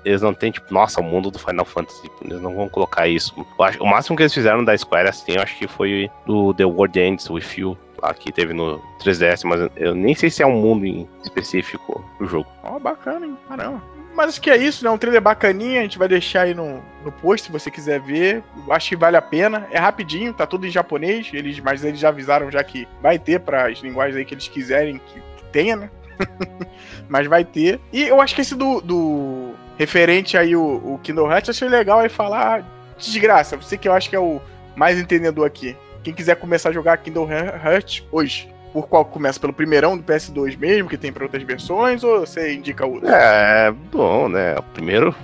Eles 0.05 0.21
não 0.21 0.33
tem, 0.33 0.51
tipo, 0.51 0.73
nossa, 0.73 1.01
o 1.01 1.03
mundo 1.03 1.29
do 1.31 1.39
Final 1.39 1.65
Fantasy. 1.65 2.01
tipo, 2.03 2.17
Eles 2.25 2.41
não 2.41 2.55
vão 2.55 2.69
colocar 2.69 3.07
isso. 3.07 3.33
Eu 3.57 3.65
acho- 3.65 3.83
o 3.83 3.87
máximo 3.87 4.15
que 4.15 4.23
eles 4.23 4.33
fizeram 4.33 4.63
da 4.63 4.77
Square, 4.77 5.09
assim, 5.09 5.33
eu 5.35 5.41
acho 5.41 5.57
que 5.57 5.67
foi 5.67 6.09
do 6.25 6.53
The 6.53 6.65
World 6.65 6.99
Ends 6.99 7.29
With 7.29 7.43
You, 7.57 7.77
lá 8.01 8.13
que 8.13 8.31
teve 8.31 8.53
no 8.53 8.81
3DS, 8.99 9.43
mas 9.43 9.69
eu 9.75 9.93
nem 9.95 10.13
sei 10.15 10.29
se 10.29 10.41
é 10.43 10.47
um 10.47 10.59
mundo 10.59 10.85
em 10.85 11.07
específico 11.23 12.03
do 12.19 12.25
jogo. 12.27 12.47
Ó, 12.63 12.79
bacana, 12.79 13.25
hein? 13.25 13.37
Caramba. 13.47 13.81
Mas 14.15 14.29
acho 14.29 14.41
que 14.41 14.51
é 14.51 14.57
isso, 14.57 14.83
né? 14.85 14.91
Um 14.91 14.97
trailer 14.97 15.19
bacaninha, 15.21 15.79
a 15.79 15.83
gente 15.83 15.97
vai 15.97 16.07
deixar 16.07 16.41
aí 16.43 16.53
no, 16.53 16.83
no 17.03 17.11
post 17.11 17.47
se 17.47 17.51
você 17.51 17.71
quiser 17.71 17.99
ver. 17.99 18.43
Eu 18.67 18.71
acho 18.71 18.89
que 18.89 18.95
vale 18.95 19.17
a 19.17 19.21
pena. 19.23 19.67
É 19.71 19.79
rapidinho, 19.79 20.31
tá 20.31 20.45
tudo 20.45 20.67
em 20.67 20.69
japonês, 20.69 21.31
eles, 21.33 21.59
mas 21.59 21.83
eles 21.83 21.99
já 21.99 22.09
avisaram 22.09 22.51
já 22.51 22.63
que 22.63 22.87
vai 23.01 23.17
ter 23.17 23.39
para 23.39 23.67
as 23.71 23.79
linguagens 23.79 24.15
aí 24.15 24.23
que 24.23 24.35
eles 24.35 24.47
quiserem 24.47 24.99
que 24.99 25.19
tenha, 25.53 25.75
né? 25.75 25.89
mas 27.07 27.27
vai 27.27 27.45
ter. 27.45 27.79
E 27.91 28.03
eu 28.03 28.19
acho 28.19 28.35
que 28.35 28.41
esse 28.41 28.55
do, 28.55 28.81
do 28.81 29.51
referente 29.77 30.37
aí 30.37 30.55
o, 30.55 30.63
o 30.63 30.99
Kingdom 31.01 31.31
Hearts, 31.31 31.49
achei 31.49 31.69
legal 31.69 31.99
aí 31.99 32.09
falar 32.09 32.67
desgraça. 32.97 33.55
Você 33.55 33.77
que 33.77 33.87
eu 33.87 33.93
acho 33.93 34.09
que 34.09 34.15
é 34.15 34.19
o 34.19 34.41
mais 34.75 34.99
entendedor 34.99 35.45
aqui. 35.45 35.77
Quem 36.03 36.13
quiser 36.13 36.35
começar 36.35 36.69
a 36.69 36.73
jogar 36.73 36.97
Kingdom 36.97 37.29
Hearts 37.31 38.03
hoje, 38.11 38.53
por 38.73 38.87
qual 38.87 39.05
começa? 39.05 39.39
Pelo 39.39 39.53
primeirão 39.53 39.95
do 39.95 40.03
PS2 40.03 40.57
mesmo, 40.57 40.89
que 40.89 40.97
tem 40.97 41.13
pra 41.13 41.23
outras 41.23 41.43
versões, 41.43 42.03
ou 42.03 42.21
você 42.21 42.53
indica 42.53 42.85
outro? 42.85 43.07
É, 43.07 43.71
bom, 43.91 44.27
né? 44.27 44.55
O 44.57 44.63
primeiro. 44.63 45.15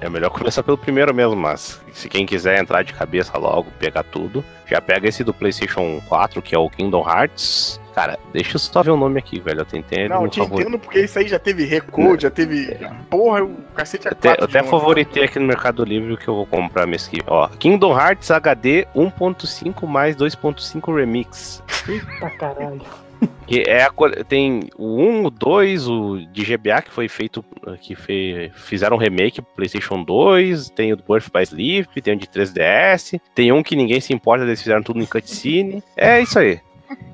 É 0.00 0.08
melhor 0.08 0.30
começar 0.30 0.62
pelo 0.62 0.78
primeiro 0.78 1.14
mesmo, 1.14 1.36
mas 1.36 1.80
se 1.92 2.08
quem 2.08 2.24
quiser 2.24 2.58
entrar 2.58 2.82
de 2.82 2.92
cabeça 2.92 3.36
logo, 3.38 3.70
pegar 3.78 4.02
tudo, 4.02 4.44
já 4.66 4.80
pega 4.80 5.08
esse 5.08 5.22
do 5.22 5.34
PlayStation 5.34 6.00
4, 6.08 6.40
que 6.40 6.54
é 6.54 6.58
o 6.58 6.70
Kingdom 6.70 7.06
Hearts. 7.06 7.80
Cara, 7.94 8.18
deixa 8.32 8.54
eu 8.54 8.58
só 8.58 8.82
ver 8.82 8.90
o 8.90 8.96
nome 8.96 9.18
aqui, 9.18 9.40
velho. 9.40 9.60
Eu 9.60 9.64
tentei. 9.64 10.08
Não, 10.08 10.24
eu 10.24 10.28
te 10.30 10.40
entendo 10.40 10.78
porque 10.78 11.00
isso 11.00 11.18
aí 11.18 11.28
já 11.28 11.38
teve 11.38 11.64
recode, 11.64 12.22
já 12.22 12.30
teve. 12.30 12.78
Porra, 13.10 13.42
o 13.42 13.56
cacete 13.74 14.08
é 14.08 14.12
Até, 14.12 14.30
eu 14.38 14.44
até 14.44 14.62
favoritei 14.62 15.24
aqui 15.24 15.38
no 15.38 15.46
Mercado 15.46 15.84
Livre 15.84 16.12
o 16.12 16.16
que 16.16 16.28
eu 16.28 16.34
vou 16.34 16.46
comprar 16.46 16.86
mês 16.86 17.08
que 17.08 17.20
Ó, 17.26 17.48
Kingdom 17.48 17.98
Hearts 17.98 18.30
HD 18.30 18.86
1.5 18.94 19.86
mais 19.86 20.16
2.5 20.16 20.94
Remix. 20.94 21.62
Eita 21.88 22.30
caralho. 22.30 23.09
Que 23.46 23.64
é 23.66 23.82
a, 23.82 23.90
tem 24.28 24.70
o 24.76 24.96
1, 24.96 25.24
o 25.24 25.30
2, 25.30 25.88
o 25.88 26.18
de 26.32 26.44
GBA 26.44 26.82
que 26.82 26.90
foi 26.90 27.08
feito, 27.08 27.44
que 27.80 27.94
fe, 27.94 28.50
fizeram 28.54 28.96
um 28.96 29.00
remake 29.00 29.42
pro 29.42 29.54
PlayStation 29.56 30.02
2, 30.02 30.70
tem 30.70 30.92
o 30.92 30.96
do 30.96 31.02
Birth 31.02 31.30
by 31.32 31.42
Sleep, 31.42 32.00
tem 32.00 32.14
o 32.14 32.16
de 32.16 32.26
3DS, 32.26 33.20
tem 33.34 33.52
um 33.52 33.62
que 33.62 33.74
ninguém 33.74 34.00
se 34.00 34.12
importa, 34.12 34.44
eles 34.44 34.62
fizeram 34.62 34.82
tudo 34.82 35.00
em 35.00 35.06
cutscene. 35.06 35.82
É 35.96 36.20
isso 36.20 36.38
aí. 36.38 36.60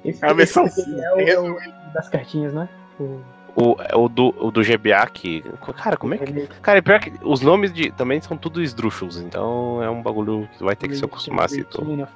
Esse, 0.04 0.24
É 0.24 0.28
a 0.28 0.32
versão 0.32 0.66
é 0.66 1.14
o, 1.14 1.20
é 1.20 1.38
o 1.40 1.58
das 1.92 2.08
cartinhas, 2.08 2.52
né? 2.52 2.68
O, 3.00 3.20
O, 3.56 3.74
o, 3.94 4.08
do, 4.08 4.34
o 4.38 4.50
do 4.50 4.62
GBA 4.62 5.06
que. 5.10 5.42
Cara, 5.76 5.96
como 5.96 6.12
é 6.12 6.18
que. 6.18 6.46
Cara, 6.60 6.78
é 6.78 6.82
pior 6.82 7.00
que 7.00 7.10
os 7.22 7.40
nomes 7.40 7.72
de, 7.72 7.90
também 7.90 8.20
são 8.20 8.36
tudo 8.36 8.62
esdrúxulos, 8.62 9.18
então 9.18 9.82
é 9.82 9.88
um 9.88 10.02
bagulho 10.02 10.46
que 10.58 10.62
vai 10.62 10.76
ter 10.76 10.88
que 10.88 10.96
se 10.96 11.04
acostumar 11.04 11.48
se 11.48 11.64
tu. 11.64 11.82
Né? 11.82 12.06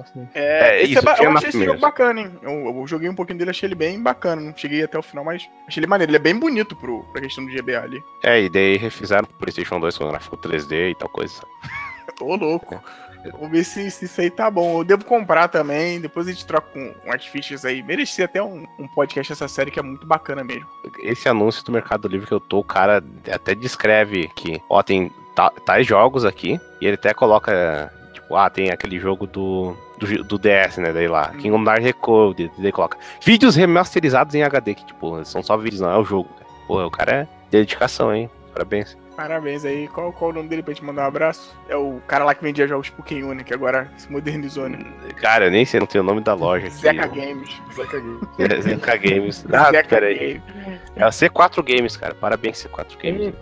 Assim. 0.00 0.28
É, 0.34 0.78
É, 0.78 0.82
esse 0.82 0.92
isso, 0.92 1.08
é 1.08 1.24
eu 1.24 1.30
achei 1.30 1.48
esse 1.50 1.64
jogo 1.64 1.78
bacana, 1.78 2.20
hein? 2.20 2.32
Eu, 2.42 2.76
eu 2.76 2.86
joguei 2.88 3.08
um 3.08 3.14
pouquinho 3.14 3.38
dele, 3.38 3.50
achei 3.50 3.68
ele 3.68 3.76
bem 3.76 4.02
bacana. 4.02 4.42
Não 4.42 4.56
cheguei 4.56 4.82
até 4.82 4.98
o 4.98 5.02
final, 5.02 5.24
mas 5.24 5.48
achei 5.68 5.80
ele 5.80 5.86
maneiro. 5.86 6.10
Ele 6.10 6.16
é 6.16 6.20
bem 6.20 6.36
bonito 6.36 6.74
pro, 6.74 7.04
pra 7.12 7.22
questão 7.22 7.46
do 7.46 7.52
GBA 7.52 7.78
ali. 7.80 8.02
É, 8.24 8.42
e 8.42 8.48
daí 8.48 8.76
refizeram 8.76 9.24
pro 9.24 9.36
PlayStation 9.38 9.78
2 9.78 9.96
com 9.96 10.08
gráfico 10.08 10.36
3D 10.36 10.90
e 10.90 10.94
tal 10.96 11.08
coisa. 11.08 11.40
Ô, 12.20 12.34
louco. 12.34 12.82
Vamos 13.30 13.50
ver 13.50 13.64
se, 13.64 13.90
se 13.90 14.06
isso 14.06 14.20
aí 14.20 14.30
tá 14.30 14.50
bom. 14.50 14.80
Eu 14.80 14.84
devo 14.84 15.04
comprar 15.04 15.48
também. 15.48 16.00
Depois 16.00 16.26
a 16.26 16.32
gente 16.32 16.44
troca 16.46 16.68
com, 16.72 16.92
com 16.92 17.12
as 17.12 17.24
fichas 17.26 17.64
aí. 17.64 17.82
Merecia 17.82 18.24
até 18.24 18.42
um, 18.42 18.66
um 18.78 18.88
podcast 18.88 19.32
essa 19.32 19.46
série 19.48 19.70
que 19.70 19.78
é 19.78 19.82
muito 19.82 20.06
bacana 20.06 20.42
mesmo. 20.42 20.66
Esse 21.02 21.28
anúncio 21.28 21.64
do 21.64 21.72
Mercado 21.72 22.08
Livre 22.08 22.26
que 22.26 22.34
eu 22.34 22.40
tô, 22.40 22.58
o 22.58 22.64
cara 22.64 23.02
até 23.32 23.54
descreve 23.54 24.28
que, 24.34 24.60
ó, 24.68 24.82
tem 24.82 25.10
ta- 25.34 25.52
tais 25.64 25.86
jogos 25.86 26.24
aqui, 26.24 26.58
e 26.80 26.86
ele 26.86 26.94
até 26.94 27.14
coloca, 27.14 27.92
tipo, 28.12 28.34
ah, 28.36 28.50
tem 28.50 28.70
aquele 28.70 28.98
jogo 28.98 29.26
do, 29.26 29.74
do, 29.98 30.24
do 30.24 30.38
DS, 30.38 30.78
né, 30.78 30.92
daí 30.92 31.08
lá, 31.08 31.28
Kingdom 31.30 31.64
Hearts 31.64 31.84
Recode, 31.84 32.50
daí 32.58 32.72
coloca 32.72 32.98
vídeos 33.24 33.54
remasterizados 33.56 34.34
em 34.34 34.42
HD, 34.42 34.74
que, 34.74 34.84
tipo, 34.86 35.24
são 35.24 35.42
só 35.42 35.56
vídeos, 35.56 35.80
não 35.80 35.90
é 35.90 35.96
o 35.98 36.04
jogo, 36.04 36.28
cara. 36.34 36.50
Pô, 36.66 36.84
o 36.84 36.90
cara 36.90 37.12
é 37.12 37.28
dedicação, 37.50 38.14
hein, 38.14 38.28
parabéns. 38.52 38.96
Parabéns 39.22 39.64
aí. 39.64 39.86
Qual, 39.86 40.12
qual 40.12 40.32
o 40.32 40.34
nome 40.34 40.48
dele 40.48 40.64
pra 40.64 40.74
gente 40.74 40.84
mandar 40.84 41.04
um 41.04 41.06
abraço? 41.06 41.56
É 41.68 41.76
o 41.76 42.00
cara 42.08 42.24
lá 42.24 42.34
que 42.34 42.42
vendia 42.42 42.66
jogos 42.66 42.90
Pokémon, 42.90 43.34
né? 43.34 43.44
Que 43.44 43.54
agora 43.54 43.88
se 43.96 44.10
modernizou, 44.10 44.68
né? 44.68 44.78
Cara, 45.20 45.44
eu 45.44 45.50
nem 45.52 45.64
sei, 45.64 45.78
não 45.78 45.86
tem 45.86 46.00
o 46.00 46.04
nome 46.04 46.20
da 46.22 46.34
loja 46.34 46.66
aqui. 46.66 46.74
Zeca 46.74 47.06
Games. 47.06 47.62
Zeca 47.72 48.00
Game. 48.00 48.20
É, 48.38 48.60
Zeca 48.60 48.96
Games. 48.96 49.46
Ah, 49.52 49.70
Zeca 49.70 49.88
peraí. 49.88 50.40
Games. 50.42 50.80
É 50.96 51.04
a 51.04 51.08
C4 51.10 51.62
Games, 51.62 51.96
cara, 51.96 52.16
parabéns 52.16 52.66
C4 52.66 53.00
Games. 53.00 53.32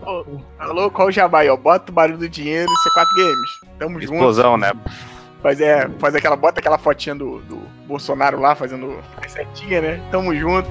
Alô, 0.58 0.90
qual 0.90 1.08
o 1.08 1.10
jabá 1.10 1.40
aí, 1.40 1.48
ó? 1.48 1.56
Bota 1.56 1.90
o 1.90 1.94
barulho 1.94 2.18
do 2.18 2.28
dinheiro 2.28 2.70
C4 2.70 3.06
Games. 3.16 3.50
Tamo 3.78 4.00
junto. 4.02 4.12
Explosão, 4.12 4.58
né? 4.58 4.72
Faz, 5.42 5.62
é, 5.62 5.88
faz 5.98 6.14
aquela, 6.14 6.36
bota 6.36 6.60
aquela 6.60 6.76
fotinha 6.76 7.14
do, 7.14 7.40
do 7.40 7.56
Bolsonaro 7.86 8.38
lá, 8.38 8.54
fazendo 8.54 8.98
a 9.16 9.26
setinha, 9.26 9.80
né? 9.80 10.08
Tamo 10.10 10.36
junto. 10.36 10.68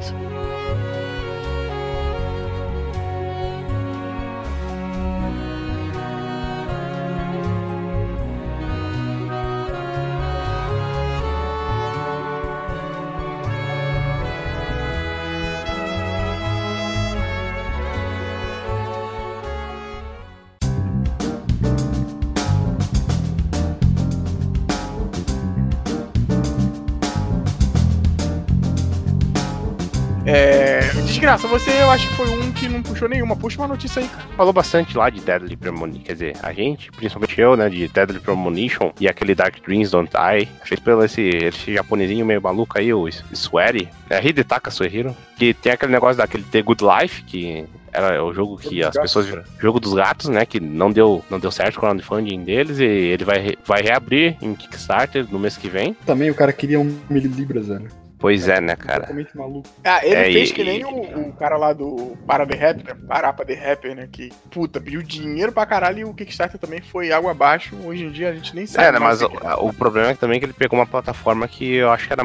É, 30.29 30.79
desgraça, 31.05 31.47
você 31.47 31.71
eu 31.81 31.89
acho 31.89 32.07
que 32.07 32.13
foi 32.13 32.29
um 32.29 32.51
que 32.51 32.69
não 32.69 32.83
puxou 32.83 33.09
nenhuma. 33.09 33.35
Puxa 33.35 33.59
uma 33.59 33.67
notícia 33.67 34.01
aí, 34.01 34.07
cara. 34.07 34.23
falou 34.37 34.53
bastante 34.53 34.95
lá 34.95 35.09
de 35.09 35.21
Deadly 35.21 35.57
Premonition, 35.57 36.03
quer 36.03 36.13
dizer, 36.13 36.35
a 36.43 36.53
gente, 36.53 36.91
principalmente 36.91 37.41
eu, 37.41 37.57
né, 37.57 37.67
de 37.67 37.87
Deadly 37.87 38.19
Premonition 38.19 38.91
e 38.99 39.07
aquele 39.07 39.33
Dark 39.33 39.55
Dreams 39.65 39.91
Don't 39.91 40.09
Die, 40.11 40.47
feito 40.63 40.83
pelo 40.83 41.03
esse, 41.03 41.21
esse 41.21 41.73
japonesinho 41.73 42.25
meio 42.25 42.41
maluco 42.41 42.77
aí, 42.77 42.93
o 42.93 43.07
Swery, 43.07 43.89
é 44.09 44.23
Hidetaka 44.23 44.69
Suehiro, 44.69 45.15
que 45.35 45.53
tem 45.53 45.71
aquele 45.71 45.91
negócio 45.91 46.17
daquele 46.17 46.43
The 46.43 46.61
Good 46.61 46.83
Life, 46.83 47.23
que 47.23 47.65
era 47.91 48.23
o 48.23 48.33
jogo 48.33 48.57
que 48.57 48.83
as 48.83 48.95
pessoas 48.95 49.25
viram. 49.25 49.43
Jogo 49.59 49.79
dos 49.79 49.93
gatos, 49.93 50.29
né? 50.29 50.45
Que 50.45 50.59
não 50.59 50.91
deu, 50.91 51.23
não 51.29 51.39
deu 51.39 51.49
certo 51.49 51.79
com 51.79 51.87
o 51.87 51.89
crowdfunding 51.89 52.43
deles 52.43 52.79
e 52.79 52.83
ele 52.83 53.25
vai, 53.25 53.55
vai 53.65 53.81
reabrir 53.81 54.37
em 54.41 54.53
Kickstarter 54.53 55.25
no 55.31 55.39
mês 55.39 55.57
que 55.57 55.69
vem. 55.69 55.95
Também 56.05 56.29
o 56.29 56.35
cara 56.35 56.53
queria 56.53 56.79
um 56.79 56.95
mil 57.09 57.21
libras, 57.23 57.67
velho. 57.67 57.89
Pois 58.19 58.47
é, 58.49 58.59
né, 58.59 58.75
cara? 58.75 59.01
Totalmente 59.01 59.35
maluco. 59.37 59.69
Ah, 59.83 60.01
ele 60.05 60.15
É, 60.15 60.23
fez 60.25 60.49
e- 60.49 60.53
que 60.53 60.63
nem 60.63 60.81
e- 60.81 60.83
o, 60.83 61.29
o 61.29 61.33
cara 61.33 61.55
lá 61.57 61.71
do 61.73 62.17
Para 62.27 62.45
The 62.45 62.55
Rapper, 62.55 62.85
né? 62.95 63.01
Parapa 63.07 63.45
The 63.45 63.53
Rapper, 63.53 63.95
né? 63.95 64.09
Que, 64.11 64.29
puta, 64.51 64.79
pediu 64.81 65.01
dinheiro 65.01 65.51
pra 65.51 65.65
caralho 65.65 65.99
e 65.99 66.05
o 66.05 66.13
Kickstarter 66.13 66.59
também 66.59 66.81
foi 66.81 67.11
água 67.11 67.31
abaixo. 67.31 67.75
Hoje 67.85 68.03
em 68.03 68.11
dia 68.11 68.29
a 68.29 68.33
gente 68.33 68.53
nem 68.55 68.65
sabe. 68.67 68.87
É, 68.87 68.91
né, 68.91 68.99
mas 68.99 69.21
o, 69.21 69.27
o 69.61 69.69
é. 69.69 69.73
problema 69.73 70.09
é 70.09 70.13
que 70.13 70.19
também 70.19 70.39
que 70.39 70.45
ele 70.45 70.53
pegou 70.53 70.77
uma 70.77 70.85
plataforma 70.85 71.47
que 71.47 71.75
eu 71.75 71.89
acho 71.91 72.07
que 72.07 72.13
era 72.13 72.23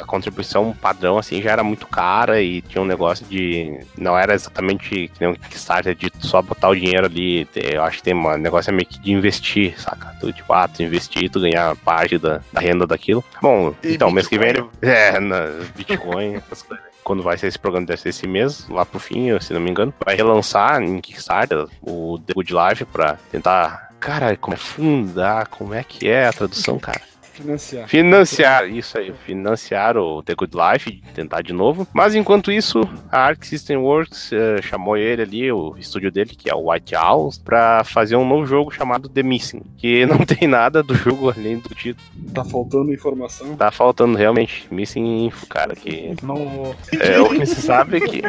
a 0.00 0.04
contribuição 0.04 0.72
padrão, 0.74 1.16
assim, 1.18 1.40
já 1.40 1.52
era 1.52 1.62
muito 1.62 1.86
cara 1.86 2.40
e 2.42 2.60
tinha 2.62 2.82
um 2.82 2.86
negócio 2.86 3.24
de. 3.26 3.78
Não 3.96 4.18
era 4.18 4.34
exatamente 4.34 5.08
que 5.08 5.20
nem 5.20 5.30
um 5.30 5.34
Kickstarter 5.34 5.94
de 5.94 6.10
só 6.18 6.42
botar 6.42 6.68
o 6.70 6.74
dinheiro 6.74 7.06
ali. 7.06 7.46
Eu 7.54 7.84
acho 7.84 7.98
que 7.98 8.02
tem 8.02 8.14
um 8.14 8.36
negócio 8.36 8.72
meio 8.72 8.86
que 8.88 8.98
de 8.98 9.12
investir, 9.12 9.80
saca? 9.80 10.14
Tu, 10.20 10.32
tipo, 10.32 10.52
ah, 10.52 10.66
tu 10.68 10.82
investir, 10.82 11.30
tu 11.30 11.40
ganhar 11.40 11.76
parte 11.76 12.18
da, 12.18 12.40
da 12.52 12.60
renda 12.60 12.86
daquilo. 12.86 13.24
Bom, 13.40 13.74
E 13.82 13.94
então, 13.94 14.10
mês 14.10 14.26
que 14.26 14.38
vem 14.38 14.50
ele. 14.50 14.64
É, 14.82 15.18
na 15.40 15.64
Bitcoin, 15.74 16.34
essas 16.34 16.62
coisas. 16.62 16.86
Quando 17.04 17.22
vai 17.22 17.38
ser 17.38 17.46
esse 17.46 17.58
programa, 17.58 17.86
deve 17.86 18.00
ser 18.00 18.08
esse 18.08 18.26
mês, 18.26 18.68
lá 18.68 18.84
pro 18.84 18.98
fim, 18.98 19.38
se 19.40 19.52
não 19.52 19.60
me 19.60 19.70
engano. 19.70 19.94
Vai 20.04 20.16
relançar 20.16 20.82
em 20.82 21.00
Kickstarter 21.00 21.66
o 21.80 22.18
The 22.18 22.32
Good 22.34 22.52
Life 22.52 22.84
pra 22.86 23.16
tentar. 23.30 23.92
Cara, 24.00 24.36
como 24.36 24.54
é 24.54 24.58
fundar? 24.58 25.46
Como 25.46 25.72
é 25.72 25.84
que 25.84 26.08
é 26.08 26.26
a 26.26 26.32
tradução, 26.32 26.78
cara? 26.78 27.00
Financiar. 27.36 27.86
Financiar, 27.86 28.68
isso 28.70 28.96
aí, 28.96 29.12
financiar 29.26 29.98
o 29.98 30.22
The 30.22 30.34
Good 30.34 30.56
Life, 30.56 31.02
tentar 31.14 31.42
de 31.42 31.52
novo. 31.52 31.86
Mas 31.92 32.14
enquanto 32.14 32.50
isso, 32.50 32.88
a 33.12 33.18
Arc 33.18 33.44
System 33.44 33.76
Works 33.76 34.32
eh, 34.32 34.62
chamou 34.62 34.96
ele 34.96 35.20
ali, 35.20 35.52
o 35.52 35.76
estúdio 35.76 36.10
dele, 36.10 36.30
que 36.30 36.48
é 36.48 36.54
o 36.54 36.70
White 36.70 36.96
Owls, 36.96 37.36
pra 37.36 37.84
fazer 37.84 38.16
um 38.16 38.26
novo 38.26 38.46
jogo 38.46 38.70
chamado 38.70 39.06
The 39.08 39.22
Missing, 39.22 39.62
que 39.76 40.06
não 40.06 40.18
tem 40.18 40.48
nada 40.48 40.82
do 40.82 40.94
jogo 40.94 41.30
além 41.30 41.58
do 41.58 41.74
título. 41.74 42.06
Tá 42.32 42.42
faltando 42.42 42.92
informação. 42.92 43.54
Tá 43.54 43.70
faltando 43.70 44.16
realmente 44.16 44.66
Missing 44.70 45.26
Info, 45.26 45.46
cara, 45.46 45.76
que 45.76 46.14
Não, 46.22 46.74
é 46.98 47.20
o 47.20 47.28
que 47.28 47.44
se 47.44 47.60
sabe 47.60 48.00
que. 48.00 48.22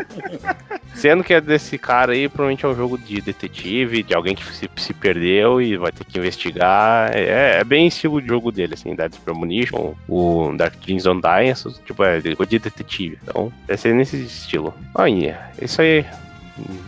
Sendo 0.93 1.24
que 1.24 1.34
é 1.34 1.39
desse 1.39 1.78
cara 1.78 2.12
aí, 2.12 2.28
provavelmente 2.28 2.66
é 2.66 2.68
um 2.68 2.76
jogo 2.76 2.97
de 2.97 3.22
detetive, 3.22 4.03
de 4.03 4.14
alguém 4.14 4.36
que 4.36 4.43
se, 4.53 4.70
se 4.76 4.93
perdeu 4.93 5.62
e 5.62 5.78
vai 5.78 5.91
ter 5.91 6.03
que 6.03 6.18
investigar. 6.18 7.16
É, 7.16 7.60
é 7.60 7.64
bem 7.64 7.88
estilo 7.88 8.22
de 8.22 8.28
jogo 8.28 8.51
dele, 8.51 8.74
assim, 8.74 8.97
Dead 8.98 9.14
Premonition, 9.24 9.93
o 10.08 10.52
Dark 10.58 10.76
Dreams 10.84 11.06
Die, 11.22 11.50
essas, 11.50 11.80
tipo, 11.86 12.04
é 12.04 12.20
de 12.20 12.36
de 12.36 12.60
detetive. 12.60 13.18
Então, 13.24 13.52
deve 13.66 13.80
ser 13.80 13.93
nesse 13.93 14.18
estilo. 14.18 14.74
Olha, 14.93 15.39
isso 15.62 15.82
aí. 15.82 16.06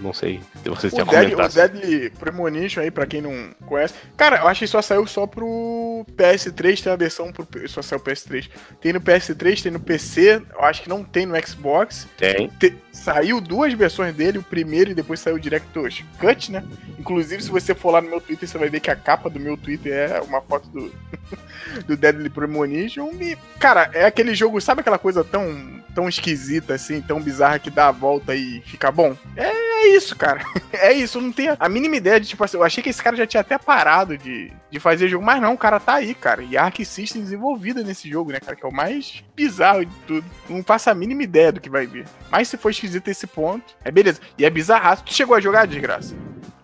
Não 0.01 0.13
sei 0.13 0.41
se 0.63 0.69
vocês 0.69 0.93
tinham 0.93 1.05
Deadly, 1.05 1.33
o 1.33 1.37
comentado. 1.37 1.53
Deadly 1.71 2.09
Premonition 2.11 2.81
aí, 2.81 2.91
pra 2.91 3.05
quem 3.05 3.21
não 3.21 3.51
conhece. 3.65 3.93
Cara, 4.17 4.37
eu 4.37 4.47
acho 4.47 4.59
que 4.61 4.67
só 4.67 4.81
saiu 4.81 5.05
só 5.05 5.27
pro 5.27 6.05
PS3, 6.15 6.81
tem 6.83 6.91
a 6.91 6.95
versão 6.95 7.31
pro. 7.31 7.47
Só 7.69 7.81
saiu 7.81 7.99
PS3. 7.99 8.49
Tem 8.81 8.93
no 8.93 9.01
PS3, 9.01 9.61
tem 9.63 9.71
no 9.71 9.79
PC, 9.79 10.41
eu 10.53 10.63
acho 10.63 10.81
que 10.83 10.89
não 10.89 11.03
tem 11.03 11.25
no 11.25 11.35
Xbox. 11.45 12.07
Tem. 12.17 12.47
Te- 12.59 12.75
saiu 12.91 13.39
duas 13.39 13.73
versões 13.73 14.13
dele, 14.13 14.39
o 14.39 14.43
primeiro 14.43 14.91
e 14.91 14.93
depois 14.95 15.19
saiu 15.19 15.35
o 15.35 15.39
Director's 15.39 16.03
Cut, 16.19 16.51
né? 16.51 16.63
Inclusive, 16.97 17.41
se 17.43 17.49
você 17.49 17.73
for 17.73 17.91
lá 17.91 18.01
no 18.01 18.09
meu 18.09 18.19
Twitter, 18.19 18.47
você 18.49 18.57
vai 18.57 18.69
ver 18.69 18.79
que 18.81 18.91
a 18.91 18.95
capa 18.95 19.29
do 19.29 19.39
meu 19.39 19.55
Twitter 19.55 19.93
é 19.93 20.21
uma 20.21 20.41
foto 20.41 20.67
do, 20.69 20.91
do 21.87 21.95
Deadly 21.95 22.29
Premonition. 22.29 23.11
E, 23.21 23.37
cara, 23.59 23.89
é 23.93 24.05
aquele 24.05 24.35
jogo, 24.35 24.59
sabe 24.59 24.81
aquela 24.81 24.97
coisa 24.97 25.23
tão, 25.23 25.78
tão 25.93 26.07
esquisita, 26.07 26.73
assim, 26.73 27.01
tão 27.01 27.21
bizarra 27.21 27.59
que 27.59 27.69
dá 27.69 27.87
a 27.87 27.91
volta 27.91 28.35
e 28.35 28.61
fica 28.61 28.91
bom? 28.91 29.15
É 29.35 29.87
isso, 29.95 30.15
cara. 30.15 30.43
É 30.71 30.93
isso, 30.93 31.17
eu 31.17 31.23
não 31.23 31.31
tenho 31.31 31.57
a 31.59 31.67
mínima 31.67 31.95
ideia 31.97 32.19
de, 32.19 32.27
tipo 32.27 32.43
assim, 32.43 32.55
eu 32.55 32.63
achei 32.63 32.81
que 32.81 32.89
esse 32.89 33.01
cara 33.01 33.15
já 33.15 33.25
tinha 33.25 33.41
até 33.41 33.57
parado 33.57 34.17
de, 34.17 34.53
de 34.69 34.79
fazer 34.79 35.09
jogo, 35.09 35.25
mas 35.25 35.41
não, 35.41 35.55
o 35.55 35.57
cara 35.57 35.79
tá 35.79 35.95
aí, 35.95 36.13
cara. 36.13 36.43
E 36.43 36.55
a 36.55 36.63
Arc 36.63 36.85
System 36.85 37.21
desenvolvida 37.23 37.83
nesse 37.83 38.09
jogo, 38.09 38.31
né, 38.31 38.39
cara, 38.39 38.55
que 38.55 38.63
é 38.63 38.69
o 38.69 38.73
mais 38.73 39.23
bizarro 39.35 39.85
de 39.85 39.91
tudo. 40.07 40.25
Não 40.47 40.63
faço 40.63 40.89
a 40.89 40.95
mínima 40.95 41.23
ideia 41.23 41.51
do 41.51 41.59
que 41.59 41.69
vai 41.69 41.85
vir. 41.85 42.05
Mas 42.31 42.47
se 42.47 42.55
for 42.55 42.69
esquisito 42.69 43.07
esse 43.09 43.27
ponto, 43.27 43.75
é 43.83 43.91
beleza. 43.91 44.21
E 44.37 44.45
é 44.45 44.49
bizarraço. 44.49 45.03
Tu 45.03 45.13
chegou 45.13 45.35
a 45.35 45.41
jogar, 45.41 45.65
desgraça? 45.65 46.15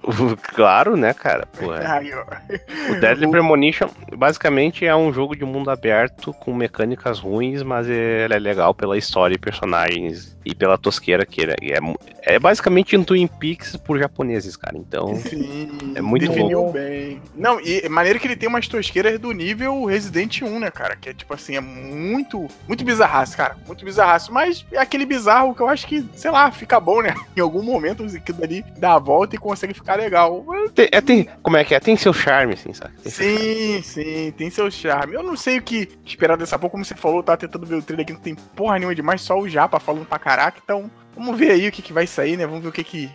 Claro, 0.55 0.95
né, 0.95 1.13
cara? 1.13 1.45
Porra. 1.45 2.01
Ó. 2.15 2.91
O 2.93 2.99
Deadly 2.99 3.29
Premonition 3.29 3.89
basicamente 4.15 4.85
é 4.85 4.95
um 4.95 5.11
jogo 5.11 5.35
de 5.35 5.43
mundo 5.43 5.69
aberto 5.69 6.33
com 6.33 6.53
mecânicas 6.53 7.19
ruins, 7.19 7.63
mas 7.63 7.87
ele 7.87 8.33
é 8.33 8.39
legal 8.39 8.73
pela 8.73 8.97
história 8.97 9.35
e 9.35 9.39
personagens 9.39 10.35
e 10.45 10.53
pela 10.53 10.77
tosqueira 10.77 11.25
que 11.25 11.41
ele 11.41 11.53
é. 11.53 11.77
É, 12.25 12.35
é 12.35 12.39
basicamente 12.39 12.95
um 12.95 13.03
Twin 13.03 13.27
Peaks 13.27 13.75
por 13.75 13.97
japoneses, 13.97 14.55
cara. 14.55 14.77
Então, 14.77 15.15
Sim, 15.15 15.93
É 15.95 16.01
muito 16.01 16.27
definiu 16.27 16.65
bom. 16.65 16.71
bem. 16.71 17.21
Não, 17.35 17.59
e 17.59 17.87
maneira 17.89 18.19
que 18.19 18.27
ele 18.27 18.35
tem 18.35 18.47
umas 18.47 18.67
tosqueiras 18.67 19.19
do 19.19 19.31
nível 19.31 19.85
Resident 19.85 20.41
1, 20.41 20.59
né, 20.59 20.69
cara? 20.69 20.95
Que 20.95 21.09
é 21.09 21.13
tipo 21.13 21.33
assim, 21.33 21.55
é 21.55 21.61
muito, 21.61 22.47
muito 22.67 22.83
bizarraço, 22.85 23.35
cara. 23.35 23.57
Muito 23.65 23.83
bizarraço. 23.83 24.31
Mas 24.31 24.65
é 24.71 24.77
aquele 24.77 25.05
bizarro 25.05 25.55
que 25.55 25.61
eu 25.61 25.67
acho 25.67 25.87
que, 25.87 26.07
sei 26.15 26.29
lá, 26.31 26.51
fica 26.51 26.79
bom, 26.79 27.01
né? 27.01 27.13
Em 27.35 27.41
algum 27.41 27.63
momento 27.63 28.03
aquilo 28.03 28.43
ali 28.43 28.63
dá 28.77 28.93
a 28.93 28.99
volta 28.99 29.35
e 29.35 29.39
consegue 29.39 29.73
ficar 29.73 29.94
legal. 29.95 30.45
tem, 30.73 30.89
é, 30.91 31.01
tem- 31.01 31.29
como 31.41 31.57
é 31.57 31.63
que 31.63 31.73
é? 31.75 31.79
Tem 31.79 31.95
seu 31.97 32.13
charme, 32.13 32.53
assim, 32.53 32.73
sabe? 32.73 32.93
Tem 33.01 33.11
seu 33.11 33.25
charme. 33.25 33.43
Sim, 33.43 33.81
sim, 33.81 34.31
tem 34.37 34.49
seu 34.49 34.69
charme. 34.71 35.13
Eu 35.13 35.23
não 35.23 35.35
sei 35.35 35.57
o 35.57 35.61
que 35.61 35.89
esperar 36.05 36.37
dessa 36.37 36.57
porra, 36.59 36.71
como 36.71 36.85
você 36.85 36.95
falou, 36.95 37.21
tava 37.23 37.37
tentando 37.37 37.65
ver 37.65 37.75
o 37.75 37.81
trailer 37.81 38.03
aqui, 38.03 38.13
não 38.13 38.19
tem 38.19 38.35
porra 38.35 38.75
nenhuma 38.77 38.95
demais, 38.95 39.21
só 39.21 39.37
o 39.39 39.47
Japa 39.49 39.79
falando 39.79 40.05
pra 40.05 40.19
caraca, 40.19 40.59
então 40.63 40.89
vamos 41.15 41.37
ver 41.37 41.51
aí 41.51 41.67
o 41.67 41.71
que, 41.71 41.81
que 41.81 41.93
vai 41.93 42.05
sair, 42.07 42.37
né? 42.37 42.45
Vamos 42.45 42.61
ver 42.63 42.69
o 42.69 42.73
que, 42.73 42.83
que 42.83 43.09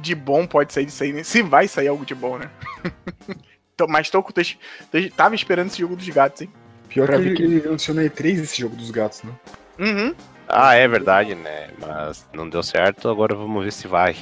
de 0.00 0.14
bom 0.14 0.46
pode 0.46 0.72
sair 0.72 0.86
disso 0.86 1.02
aí, 1.04 1.12
né? 1.12 1.22
Se 1.22 1.42
vai 1.42 1.68
sair 1.68 1.88
algo 1.88 2.04
de 2.04 2.14
bom, 2.14 2.38
né? 2.38 2.50
mas 3.88 4.10
tô, 4.10 4.22
com- 4.22 4.32
tô, 4.32 4.40
tô- 4.42 5.10
tava 5.16 5.34
esperando 5.34 5.66
esse 5.68 5.78
jogo 5.78 5.96
dos 5.96 6.08
gatos, 6.08 6.42
hein? 6.42 6.50
Pior 6.88 7.06
Pra 7.06 7.16
que 7.18 7.22
ele, 7.22 7.36
que- 7.36 7.42
ele 7.42 7.66
anunciou 7.66 7.94
na 7.96 8.02
E3 8.02 8.40
esse 8.42 8.60
jogo 8.60 8.76
dos 8.76 8.90
gatos, 8.90 9.22
né? 9.22 9.32
Uhum. 9.78 10.14
Ah, 10.48 10.74
é 10.74 10.86
verdade, 10.86 11.34
né? 11.34 11.70
Mas 11.78 12.26
não 12.32 12.48
deu 12.48 12.62
certo, 12.62 13.08
agora 13.08 13.34
vamos 13.34 13.64
ver 13.64 13.72
se 13.72 13.88
vai. 13.88 14.14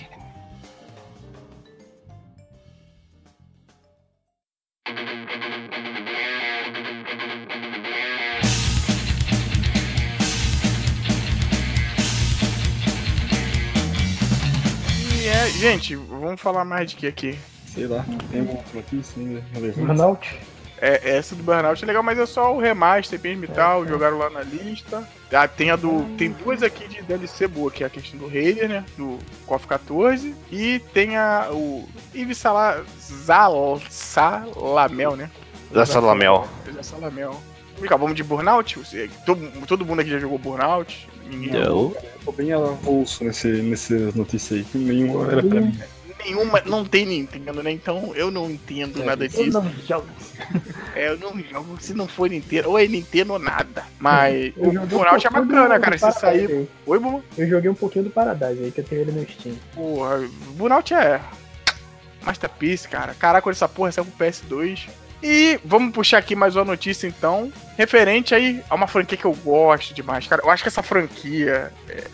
Gente, 15.62 15.94
vamos 15.94 16.40
falar 16.40 16.64
mais 16.64 16.90
de 16.90 16.96
que 16.96 17.06
aqui? 17.06 17.38
Sei 17.66 17.86
lá, 17.86 18.04
tem 18.30 18.40
alguma 18.40 18.58
outra 18.58 18.74
notícia 18.74 19.22
ainda 19.22 19.44
relevante? 19.54 19.86
Burnout. 19.86 20.40
É, 20.78 21.16
essa 21.16 21.36
do 21.36 21.44
Burnout 21.44 21.84
é 21.84 21.86
legal, 21.86 22.02
mas 22.02 22.18
é 22.18 22.26
só 22.26 22.52
o 22.52 22.58
remaster 22.58 23.20
mesmo 23.22 23.44
e 23.44 23.48
tal, 23.48 23.86
jogaram 23.86 24.18
lá 24.18 24.28
na 24.28 24.42
lista. 24.42 25.08
Ah, 25.32 25.46
tem 25.46 25.70
a 25.70 25.76
do. 25.76 26.04
Tem 26.18 26.32
duas 26.32 26.64
aqui 26.64 26.88
de 26.88 27.00
DLC 27.02 27.46
boa, 27.46 27.70
que 27.70 27.84
é 27.84 27.86
a 27.86 27.90
questão 27.90 28.18
do 28.18 28.26
Raider, 28.26 28.68
né? 28.68 28.84
Do 28.96 29.20
KOF 29.46 29.68
14. 29.68 30.34
E 30.50 30.80
tem 30.92 31.16
a. 31.16 31.48
o 31.52 31.88
Yves 32.12 32.38
Salamel, 33.88 35.14
né? 35.16 35.30
Da 35.70 35.86
Salamel. 35.86 36.48
Zé 36.74 36.82
Salamel. 36.82 37.40
Vamos 37.90 38.14
de 38.14 38.22
Burnout? 38.22 38.78
Todo, 39.26 39.66
todo 39.66 39.84
mundo 39.84 40.00
aqui 40.00 40.10
já 40.10 40.18
jogou 40.18 40.38
Burnout? 40.38 41.08
Ninguém 41.26 41.52
Não. 41.60 41.94
Tô 42.24 42.32
bem 42.32 42.52
avulso 42.52 43.24
nesse, 43.24 43.48
nessas 43.48 44.14
notícias 44.14 44.60
aí. 44.60 44.66
Nenhuma 44.74 45.30
era 45.30 45.42
pra 45.42 45.60
mim. 45.60 45.78
Nenhuma, 46.24 46.62
não 46.64 46.84
tem 46.84 47.04
Nintendo, 47.04 47.62
né? 47.62 47.72
Então 47.72 48.12
eu 48.14 48.30
não 48.30 48.48
entendo 48.48 49.02
nada 49.04 49.24
Eu 49.24 49.28
disso. 49.28 49.50
não 49.50 49.70
jogo. 49.86 50.06
É, 50.94 51.08
eu 51.08 51.18
não 51.18 51.32
jogo 51.40 51.78
se 51.80 51.94
não 51.94 52.06
for 52.06 52.28
Nintendo. 52.28 52.68
Ou 52.68 52.78
é 52.78 52.86
Nintendo 52.86 53.32
ou 53.32 53.38
nada. 53.38 53.84
Mas 53.98 54.52
Eu 54.56 54.64
o 54.64 54.68
um 54.70 54.86
Burnout 54.86 55.26
é 55.26 55.30
bacana, 55.30 55.80
cara. 55.80 55.96
Se 55.96 56.12
sair. 56.12 56.50
Aí. 56.50 56.68
Oi, 56.86 56.98
Bubu? 56.98 57.22
Eu 57.38 57.48
joguei 57.48 57.70
um 57.70 57.74
pouquinho 57.74 58.04
do 58.04 58.10
Paradise 58.10 58.62
aí, 58.62 58.70
que 58.70 58.80
eu 58.80 58.84
tenho 58.84 59.00
ele 59.00 59.12
no 59.12 59.26
Steam. 59.26 59.56
Porra, 59.74 60.22
Burnout 60.54 60.92
é. 60.92 61.18
Masterpiece, 62.22 62.86
cara. 62.88 63.14
Caraca, 63.14 63.48
olha 63.48 63.54
essa 63.54 63.68
porra, 63.68 63.90
saiu 63.90 64.04
pro 64.04 64.26
PS2. 64.26 64.88
E 65.22 65.60
vamos 65.64 65.94
puxar 65.94 66.18
aqui 66.18 66.34
mais 66.34 66.56
uma 66.56 66.64
notícia 66.64 67.06
então. 67.06 67.52
Referente 67.78 68.34
aí 68.34 68.60
a 68.68 68.74
uma 68.74 68.88
franquia 68.88 69.16
que 69.16 69.24
eu 69.24 69.34
gosto 69.34 69.94
demais, 69.94 70.26
cara. 70.26 70.42
Eu 70.42 70.50
acho 70.50 70.64
que 70.64 70.68
essa 70.68 70.82
franquia. 70.82 71.72
É... 71.88 72.04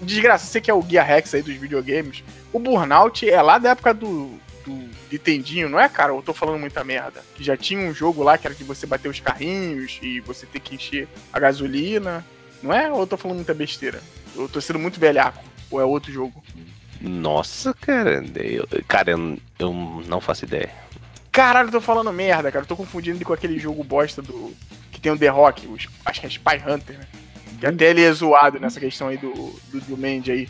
Desgraça, 0.00 0.46
você 0.46 0.60
que 0.60 0.70
é 0.70 0.74
o 0.74 0.82
Guia 0.82 1.02
Rex 1.02 1.34
aí 1.34 1.42
dos 1.42 1.56
videogames. 1.56 2.22
O 2.52 2.60
Burnout 2.60 3.28
é 3.28 3.42
lá 3.42 3.58
da 3.58 3.70
época 3.70 3.92
do. 3.92 4.38
do 4.64 4.88
Nintendinho, 5.10 5.68
não 5.68 5.80
é, 5.80 5.88
cara? 5.88 6.12
Eu 6.12 6.22
tô 6.22 6.32
falando 6.32 6.60
muita 6.60 6.84
merda. 6.84 7.24
Já 7.40 7.56
tinha 7.56 7.80
um 7.80 7.92
jogo 7.92 8.22
lá 8.22 8.38
que 8.38 8.46
era 8.46 8.54
de 8.54 8.62
você 8.62 8.86
bater 8.86 9.08
os 9.08 9.18
carrinhos 9.18 9.98
e 10.00 10.20
você 10.20 10.46
ter 10.46 10.60
que 10.60 10.76
encher 10.76 11.08
a 11.32 11.40
gasolina. 11.40 12.24
Não 12.62 12.72
é? 12.72 12.90
Ou 12.92 13.00
eu 13.00 13.06
tô 13.06 13.16
falando 13.16 13.36
muita 13.38 13.54
besteira? 13.54 14.00
Eu 14.36 14.48
tô 14.48 14.60
sendo 14.60 14.78
muito 14.78 15.00
velhaco. 15.00 15.42
Ou 15.70 15.80
é 15.80 15.84
outro 15.84 16.12
jogo? 16.12 16.42
Nossa, 17.00 17.74
cara. 17.74 18.24
Eu, 18.36 18.66
cara, 18.86 19.10
eu, 19.10 19.38
eu 19.58 19.72
não 20.06 20.20
faço 20.20 20.44
ideia. 20.44 20.70
Caralho, 21.38 21.68
eu 21.68 21.72
tô 21.72 21.80
falando 21.80 22.12
merda, 22.12 22.50
cara. 22.50 22.64
Eu 22.64 22.68
tô 22.68 22.76
confundindo 22.76 23.16
ele 23.16 23.24
com 23.24 23.32
aquele 23.32 23.58
jogo 23.58 23.84
bosta 23.84 24.20
do. 24.20 24.52
Que 24.90 25.00
tem 25.00 25.12
o 25.12 25.16
The 25.18 25.28
Rock, 25.28 25.66
os- 25.68 25.88
acho 26.04 26.20
que 26.20 26.26
é 26.26 26.28
Spy 26.28 26.56
Hunter, 26.66 26.98
né? 26.98 27.04
Que 27.60 27.66
até 27.66 27.90
ele 27.90 28.02
é 28.02 28.12
zoado 28.12 28.58
nessa 28.58 28.80
questão 28.80 29.08
aí 29.08 29.16
do, 29.16 29.32
do, 29.72 29.80
do 29.80 29.96
Mandy 29.96 30.32
aí. 30.32 30.48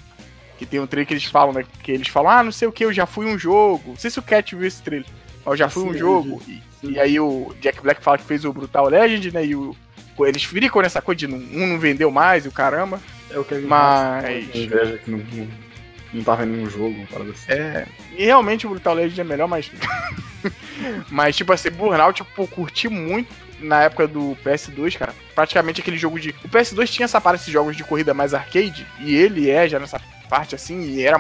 Que 0.58 0.64
tem 0.64 0.80
um 0.80 0.86
trailer 0.86 1.06
que 1.06 1.12
eles 1.14 1.24
falam, 1.24 1.52
né? 1.52 1.64
Que 1.82 1.92
eles 1.92 2.08
falam, 2.08 2.30
ah, 2.30 2.42
não 2.42 2.50
sei 2.50 2.66
o 2.66 2.72
que, 2.72 2.84
eu 2.84 2.92
já 2.92 3.04
fui 3.06 3.26
um 3.26 3.38
jogo. 3.38 3.90
Não 3.90 3.96
sei 3.96 4.10
se 4.10 4.18
o 4.18 4.22
Cat 4.22 4.54
viu 4.56 4.66
esse 4.66 4.82
trailer. 4.82 5.06
Mas 5.44 5.46
eu 5.52 5.56
já 5.56 5.68
fui 5.68 5.84
um 5.84 5.92
Sim, 5.92 5.98
jogo. 5.98 6.42
E, 6.48 6.62
e 6.82 6.98
aí 6.98 7.20
o 7.20 7.54
Jack 7.60 7.80
Black 7.82 8.02
fala 8.02 8.16
que 8.18 8.24
fez 8.24 8.44
o 8.46 8.52
Brutal 8.52 8.88
Legend, 8.88 9.30
né? 9.32 9.44
E 9.44 9.54
o. 9.54 9.76
Eles 10.20 10.42
ficam 10.42 10.82
nessa 10.82 11.00
coisa 11.02 11.18
de 11.18 11.26
um 11.26 11.38
não 11.38 11.78
vendeu 11.78 12.10
mais 12.10 12.44
e 12.44 12.48
o 12.48 12.52
caramba. 12.52 13.00
É 13.30 13.38
o 13.38 13.44
Kevin 13.44 13.66
Mas- 13.66 14.24
Hart, 14.24 14.50
com 14.50 14.58
inveja 14.58 14.98
que 15.04 15.10
não, 16.12 16.24
tava 16.24 16.44
em 16.44 16.48
nenhum 16.48 16.70
jogo, 16.70 17.06
parada 17.10 17.30
assim. 17.30 17.52
É. 17.52 17.86
E 18.16 18.24
realmente 18.24 18.66
o 18.66 18.70
Brutal 18.70 18.94
Legend 18.94 19.20
é 19.20 19.24
melhor, 19.24 19.48
mas. 19.48 19.70
mas, 21.10 21.36
tipo 21.36 21.52
assim, 21.52 21.70
Burnout, 21.70 22.24
pô, 22.34 22.46
curti 22.46 22.88
muito 22.88 23.34
na 23.60 23.82
época 23.82 24.06
do 24.06 24.36
PS2, 24.44 24.96
cara. 24.96 25.14
Praticamente 25.34 25.80
aquele 25.80 25.98
jogo 25.98 26.18
de. 26.18 26.30
O 26.44 26.48
PS2 26.48 26.88
tinha 26.88 27.04
essa 27.04 27.20
parte 27.20 27.44
de 27.44 27.52
jogos 27.52 27.76
de 27.76 27.84
corrida 27.84 28.14
mais 28.14 28.32
arcade, 28.32 28.86
e 29.00 29.14
ele 29.14 29.50
é 29.50 29.68
já 29.68 29.78
nessa 29.78 30.00
parte 30.28 30.54
assim, 30.54 30.80
e 30.82 31.02
era 31.02 31.18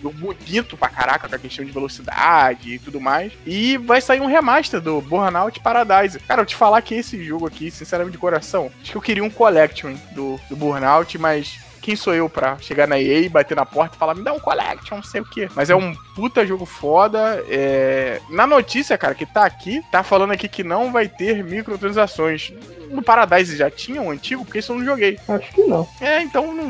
bonito 0.00 0.76
pra 0.76 0.88
caraca, 0.88 1.28
com 1.28 1.34
a 1.34 1.38
questão 1.38 1.64
de 1.64 1.72
velocidade 1.72 2.74
e 2.74 2.78
tudo 2.78 3.00
mais. 3.00 3.32
E 3.46 3.76
vai 3.78 4.00
sair 4.00 4.20
um 4.20 4.26
remaster 4.26 4.80
do 4.80 5.00
Burnout 5.00 5.58
Paradise. 5.60 6.20
Cara, 6.20 6.42
eu 6.42 6.46
te 6.46 6.54
falar 6.54 6.80
que 6.82 6.94
esse 6.94 7.22
jogo 7.24 7.46
aqui, 7.46 7.70
sinceramente 7.70 8.12
de 8.12 8.18
coração, 8.18 8.70
acho 8.80 8.92
que 8.92 8.96
eu 8.96 9.02
queria 9.02 9.24
um 9.24 9.30
collection 9.30 9.94
do, 10.12 10.38
do 10.48 10.56
Burnout, 10.56 11.18
mas 11.18 11.58
quem 11.88 11.96
sou 11.96 12.14
eu 12.14 12.28
pra 12.28 12.58
chegar 12.58 12.86
na 12.86 13.00
EA 13.00 13.20
e 13.20 13.28
bater 13.30 13.56
na 13.56 13.64
porta 13.64 13.96
e 13.96 13.98
falar, 13.98 14.14
me 14.14 14.22
dá 14.22 14.30
um 14.30 14.38
collection, 14.38 14.96
não 14.96 15.02
sei 15.02 15.22
o 15.22 15.24
quê. 15.24 15.48
Mas 15.54 15.70
é 15.70 15.74
um 15.74 15.94
puta 16.14 16.44
jogo 16.44 16.66
foda. 16.66 17.42
é, 17.48 18.20
Na 18.28 18.46
notícia, 18.46 18.98
cara, 18.98 19.14
que 19.14 19.24
tá 19.24 19.46
aqui, 19.46 19.82
tá 19.90 20.02
falando 20.02 20.32
aqui 20.32 20.48
que 20.48 20.62
não 20.62 20.92
vai 20.92 21.08
ter 21.08 21.42
microtransações. 21.42 22.52
No 22.90 23.00
Paradise 23.02 23.56
já 23.56 23.70
tinha 23.70 24.02
um 24.02 24.10
antigo, 24.10 24.44
porque 24.44 24.58
isso 24.58 24.72
eu 24.72 24.76
não 24.76 24.84
joguei. 24.84 25.18
Acho 25.26 25.50
que 25.52 25.62
não. 25.62 25.88
É, 25.98 26.20
então 26.20 26.52
não, 26.54 26.66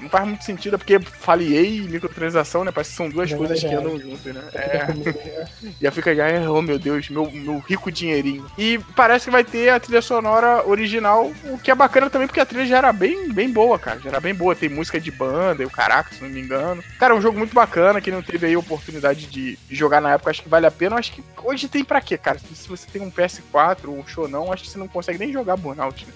não- 0.00 0.08
faz 0.08 0.26
muito 0.26 0.44
sentido, 0.44 0.74
é 0.74 0.78
porque 0.78 0.98
falei 1.00 1.54
EA 1.56 1.62
e 1.62 1.80
microtransação, 1.82 2.64
né? 2.64 2.72
Parece 2.72 2.90
que 2.90 2.96
são 2.96 3.08
duas 3.08 3.30
É 3.30 3.36
coisas 3.36 3.60
que 3.60 3.66
verdade. 3.68 3.86
andam 3.86 3.98
juntas, 4.00 4.34
né? 4.34 4.42
É. 4.54 5.46
Já 5.80 5.90
fica 5.90 6.14
já, 6.14 6.26
oh 6.50 6.62
meu 6.62 6.78
Deus, 6.78 7.08
meu, 7.10 7.30
meu 7.30 7.58
rico 7.58 7.90
dinheirinho. 7.90 8.46
E 8.58 8.78
parece 8.96 9.26
que 9.26 9.30
vai 9.30 9.44
ter 9.44 9.68
a 9.70 9.80
trilha 9.80 10.02
sonora 10.02 10.66
original, 10.66 11.30
o 11.44 11.58
que 11.58 11.70
é 11.70 11.74
bacana 11.74 12.08
também, 12.10 12.26
porque 12.26 12.40
a 12.40 12.46
trilha 12.46 12.66
já 12.66 12.78
era 12.78 12.92
bem, 12.92 13.30
bem 13.32 13.50
boa, 13.50 13.78
cara. 13.78 14.00
Já 14.00 14.10
era 14.10 14.20
bem 14.20 14.34
boa. 14.34 14.54
Tem 14.56 14.68
música 14.68 15.00
de 15.00 15.10
banda 15.10 15.62
e 15.62 15.66
o 15.66 15.70
caraca, 15.70 16.14
se 16.14 16.22
não 16.22 16.28
me 16.30 16.40
engano. 16.40 16.82
Cara, 16.98 17.14
é 17.14 17.16
um 17.16 17.20
jogo 17.20 17.38
muito 17.38 17.54
bacana, 17.54 18.00
que 18.00 18.10
não 18.10 18.22
teve 18.22 18.46
aí 18.46 18.54
a 18.54 18.58
oportunidade 18.58 19.26
de 19.26 19.58
jogar 19.70 20.00
na 20.00 20.12
época, 20.14 20.30
acho 20.30 20.42
que 20.42 20.48
vale 20.48 20.66
a 20.66 20.70
pena. 20.70 20.96
Acho 20.96 21.12
que 21.12 21.22
hoje 21.42 21.68
tem 21.68 21.84
pra 21.84 22.00
quê, 22.00 22.16
cara? 22.18 22.38
Se 22.38 22.68
você 22.68 22.86
tem 22.90 23.02
um 23.02 23.10
PS4 23.10 23.88
ou 23.88 23.98
um 23.98 24.06
show 24.06 24.28
não, 24.28 24.52
acho 24.52 24.64
que 24.64 24.70
você 24.70 24.78
não 24.78 24.88
consegue 24.88 25.18
nem 25.18 25.32
jogar 25.32 25.56
Burnout, 25.56 26.06
né? 26.06 26.12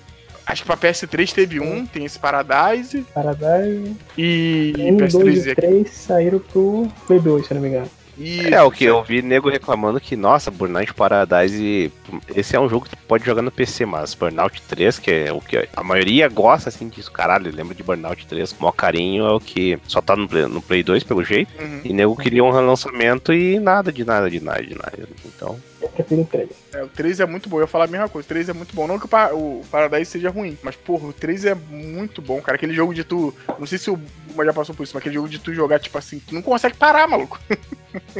Acho 0.47 0.63
que 0.63 0.67
pra 0.67 0.77
PS3 0.77 1.33
teve 1.33 1.61
um, 1.61 1.87
tem 1.87 2.05
esse 2.05 2.19
Paradise. 2.19 3.03
Paradise. 3.15 3.97
E 4.19 4.73
Um, 4.79 4.97
dois 4.97 5.15
PS3 5.15 5.47
e 5.51 5.55
três 5.55 5.91
saíram 5.91 6.39
pro 6.39 6.87
Play 7.07 7.19
2, 7.21 7.47
se 7.47 7.53
eu 7.53 7.55
não 7.57 7.63
me 7.63 7.69
engano. 7.69 7.91
Isso, 8.17 8.47
É, 8.55 8.63
o 8.63 8.71
que 8.71 8.85
eu 8.85 9.03
vi 9.03 9.23
nego 9.23 9.51
reclamando 9.51 9.99
que, 9.99 10.15
nossa, 10.15 10.49
Burnout 10.49 10.95
Paradise, 10.95 11.91
esse 12.33 12.55
é 12.55 12.61
um 12.61 12.69
jogo 12.69 12.85
que 12.85 12.91
tu 12.93 12.97
pode 13.09 13.25
jogar 13.25 13.43
no 13.43 13.51
PC, 13.51 13.85
mas 13.85 14.15
Burnout 14.15 14.63
3, 14.69 15.01
que 15.01 15.11
é 15.11 15.33
o 15.33 15.41
que 15.41 15.69
a 15.75 15.83
maioria 15.83 16.29
gosta, 16.29 16.69
assim, 16.69 16.89
disso, 16.89 17.11
caralho, 17.11 17.51
lembra 17.53 17.75
de 17.75 17.83
Burnout 17.83 18.25
3 18.25 18.53
com 18.53 18.59
o 18.61 18.63
maior 18.63 18.73
carinho, 18.73 19.25
é 19.27 19.33
o 19.33 19.41
que 19.41 19.81
só 19.89 20.01
tá 20.01 20.15
no 20.15 20.29
Play, 20.29 20.47
no 20.47 20.63
Play 20.63 20.85
2, 20.85 21.03
pelo 21.03 21.25
jeito, 21.25 21.51
Uhum. 21.61 21.81
e 21.83 21.93
nego 21.93 22.15
queria 22.17 22.45
um 22.45 22.53
relançamento 22.53 23.33
e 23.33 23.59
nada, 23.59 23.91
de 23.91 24.05
nada, 24.05 24.31
de 24.31 24.41
nada, 24.41 24.63
de 24.63 24.75
nada, 24.77 25.09
então... 25.27 25.59
Eu 25.85 25.89
prefiro 25.91 26.23
o 26.23 26.25
3. 26.25 26.49
É, 26.73 26.83
o 26.83 26.89
3 26.89 27.21
é 27.21 27.27
muito 27.27 27.49
bom, 27.49 27.57
eu 27.59 27.63
ia 27.63 27.67
falar 27.67 27.85
a 27.85 27.89
mesma 27.89 28.09
coisa. 28.09 28.25
O 28.27 28.29
3 28.29 28.49
é 28.49 28.53
muito 28.53 28.75
bom. 28.75 28.87
Não 28.87 28.99
que 28.99 29.05
o, 29.05 29.09
Pa- 29.09 29.33
o 29.33 29.63
Paradise 29.71 30.11
seja 30.11 30.31
ruim, 30.31 30.59
mas, 30.63 30.75
porra, 30.77 31.07
o 31.09 31.13
3 31.13 31.45
é 31.45 31.55
muito 31.55 32.21
bom, 32.23 32.41
cara. 32.41 32.57
Aquele 32.57 32.75
jogo 32.75 32.95
de 32.95 33.05
tu. 33.05 33.35
Não 33.59 33.67
sei 33.67 33.79
se 33.79 33.91
o 33.91 33.99
Turma 34.27 34.45
já 34.45 34.53
passou 34.53 34.75
por 34.75 34.83
isso, 34.83 34.93
mas 34.95 35.01
aquele 35.01 35.15
jogo 35.15 35.29
de 35.29 35.39
tu 35.39 35.53
jogar, 35.55 35.79
tipo 35.79 35.97
assim, 35.97 36.19
tu 36.27 36.35
não 36.35 36.43
consegue 36.43 36.77
parar, 36.77 37.07
maluco. 37.07 37.39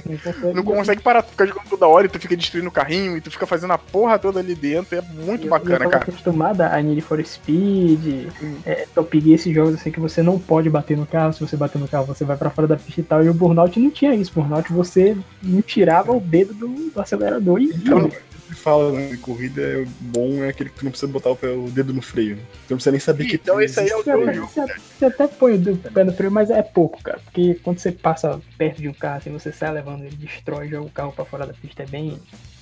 Não 0.07 0.17
consegue, 0.17 0.55
Não 0.55 0.63
consegue 0.63 1.03
parar, 1.03 1.23
tu 1.23 1.31
fica 1.33 1.47
jogando 1.49 1.69
toda 1.69 1.89
hora 1.89 2.07
e 2.07 2.09
tu 2.09 2.21
fica 2.21 2.37
destruindo 2.37 2.69
o 2.69 2.73
carrinho 2.73 3.17
e 3.17 3.21
tu 3.21 3.29
fica 3.29 3.45
fazendo 3.45 3.73
a 3.73 3.79
porra 3.79 4.21
toda 4.21 4.39
ali 4.39 4.55
dentro. 4.55 4.97
É 4.97 5.01
muito 5.03 5.47
Eu- 5.47 5.51
bacana, 5.51 5.85
eu 5.85 5.91
cara. 5.91 6.05
acostumada 6.05 6.69
a 6.69 6.81
Need 6.81 7.01
for 7.01 7.21
Speed, 7.27 8.29
é, 8.65 8.87
Top 8.95 9.19
Gear, 9.21 9.35
esses 9.35 9.53
jogos 9.53 9.75
assim 9.75 9.91
que 9.91 9.99
você 9.99 10.23
não 10.23 10.39
pode 10.39 10.71
bater 10.71 10.97
no 10.97 11.05
carro, 11.05 11.33
se 11.33 11.41
você 11.41 11.57
bater 11.57 11.81
no 11.81 11.89
carro 11.89 12.07
você 12.07 12.25
vai 12.25 12.37
pra 12.37 12.51
fora 12.51 12.69
da 12.69 12.77
pista 12.77 13.01
e 13.01 13.05
tal, 13.05 13.25
e 13.25 13.29
o 13.29 13.35
Burnout 13.35 13.79
não 13.81 13.91
tinha 13.91 14.15
isso, 14.15 14.33
Burnout 14.33 14.73
você 14.73 15.17
não 15.43 15.61
tirava 15.61 16.13
o 16.13 16.21
dedo 16.21 16.55
do, 16.55 16.69
do 16.69 17.01
acelerador 17.01 17.54
e 17.59 17.65
Então, 17.67 17.99
eu 18.01 18.11
sempre 18.11 18.55
falo, 18.57 18.93
né, 18.93 19.11
em 19.13 19.17
corrida 19.17 19.61
é 19.63 19.85
bom 20.01 20.43
é 20.45 20.49
aquele 20.49 20.71
que 20.71 20.77
tu 20.79 20.85
não 20.85 20.91
precisa 20.93 21.11
botar 21.11 21.31
o, 21.31 21.37
pé- 21.37 21.49
o 21.49 21.69
dedo 21.71 21.93
no 21.93 22.03
freio. 22.03 22.37
né? 22.37 22.43
Tu 22.67 22.71
não 22.71 22.77
precisa 22.77 22.91
nem 22.91 23.01
saber 23.01 23.25
que 23.27 23.37
Então 23.37 23.61
esse 23.61 23.81
aí 23.81 23.89
é 23.89 23.97
o 23.97 24.05
teu 24.05 24.33
jogo. 24.35 24.47
você- 24.49 24.75
você 24.99 25.05
até 25.07 25.27
põe 25.27 25.55
o 25.55 25.77
pé 25.77 26.05
no 26.05 26.13
freio, 26.13 26.31
mas 26.33 26.51
é 26.51 26.63
pouco, 26.63 27.03
cara, 27.03 27.19
porque 27.25 27.59
quando 27.63 27.79
você 27.79 27.91
passa 27.93 28.41
perto 28.59 28.81
de 28.81 28.89
um 28.89 28.93
carro, 28.95 29.19
assim, 29.19 29.31
você 29.31 29.51
sai 29.53 29.73
levando 29.73 30.05
ele, 30.05 30.17
destrói, 30.17 30.69
joga 30.69 30.87
o 30.87 30.91
carro 30.91 31.13
pra 31.13 31.25
fora 31.25 31.47
da 31.47 31.53
pista, 31.55 31.83
é 31.83 31.87
bem, 31.87 32.19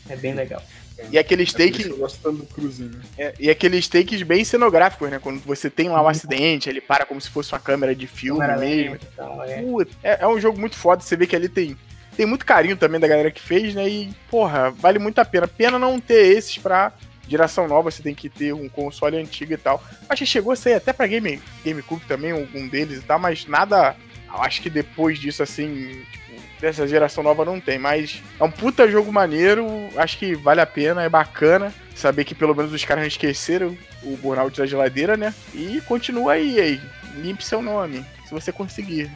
é 0.08 0.16
bem 0.16 0.34
legal. 0.34 0.62
E 1.10 1.18
aqueles 1.18 1.52
É 1.54 1.58
takes, 1.58 1.86
tanto 2.22 2.32
do 2.38 2.46
cruzinho. 2.46 2.90
né? 2.90 3.00
é, 3.18 3.34
e 3.40 3.50
aqueles 3.50 3.88
takes 3.88 4.22
bem 4.22 4.44
cenográficos, 4.44 5.10
né? 5.10 5.18
Quando 5.18 5.40
você 5.40 5.68
tem 5.68 5.88
lá 5.88 6.00
um 6.00 6.06
acidente, 6.06 6.68
ele 6.68 6.80
para 6.80 7.04
como 7.04 7.20
se 7.20 7.28
fosse 7.28 7.52
uma 7.52 7.58
câmera 7.58 7.92
de 7.94 8.06
filme 8.06 8.38
Câmera 8.40 8.58
mesmo. 8.60 8.92
lenta 8.92 9.04
e 9.04 9.16
tal, 9.16 9.42
é. 9.42 9.62
Puta, 9.62 9.90
É, 10.02 10.18
é 10.22 10.28
um 10.28 10.38
jogo 10.38 10.60
muito 10.60 10.76
foda, 10.76 11.02
você 11.02 11.16
vê 11.16 11.26
que 11.26 11.34
ali 11.34 11.48
tem, 11.48 11.76
tem 12.16 12.26
muito 12.26 12.46
carinho 12.46 12.76
também 12.76 13.00
da 13.00 13.08
galera 13.08 13.30
que 13.30 13.40
fez, 13.40 13.74
né? 13.74 13.88
E, 13.88 14.10
porra, 14.30 14.70
vale 14.70 14.98
muito 14.98 15.18
a 15.18 15.24
pena. 15.24 15.48
Pena 15.48 15.78
não 15.78 16.00
ter 16.00 16.36
esses 16.36 16.58
pra 16.58 16.92
geração 17.28 17.66
nova, 17.66 17.90
você 17.90 18.02
tem 18.02 18.14
que 18.14 18.28
ter 18.28 18.52
um 18.52 18.68
console 18.68 19.16
antigo 19.16 19.52
e 19.52 19.56
tal. 19.56 19.82
Acho 20.08 20.24
que 20.24 20.30
chegou 20.30 20.52
a 20.52 20.56
ser 20.56 20.74
até 20.74 20.92
pra 20.92 21.06
Game, 21.06 21.40
GameCube 21.64 22.04
também, 22.06 22.32
algum 22.32 22.68
deles 22.68 22.98
e 22.98 23.02
tal, 23.02 23.18
mas 23.18 23.46
nada. 23.46 23.96
Acho 24.28 24.62
que 24.62 24.70
depois 24.70 25.18
disso, 25.18 25.42
assim, 25.42 26.02
tipo, 26.10 26.40
dessa 26.60 26.86
geração 26.86 27.22
nova 27.22 27.44
não 27.44 27.60
tem, 27.60 27.78
mas 27.78 28.22
é 28.40 28.44
um 28.44 28.50
puta 28.50 28.88
jogo 28.88 29.12
maneiro, 29.12 29.66
acho 29.96 30.16
que 30.18 30.34
vale 30.34 30.60
a 30.60 30.66
pena, 30.66 31.02
é 31.02 31.08
bacana 31.08 31.72
saber 31.94 32.24
que 32.24 32.34
pelo 32.34 32.54
menos 32.54 32.72
os 32.72 32.84
caras 32.84 33.02
não 33.02 33.08
esqueceram 33.08 33.76
o 34.02 34.16
Burnout 34.16 34.58
da 34.58 34.66
geladeira, 34.66 35.16
né? 35.16 35.34
E 35.54 35.80
continua 35.82 36.32
aí, 36.32 36.58
aí. 36.60 36.80
Limpe 37.16 37.44
seu 37.44 37.60
nome, 37.60 38.04
se 38.26 38.32
você 38.32 38.50
conseguir. 38.50 39.10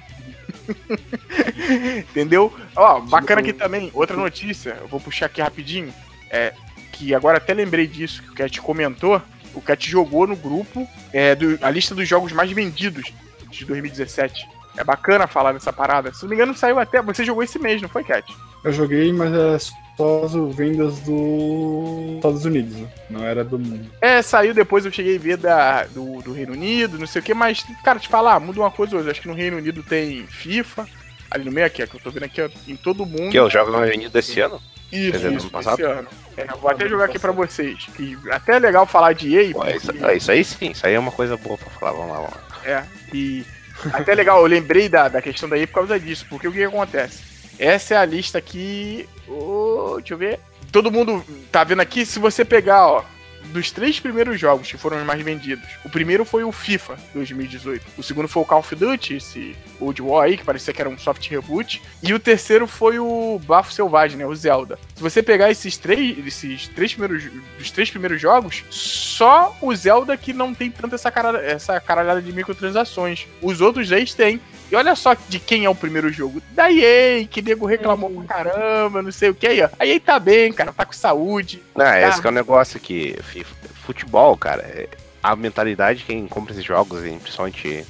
Entendeu? 2.10 2.52
Ó, 2.74 3.00
bacana 3.00 3.40
aqui 3.40 3.52
também, 3.52 3.90
outra 3.94 4.16
notícia, 4.16 4.76
eu 4.80 4.88
vou 4.88 5.00
puxar 5.00 5.26
aqui 5.26 5.40
rapidinho, 5.40 5.92
é 6.30 6.52
que 6.92 7.14
agora 7.14 7.38
até 7.38 7.52
lembrei 7.52 7.86
disso, 7.86 8.22
que 8.22 8.30
o 8.30 8.34
Cat 8.34 8.60
comentou, 8.60 9.20
o 9.54 9.60
Cat 9.60 9.88
jogou 9.90 10.26
no 10.26 10.36
grupo 10.36 10.88
é, 11.12 11.34
do- 11.34 11.58
a 11.62 11.70
lista 11.70 11.94
dos 11.94 12.08
jogos 12.08 12.32
mais 12.32 12.50
vendidos 12.50 13.12
de 13.50 13.64
2017. 13.64 14.46
É 14.76 14.84
bacana 14.84 15.26
falar 15.26 15.52
nessa 15.54 15.72
parada. 15.72 16.12
Se 16.12 16.22
não 16.22 16.28
me 16.30 16.34
engano, 16.36 16.54
saiu 16.54 16.78
até. 16.78 17.00
Você 17.00 17.24
jogou 17.24 17.42
esse 17.42 17.58
mês, 17.58 17.80
não 17.80 17.88
foi, 17.88 18.04
Cat? 18.04 18.30
Eu 18.62 18.72
joguei, 18.72 19.10
mas 19.12 19.32
é 19.32 19.54
só 19.96 20.24
as 20.24 20.54
vendas 20.54 21.00
dos 21.00 22.16
Estados 22.16 22.44
Unidos, 22.44 22.76
né? 22.76 22.88
não 23.08 23.24
era 23.24 23.42
do 23.42 23.58
mundo. 23.58 23.90
É, 24.00 24.20
saiu 24.20 24.52
depois, 24.52 24.84
eu 24.84 24.92
cheguei 24.92 25.16
a 25.16 25.20
ver 25.20 25.36
da, 25.36 25.84
do, 25.84 26.20
do 26.22 26.32
Reino 26.32 26.52
Unido, 26.52 26.98
não 26.98 27.06
sei 27.06 27.20
o 27.20 27.24
que, 27.24 27.32
mas, 27.32 27.64
cara, 27.82 27.98
te 27.98 28.08
falar, 28.08 28.38
muda 28.38 28.60
uma 28.60 28.70
coisa 28.70 28.96
hoje. 28.96 29.10
Acho 29.10 29.22
que 29.22 29.28
no 29.28 29.34
Reino 29.34 29.56
Unido 29.56 29.82
tem 29.82 30.26
FIFA, 30.26 30.86
ali 31.30 31.44
no 31.44 31.52
meio 31.52 31.66
aqui, 31.66 31.82
é 31.82 31.86
que 31.86 31.96
eu 31.96 32.00
tô 32.00 32.10
vendo 32.10 32.24
aqui, 32.24 32.42
ó, 32.42 32.48
em 32.68 32.76
todo 32.76 33.06
mundo. 33.06 33.30
Que 33.30 33.38
é 33.38 33.42
o 33.42 33.50
jogo 33.50 33.72
mais 33.72 33.90
vendido 33.90 34.12
desse 34.12 34.38
ano? 34.40 34.60
Isso, 34.92 35.12
dizer, 35.12 35.32
isso, 35.32 35.46
ano 35.46 35.50
passado? 35.50 35.80
esse 35.80 35.82
ano. 35.82 36.08
É, 36.36 36.46
vou 36.46 36.70
até 36.70 36.88
jogar 36.88 37.06
aqui 37.06 37.18
pra 37.18 37.32
vocês. 37.32 37.86
E 37.98 38.16
até 38.30 38.56
é 38.56 38.58
legal 38.58 38.86
falar 38.86 39.14
de 39.14 39.34
EA, 39.34 39.52
Pô, 39.52 39.60
porque... 39.60 39.76
isso, 39.76 39.92
isso 40.14 40.30
aí 40.30 40.44
sim, 40.44 40.70
isso 40.70 40.86
aí 40.86 40.94
é 40.94 40.98
uma 40.98 41.10
coisa 41.10 41.36
boa 41.36 41.56
pra 41.56 41.70
falar. 41.70 41.92
Vamos 41.92 42.10
lá, 42.10 42.16
vamos 42.16 42.30
lá. 42.32 42.40
É, 42.64 42.84
e 43.12 43.44
até 43.92 44.14
legal, 44.14 44.40
eu 44.40 44.46
lembrei 44.46 44.88
da, 44.88 45.08
da 45.08 45.22
questão 45.22 45.48
daí 45.48 45.66
por 45.66 45.74
causa 45.74 45.98
disso, 45.98 46.26
porque 46.28 46.46
o 46.46 46.52
que, 46.52 46.58
que 46.58 46.64
acontece? 46.64 47.35
Essa 47.58 47.94
é 47.94 47.96
a 47.96 48.04
lista 48.04 48.38
aqui. 48.38 49.08
ô, 49.28 49.96
deixa 49.98 50.14
eu 50.14 50.18
ver. 50.18 50.40
Todo 50.72 50.90
mundo 50.90 51.24
tá 51.50 51.64
vendo 51.64 51.80
aqui, 51.80 52.04
se 52.04 52.18
você 52.18 52.44
pegar, 52.44 52.86
ó, 52.86 53.04
dos 53.46 53.70
três 53.70 53.98
primeiros 54.00 54.38
jogos 54.38 54.70
que 54.70 54.76
foram 54.76 54.98
os 54.98 55.04
mais 55.04 55.22
vendidos, 55.22 55.66
o 55.84 55.88
primeiro 55.88 56.24
foi 56.24 56.44
o 56.44 56.52
FIFA 56.52 56.96
2018, 57.14 57.84
o 57.96 58.02
segundo 58.02 58.28
foi 58.28 58.42
o 58.42 58.46
Call 58.46 58.60
of 58.60 58.74
Duty, 58.74 59.16
esse 59.16 59.56
Old 59.80 60.02
War 60.02 60.24
aí, 60.24 60.36
que 60.36 60.44
parecia 60.44 60.72
que 60.72 60.80
era 60.80 60.90
um 60.90 60.98
soft 60.98 61.26
reboot, 61.28 61.80
e 62.02 62.12
o 62.12 62.18
terceiro 62.18 62.66
foi 62.66 62.98
o 62.98 63.40
Bafo 63.44 63.72
Selvagem, 63.72 64.18
né, 64.18 64.26
o 64.26 64.34
Zelda. 64.34 64.78
Se 64.94 65.02
você 65.02 65.22
pegar 65.22 65.50
esses 65.50 65.76
três, 65.76 66.18
esses 66.26 66.68
três 66.68 66.92
primeiros, 66.92 67.24
dos 67.58 67.70
três 67.70 67.90
primeiros 67.90 68.20
jogos, 68.20 68.64
só 68.70 69.56
o 69.62 69.74
Zelda 69.74 70.16
que 70.16 70.32
não 70.32 70.54
tem 70.54 70.70
tanta 70.70 70.96
essa, 70.96 71.10
cara, 71.10 71.38
essa 71.38 71.78
caralhada 71.80 72.20
de 72.20 72.32
microtransações. 72.32 73.26
Os 73.40 73.60
outros 73.60 73.88
três 73.88 74.14
têm. 74.14 74.40
E 74.70 74.74
olha 74.74 74.94
só 74.96 75.14
de 75.28 75.38
quem 75.38 75.64
é 75.64 75.70
o 75.70 75.74
primeiro 75.74 76.12
jogo. 76.12 76.42
Da 76.50 76.70
EA, 76.72 77.24
que 77.26 77.40
nego 77.40 77.66
reclamou 77.66 78.10
pra 78.10 78.24
caramba, 78.42 79.00
não 79.02 79.12
sei 79.12 79.30
o 79.30 79.34
que 79.34 79.46
aí, 79.46 79.62
ó. 79.62 79.68
A 79.78 79.86
EA 79.86 80.00
tá 80.00 80.18
bem, 80.18 80.52
cara, 80.52 80.72
tá 80.72 80.84
com 80.84 80.92
saúde. 80.92 81.62
Não, 81.74 81.86
esse 81.94 82.20
que 82.20 82.26
é 82.26 82.30
o 82.30 82.32
negócio 82.34 82.80
que 82.80 83.16
fi- 83.22 83.44
futebol, 83.84 84.36
cara, 84.36 84.62
é 84.62 84.88
a 85.22 85.36
mentalidade 85.36 86.00
de 86.00 86.04
quem 86.04 86.26
compra 86.26 86.52
esses 86.52 86.64
jogos, 86.64 87.00
principalmente. 87.00 87.84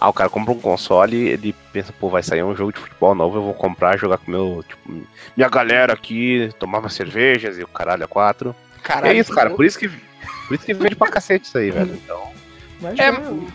Ah, 0.00 0.08
o 0.08 0.12
cara 0.12 0.30
compra 0.30 0.52
um 0.54 0.60
console 0.60 1.16
ele 1.16 1.52
pensa, 1.72 1.92
pô, 1.98 2.08
vai 2.08 2.22
sair 2.22 2.44
um 2.44 2.54
jogo 2.54 2.72
de 2.72 2.78
futebol 2.78 3.16
novo, 3.16 3.38
eu 3.38 3.42
vou 3.42 3.54
comprar, 3.54 3.98
jogar 3.98 4.18
com 4.18 4.30
meu, 4.30 4.64
tipo, 4.68 4.80
minha 5.36 5.48
galera 5.48 5.92
aqui, 5.92 6.50
tomar 6.58 6.78
umas 6.78 6.92
cervejas 6.94 7.58
e 7.58 7.64
o 7.64 7.66
caralho 7.66 8.04
a 8.04 8.08
quatro. 8.08 8.54
Caralho, 8.80 9.12
é 9.16 9.18
isso, 9.18 9.34
cara, 9.34 9.50
por 9.50 9.64
isso 9.64 9.76
que 9.76 9.88
por 9.88 10.54
isso 10.54 10.64
que 10.64 10.72
vende 10.72 10.94
pra 10.94 11.08
cacete 11.10 11.46
isso 11.46 11.58
aí, 11.58 11.70
velho. 11.72 11.94
Então, 11.94 12.30
Mas 12.80 12.96
É, 12.98 13.10
o, 13.10 13.48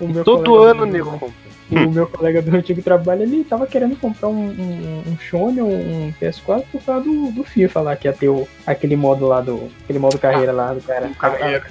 o 0.00 0.08
meu 0.08 0.22
todo 0.24 0.56
ano 0.56 0.86
nego 0.86 1.10
compra. 1.18 1.47
O 1.70 1.90
meu 1.90 2.06
colega 2.06 2.40
do 2.40 2.54
antigo 2.56 2.80
trabalho, 2.80 3.22
ele 3.22 3.44
tava 3.44 3.66
querendo 3.66 3.94
comprar 3.96 4.28
um, 4.28 4.48
um, 4.48 5.02
um 5.06 5.62
um 5.62 6.12
PS4 6.20 6.64
por 6.72 6.82
causa 6.82 7.04
do, 7.04 7.30
do 7.30 7.44
FIFA 7.44 7.80
lá, 7.80 7.96
que 7.96 8.08
ia 8.08 8.12
ter 8.12 8.28
o, 8.28 8.48
aquele 8.66 8.96
modo 8.96 9.26
lá 9.26 9.40
do. 9.40 9.70
aquele 9.84 9.98
modo 9.98 10.18
carreira 10.18 10.52
lá 10.52 10.72
do 10.72 10.80
cara. 10.80 11.10
carreira. 11.10 11.64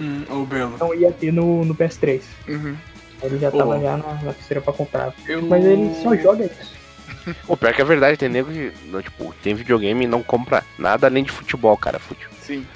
Hum, 0.00 0.24
ô 0.28 0.44
Belo. 0.44 0.76
Não 0.78 0.94
ia 0.94 1.10
ter 1.12 1.32
no, 1.32 1.64
no 1.64 1.74
PS3. 1.74 2.22
Uhum. 2.48 2.76
Ele 3.22 3.38
já 3.38 3.50
tava 3.50 3.78
já 3.80 3.96
na, 3.96 4.14
na 4.14 4.32
terceira 4.32 4.60
pra 4.60 4.72
comprar. 4.72 5.14
Eu... 5.26 5.42
Mas 5.42 5.64
ele 5.64 5.94
só 6.02 6.14
joga 6.16 6.44
isso. 6.44 6.80
Pô, 7.46 7.56
pior 7.56 7.72
que 7.74 7.82
é 7.82 7.84
verdade, 7.84 8.16
tem 8.16 8.28
nego 8.28 8.50
que, 8.50 8.72
tipo, 9.02 9.34
tem 9.42 9.54
videogame 9.54 10.04
e 10.04 10.08
não 10.08 10.22
compra 10.22 10.64
nada 10.78 11.06
além 11.06 11.24
de 11.24 11.30
futebol, 11.30 11.76
cara. 11.76 11.98
Fute... 11.98 12.26
Sim. 12.40 12.66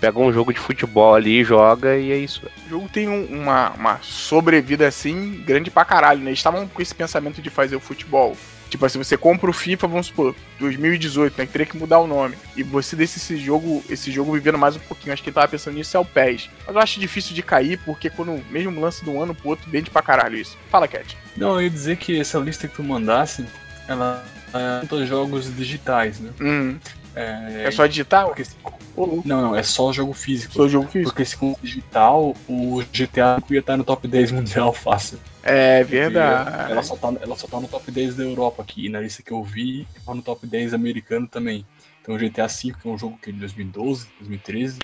Pega 0.00 0.18
um 0.18 0.32
jogo 0.32 0.52
de 0.52 0.60
futebol 0.60 1.14
ali, 1.14 1.42
joga 1.44 1.96
e 1.96 2.12
é 2.12 2.16
isso. 2.16 2.42
O 2.66 2.68
jogo 2.70 2.88
tem 2.88 3.08
um- 3.08 3.24
uma, 3.42 3.70
uma 3.70 3.98
sobrevida 4.02 4.86
assim 4.86 5.42
grande 5.46 5.70
pra 5.70 5.84
caralho, 5.84 6.20
né? 6.20 6.26
Eles 6.30 6.38
estavam 6.38 6.68
com 6.68 6.82
esse 6.82 6.94
pensamento 6.94 7.40
de 7.40 7.48
fazer 7.50 7.76
o 7.76 7.80
futebol. 7.80 8.36
Tipo 8.68 8.86
assim, 8.86 8.96
você 8.96 9.18
compra 9.18 9.50
o 9.50 9.52
FIFA, 9.52 9.86
vamos 9.86 10.06
supor, 10.06 10.34
2018, 10.58 11.36
né? 11.36 11.44
Que 11.44 11.52
teria 11.52 11.66
que 11.66 11.76
mudar 11.76 11.98
o 11.98 12.06
nome. 12.06 12.36
E 12.56 12.62
você 12.62 12.96
deixa 12.96 13.18
esse 13.18 13.36
jogo, 13.36 13.84
esse 13.90 14.10
jogo 14.10 14.32
vivendo 14.32 14.56
mais 14.56 14.76
um 14.76 14.78
pouquinho. 14.78 15.12
Acho 15.12 15.22
que 15.22 15.28
ele 15.28 15.34
tava 15.34 15.48
pensando 15.48 15.74
nisso 15.74 15.94
é 15.94 16.00
o 16.00 16.04
PES. 16.06 16.48
Mas 16.66 16.74
eu 16.74 16.80
acho 16.80 16.98
difícil 16.98 17.34
de 17.34 17.42
cair, 17.42 17.78
porque 17.84 18.08
quando 18.08 18.42
mesmo 18.50 18.80
lance 18.80 19.04
de 19.04 19.10
um 19.10 19.20
ano 19.22 19.34
pro 19.34 19.50
outro, 19.50 19.70
vende 19.70 19.90
pra 19.90 20.00
caralho 20.00 20.36
isso. 20.38 20.56
Fala, 20.70 20.88
Cat. 20.88 21.16
Não, 21.36 21.56
eu 21.56 21.62
ia 21.62 21.70
dizer 21.70 21.96
que 21.98 22.18
essa 22.18 22.38
lista 22.38 22.66
que 22.66 22.74
tu 22.74 22.82
mandasse, 22.82 23.44
ela 23.86 24.24
é 24.54 24.80
conta 24.80 25.04
jogos 25.04 25.54
digitais, 25.54 26.18
né? 26.20 26.30
Hum, 26.40 26.78
É, 27.14 27.64
é 27.66 27.70
só 27.70 27.86
digital? 27.86 28.28
porque 28.28 28.44
Não, 28.96 29.42
não, 29.42 29.56
é 29.56 29.62
só 29.62 29.92
jogo 29.92 30.12
físico. 30.12 30.54
Sou 30.54 30.68
jogo 30.68 30.88
físico. 30.88 31.10
Porque 31.10 31.24
se 31.24 31.36
com 31.36 31.54
digital, 31.62 32.34
o 32.48 32.82
GTA 32.92 33.42
ia 33.50 33.58
estar 33.58 33.76
no 33.76 33.84
top 33.84 34.08
10 34.08 34.32
mundial 34.32 34.72
fácil. 34.74 35.18
É 35.42 35.82
verdade. 35.82 36.70
Ela 36.72 36.82
só, 36.82 36.96
tá, 36.96 37.12
ela 37.20 37.36
só 37.36 37.46
tá 37.46 37.60
no 37.60 37.68
top 37.68 37.90
10 37.90 38.16
da 38.16 38.22
Europa 38.22 38.62
aqui. 38.62 38.86
E 38.86 38.88
na 38.88 39.00
lista 39.00 39.22
que 39.22 39.32
eu 39.32 39.42
vi, 39.42 39.86
tá 40.04 40.14
no 40.14 40.22
top 40.22 40.46
10 40.46 40.74
americano 40.74 41.26
também. 41.26 41.66
Então 42.00 42.14
o 42.14 42.18
GTA 42.18 42.46
V, 42.46 42.74
que 42.80 42.88
é 42.88 42.90
um 42.90 42.98
jogo 42.98 43.18
que 43.20 43.30
é 43.30 43.32
de 43.32 43.38
2012, 43.38 44.08
2013. 44.18 44.78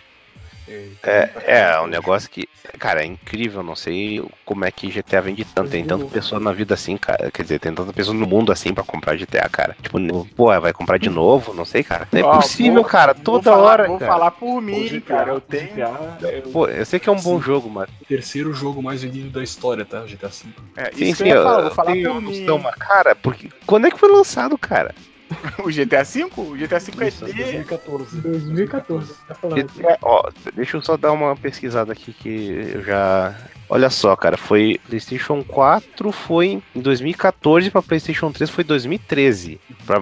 É, 1.03 1.31
é 1.47 1.81
um 1.81 1.87
negócio 1.87 2.29
que, 2.31 2.49
cara, 2.79 3.03
é 3.03 3.07
incrível. 3.07 3.63
Não 3.63 3.75
sei 3.77 4.23
como 4.45 4.65
é 4.65 4.71
que 4.71 4.89
GTA 4.91 5.21
vende 5.21 5.45
tanto. 5.45 5.71
Tem 5.71 5.85
tanta 5.85 6.05
pessoa 6.07 6.41
na 6.41 6.53
vida 6.53 6.75
assim, 6.75 6.97
cara. 6.97 7.31
Quer 7.31 7.43
dizer, 7.43 7.59
tem 7.59 7.75
tanta 7.75 7.93
pessoa 7.93 8.15
no 8.17 8.27
mundo 8.27 8.53
assim 8.53 8.73
pra 8.75 8.85
comprar 8.85 9.17
GTA, 9.17 9.49
cara. 9.49 9.77
Tipo, 9.83 9.99
pô, 10.37 10.61
vai 10.61 10.73
comprar 10.73 10.99
de 10.99 11.09
novo? 11.09 11.55
Não 11.55 11.65
sei, 11.65 11.83
cara. 11.83 12.07
Não 12.13 12.21
é 12.21 12.37
possível, 12.37 12.85
cara. 12.85 13.15
Toda 13.15 13.51
falar- 13.51 13.63
hora, 13.71 13.87
Vou 13.89 13.99
cara. 13.99 14.13
falar 14.13 14.31
por 14.33 14.61
mim, 14.61 14.85
GTA, 14.87 15.01
cara. 15.01 15.31
Eu 15.33 15.41
tenho. 15.41 15.69
GTA 15.75 16.19
é 16.23 16.43
o 16.47 16.51
Pô, 16.51 16.67
eu 16.69 16.85
sei 16.87 16.99
que 17.01 17.09
é 17.09 17.13
um 17.13 17.17
bom 17.21 17.39
Sim. 17.39 17.43
jogo, 17.43 17.71
mas. 17.71 17.89
terceiro 18.09 18.53
jogo 18.53 18.83
mais 18.83 19.03
vendido 19.03 19.31
da 19.31 19.43
história, 19.43 19.85
tá? 19.85 20.01
GTA 20.07 20.29
V. 20.29 20.49
É, 20.77 20.91
Sim, 20.95 21.05
isso 21.05 21.17
sim, 21.19 21.25
que 21.25 21.31
eu 21.31 21.37
eu, 21.37 21.43
falar, 21.45 21.57
vou 21.61 21.65
eu 21.71 21.75
falar 21.75 21.93
por 21.93 22.21
mim. 22.23 22.41
noção, 22.41 22.59
mas, 22.59 22.75
cara, 22.77 23.15
porque. 23.15 23.49
Quando 23.67 23.87
é 23.87 23.91
que 23.91 23.99
foi 23.99 24.11
lançado, 24.11 24.57
cara? 24.59 24.95
O 25.65 25.71
GTA 25.71 26.03
V? 26.05 26.25
O 26.37 26.57
GTA 26.57 26.79
V 26.79 27.05
é 27.05 27.09
Isso, 27.09 27.27
de 27.27 27.33
2014. 27.33 28.21
2014, 28.21 29.15
tá 29.27 29.35
falando. 29.35 29.63
GTA, 29.63 29.99
ó, 30.03 30.31
deixa 30.55 30.77
eu 30.77 30.83
só 30.83 30.97
dar 30.97 31.13
uma 31.13 31.37
pesquisada 31.37 31.93
aqui 31.93 32.13
que 32.13 32.73
eu 32.75 32.83
já 32.83 33.35
Olha 33.69 33.91
só, 33.91 34.17
cara, 34.17 34.37
foi 34.37 34.81
PlayStation 34.89 35.43
4 35.45 36.11
foi 36.13 36.63
em 36.75 36.81
2014 36.81 37.71
para 37.71 37.83
PlayStation 37.83 38.33
3 38.33 38.51
foi 38.51 38.65
2013, 38.65 39.61
para 39.87 40.01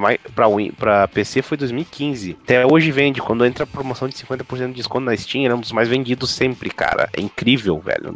para 0.76 1.08
PC 1.08 1.42
foi 1.42 1.56
2015. 1.56 2.36
Até 2.44 2.64
hoje 2.66 2.90
vende 2.90 3.20
quando 3.20 3.44
entra 3.44 3.64
a 3.64 3.66
promoção 3.66 4.08
de 4.08 4.14
50% 4.14 4.68
de 4.68 4.72
desconto 4.74 5.04
na 5.04 5.16
Steam, 5.16 5.44
era 5.44 5.56
um 5.56 5.60
dos 5.60 5.72
mais 5.72 5.88
vendidos 5.88 6.30
sempre, 6.30 6.70
cara. 6.70 7.08
É 7.16 7.20
incrível, 7.20 7.78
velho. 7.78 8.14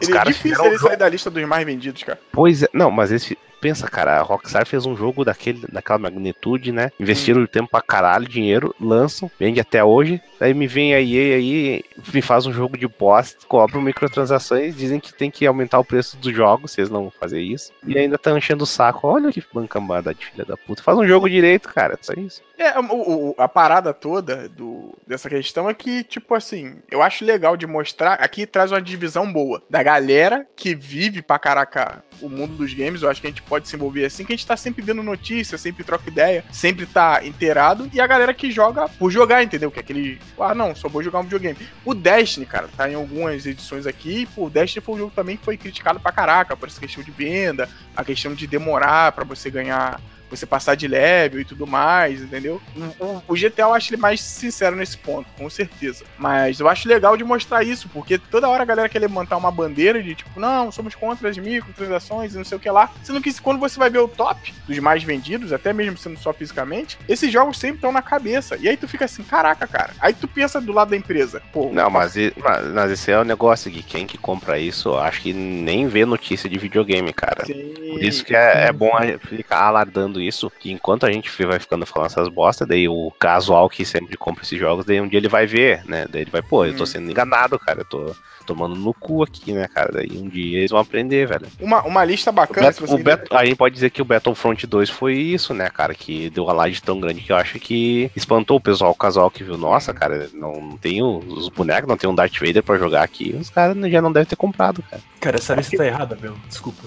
Os 0.00 0.08
é 0.08 0.24
difícil 0.24 0.64
ele 0.64 0.78
sair 0.78 0.96
da 0.96 1.08
lista 1.08 1.30
dos 1.30 1.44
mais 1.44 1.64
vendidos, 1.66 2.02
cara. 2.02 2.18
Pois 2.32 2.62
é, 2.62 2.68
não, 2.72 2.90
mas 2.90 3.12
esse 3.12 3.36
pensa, 3.60 3.88
cara, 3.88 4.18
a 4.18 4.22
Rockstar 4.22 4.66
fez 4.66 4.86
um 4.86 4.96
jogo 4.96 5.24
daquele, 5.24 5.66
daquela 5.70 5.98
magnitude, 5.98 6.72
né? 6.72 6.90
Investiram 6.98 7.46
tempo 7.46 7.70
pra 7.70 7.82
caralho, 7.82 8.26
dinheiro, 8.26 8.74
lançam, 8.80 9.30
vende 9.38 9.60
até 9.60 9.82
hoje. 9.82 10.20
Aí 10.40 10.54
me 10.54 10.66
vem 10.66 10.94
a 10.94 11.00
EA 11.00 11.36
aí, 11.36 11.84
me 12.12 12.22
faz 12.22 12.46
um 12.46 12.52
jogo 12.52 12.76
de 12.76 12.86
bosta, 12.86 13.46
cobram 13.46 13.82
microtransações, 13.82 14.77
dizem 14.78 15.00
que 15.00 15.12
tem 15.12 15.30
que 15.30 15.46
aumentar 15.46 15.78
o 15.78 15.84
preço 15.84 16.16
dos 16.16 16.34
jogos, 16.34 16.76
eles 16.78 16.90
não 16.90 17.10
fazer 17.10 17.40
isso. 17.40 17.72
E 17.86 17.98
ainda 17.98 18.16
tá 18.16 18.36
enchendo 18.36 18.64
o 18.64 18.66
saco. 18.66 19.06
Olha 19.06 19.32
que 19.32 19.42
bancambada 19.52 20.14
de 20.14 20.26
filha 20.26 20.44
da 20.44 20.56
puta. 20.56 20.82
Faz 20.82 20.96
um 20.96 21.06
jogo 21.06 21.28
direito, 21.28 21.68
cara, 21.68 21.98
só 22.00 22.12
isso. 22.14 22.42
É, 22.60 22.76
o- 22.80 23.30
o- 23.30 23.34
a 23.38 23.46
parada 23.48 23.94
toda 23.94 24.48
do, 24.48 24.92
dessa 25.06 25.28
questão 25.28 25.70
é 25.70 25.74
que, 25.74 26.02
tipo 26.02 26.34
assim, 26.34 26.78
eu 26.90 27.00
acho 27.00 27.24
legal 27.24 27.56
de 27.56 27.68
mostrar. 27.68 28.14
Aqui 28.14 28.44
traz 28.46 28.72
uma 28.72 28.82
divisão 28.82 29.32
boa 29.32 29.62
da 29.70 29.80
galera 29.80 30.44
que 30.56 30.74
vive 30.74 31.22
pra 31.22 31.38
caraca 31.38 32.02
o 32.20 32.28
mundo 32.28 32.56
dos 32.56 32.74
games. 32.74 33.00
Eu 33.02 33.08
acho 33.08 33.20
que 33.20 33.28
a 33.28 33.30
gente 33.30 33.42
pode 33.42 33.68
se 33.68 33.76
envolver 33.76 34.04
assim, 34.04 34.24
que 34.24 34.32
a 34.32 34.36
gente 34.36 34.44
tá 34.46 34.56
sempre 34.56 34.82
vendo 34.82 35.04
notícias, 35.04 35.60
sempre 35.60 35.84
troca 35.84 36.10
ideia, 36.10 36.44
sempre 36.50 36.84
tá 36.84 37.24
inteirado. 37.24 37.88
E 37.92 38.00
a 38.00 38.06
galera 38.08 38.34
que 38.34 38.50
joga 38.50 38.88
por 38.88 39.08
jogar, 39.12 39.40
entendeu? 39.44 39.70
Que 39.70 39.78
é 39.78 39.82
aquele. 39.82 40.18
Ah, 40.40 40.52
não, 40.52 40.74
só 40.74 40.88
vou 40.88 41.00
jogar 41.00 41.20
um 41.20 41.22
videogame. 41.22 41.58
O 41.84 41.94
Destiny, 41.94 42.44
cara, 42.44 42.68
tá 42.76 42.90
em 42.90 42.94
algumas 42.94 43.46
edições 43.46 43.86
aqui. 43.86 44.26
Pô, 44.34 44.46
o 44.46 44.50
Destiny 44.50 44.84
foi 44.84 44.96
um 44.96 44.98
jogo 44.98 45.12
também 45.14 45.36
que 45.36 45.44
foi 45.44 45.56
criticado 45.56 46.00
pra 46.00 46.10
caraca 46.10 46.56
por 46.56 46.66
essa 46.68 46.80
questão 46.80 47.04
de 47.04 47.12
venda, 47.12 47.68
a 47.96 48.04
questão 48.04 48.34
de 48.34 48.48
demorar 48.48 49.12
pra 49.12 49.22
você 49.24 49.48
ganhar 49.48 50.00
você 50.30 50.46
passar 50.46 50.74
de 50.74 50.86
level 50.88 51.40
e 51.40 51.44
tudo 51.44 51.66
mais, 51.66 52.20
entendeu? 52.22 52.60
O, 52.98 53.22
o- 53.28 53.36
GTA 53.36 53.62
eu 53.62 53.74
acho 53.74 53.92
ele 53.92 54.00
mais 54.00 54.20
sincero 54.20 54.76
nesse 54.76 54.96
ponto, 54.98 55.26
com 55.36 55.48
certeza. 55.48 56.04
Mas 56.18 56.60
eu 56.60 56.68
acho 56.68 56.88
legal 56.88 57.16
de 57.16 57.24
mostrar 57.24 57.62
isso, 57.62 57.88
porque 57.88 58.18
toda 58.18 58.48
hora 58.48 58.62
a 58.62 58.66
galera 58.66 58.88
quer 58.88 58.98
levantar 58.98 59.36
uma 59.36 59.50
bandeira 59.50 60.02
de 60.02 60.14
tipo, 60.14 60.38
não, 60.40 60.70
somos 60.72 60.94
contra 60.94 61.28
as 61.28 61.38
microtransações 61.38 62.34
e 62.34 62.36
não 62.36 62.44
sei 62.44 62.56
o 62.56 62.60
que 62.60 62.70
lá. 62.70 62.90
Sendo 63.02 63.20
que 63.20 63.32
quando 63.40 63.58
você 63.60 63.78
vai 63.78 63.90
ver 63.90 63.98
o 63.98 64.08
top 64.08 64.52
dos 64.66 64.78
mais 64.78 65.02
vendidos, 65.02 65.52
até 65.52 65.72
mesmo 65.72 65.96
sendo 65.96 66.18
só 66.18 66.32
fisicamente, 66.32 66.98
esses 67.08 67.32
jogos 67.32 67.58
sempre 67.58 67.76
estão 67.76 67.92
na 67.92 68.02
cabeça. 68.02 68.56
E 68.60 68.68
aí 68.68 68.76
tu 68.76 68.88
fica 68.88 69.04
assim, 69.04 69.22
caraca, 69.22 69.66
cara. 69.66 69.92
Aí 70.00 70.12
tu 70.12 70.26
pensa 70.28 70.60
do 70.60 70.72
lado 70.72 70.90
da 70.90 70.96
empresa. 70.96 71.40
Pô, 71.52 71.70
Não, 71.72 71.88
mas, 71.90 72.14
mas, 72.36 72.66
mas 72.72 72.90
esse 72.90 73.10
é 73.10 73.18
o 73.18 73.24
negócio 73.24 73.70
que 73.70 73.82
quem 73.82 74.06
que 74.06 74.18
compra 74.18 74.58
isso, 74.58 74.94
acho 74.96 75.20
que 75.22 75.32
nem 75.32 75.86
vê 75.88 76.04
notícia 76.04 76.48
de 76.48 76.58
videogame, 76.58 77.12
cara. 77.12 77.44
Sim. 77.46 77.74
Por 77.92 78.02
isso 78.02 78.24
que 78.24 78.34
é, 78.34 78.66
é 78.66 78.72
bom 78.72 78.90
ficar 79.28 79.62
alardando 79.64 80.17
isso, 80.20 80.50
que 80.60 80.70
enquanto 80.70 81.04
a 81.06 81.12
gente 81.12 81.30
vai 81.44 81.58
ficando 81.58 81.84
falando 81.86 82.10
essas 82.10 82.28
bosta, 82.28 82.66
daí 82.66 82.88
o 82.88 83.10
casual 83.18 83.68
que 83.68 83.84
sempre 83.84 84.16
compra 84.16 84.42
esses 84.44 84.58
jogos, 84.58 84.84
daí 84.84 85.00
um 85.00 85.08
dia 85.08 85.18
ele 85.18 85.28
vai 85.28 85.46
ver, 85.46 85.82
né? 85.86 86.06
Daí 86.08 86.22
ele 86.22 86.30
vai, 86.30 86.42
pô, 86.42 86.64
eu 86.64 86.76
tô 86.76 86.82
Hum. 86.82 86.86
sendo 86.86 87.10
enganado, 87.10 87.58
cara, 87.58 87.80
eu 87.80 87.84
tô 87.84 88.14
tomando 88.46 88.74
no 88.74 88.94
cu 88.94 89.22
aqui, 89.22 89.52
né, 89.52 89.68
cara? 89.68 89.92
Daí 89.92 90.10
um 90.16 90.26
dia 90.28 90.58
eles 90.58 90.70
vão 90.70 90.80
aprender, 90.80 91.26
velho. 91.26 91.46
Uma, 91.60 91.82
uma 91.82 92.02
lista 92.04 92.30
O 92.30 92.32
bacana, 92.32 92.68
Bet- 92.68 92.82
o 92.90 92.96
Bet- 92.98 93.26
a 93.30 93.44
gente 93.44 93.56
pode 93.56 93.74
dizer 93.74 93.90
que 93.90 94.00
o 94.00 94.04
Battlefront 94.06 94.66
2 94.66 94.88
foi 94.88 95.14
isso, 95.18 95.52
né, 95.52 95.68
cara? 95.68 95.94
Que 95.94 96.30
deu 96.30 96.48
a 96.48 96.52
laje 96.54 96.80
tão 96.82 96.98
grande 96.98 97.20
que 97.20 97.30
eu 97.30 97.36
acho 97.36 97.58
que 97.60 98.10
espantou 98.16 98.56
o 98.56 98.60
pessoal, 98.60 98.90
o 98.92 98.94
casal 98.94 99.30
que 99.30 99.44
viu. 99.44 99.58
Nossa, 99.58 99.92
cara, 99.92 100.30
não, 100.32 100.78
tem 100.80 101.02
o- 101.02 101.18
os 101.18 101.48
bonecos, 101.50 101.86
não 101.88 101.96
tem 101.98 102.08
um 102.08 102.14
Darth 102.14 102.38
Vader 102.40 102.62
pra 102.62 102.78
jogar 102.78 103.02
aqui. 103.02 103.36
Os 103.38 103.50
caras 103.50 103.76
já 103.90 104.00
não 104.00 104.10
devem 104.12 104.26
ter 104.28 104.36
comprado, 104.36 104.82
cara. 104.90 105.02
Cara, 105.20 105.36
essa 105.36 105.54
lista 105.54 105.76
tá 105.76 105.84
errada, 105.86 106.16
meu. 106.20 106.34
Desculpa. 106.48 106.82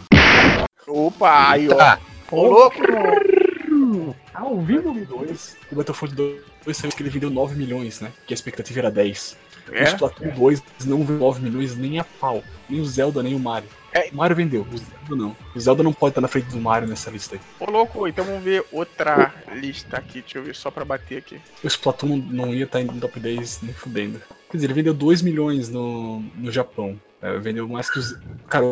Opa, 0.88 1.52
aí, 1.52 1.70
ó. 1.70 1.98
Ô, 2.32 2.48
louco! 2.48 2.78
Ao 4.34 4.60
vivo? 4.62 4.94
2, 4.94 5.58
o 5.72 5.76
Battlefield 5.76 6.16
2 6.64 6.78
saiu 6.78 6.92
que 6.92 7.04
ele 7.04 7.10
vendeu 7.10 7.30
9 7.30 7.56
milhões, 7.56 8.00
né? 8.00 8.12
Que 8.26 8.34
a 8.34 8.36
expectativa 8.36 8.80
era 8.80 8.92
10. 8.92 9.38
O 9.70 9.76
É? 9.76 9.84
Splatoon 9.84 10.30
2 10.30 10.64
não 10.86 11.00
vendeu 11.00 11.18
9 11.18 11.42
milhões 11.42 11.76
nem 11.76 12.00
a 12.00 12.04
pau. 12.04 12.44
Nem 12.70 12.80
o 12.80 12.86
Zelda, 12.86 13.22
nem 13.22 13.36
o 13.36 13.40
Mario. 13.40 13.70
É. 13.94 14.10
O 14.10 14.16
Mario 14.16 14.36
vendeu, 14.36 14.66
o 14.72 14.78
Zelda 14.78 15.16
não. 15.16 15.36
O 15.56 15.60
Zelda 15.60 15.84
não 15.84 15.94
pode 15.94 16.12
estar 16.12 16.22
na 16.22 16.28
frente 16.28 16.46
do 16.48 16.60
Mario 16.60 16.88
nessa 16.88 17.10
lista 17.12 17.36
aí. 17.36 17.42
Ô, 17.60 17.70
louco, 17.70 18.08
então 18.08 18.24
vamos 18.24 18.44
ver 18.44 18.66
outra 18.72 19.34
lista 19.54 19.98
aqui. 19.98 20.22
Deixa 20.22 20.38
eu 20.38 20.44
ver 20.44 20.56
só 20.56 20.72
pra 20.72 20.86
bater 20.86 21.18
aqui. 21.18 21.40
O 21.64 21.68
Splatoon 21.68 22.18
não 22.30 22.54
ia 22.54 22.64
estar 22.64 22.82
no 22.84 23.00
top 23.00 23.20
10 23.20 23.62
nem 23.64 23.74
fudendo. 23.74 24.22
Quer 24.50 24.58
dizer, 24.58 24.68
ele 24.68 24.74
vendeu 24.74 24.94
2 24.94 25.22
milhões 25.22 25.70
no, 25.70 26.22
no 26.36 26.52
Japão. 26.52 27.00
É, 27.22 27.38
vendeu 27.38 27.68
mais 27.68 27.90
que 27.90 28.00
os. 28.00 28.18
Cara, 28.48 28.66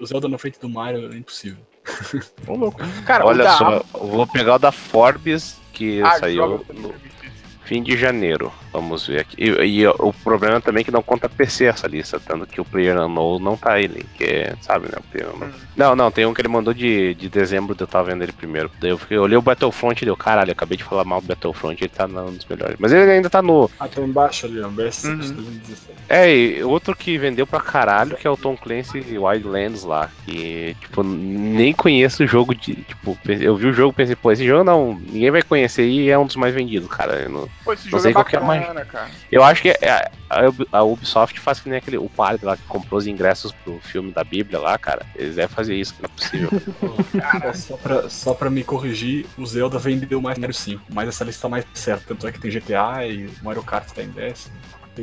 o 0.00 0.06
Zelda 0.06 0.28
na 0.28 0.38
frente 0.38 0.58
do 0.58 0.68
Mario 0.68 1.12
é 1.12 1.16
impossível. 1.16 1.62
Ô, 2.46 2.54
louco. 2.56 2.80
Cara, 3.06 3.26
Olha 3.26 3.44
da 3.44 3.56
só, 3.56 3.70
eu 3.94 4.06
vou 4.06 4.26
pegar 4.26 4.54
o 4.56 4.58
da 4.58 4.72
Forbes, 4.72 5.56
que 5.72 6.00
Ah, 6.02 6.18
saiu 6.18 6.36
joga- 6.36 6.64
no 6.74 6.94
fim 7.64 7.82
de 7.82 7.96
janeiro. 7.96 8.52
Vamos 8.72 9.06
ver 9.06 9.20
aqui. 9.20 9.36
E, 9.38 9.80
e 9.80 9.86
o 9.86 10.12
problema 10.24 10.60
também 10.60 10.80
é 10.80 10.84
que 10.84 10.90
não 10.90 11.02
conta 11.02 11.28
PC 11.28 11.66
essa 11.66 11.86
lista, 11.86 12.18
tanto 12.18 12.46
que 12.46 12.60
o 12.60 12.64
Player 12.64 12.98
Unknown 12.98 13.38
não 13.38 13.56
tá 13.56 13.78
ele, 13.80 14.04
que 14.16 14.24
é, 14.24 14.54
sabe, 14.62 14.86
né? 14.86 14.94
O 14.98 15.02
Player 15.02 15.28
Unknown. 15.34 15.48
Hum. 15.48 15.52
Não, 15.76 15.96
não, 15.96 16.10
tem 16.10 16.24
um 16.26 16.32
que 16.34 16.40
ele 16.40 16.48
mandou 16.48 16.72
de, 16.72 17.14
de 17.14 17.28
dezembro, 17.28 17.76
eu 17.78 17.86
tava 17.86 18.10
vendo 18.10 18.22
ele 18.22 18.32
primeiro. 18.32 18.70
Daí 18.80 18.90
eu, 18.90 18.98
fiquei, 18.98 19.16
eu 19.16 19.22
olhei 19.22 19.36
o 19.36 19.42
Battlefront 19.42 20.00
e 20.00 20.04
deu, 20.04 20.16
caralho, 20.16 20.48
eu 20.50 20.52
acabei 20.52 20.76
de 20.78 20.84
falar 20.84 21.04
mal 21.04 21.20
do 21.20 21.26
Battlefront, 21.26 21.82
ele 21.82 21.88
tá 21.94 22.06
num 22.08 22.32
dos 22.32 22.46
melhores. 22.46 22.76
Mas 22.78 22.92
ele 22.92 23.10
ainda 23.10 23.28
tá 23.28 23.42
no. 23.42 23.70
Ah, 23.78 23.88
tá 23.88 24.00
embaixo 24.00 24.46
ali, 24.46 24.60
ó. 24.60 24.68
Best 24.68 25.06
Uhum. 25.06 25.18
de 25.18 25.32
2017. 25.32 25.92
É, 26.08 26.34
e 26.34 26.62
outro 26.64 26.94
que 26.96 27.16
vendeu 27.18 27.46
pra 27.46 27.60
caralho, 27.60 28.16
que 28.16 28.26
é 28.26 28.30
o 28.30 28.36
Tom 28.36 28.56
Clancy 28.56 29.00
Wildlands 29.18 29.84
lá. 29.84 30.10
Que, 30.26 30.76
tipo, 30.80 31.02
nem 31.02 31.72
conheço 31.72 32.22
o 32.24 32.26
jogo 32.26 32.54
de. 32.54 32.74
Tipo, 32.74 33.18
eu 33.26 33.56
vi 33.56 33.66
o 33.66 33.72
jogo 33.72 33.92
e 33.92 33.96
pensei, 33.96 34.16
pô, 34.16 34.30
esse 34.32 34.46
jogo 34.46 34.64
não. 34.64 34.94
Ninguém 34.94 35.30
vai 35.30 35.42
conhecer 35.42 35.86
e 35.86 36.10
é 36.10 36.18
um 36.18 36.26
dos 36.26 36.36
mais 36.36 36.54
vendidos, 36.54 36.88
cara. 36.88 37.14
Eu, 37.22 37.30
não- 37.30 37.48
Pô, 37.64 37.72
esse 37.72 37.84
Não 37.84 37.90
jogo 37.92 38.02
sei 38.02 38.10
é 38.10 38.14
qual 38.14 38.24
que 38.24 38.36
é 38.36 38.38
a 38.38 38.42
bacana, 38.62 38.84
cara. 38.84 39.10
eu 39.30 39.42
acho 39.44 39.62
que 39.62 39.68
é- 39.70 40.10
a, 40.30 40.48
Ub- 40.48 40.68
a 40.72 40.82
Ubisoft 40.82 41.38
faz 41.40 41.60
que 41.60 41.68
nem 41.68 41.78
aquele. 41.78 41.98
O 41.98 42.08
padre 42.08 42.44
lá 42.46 42.56
que 42.56 42.62
comprou 42.64 42.98
os 42.98 43.06
ingressos 43.06 43.52
pro 43.52 43.78
filme 43.80 44.12
da 44.12 44.24
Bíblia 44.24 44.58
lá, 44.58 44.78
cara. 44.78 45.04
Eles 45.14 45.36
devem 45.36 45.54
fazer 45.54 45.74
isso, 45.74 45.94
que 45.94 46.02
não 46.02 46.10
é 46.10 46.16
possível. 46.16 46.50
Ó, 47.48 47.52
só, 47.52 47.76
pra, 47.76 48.08
só 48.10 48.34
pra 48.34 48.48
me 48.50 48.64
corrigir, 48.64 49.26
o 49.36 49.44
Zelda 49.46 49.78
vendeu 49.78 50.20
mais 50.20 50.38
Mario 50.38 50.54
5. 50.54 50.82
Mas 50.92 51.08
essa 51.08 51.24
lista 51.24 51.42
tá 51.42 51.48
mais 51.48 51.64
certa. 51.74 52.04
Tanto 52.08 52.26
é 52.26 52.32
que 52.32 52.40
tem 52.40 52.50
GTA 52.50 53.06
e 53.06 53.28
Mario 53.42 53.62
Kart 53.62 53.86
tá 53.92 54.02
em 54.02 54.08
décimo. 54.08 54.54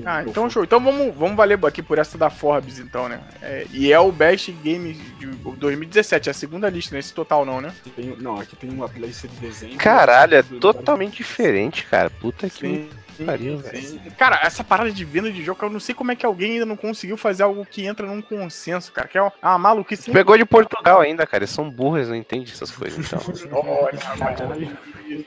Ah, 0.05 0.21
então 0.23 0.47
show. 0.51 0.63
Então 0.63 0.79
vamos, 0.79 1.15
vamos 1.15 1.35
valer 1.35 1.57
aqui 1.65 1.81
por 1.81 1.97
essa 1.97 2.15
da 2.15 2.29
Forbes, 2.29 2.77
então, 2.77 3.09
né? 3.09 3.19
É, 3.41 3.65
e 3.71 3.91
é 3.91 3.99
o 3.99 4.11
Best 4.11 4.51
Game 4.51 4.93
de 4.93 5.25
2017, 5.25 6.29
é 6.29 6.31
a 6.31 6.33
segunda 6.35 6.69
lista, 6.69 6.95
nesse 6.95 7.11
total 7.11 7.43
não, 7.43 7.59
né? 7.59 7.73
Tem- 7.95 8.15
não, 8.19 8.39
aqui 8.39 8.55
tem 8.55 8.69
uma 8.69 8.87
playlist 8.87 9.21
de 9.23 9.35
desenho. 9.37 9.77
Caralho, 9.77 10.35
é 10.35 10.43
totalmente 10.43 11.17
diferente, 11.17 11.85
cara. 11.87 12.11
Puta 12.11 12.47
que 12.47 12.87
Sim. 13.19 13.25
pariu. 13.25 13.61
Sim. 13.61 13.99
Cara, 14.17 14.39
essa 14.41 14.63
parada 14.63 14.91
de 14.91 15.03
venda 15.03 15.31
de 15.31 15.43
jogo, 15.43 15.65
eu 15.65 15.69
não 15.69 15.79
sei 15.79 15.93
como 15.93 16.11
é 16.11 16.15
que 16.15 16.25
alguém 16.25 16.53
ainda 16.53 16.65
não 16.65 16.77
conseguiu 16.77 17.17
fazer 17.17 17.43
algo 17.43 17.65
que 17.65 17.85
entra 17.85 18.07
num 18.07 18.21
consenso, 18.21 18.91
cara. 18.91 19.07
Que 19.07 19.17
é 19.17 19.21
uma, 19.21 19.57
maluquice. 19.57 20.09
Pegou 20.11 20.37
de 20.37 20.45
Portugal 20.45 21.01
ainda, 21.01 21.27
cara. 21.27 21.43
Eles 21.43 21.49
são 21.49 21.69
burros, 21.69 22.07
não 22.07 22.15
entendem 22.15 22.47
essas 22.51 22.71
coisas, 22.71 23.05
então. 23.05 23.19
Olha, 23.51 23.99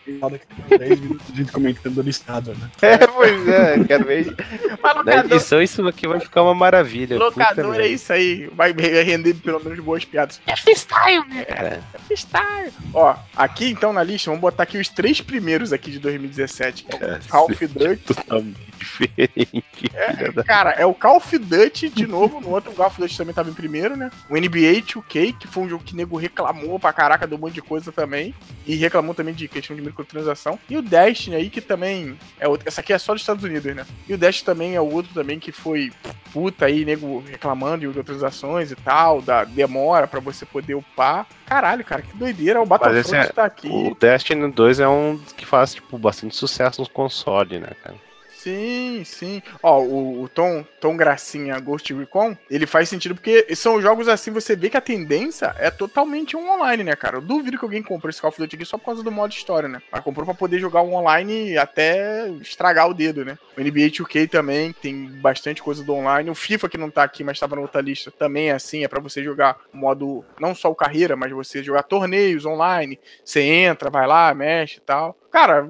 Tem 0.04 0.14
nada 0.18 0.38
que 0.38 0.46
tem 0.46 0.78
10 0.78 1.00
minutos 1.00 1.26
de 1.28 1.36
gente 1.38 1.52
comentando 1.52 2.00
a 2.00 2.04
listada, 2.04 2.54
né? 2.54 2.70
é, 2.82 3.06
pois 3.06 3.48
é, 3.48 3.84
quero 3.84 4.04
ver. 4.04 4.34
Mas 4.82 4.94
Na 4.94 5.00
locador, 5.00 5.32
edição 5.36 5.62
isso 5.62 5.86
aqui 5.86 6.06
vai 6.06 6.20
ficar 6.20 6.42
uma 6.42 6.54
maravilha. 6.54 7.18
locador 7.18 7.76
é 7.80 7.86
isso 7.88 8.12
aí. 8.12 8.48
Vai 8.54 8.72
render 8.72 9.34
pelo 9.34 9.62
menos 9.62 9.78
boas 9.80 10.04
piadas. 10.04 10.40
É 10.46 10.56
freestyle, 10.56 11.26
né, 11.28 11.44
cara? 11.44 11.82
Freestyle. 12.06 12.72
Ó, 12.94 13.14
aqui 13.36 13.70
então 13.70 13.92
na 13.92 14.02
lista, 14.02 14.30
vamos 14.30 14.40
botar 14.40 14.62
aqui 14.64 14.78
os 14.78 14.88
três 14.88 15.20
primeiros 15.20 15.72
aqui 15.72 15.90
de 15.90 15.98
2017. 15.98 16.84
Que 16.84 16.96
é 16.96 16.98
o 16.98 17.04
É, 17.12 17.18
Call 17.28 17.44
of 17.46 17.66
Duty. 17.66 17.96
Totalmente 18.14 18.56
diferente. 18.78 19.64
filha 19.72 20.32
da- 20.32 20.44
Cara, 20.44 20.70
é 20.70 20.84
o 20.86 20.94
Call 20.94 21.16
of 21.16 21.38
Duty 21.38 21.88
de 21.88 22.06
novo. 22.06 22.40
No 22.40 22.50
outro, 22.50 22.70
o 22.70 22.74
Call 22.74 22.86
of 22.86 23.00
Duty 23.00 23.16
também 23.16 23.34
tava 23.34 23.50
em 23.50 23.54
primeiro, 23.54 23.96
né? 23.96 24.10
O 24.28 24.36
NBA 24.36 24.82
2K, 24.82 25.32
que 25.38 25.46
foi 25.48 25.62
um 25.64 25.68
jogo 25.68 25.84
que 25.84 25.94
o 25.94 25.96
nego 25.96 26.16
reclamou 26.16 26.78
pra 26.78 26.92
caraca 26.92 27.26
de 27.26 27.34
um 27.34 27.38
monte 27.38 27.54
de 27.54 27.62
coisa 27.62 27.92
também. 27.92 28.34
E 28.66 28.74
reclamou 28.76 29.14
também 29.14 29.34
de 29.34 29.48
questão 29.48 29.71
de 29.74 29.82
microtransação. 29.82 30.58
E 30.68 30.76
o 30.76 30.82
Destiny 30.82 31.36
aí, 31.36 31.50
que 31.50 31.60
também 31.60 32.16
é 32.38 32.46
outro. 32.48 32.68
Essa 32.68 32.80
aqui 32.80 32.92
é 32.92 32.98
só 32.98 33.12
dos 33.12 33.22
Estados 33.22 33.44
Unidos, 33.44 33.74
né? 33.74 33.86
E 34.08 34.14
o 34.14 34.18
Destiny 34.18 34.44
também 34.46 34.74
é 34.74 34.80
o 34.80 34.90
outro 34.92 35.12
também 35.14 35.38
que 35.38 35.52
foi 35.52 35.92
puta 36.32 36.66
aí, 36.66 36.84
nego 36.84 37.22
reclamando 37.28 37.78
de 37.80 37.86
microtransações 37.86 38.70
e 38.70 38.76
tal, 38.76 39.20
da 39.20 39.44
demora 39.44 40.06
pra 40.06 40.20
você 40.20 40.46
poder 40.46 40.74
upar. 40.74 41.26
Caralho, 41.46 41.84
cara, 41.84 42.02
que 42.02 42.16
doideira. 42.16 42.60
O 42.62 42.66
Battlefront 42.66 43.26
é- 43.26 43.32
tá 43.32 43.44
aqui. 43.44 43.68
O 43.68 43.94
Destiny 43.98 44.50
2 44.50 44.80
é 44.80 44.88
um 44.88 45.18
que 45.36 45.44
faz, 45.44 45.74
tipo, 45.74 45.98
bastante 45.98 46.34
sucesso 46.34 46.80
nos 46.80 46.88
consoles, 46.88 47.60
né, 47.60 47.68
cara? 47.82 47.96
Sim, 48.42 49.04
sim. 49.04 49.40
Ó, 49.62 49.80
o, 49.82 50.22
o 50.24 50.28
Tom, 50.28 50.64
Tom 50.80 50.96
Gracinha 50.96 51.60
Ghost 51.60 51.94
Recon, 51.94 52.36
ele 52.50 52.66
faz 52.66 52.88
sentido 52.88 53.14
porque 53.14 53.54
são 53.54 53.80
jogos 53.80 54.08
assim, 54.08 54.32
você 54.32 54.56
vê 54.56 54.68
que 54.68 54.76
a 54.76 54.80
tendência 54.80 55.54
é 55.58 55.70
totalmente 55.70 56.36
um 56.36 56.50
online, 56.50 56.82
né, 56.82 56.96
cara? 56.96 57.18
Eu 57.18 57.20
duvido 57.20 57.56
que 57.56 57.64
alguém 57.64 57.84
comprou 57.84 58.10
esse 58.10 58.20
Call 58.20 58.30
of 58.30 58.40
Duty 58.40 58.56
aqui 58.56 58.64
só 58.64 58.76
por 58.76 58.86
causa 58.86 59.00
do 59.00 59.12
modo 59.12 59.32
história, 59.32 59.68
né? 59.68 59.80
Mas 59.92 60.02
comprou 60.02 60.26
pra 60.26 60.34
poder 60.34 60.58
jogar 60.58 60.82
um 60.82 60.94
online 60.94 61.56
até 61.56 62.28
estragar 62.40 62.90
o 62.90 62.94
dedo, 62.94 63.24
né? 63.24 63.38
O 63.56 63.60
NBA 63.60 63.90
2K 63.90 64.28
também 64.28 64.72
tem 64.72 65.06
bastante 65.06 65.62
coisa 65.62 65.84
do 65.84 65.94
online. 65.94 66.28
O 66.28 66.34
FIFA, 66.34 66.68
que 66.68 66.76
não 66.78 66.90
tá 66.90 67.04
aqui, 67.04 67.22
mas 67.22 67.38
tava 67.38 67.54
na 67.54 67.62
outra 67.62 67.80
lista, 67.80 68.10
também 68.10 68.48
é 68.48 68.54
assim, 68.54 68.82
é 68.82 68.88
pra 68.88 69.00
você 69.00 69.22
jogar 69.22 69.56
modo, 69.72 70.24
não 70.40 70.52
só 70.52 70.68
o 70.68 70.74
carreira, 70.74 71.14
mas 71.14 71.30
você 71.30 71.62
jogar 71.62 71.84
torneios 71.84 72.44
online. 72.44 72.98
Você 73.24 73.40
entra, 73.40 73.88
vai 73.88 74.04
lá, 74.04 74.34
mexe 74.34 74.78
e 74.78 74.80
tal. 74.80 75.16
Cara, 75.30 75.64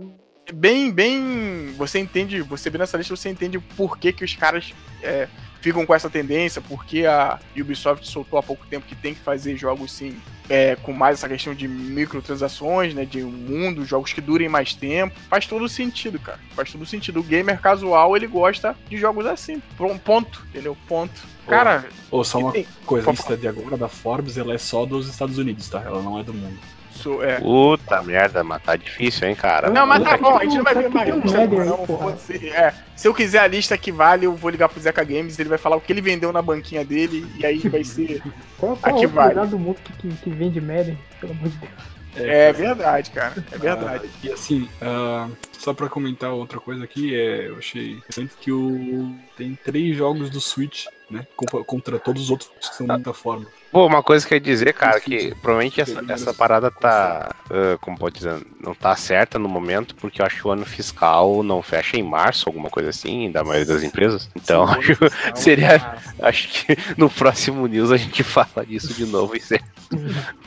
bem, 0.55 0.91
bem. 0.91 1.73
Você 1.77 1.99
entende, 1.99 2.41
você 2.43 2.71
vê 2.71 2.79
nessa 2.79 2.97
lista, 2.97 3.15
você 3.15 3.29
entende 3.29 3.59
por 3.59 3.99
que, 3.99 4.13
que 4.13 4.25
os 4.25 4.35
caras 4.35 4.73
é, 5.03 5.29
ficam 5.61 5.87
com 5.87 5.95
essa 5.95 6.11
tendência, 6.11 6.61
porque 6.61 7.07
a 7.07 7.39
Ubisoft 7.57 8.07
soltou 8.09 8.39
há 8.39 8.43
pouco 8.43 8.67
tempo 8.67 8.87
que 8.87 8.97
tem 8.97 9.15
que 9.15 9.21
fazer 9.21 9.57
jogos 9.57 9.93
sim. 9.93 10.21
É, 10.49 10.77
com 10.77 10.93
mais 10.93 11.19
essa 11.19 11.29
questão 11.29 11.55
de 11.55 11.67
microtransações, 11.69 12.93
né? 12.93 13.05
De 13.07 13.23
um 13.23 13.31
mundo, 13.31 13.85
jogos 13.87 14.13
que 14.13 14.21
durem 14.21 14.49
mais 14.49 14.75
tempo. 14.75 15.15
Faz 15.31 15.47
todo 15.47 15.67
sentido, 15.69 16.19
cara. 16.19 16.39
Faz 16.51 16.71
todo 16.71 16.85
sentido. 16.85 17.21
O 17.21 17.23
gamer 17.23 17.59
casual, 17.61 18.17
ele 18.17 18.27
gosta 18.27 18.77
de 18.89 18.99
jogos 18.99 19.25
assim. 19.25 19.63
Ponto, 20.05 20.45
entendeu? 20.51 20.77
Ponto. 20.89 21.23
Cara. 21.47 21.87
Ou 22.11 22.23
só 22.25 22.39
uma 22.39 22.53
tem- 22.53 22.67
coisa, 22.85 23.09
a 23.09 23.13
lista 23.13 23.37
de 23.37 23.49
agora 23.49 23.77
da 23.77 23.89
Forbes, 23.89 24.37
ela 24.37 24.53
é 24.53 24.59
só 24.59 24.85
dos 24.85 25.09
Estados 25.09 25.39
Unidos, 25.39 25.69
tá? 25.69 25.81
Ela 25.81 26.03
não 26.03 26.19
é 26.19 26.23
do 26.25 26.35
mundo. 26.35 26.59
Isso, 27.03 27.23
é. 27.23 27.41
Puta 27.41 28.03
merda, 28.03 28.45
mas 28.45 28.63
tá 28.63 28.77
difícil, 28.77 29.29
hein, 29.29 29.35
cara. 29.35 29.71
Não, 29.71 29.87
mas 29.87 30.03
tá 30.05 30.17
bom, 30.17 30.39
a 30.39 30.45
gente 30.45 30.57
não 30.57 30.65
vai 30.65 30.75
ver 30.75 30.89
mais 30.89 31.13
um 31.13 31.65
não, 31.65 31.87
foda-se. 31.87 32.49
É, 32.49 32.73
se 32.95 33.09
eu 33.09 33.15
quiser 33.15 33.41
a 33.41 33.47
lista 33.47 33.77
que 33.77 33.91
vale, 33.91 34.27
eu 34.27 34.35
vou 34.35 34.51
ligar 34.51 34.69
pro 34.69 34.81
Zeca 34.81 35.03
Games, 35.03 35.39
ele 35.39 35.49
vai 35.49 35.59
falar 35.59 35.77
o 35.77 35.81
que 35.81 35.93
ele 35.93 36.01
vendeu 36.01 36.33
na 36.33 36.41
banquinha 36.41 36.85
dele, 36.85 37.27
e 37.39 37.45
aí 37.45 37.59
vai 37.59 37.83
ser. 37.83 38.23
Qual, 38.59 38.77
qual 38.77 38.95
Aqui 38.95 39.07
outro 39.07 39.17
vai. 39.17 39.29
lugar 39.31 39.47
do 39.49 39.59
mundo 39.59 39.79
que, 39.83 39.93
que, 39.95 40.09
que 40.09 40.31
vende 40.31 40.61
Madden? 40.61 40.97
Pelo 41.21 41.33
amor 41.33 41.49
de 41.49 41.57
Deus. 41.57 41.73
É 42.15 42.53
verdade, 42.53 43.11
cara. 43.11 43.45
É 43.51 43.59
verdade. 43.59 44.05
Ah, 44.07 44.19
e 44.23 44.31
assim, 44.31 44.69
ah, 44.81 45.29
só 45.59 45.73
pra 45.73 45.89
comentar 45.89 46.31
outra 46.31 46.61
coisa 46.61 46.85
aqui, 46.85 47.13
é, 47.13 47.49
eu 47.49 47.57
achei 47.57 47.93
interessante 47.95 48.35
que 48.41 48.53
o 48.53 49.17
tem 49.37 49.59
três 49.65 49.97
jogos 49.97 50.31
do 50.31 50.41
Switch, 50.41 50.87
né? 51.13 51.27
Contra 51.67 51.99
todos 51.99 52.25
os 52.25 52.31
outros 52.31 52.51
que 52.59 52.75
são 52.75 52.87
da 52.87 52.95
muita 52.95 53.13
forma. 53.13 53.47
Pô, 53.71 53.87
uma 53.87 54.03
coisa 54.03 54.27
que 54.27 54.35
eu 54.35 54.37
ia 54.37 54.41
dizer, 54.41 54.75
cara, 54.75 55.01
Sim, 55.01 55.05
que 55.05 55.21
sim. 55.21 55.35
provavelmente 55.41 55.81
essa, 55.81 56.05
essa 56.09 56.35
parada 56.35 56.71
tá, 56.71 57.35
ah, 57.51 57.79
como 57.81 57.97
pode 57.97 58.17
dizer, 58.17 58.47
não 58.61 58.75
tá 58.75 58.95
certa 58.95 59.39
no 59.39 59.49
momento, 59.49 59.95
porque 59.95 60.21
eu 60.21 60.27
acho 60.27 60.37
que 60.37 60.47
o 60.47 60.51
ano 60.51 60.67
fiscal 60.67 61.43
não 61.43 61.63
fecha 61.63 61.97
em 61.97 62.03
março, 62.03 62.49
alguma 62.49 62.69
coisa 62.69 62.91
assim, 62.91 63.31
da 63.31 63.43
maioria 63.43 63.73
das 63.73 63.83
empresas. 63.83 64.29
Então, 64.37 64.65
acho, 64.69 64.95
seria, 65.35 65.99
acho 66.21 66.49
que 66.49 66.77
no 66.99 67.09
próximo 67.09 67.67
news 67.67 67.91
a 67.91 67.97
gente 67.97 68.23
fala 68.23 68.67
disso 68.67 68.93
de 68.93 69.07
novo 69.07 69.35
e 69.35 69.41
ser. 69.41 69.63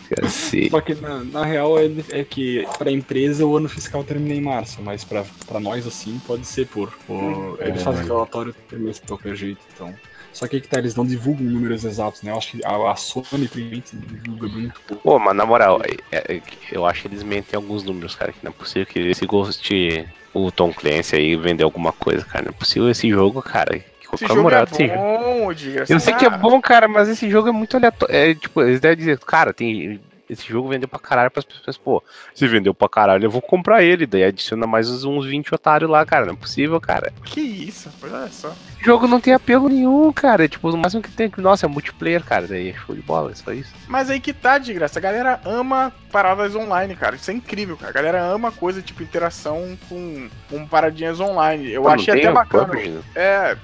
Cacete. 0.09 0.69
Só 0.69 0.81
que 0.81 0.93
na, 0.95 1.23
na 1.23 1.43
real 1.43 1.79
é, 1.79 1.89
é 2.11 2.23
que 2.23 2.67
pra 2.77 2.91
empresa 2.91 3.45
o 3.45 3.57
ano 3.57 3.67
fiscal 3.67 4.03
termina 4.03 4.35
em 4.35 4.41
março, 4.41 4.81
mas 4.81 5.03
pra, 5.03 5.23
pra 5.47 5.59
nós 5.59 5.87
assim 5.87 6.19
pode 6.27 6.45
ser 6.45 6.67
por. 6.67 6.91
por 7.07 7.57
eles 7.59 7.81
fazem 7.81 8.05
relatório 8.05 8.53
primeiro 8.67 8.93
de 8.93 9.01
qualquer 9.01 9.35
jeito, 9.35 9.61
então. 9.73 9.93
Só 10.35 10.47
que 10.49 10.57
aí 10.57 10.61
que 10.61 10.67
tá, 10.67 10.77
eles 10.79 10.95
não 10.95 11.05
divulgam 11.05 11.45
números 11.45 11.85
exatos, 11.85 12.21
né? 12.21 12.31
Eu 12.31 12.37
acho 12.37 12.51
que 12.51 12.65
a, 12.65 12.91
a 12.91 12.95
Sony 12.97 13.47
primeiramente 13.47 13.95
divulga 13.95 14.47
muito 14.49 14.81
pouco. 14.81 15.01
Pô, 15.03 15.17
mas 15.17 15.33
na 15.33 15.45
moral, 15.45 15.81
é- 16.11 16.35
é- 16.35 16.41
eu 16.71 16.85
acho 16.85 17.03
que 17.03 17.07
eles 17.07 17.23
mentem 17.23 17.55
alguns 17.55 17.83
números, 17.83 18.15
cara, 18.15 18.33
que 18.33 18.39
não 18.43 18.49
é 18.51 18.53
possível 18.53 18.85
que 18.85 18.99
esse 18.99 19.25
Ghost, 19.25 20.05
o 20.33 20.51
Tom 20.51 20.73
Clancy 20.73 21.15
aí 21.15 21.35
vendeu 21.37 21.65
alguma 21.65 21.93
coisa, 21.93 22.25
cara. 22.25 22.43
Não 22.45 22.49
é 22.51 22.53
possível 22.53 22.89
esse 22.89 23.09
jogo, 23.09 23.41
cara. 23.41 23.81
Esse 24.13 24.27
jogo 24.27 24.41
moral 24.43 24.63
é 24.63 24.65
bom, 24.65 25.53
desgraçado. 25.53 25.91
Eu 25.93 25.99
sei 26.01 26.13
que 26.13 26.25
é 26.25 26.29
bom, 26.29 26.61
cara, 26.61 26.87
mas 26.87 27.07
esse 27.07 27.29
jogo 27.29 27.47
é 27.49 27.51
muito 27.53 27.75
aleatório. 27.77 28.13
É, 28.13 28.35
tipo, 28.35 28.61
eles 28.61 28.79
devem 28.81 28.97
dizer, 28.97 29.17
cara, 29.19 29.53
tem. 29.53 29.99
Esse 30.29 30.47
jogo 30.47 30.69
vendeu 30.69 30.87
pra 30.87 30.99
caralho 30.99 31.29
pras 31.31 31.45
pessoas. 31.45 31.77
Pô, 31.77 32.03
se 32.33 32.47
vendeu 32.47 32.73
pra 32.73 32.89
caralho, 32.89 33.25
eu 33.25 33.29
vou 33.29 33.41
comprar 33.41 33.83
ele. 33.83 34.05
Daí 34.05 34.23
adiciona 34.23 34.65
mais 34.65 34.89
uns- 34.89 35.03
uns 35.03 35.25
20 35.25 35.53
otários 35.53 35.89
lá, 35.89 36.05
cara. 36.05 36.25
Não 36.25 36.33
é 36.33 36.37
possível, 36.37 36.79
cara. 36.81 37.13
Que 37.25 37.41
isso, 37.41 37.89
olha 38.03 38.27
só. 38.31 38.49
O 38.49 38.83
jogo 38.85 39.07
não 39.07 39.19
tem 39.19 39.33
apelo 39.33 39.69
nenhum, 39.69 40.11
cara. 40.11 40.47
Tipo, 40.47 40.69
o 40.69 40.77
máximo 40.77 41.01
que 41.01 41.11
tem. 41.11 41.31
Nossa, 41.37 41.65
é 41.65 41.69
multiplayer, 41.69 42.23
cara. 42.23 42.47
Daí 42.47 42.69
é 42.69 42.73
show 42.73 42.95
de 42.95 43.01
bola, 43.01 43.31
é 43.31 43.35
só 43.35 43.51
isso. 43.51 43.73
Mas 43.87 44.09
aí 44.09 44.19
que 44.19 44.33
tá, 44.33 44.57
desgraça. 44.57 44.99
A 44.99 45.01
galera 45.01 45.39
ama 45.45 45.91
paradas 46.11 46.55
online, 46.55 46.95
cara. 46.95 47.15
Isso 47.15 47.29
é 47.29 47.33
incrível, 47.33 47.75
cara. 47.77 47.89
A 47.89 47.93
galera 47.93 48.23
ama 48.23 48.51
coisa 48.51 48.81
tipo 48.81 49.03
interação 49.03 49.77
com, 49.89 50.27
com 50.49 50.65
paradinhas 50.67 51.19
online. 51.19 51.71
Eu 51.71 51.83
Pô, 51.83 51.89
achei 51.89 52.13
até 52.19 52.31
bacana. 52.31 52.67
PUBG, 52.67 52.89
né? 52.89 53.01
É, 53.15 53.57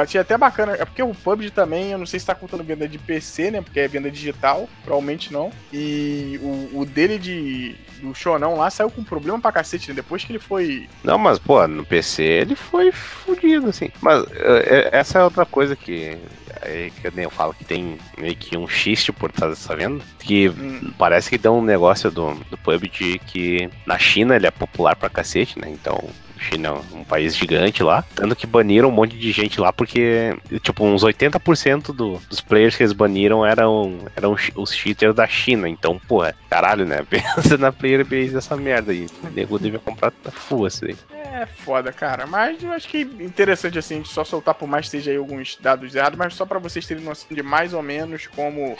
achei 0.00 0.20
até 0.20 0.36
bacana. 0.38 0.72
É 0.72 0.84
porque 0.84 1.02
o 1.02 1.14
PUBG 1.14 1.50
também, 1.50 1.92
eu 1.92 1.98
não 1.98 2.06
sei 2.06 2.18
se 2.18 2.26
tá 2.26 2.34
contando 2.34 2.64
venda 2.64 2.88
de 2.88 2.98
PC, 2.98 3.50
né? 3.50 3.60
Porque 3.60 3.80
é 3.80 3.88
venda 3.88 4.10
digital, 4.10 4.68
provavelmente 4.84 5.32
não. 5.32 5.50
E 5.72 6.07
o, 6.40 6.80
o 6.80 6.86
dele 6.86 7.18
de. 7.18 7.74
do 8.00 8.14
Shonão 8.14 8.56
lá 8.56 8.70
saiu 8.70 8.90
com 8.90 9.02
problema 9.04 9.40
pra 9.40 9.52
cacete, 9.52 9.88
né? 9.88 9.94
Depois 9.96 10.24
que 10.24 10.32
ele 10.32 10.38
foi. 10.38 10.88
Não, 11.04 11.18
mas, 11.18 11.38
pô, 11.38 11.66
no 11.66 11.84
PC 11.84 12.22
ele 12.22 12.54
foi 12.54 12.92
fudido, 12.92 13.68
assim. 13.68 13.90
Mas 14.00 14.24
é, 14.32 14.90
é- 14.92 14.98
essa 14.98 15.18
é 15.18 15.24
outra 15.24 15.44
coisa 15.46 15.74
que. 15.76 16.16
É, 16.62 16.90
que 17.00 17.06
eu 17.06 17.12
nem 17.14 17.30
falo 17.30 17.54
que 17.54 17.64
tem 17.64 17.96
meio 18.18 18.34
que 18.34 18.56
um 18.58 18.66
xiste 18.66 19.12
por 19.12 19.30
trás 19.30 19.52
dessa 19.52 19.76
venda. 19.76 20.02
Que 20.18 20.48
Hum. 20.48 20.92
parece 20.98 21.30
que 21.30 21.38
deu 21.38 21.54
um 21.54 21.62
negócio 21.62 22.10
do, 22.10 22.34
do 22.50 22.58
PUBG 22.58 23.20
que 23.26 23.70
na 23.86 23.96
China 23.98 24.34
ele 24.34 24.46
é 24.46 24.50
popular 24.50 24.96
pra 24.96 25.08
cacete, 25.08 25.58
né? 25.58 25.68
Então. 25.70 25.98
China 26.38 26.68
é 26.68 26.96
um 26.96 27.04
país 27.04 27.36
gigante 27.36 27.82
lá, 27.82 28.04
tanto 28.14 28.36
que 28.36 28.46
baniram 28.46 28.88
um 28.88 28.92
monte 28.92 29.16
de 29.16 29.32
gente 29.32 29.60
lá, 29.60 29.72
porque, 29.72 30.36
tipo, 30.62 30.84
uns 30.84 31.02
80% 31.02 31.94
do, 31.94 32.20
dos 32.28 32.40
players 32.40 32.76
que 32.76 32.82
eles 32.82 32.92
baniram 32.92 33.44
eram, 33.44 33.98
eram 34.16 34.36
os 34.54 34.72
cheaters 34.72 35.14
da 35.14 35.26
China. 35.26 35.68
Então, 35.68 35.98
porra, 35.98 36.34
caralho, 36.48 36.84
né? 36.84 37.04
Pensa 37.08 37.56
na 37.58 37.72
player 37.72 38.04
base 38.04 38.32
dessa 38.32 38.56
merda 38.56 38.92
aí. 38.92 39.06
O 39.22 39.28
nego 39.28 39.58
devia 39.58 39.78
comprar 39.78 40.12
full 40.32 40.66
aí. 40.66 40.96
É 41.10 41.46
foda, 41.46 41.92
cara. 41.92 42.26
Mas 42.26 42.62
eu 42.62 42.72
acho 42.72 42.88
que 42.88 43.00
interessante 43.00 43.78
assim, 43.78 44.04
só 44.04 44.24
soltar 44.24 44.54
por 44.54 44.68
mais 44.68 44.86
que 44.86 44.92
seja 44.92 45.10
aí 45.10 45.16
alguns 45.16 45.56
dados 45.56 45.94
errados, 45.94 46.18
mas 46.18 46.34
só 46.34 46.44
pra 46.44 46.58
vocês 46.58 46.86
terem 46.86 47.04
noção 47.04 47.28
de 47.30 47.42
mais 47.42 47.72
ou 47.72 47.82
menos 47.82 48.26
como. 48.26 48.76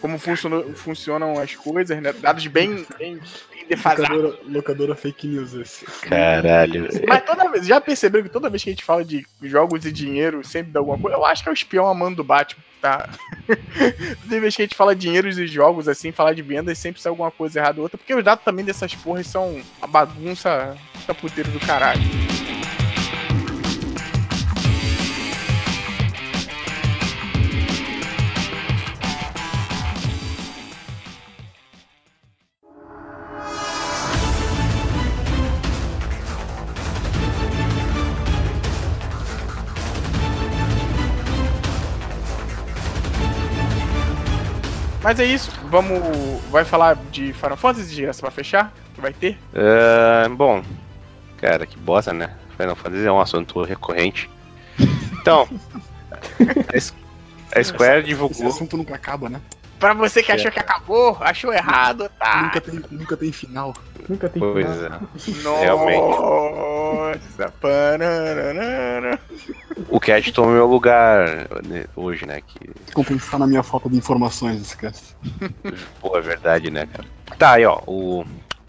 Como 0.00 0.18
funcionam 0.18 1.38
as 1.38 1.54
coisas, 1.54 2.02
né? 2.02 2.12
Dados 2.12 2.46
bem, 2.46 2.86
bem, 2.98 3.18
bem 3.64 3.68
defasados. 3.68 4.08
Locadora, 4.08 4.38
locadora 4.46 4.94
fake 4.94 5.26
news 5.26 5.54
esse. 5.54 5.84
Caralho. 6.02 6.88
Mas 7.06 7.24
toda 7.24 7.50
vez, 7.50 7.66
já 7.66 7.80
perceberam 7.80 8.24
que 8.24 8.30
toda 8.30 8.50
vez 8.50 8.62
que 8.62 8.70
a 8.70 8.72
gente 8.72 8.84
fala 8.84 9.04
de 9.04 9.26
jogos 9.42 9.84
e 9.84 9.92
dinheiro, 9.92 10.44
sempre 10.44 10.72
dá 10.72 10.80
alguma 10.80 10.98
coisa? 10.98 11.16
Eu 11.16 11.24
acho 11.24 11.42
que 11.42 11.48
é 11.48 11.52
o 11.52 11.54
espião 11.54 11.88
amando 11.88 12.16
do 12.16 12.24
Batman, 12.24 12.62
tá? 12.80 13.08
toda 14.22 14.40
vez 14.40 14.56
que 14.56 14.62
a 14.62 14.64
gente 14.64 14.76
fala 14.76 14.94
de 14.94 15.02
dinheiros 15.02 15.38
e 15.38 15.46
jogos, 15.46 15.88
assim, 15.88 16.12
falar 16.12 16.34
de 16.34 16.42
vendas, 16.42 16.78
sempre 16.78 17.00
sai 17.00 17.10
alguma 17.10 17.30
coisa 17.30 17.58
errada 17.58 17.78
ou 17.78 17.84
outra, 17.84 17.98
porque 17.98 18.14
os 18.14 18.24
dados 18.24 18.44
também 18.44 18.64
dessas 18.64 18.94
porras 18.94 19.26
são 19.26 19.60
a 19.80 19.86
bagunça 19.86 20.76
da 21.06 21.14
puteiro 21.14 21.50
do 21.50 21.60
caralho. 21.60 22.02
Mas 45.04 45.20
é 45.20 45.24
isso, 45.26 45.52
vamos. 45.70 46.00
Vai 46.50 46.64
falar 46.64 46.96
de 47.12 47.32
Final 47.34 47.56
Fantasy 47.58 47.94
de 47.94 48.02
graça 48.02 48.20
pra 48.22 48.30
fechar? 48.30 48.72
Que 48.94 49.00
vai 49.02 49.12
ter? 49.12 49.38
Ah, 49.54 50.26
bom, 50.30 50.62
cara, 51.36 51.66
que 51.66 51.76
bosta, 51.78 52.12
né? 52.14 52.30
Final 52.56 52.74
Fantasy 52.74 53.06
é 53.06 53.12
um 53.12 53.20
assunto 53.20 53.62
recorrente. 53.62 54.30
Então, 55.20 55.46
a, 57.54 57.62
Square 57.62 57.98
Esse 58.00 58.08
divulgou. 58.08 58.48
assunto 58.48 58.76
nunca 58.78 58.94
acaba, 58.94 59.28
né? 59.28 59.40
Pra 59.78 59.92
você 59.92 60.22
que 60.22 60.32
achou 60.32 60.50
que 60.50 60.58
acabou, 60.58 61.18
achou 61.20 61.52
errado, 61.52 62.10
tá? 62.18 62.42
Nunca, 62.44 62.60
tem, 62.62 62.82
nunca 62.90 63.16
tem 63.18 63.30
final. 63.32 63.74
Nunca 64.08 64.28
tem 64.30 64.40
Pois 64.40 64.66
final. 65.18 65.56
é. 65.58 65.64
Realmente. 65.64 66.16
Pananana. 67.60 69.18
O 69.88 70.00
Cat 70.00 70.32
tomou 70.32 70.52
meu 70.52 70.66
lugar 70.66 71.48
né, 71.64 71.84
hoje, 71.96 72.26
né? 72.26 72.40
Que, 72.40 72.92
Compensar 72.92 73.38
na 73.38 73.46
minha 73.46 73.62
falta 73.62 73.88
de 73.88 73.96
informações 73.96 74.60
esse 74.60 74.76
cast. 74.76 75.16
pô, 76.00 76.16
é 76.16 76.20
verdade, 76.20 76.70
né, 76.70 76.86
cara? 76.86 77.08
Tá, 77.38 77.52
aí, 77.52 77.64
ó. 77.64 77.80
O, 77.86 78.24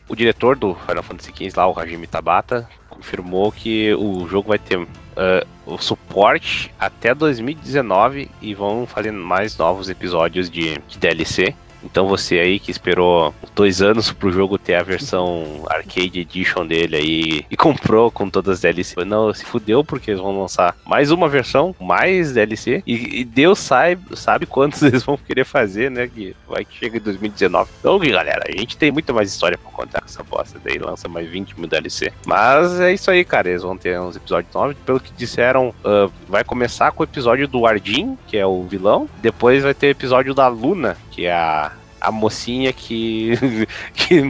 o 0.07 0.15
diretor 0.15 0.55
do 0.55 0.75
Final 0.75 1.03
Fantasy 1.03 1.31
XV 1.31 1.57
lá, 1.57 1.67
o 1.67 1.79
Hajime 1.79 2.07
Tabata, 2.07 2.67
confirmou 2.89 3.51
que 3.51 3.93
o 3.95 4.27
jogo 4.27 4.49
vai 4.49 4.59
ter 4.59 4.85
ah, 5.15 5.45
o 5.65 5.77
suporte 5.77 6.71
até 6.79 7.13
2019 7.13 8.29
e 8.41 8.53
vão 8.53 8.85
fazer 8.85 9.11
mais 9.11 9.57
novos 9.57 9.89
episódios 9.89 10.49
de, 10.49 10.77
de 10.87 10.97
DLC. 10.99 11.55
Então 11.85 12.07
você 12.07 12.39
aí 12.39 12.59
que 12.59 12.71
esperou 12.71 13.33
dois 13.53 13.81
anos 13.81 14.11
pro 14.11 14.31
jogo 14.31 14.57
ter 14.57 14.75
a 14.75 14.83
versão 14.83 15.63
Arcade 15.69 16.19
Edition 16.19 16.65
dele 16.65 16.95
aí 16.95 17.45
e 17.49 17.57
comprou 17.57 18.11
com 18.11 18.29
todas 18.29 18.55
as 18.55 18.61
DLC, 18.61 19.05
não, 19.05 19.33
se 19.33 19.45
fudeu 19.45 19.83
porque 19.83 20.11
eles 20.11 20.21
vão 20.21 20.41
lançar 20.41 20.75
mais 20.85 21.11
uma 21.11 21.29
versão, 21.29 21.75
mais 21.79 22.33
DLC, 22.33 22.83
e, 22.85 23.21
e 23.21 23.23
Deus 23.23 23.59
sabe, 23.59 24.01
sabe 24.15 24.45
quantos 24.45 24.81
eles 24.83 25.03
vão 25.03 25.17
querer 25.17 25.45
fazer, 25.45 25.91
né? 25.91 26.07
Que 26.07 26.35
vai 26.47 26.65
que 26.65 26.77
chega 26.77 26.97
em 26.97 27.01
2019. 27.01 27.69
Então, 27.79 27.99
galera, 27.99 28.43
a 28.47 28.51
gente 28.51 28.77
tem 28.77 28.91
muito 28.91 29.13
mais 29.13 29.29
história 29.29 29.57
pra 29.57 29.71
contar 29.71 30.01
com 30.01 30.07
essa 30.07 30.23
bosta. 30.23 30.59
Daí 30.63 30.77
lança 30.77 31.07
mais 31.07 31.29
20 31.29 31.59
mil 31.59 31.67
DLC. 31.67 32.11
Mas 32.25 32.79
é 32.79 32.93
isso 32.93 33.09
aí, 33.11 33.23
cara. 33.23 33.49
Eles 33.49 33.61
vão 33.61 33.77
ter 33.77 33.99
uns 33.99 34.15
episódios 34.15 34.53
novos. 34.53 34.75
Pelo 34.85 34.99
que 34.99 35.11
disseram, 35.13 35.69
uh, 35.69 36.11
vai 36.27 36.43
começar 36.43 36.91
com 36.91 37.03
o 37.03 37.05
episódio 37.05 37.47
do 37.47 37.65
Ardin, 37.65 38.17
que 38.27 38.37
é 38.37 38.45
o 38.45 38.63
vilão. 38.63 39.09
Depois 39.21 39.63
vai 39.63 39.73
ter 39.73 39.87
episódio 39.87 40.33
da 40.33 40.47
Luna, 40.47 40.97
que 41.15 41.25
é 41.25 41.31
a, 41.31 41.71
a 42.01 42.11
mocinha 42.11 42.73
que, 42.73 43.31
que, 43.95 44.21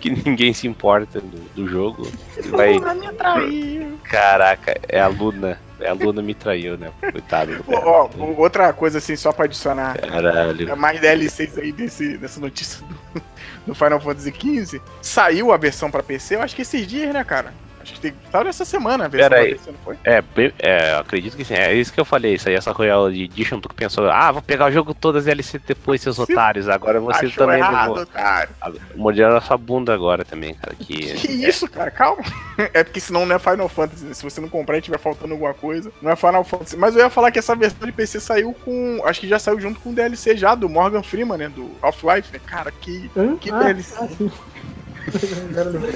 que 0.00 0.10
ninguém 0.10 0.54
se 0.54 0.66
importa 0.66 1.20
do, 1.20 1.38
do 1.54 1.68
jogo. 1.68 2.10
Vai. 2.46 2.78
me 2.94 3.12
traiu. 3.12 3.98
Caraca, 4.04 4.80
é 4.88 4.98
a 4.98 5.08
Luna. 5.08 5.60
É 5.78 5.88
a 5.88 5.92
Luna 5.92 6.22
me 6.22 6.32
traiu, 6.32 6.78
né? 6.78 6.90
Coitado 7.00 7.56
do. 7.56 7.64
Ó, 7.68 8.08
ó, 8.18 8.24
outra 8.38 8.72
coisa 8.72 8.98
assim, 8.98 9.14
só 9.14 9.30
pra 9.30 9.44
adicionar. 9.44 9.98
Caralho. 9.98 10.70
É 10.70 10.74
mais 10.74 11.00
DLCs 11.00 11.58
aí 11.58 11.72
desse, 11.72 12.16
dessa 12.16 12.40
notícia 12.40 12.82
do, 12.86 13.22
do 13.66 13.74
Final 13.74 14.00
Fantasy 14.00 14.32
XV. 14.32 14.80
Saiu 15.02 15.52
a 15.52 15.56
versão 15.56 15.90
pra 15.90 16.02
PC, 16.02 16.36
eu 16.36 16.42
acho 16.42 16.56
que 16.56 16.62
esses 16.62 16.86
dias, 16.86 17.12
né, 17.12 17.22
cara? 17.24 17.52
Acho 17.82 17.94
que 17.94 18.00
tem, 18.00 18.14
saiu 18.30 18.48
essa 18.48 18.64
semana 18.64 19.04
a 19.04 19.08
versão 19.08 19.30
Pera 19.30 19.42
pra 19.42 19.52
aí. 19.52 19.60
Não 19.66 19.78
foi? 19.84 19.98
É, 20.04 20.22
é, 20.58 20.94
acredito 20.94 21.36
que 21.36 21.44
sim. 21.44 21.54
É 21.54 21.74
isso 21.74 21.92
que 21.92 22.00
eu 22.00 22.04
falei. 22.04 22.34
Isso 22.34 22.48
aí, 22.48 22.54
essa 22.54 22.72
Royal 22.72 23.10
Edition, 23.10 23.60
tu 23.60 23.68
que 23.68 23.74
pensou, 23.74 24.08
ah, 24.10 24.30
vou 24.30 24.42
pegar 24.42 24.66
o 24.66 24.72
jogo 24.72 24.94
todas 24.94 25.26
as 25.26 25.26
DLC 25.26 25.58
depois, 25.58 26.00
seus 26.00 26.16
Sim. 26.16 26.22
otários. 26.22 26.68
Agora 26.68 27.00
você 27.00 27.26
Achou 27.26 27.44
também 27.46 27.58
errado, 27.58 27.90
levou. 27.90 28.06
cara. 28.06 28.48
Morderam 28.94 29.36
a 29.36 29.40
sua 29.40 29.56
bunda 29.56 29.92
agora 29.92 30.24
também, 30.24 30.54
cara. 30.54 30.74
Que, 30.74 31.14
Que 31.14 31.32
isso, 31.32 31.68
cara? 31.68 31.90
Calma. 31.90 32.22
É 32.74 32.84
porque 32.84 33.00
senão 33.00 33.24
não 33.26 33.34
é 33.34 33.38
Final 33.38 33.68
Fantasy. 33.68 34.04
né? 34.04 34.14
Se 34.14 34.22
você 34.22 34.40
não 34.40 34.48
comprar 34.48 34.78
e 34.78 34.82
tiver 34.82 34.98
faltando 34.98 35.32
alguma 35.32 35.54
coisa, 35.54 35.90
não 36.00 36.10
é 36.10 36.16
Final 36.16 36.44
Fantasy. 36.44 36.76
Mas 36.76 36.94
eu 36.94 37.02
ia 37.02 37.10
falar 37.10 37.30
que 37.30 37.38
essa 37.38 37.56
versão 37.56 37.86
de 37.86 37.92
PC 37.92 38.20
saiu 38.20 38.52
com. 38.52 39.00
Acho 39.04 39.20
que 39.20 39.28
já 39.28 39.38
saiu 39.38 39.58
junto 39.58 39.80
com 39.80 39.90
o 39.90 39.94
DLC 39.94 40.36
já, 40.36 40.54
do 40.54 40.68
Morgan 40.68 41.02
Freeman, 41.02 41.38
né? 41.38 41.48
Do 41.48 41.70
Half-Life, 41.82 42.32
né? 42.32 42.40
Cara, 42.46 42.70
que. 42.70 43.10
Hã? 43.16 43.36
Que 43.36 43.50
ah, 43.50 43.58
DLC. 43.58 43.94
ah, 43.98 44.06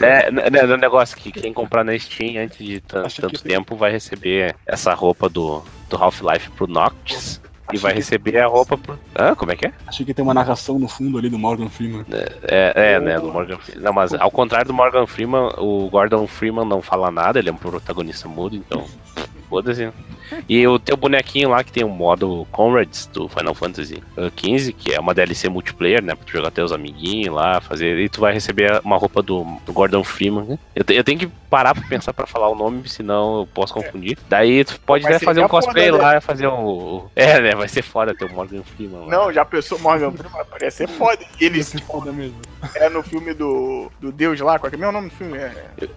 É, 0.03 0.31
né, 0.31 0.63
no 0.63 0.77
negócio 0.77 1.17
que 1.17 1.31
quem 1.33 1.53
comprar 1.53 1.85
na 1.85 1.99
Steam 1.99 2.43
antes 2.43 2.59
de 2.59 2.81
tanto 2.81 3.43
tempo 3.43 3.77
vai 3.77 3.91
receber 3.91 4.55
essa 4.67 4.93
roupa 4.95 5.29
do, 5.29 5.63
do 5.89 5.97
Half-Life 5.97 6.51
pro 6.51 6.67
Noctis. 6.67 7.41
E 7.69 7.71
Achei 7.71 7.81
vai 7.81 7.93
que- 7.93 7.99
receber 7.99 8.39
a 8.39 8.47
roupa 8.47 8.79
pro. 8.79 8.97
Ah, 9.13 9.35
como 9.35 9.51
é 9.51 9.57
que 9.57 9.67
é? 9.67 9.73
Achei 9.89 10.07
que 10.07 10.15
tem 10.15 10.23
uma 10.23 10.33
narração 10.35 10.79
no 10.79 10.87
fundo 10.87 11.19
ali 11.19 11.29
do 11.29 11.37
Morgan 11.37 11.69
Freeman. 11.69 12.07
É, 12.45 12.95
é 12.95 13.01
né, 13.01 13.19
do 13.19 13.33
Morgan 13.33 13.59
Freeman. 13.59 13.83
Não, 13.83 13.93
mas 13.93 14.15
ao 14.15 14.31
contrário 14.31 14.69
do 14.69 14.73
Morgan 14.75 15.05
Freeman, 15.05 15.51
o 15.59 15.89
Gordon 15.91 16.29
Freeman 16.29 16.65
não 16.65 16.81
fala 16.81 17.11
nada, 17.11 17.41
ele 17.41 17.49
é 17.49 17.53
um 17.53 17.57
protagonista 17.57 18.29
mudo, 18.29 18.55
então. 18.55 18.85
Foda-se. 19.49 19.91
E 20.49 20.67
o 20.67 20.79
teu 20.79 20.97
bonequinho 20.97 21.51
lá 21.51 21.63
que 21.65 21.73
tem 21.73 21.85
o 21.85 21.89
modo 21.89 22.47
Comrades 22.53 23.07
do 23.07 23.29
Final 23.29 23.55
Fantasy 23.55 24.03
XV, 24.39 24.73
que 24.73 24.93
é 24.95 25.01
uma 25.01 25.15
DLC 25.15 25.49
multiplayer, 25.49 26.03
né? 26.03 26.15
Pra 26.15 26.25
tu 26.25 26.33
jogar 26.33 26.51
teus 26.51 26.73
amiguinhos 26.73 27.35
lá, 27.35 27.61
fazer. 27.61 27.99
E 27.99 28.09
tu 28.09 28.21
vai 28.21 28.33
receber 28.33 28.81
uma 28.85 28.97
roupa 28.97 29.23
do, 29.23 29.45
do 29.65 29.73
Gordon 29.73 30.03
Freeman. 30.05 30.45
né? 30.45 30.59
Eu, 30.75 30.85
te- 30.85 30.95
eu 30.95 31.05
tenho 31.05 31.19
que 31.19 31.27
parar 31.51 31.75
pra 31.75 31.85
pensar 31.89 32.13
pra 32.13 32.27
falar 32.27 32.49
o 32.49 32.55
nome, 32.55 32.89
senão 32.89 33.41
eu 33.41 33.47
posso 33.47 33.73
confundir. 33.75 34.19
Daí 34.29 34.65
tu 34.65 34.79
pode 34.81 35.07
até 35.07 35.19
fazer 35.19 35.41
um 35.45 35.49
cosplay 35.49 35.91
foda, 35.91 35.99
né? 36.03 36.15
lá, 36.15 36.21
fazer 36.21 36.49
um. 36.49 37.07
É, 37.17 37.41
né? 37.41 37.55
Vai 37.55 37.69
ser 37.69 37.83
foda 37.83 38.15
ter 38.15 38.25
o 38.25 38.33
Morgan 38.33 38.63
Freeman 38.63 39.01
lá. 39.01 39.07
Não, 39.07 39.33
já 39.33 39.45
pensou 39.45 39.79
Morgan 39.79 40.11
Freeman? 40.13 40.45
Parece 40.51 40.77
ser 40.79 40.89
foda. 40.89 41.25
E 41.41 41.45
ele 41.45 41.61
Esse 41.61 41.79
foda 41.83 42.13
mesmo. 42.13 42.37
é 42.75 42.89
no 42.89 43.03
filme 43.03 43.33
do, 43.35 43.91
do 44.01 44.11
Deus 44.13 44.39
lá, 44.41 44.59
qual 44.59 44.69
é 44.69 44.71
que 44.71 44.77
é 44.77 44.79
o 44.79 44.81
meu 44.81 44.93
nome 44.93 45.09
do 45.09 45.15
filme? 45.15 45.39
É 45.39 45.53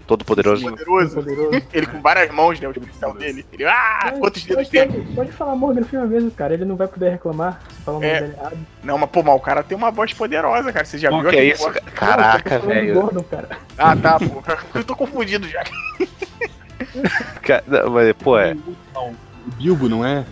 Todo 0.08 0.24
poderoso. 0.26 0.64
Poderoso. 0.70 1.16
Poderoso. 1.16 1.62
Ele 1.74 1.86
com 1.86 2.02
várias 2.02 2.32
mãos, 2.34 2.60
né? 2.60 2.68
O 2.68 2.74
pincel 2.74 3.14
dele. 3.14 3.46
Ele, 3.54 3.66
ah, 3.66 4.14
quantos 4.20 4.44
dedos 4.44 4.68
pode, 4.68 4.70
tem? 4.70 4.88
pode, 4.92 5.16
pode 5.16 5.32
falar 5.32 5.56
Morgan 5.56 5.84
Freeman 5.84 6.08
mesmo, 6.10 6.32
cara. 6.32 6.54
Ele 6.54 6.66
não 6.66 6.76
vai 6.76 6.88
poder 6.88 7.10
reclamar 7.10 7.62
se 7.70 7.82
falar 7.82 7.98
o 7.98 8.02
nome 8.02 8.12
É. 8.14 8.22
dele 8.22 8.34
errado. 8.38 8.58
Não, 8.84 8.98
mas 8.98 9.10
pô, 9.10 9.24
mas 9.24 9.36
o 9.36 9.40
cara 9.40 9.64
tem 9.64 9.78
uma 9.78 9.92
voz 9.92 10.14
poderosa, 10.14 10.72
cara. 10.74 10.86
Você 10.86 10.98
já 10.98 11.10
viu 11.10 11.30
que 11.30 11.36
é 11.38 11.44
isso? 11.46 11.64
voz- 11.64 11.74
cara? 11.76 11.92
Caraca, 11.92 12.60
Não, 12.60 12.68
velho. 12.68 12.94
Gordon, 12.94 13.24
cara. 13.24 13.50
Ah, 13.78 13.96
tá, 13.96 14.20
pô. 14.20 14.44
Eu 14.78 14.84
tô 14.84 14.96
confundido 14.96 15.48
já. 15.48 15.64
Não, 17.68 17.90
mas, 17.92 18.14
Pô, 18.14 18.38
é. 18.38 18.54
O 18.96 19.14
Bilbo, 19.58 19.90
não 19.90 20.06
é? 20.06 20.26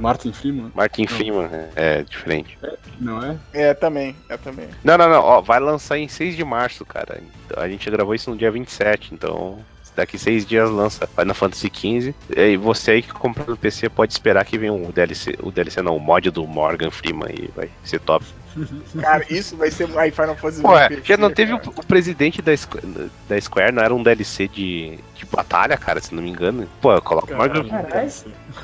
Martin, 0.00 0.32
Freeman? 0.32 0.72
Martin 0.74 1.06
Freeman 1.06 1.48
é, 1.52 1.70
é 1.98 2.02
diferente. 2.02 2.58
Não 2.98 3.22
é? 3.22 3.36
É, 3.52 3.74
também. 3.74 4.16
É, 4.28 4.36
também. 4.38 4.68
Não, 4.82 4.96
não, 4.96 5.08
não. 5.08 5.20
Ó, 5.22 5.40
vai 5.42 5.60
lançar 5.60 5.98
em 5.98 6.08
6 6.08 6.34
de 6.34 6.44
março, 6.44 6.84
cara. 6.84 7.20
Então, 7.46 7.62
a 7.62 7.68
gente 7.68 7.88
gravou 7.90 8.14
isso 8.14 8.30
no 8.30 8.36
dia 8.36 8.50
27, 8.50 9.12
então. 9.14 9.58
Daqui 9.94 10.18
seis 10.18 10.46
dias 10.46 10.70
lança 10.70 11.06
Final 11.06 11.34
Fantasy 11.34 11.70
XV. 11.72 12.14
E 12.36 12.56
você 12.56 12.92
aí 12.92 13.02
que 13.02 13.12
comprou 13.12 13.46
no 13.46 13.56
PC 13.56 13.88
pode 13.88 14.12
esperar 14.12 14.44
que 14.44 14.58
venha 14.58 14.72
o 14.72 14.92
DLC. 14.92 15.36
O 15.42 15.50
DLC 15.50 15.82
não, 15.82 15.96
o 15.96 16.00
mod 16.00 16.30
do 16.30 16.46
Morgan 16.46 16.90
Freeman 16.90 17.28
aí. 17.28 17.50
Vai 17.54 17.70
ser 17.84 18.00
top. 18.00 18.24
Cara, 19.00 19.24
isso 19.30 19.56
vai 19.56 19.70
ser. 19.70 19.88
Aí, 19.98 20.10
Final 20.10 20.36
Fantasy 20.36 20.62
Pô, 20.62 20.76
é, 20.76 20.88
já 21.04 21.16
não 21.16 21.30
teve 21.30 21.52
o, 21.52 21.58
cara. 21.58 21.70
o 21.76 21.86
presidente 21.86 22.42
da 22.42 22.56
Square, 22.56 22.86
da 23.28 23.40
Square, 23.40 23.72
não 23.72 23.82
era 23.82 23.94
um 23.94 24.02
DLC 24.02 24.48
de, 24.48 24.98
de 25.14 25.26
batalha, 25.26 25.76
cara, 25.76 26.00
se 26.00 26.14
não 26.14 26.22
me 26.22 26.30
engano. 26.30 26.68
Pô, 26.80 27.00
coloca 27.02 27.32
o 27.32 27.36
Morgan 27.36 27.68
Caralho. 27.68 28.10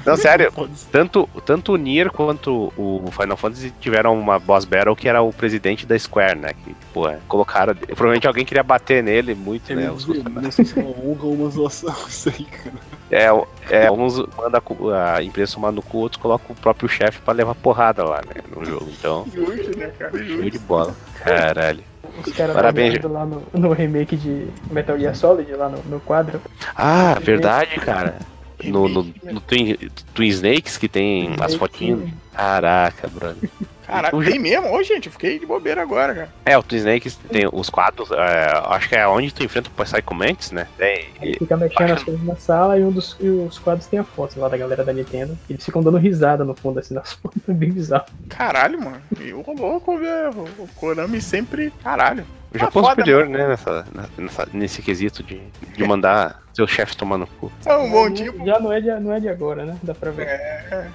Não, 0.05 0.17
sério. 0.17 0.53
Tanto, 0.91 1.29
tanto 1.45 1.73
o 1.73 1.77
Nier 1.77 2.11
quanto 2.11 2.73
o 2.77 3.09
Final 3.13 3.37
Fantasy 3.37 3.73
tiveram 3.81 4.19
uma 4.19 4.39
boss 4.39 4.65
battle 4.65 4.97
que 4.97 5.09
era 5.09 5.23
o 5.23 5.33
presidente 5.33 5.87
da 5.87 5.99
Square, 5.99 6.39
né? 6.39 6.51
Que, 6.65 6.75
pô, 6.93 7.09
colocaram. 7.29 7.75
Provavelmente 7.75 8.27
alguém 8.27 8.45
queria 8.45 8.63
bater 8.63 9.03
nele 9.03 9.35
muito, 9.35 9.73
É, 9.73 9.77
né? 9.77 9.91
Os- 9.91 10.07
não 10.07 10.51
sei 10.51 10.65
se 10.65 10.79
é 10.79 10.83
uma 10.83 10.91
honra 10.91 11.25
ou 11.27 11.35
uma 11.35 11.51
zoação 11.51 11.95
isso 12.09 12.29
aí, 12.29 12.45
cara. 12.45 12.77
é, 13.11 13.85
é, 13.87 13.91
uns 13.91 14.19
mandam 14.37 14.63
a 15.15 15.23
empresa 15.23 15.55
tomar 15.55 15.71
no 15.73 15.83
cu, 15.83 15.99
outros 15.99 16.21
colocam 16.21 16.49
o 16.51 16.61
próprio 16.61 16.89
chefe 16.89 17.21
pra 17.21 17.33
levar 17.35 17.55
porrada 17.55 18.05
lá, 18.05 18.17
né? 18.23 18.43
No 18.55 18.65
jogo. 18.65 18.89
Então, 18.99 19.27
né, 19.77 19.91
cara? 19.99 20.25
show 20.25 20.51
de 20.51 20.59
bola. 20.61 20.95
Caralho. 21.23 21.85
Os 22.25 22.33
caras 22.33 22.55
Parabéns, 22.55 23.03
lá 23.03 23.27
no, 23.27 23.43
no 23.53 23.73
remake 23.73 24.17
de 24.17 24.47
Metal 24.71 24.99
Gear 24.99 25.15
Solid, 25.15 25.51
lá 25.53 25.69
no, 25.69 25.83
no 25.85 26.01
quadro. 26.01 26.41
Ah, 26.75 27.19
verdade, 27.21 27.79
cara. 27.81 28.17
No, 28.65 28.89
no, 28.89 29.03
no 29.23 29.41
Twin, 29.41 29.77
Twin 30.15 30.29
Snakes 30.29 30.79
que 30.79 30.89
tem 30.89 31.37
as 31.41 31.55
fotinhas. 31.55 32.09
Caraca, 32.33 33.09
brother. 33.09 33.51
Cara, 33.87 34.15
O 34.15 34.25
tem 34.25 34.39
mesmo? 34.39 34.73
Ô, 34.73 34.83
gente, 34.83 35.07
eu 35.07 35.13
fiquei 35.13 35.39
de 35.39 35.47
bobeira 35.47 35.81
agora, 35.83 36.15
cara. 36.15 36.29
É, 36.45 36.59
o 36.59 36.63
Twin 36.63 36.79
Snakes 36.79 37.15
tem 37.31 37.49
os 37.53 37.71
quadros, 37.71 38.11
é, 38.11 38.51
acho 38.71 38.89
que 38.89 38.97
é 38.97 39.07
onde 39.07 39.33
tu 39.33 39.45
enfrenta 39.45 39.71
o 39.71 39.85
Psycho 39.85 40.15
Mantis, 40.15 40.51
né? 40.51 40.67
Tem, 40.77 41.09
Ele 41.23 41.39
fica 41.39 41.57
mexendo 41.57 41.93
as 41.93 42.03
coisas 42.03 42.23
na 42.25 42.37
sala 42.37 42.79
e 42.79 42.83
um 42.83 42.91
dos 42.91 43.17
e 43.21 43.29
os 43.29 43.59
quadros 43.59 43.87
tem 43.87 43.99
a 43.99 44.05
foto 44.05 44.39
lá 44.41 44.49
da 44.49 44.57
galera 44.57 44.85
da 44.85 44.93
Nintendo. 44.93 45.39
Eles 45.49 45.65
ficam 45.65 45.83
dando 45.83 45.99
risada 45.99 46.45
no 46.45 46.55
fundo, 46.55 46.79
assim, 46.81 46.95
nas 46.95 47.13
fotos. 47.23 47.41
É 47.49 47.53
bem 47.53 47.71
bizarro. 47.71 48.07
Caralho, 48.29 48.81
mano. 48.81 49.01
Eu 49.21 49.45
louco, 49.57 49.97
velho. 49.99 50.31
O 50.59 50.69
Konami 50.77 51.21
sempre. 51.21 51.73
Caralho. 51.83 52.25
O 52.55 52.59
Japão 52.59 52.83
Ah, 52.83 52.87
é 52.87 52.89
foda, 52.91 53.03
superior, 53.03 53.29
né, 53.29 53.49
nessa, 53.49 53.87
nessa- 54.19 54.49
nesse 54.53 54.83
quesito 54.83 55.23
de, 55.23 55.41
de 55.75 55.85
mandar 55.85 56.43
seu 56.57 56.67
chefe 56.67 56.97
tomar 56.97 57.19
no 57.19 57.27
cu. 57.27 57.53
É 57.67 57.77
um 57.77 57.91
bom 57.91 58.11
tipo. 58.11 58.45
Já 58.47 58.59
não 58.59 58.73
é, 58.73 58.81
de, 58.81 58.89
não 58.99 59.13
é 59.13 59.21
de 59.21 59.29
agora, 59.29 59.65
né? 59.67 59.77
Dá 59.83 59.95
pra 59.95 60.11
ver. 60.11 60.27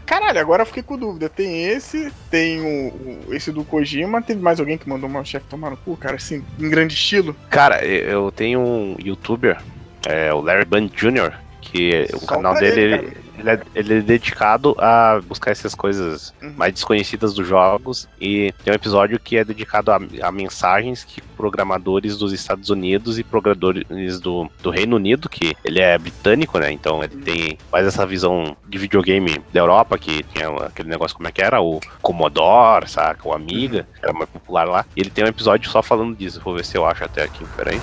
Caralho, 0.05 0.39
agora 0.39 0.63
eu 0.63 0.65
fiquei 0.65 0.81
com 0.83 0.97
dúvida. 0.97 1.29
Tem 1.29 1.65
esse, 1.67 2.11
tem 2.31 2.59
o, 2.59 2.87
o- 3.29 3.33
esse 3.33 3.51
do 3.51 3.63
Kojima. 3.63 4.21
Teve 4.21 4.41
mais 4.41 4.59
alguém 4.59 4.77
que 4.77 4.89
mandou 4.89 5.07
meu 5.07 5.23
chefe 5.23 5.45
tomar 5.47 5.69
no 5.69 5.77
cu, 5.77 5.95
cara, 5.95 6.15
assim, 6.15 6.43
em 6.59 6.69
grande 6.69 6.95
estilo. 6.95 7.35
Cara, 7.49 7.85
eu 7.85 8.31
tenho 8.31 8.59
um 8.59 8.95
youtuber, 8.99 9.61
é, 10.07 10.33
o 10.33 10.41
Larry 10.41 10.65
Band 10.65 10.87
Jr., 10.87 11.33
que 11.61 12.07
o 12.15 12.19
Só 12.19 12.25
canal 12.25 12.53
pra 12.53 12.61
dele, 12.61 12.81
ele, 12.81 13.17
ele, 13.41 13.49
é, 13.49 13.61
ele 13.75 13.93
é 13.99 14.01
dedicado 14.01 14.75
a 14.79 15.19
buscar 15.27 15.51
essas 15.51 15.75
coisas 15.75 16.33
Uhum. 16.41 16.53
mais 16.57 16.73
desconhecidas 16.73 17.33
dos 17.33 17.47
jogos 17.47 18.07
e 18.19 18.53
tem 18.63 18.71
um 18.71 18.75
episódio 18.75 19.19
que 19.19 19.37
é 19.37 19.43
dedicado 19.43 19.91
a, 19.91 19.99
a 20.23 20.31
mensagens 20.31 21.03
que 21.03 21.21
programadores 21.41 22.17
dos 22.17 22.33
Estados 22.33 22.69
Unidos 22.69 23.17
e 23.17 23.23
programadores 23.23 24.19
do, 24.19 24.49
do 24.61 24.69
Reino 24.69 24.95
Unido, 24.95 25.27
que 25.27 25.55
ele 25.63 25.79
é 25.79 25.97
britânico, 25.97 26.59
né? 26.59 26.71
Então 26.71 27.03
ele 27.03 27.15
tem 27.15 27.57
mais 27.71 27.85
essa 27.85 28.05
visão 28.05 28.55
de 28.67 28.77
videogame 28.77 29.41
da 29.51 29.59
Europa, 29.59 29.97
que 29.97 30.23
tinha 30.23 30.49
aquele 30.65 30.89
negócio 30.89 31.17
como 31.17 31.27
é 31.27 31.31
que 31.31 31.41
era, 31.41 31.61
o 31.61 31.79
Commodore, 32.01 32.87
saca? 32.87 33.27
O 33.27 33.33
Amiga, 33.33 33.87
que 33.99 34.03
era 34.05 34.13
mais 34.13 34.29
popular 34.29 34.67
lá. 34.67 34.85
E 34.95 35.01
ele 35.01 35.09
tem 35.09 35.23
um 35.23 35.27
episódio 35.27 35.69
só 35.69 35.81
falando 35.81 36.15
disso. 36.15 36.41
Vou 36.43 36.55
ver 36.55 36.65
se 36.65 36.77
eu 36.77 36.85
acho 36.85 37.03
até 37.03 37.23
aqui, 37.23 37.43
peraí. 37.57 37.79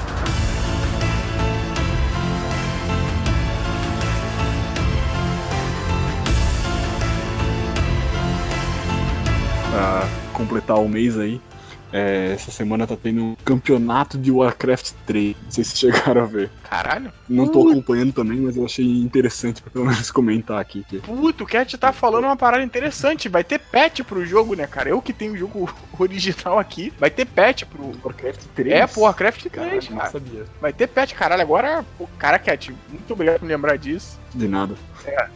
Pra 9.71 10.09
completar 10.33 10.79
o 10.79 10.89
mês 10.89 11.19
aí. 11.19 11.41
é, 11.93 12.33
essa 12.35 12.51
semana 12.51 12.87
tá 12.87 12.97
tendo 12.97 13.23
um 13.23 13.37
campeonato 13.45 14.19
de 14.19 14.31
Warcraft 14.31 14.93
3. 15.07 15.37
Não 15.43 15.51
sei 15.51 15.65
se 15.65 15.77
chegaram 15.79 16.23
a 16.23 16.27
ver. 16.27 16.51
Caralho. 16.69 17.11
Não 17.29 17.49
tô 17.49 17.69
acompanhando 17.69 18.13
também, 18.13 18.39
mas 18.41 18.57
eu 18.57 18.65
achei 18.65 18.85
interessante 18.85 19.63
pra 19.63 19.71
pelo 19.71 19.87
menos 19.87 20.11
comentar 20.13 20.61
aqui. 20.61 20.85
Que... 20.89 20.99
Puto, 20.99 21.45
o 21.45 21.47
Cat 21.47 21.77
tá 21.79 21.93
falando 21.93 22.25
uma 22.25 22.37
parada 22.37 22.63
interessante. 22.63 23.29
Vai 23.29 23.43
ter 23.43 23.59
patch 23.59 24.01
pro 24.03 24.25
jogo, 24.27 24.55
né, 24.55 24.67
cara? 24.67 24.91
Eu 24.91 25.01
que 25.01 25.13
tenho 25.13 25.33
o 25.33 25.37
jogo 25.37 25.71
original 25.99 26.59
aqui. 26.59 26.93
Vai 26.99 27.11
ter 27.11 27.25
patch 27.27 27.65
pro. 27.65 27.93
Warcraft 28.05 28.41
3? 28.55 28.73
É, 28.75 28.87
pro 28.87 29.01
Warcraft 29.03 29.41
3, 29.47 29.53
Caralho, 29.55 29.83
não 29.91 29.97
cara. 29.99 30.11
sabia. 30.11 30.45
Vai 30.61 30.73
ter 30.73 30.87
patch, 30.87 31.13
caralho. 31.15 31.43
Agora, 31.43 31.85
pô, 31.97 32.09
cara, 32.19 32.39
Cat, 32.39 32.75
muito 32.91 33.13
obrigado 33.13 33.39
por 33.41 33.47
me 33.47 33.53
lembrar 33.53 33.77
disso. 33.79 34.19
De 34.35 34.47
nada. 34.47 34.75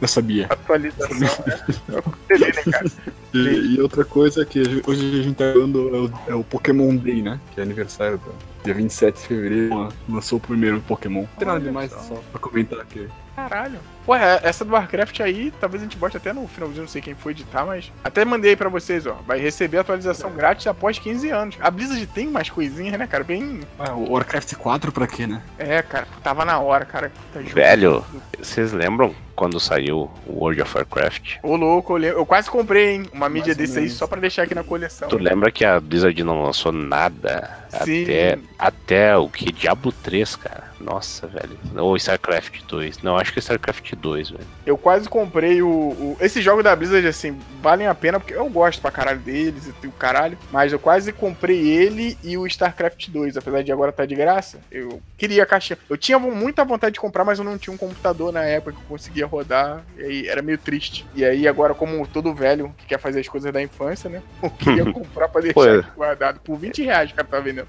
Eu 0.00 0.06
sabia. 0.08 0.46
Atualização, 0.50 1.16
né? 1.18 1.28
Eu 1.88 2.02
percebi, 2.28 2.56
né, 2.56 2.72
cara? 2.72 2.90
E, 3.32 3.38
e 3.76 3.80
outra 3.80 4.04
coisa 4.04 4.44
que 4.44 4.58
a 4.60 4.64
gente- 4.64 4.82
hoje 4.90 5.20
a 5.20 5.22
gente 5.22 5.36
tá 5.36 5.50
dando 5.52 5.88
é 5.94 5.98
o, 5.98 6.12
é 6.32 6.34
o 6.34 6.44
Pokémon 6.44 6.94
Day, 6.94 7.22
né? 7.22 7.40
Que 7.54 7.60
é 7.60 7.62
aniversário 7.62 8.18
do 8.18 8.51
dia 8.64 8.74
27 8.74 9.20
de 9.20 9.26
fevereiro. 9.26 9.88
Lançou 10.08 10.38
o 10.38 10.40
primeiro 10.40 10.80
Pokémon. 10.80 11.22
Não 11.22 11.28
tem 11.38 11.48
nada 11.48 11.60
demais, 11.60 11.90
só. 11.90 11.98
só 11.98 12.14
pra 12.30 12.40
comentar 12.40 12.80
aqui. 12.80 13.08
Caralho. 13.34 13.78
Pô, 14.04 14.14
é- 14.16 14.40
essa 14.42 14.64
do 14.64 14.72
Warcraft 14.72 15.20
aí, 15.20 15.52
talvez 15.60 15.82
a 15.82 15.86
gente 15.86 15.96
bote 15.96 16.16
até 16.16 16.32
no 16.32 16.46
finalzinho, 16.48 16.82
não 16.82 16.88
sei 16.88 17.00
quem 17.00 17.14
foi 17.14 17.32
editar, 17.32 17.64
mas. 17.64 17.90
Até 18.02 18.24
mandei 18.24 18.50
aí 18.50 18.56
pra 18.56 18.68
vocês, 18.68 19.06
ó. 19.06 19.14
Vai 19.26 19.38
receber 19.38 19.78
atualização 19.78 20.32
grátis 20.32 20.66
após 20.66 20.98
15 20.98 21.30
anos. 21.30 21.56
A 21.60 21.70
Blizzard 21.70 22.04
tem 22.08 22.28
umas 22.28 22.50
coisinhas, 22.50 22.98
né, 22.98 23.06
cara? 23.06 23.22
Bem. 23.24 23.60
Ah, 23.78 23.92
o 23.94 24.12
Warcraft 24.12 24.54
4 24.56 24.90
pra 24.92 25.06
quê, 25.06 25.26
né? 25.26 25.40
É, 25.58 25.80
cara, 25.82 26.06
tava 26.22 26.44
na 26.44 26.58
hora, 26.58 26.84
cara. 26.84 27.12
Tá 27.32 27.40
junto. 27.40 27.54
Velho, 27.54 28.04
vocês 28.38 28.72
lembram 28.72 29.14
quando 29.36 29.58
saiu 29.60 30.10
o 30.26 30.32
World 30.40 30.60
of 30.62 30.76
Warcraft? 30.76 31.36
Ô, 31.42 31.54
louco, 31.56 31.96
eu, 31.98 32.18
eu 32.18 32.26
quase 32.26 32.50
comprei, 32.50 32.96
hein? 32.96 33.06
Uma 33.12 33.28
mídia 33.28 33.54
Mais 33.54 33.56
desse 33.56 33.78
aí 33.78 33.88
só 33.88 34.06
pra 34.06 34.20
deixar 34.20 34.42
aqui 34.42 34.54
na 34.54 34.64
coleção. 34.64 35.08
Tu 35.08 35.16
lembra 35.16 35.50
que 35.50 35.64
a 35.64 35.78
Blizzard 35.80 36.22
não 36.24 36.42
lançou 36.42 36.72
nada 36.72 37.50
Sim. 37.84 38.02
até, 38.02 38.38
até 38.58 39.16
o 39.16 39.28
que? 39.28 39.50
Diablo 39.52 39.92
3, 39.92 40.36
cara. 40.36 40.71
Nossa, 40.82 41.26
velho. 41.26 41.58
Ou 41.76 41.96
StarCraft 41.96 42.62
2. 42.66 43.02
Não, 43.02 43.16
acho 43.16 43.32
que 43.32 43.38
é 43.38 43.40
StarCraft 43.40 43.94
2, 43.94 44.30
velho. 44.30 44.44
Eu 44.66 44.76
quase 44.76 45.08
comprei 45.08 45.62
o, 45.62 45.68
o. 45.68 46.16
Esses 46.20 46.42
jogos 46.42 46.64
da 46.64 46.74
Blizzard, 46.74 47.06
assim, 47.06 47.38
valem 47.60 47.86
a 47.86 47.94
pena, 47.94 48.18
porque 48.18 48.34
eu 48.34 48.48
gosto 48.48 48.80
pra 48.80 48.90
caralho 48.90 49.20
deles 49.20 49.72
e 49.82 49.86
o 49.86 49.92
caralho. 49.92 50.36
Mas 50.50 50.72
eu 50.72 50.78
quase 50.78 51.12
comprei 51.12 51.68
ele 51.68 52.18
e 52.22 52.36
o 52.36 52.46
StarCraft 52.46 53.08
2, 53.08 53.36
apesar 53.36 53.62
de 53.62 53.72
agora 53.72 53.92
tá 53.92 54.04
de 54.04 54.14
graça. 54.14 54.58
Eu 54.70 55.00
queria 55.16 55.44
a 55.44 55.46
caixinha. 55.46 55.78
Eu 55.88 55.96
tinha 55.96 56.18
muita 56.18 56.64
vontade 56.64 56.94
de 56.94 57.00
comprar, 57.00 57.24
mas 57.24 57.38
eu 57.38 57.44
não 57.44 57.56
tinha 57.56 57.72
um 57.72 57.78
computador 57.78 58.32
na 58.32 58.42
época 58.42 58.72
que 58.72 58.78
eu 58.78 58.88
conseguia 58.88 59.26
rodar. 59.26 59.82
E 59.96 60.02
aí 60.02 60.28
era 60.28 60.42
meio 60.42 60.58
triste. 60.58 61.06
E 61.14 61.24
aí, 61.24 61.46
agora, 61.46 61.74
como 61.74 62.06
todo 62.06 62.34
velho 62.34 62.74
que 62.78 62.86
quer 62.86 62.98
fazer 62.98 63.20
as 63.20 63.28
coisas 63.28 63.52
da 63.52 63.62
infância, 63.62 64.10
né? 64.10 64.22
Eu 64.42 64.50
queria 64.50 64.84
comprar 64.92 65.28
pra 65.28 65.40
deixar 65.40 65.78
é. 65.78 65.82
guardado. 65.96 66.40
Por 66.40 66.56
20 66.56 66.82
reais 66.82 67.10
o 67.10 67.14
cara 67.14 67.28
tá 67.28 67.40
vendendo. 67.40 67.68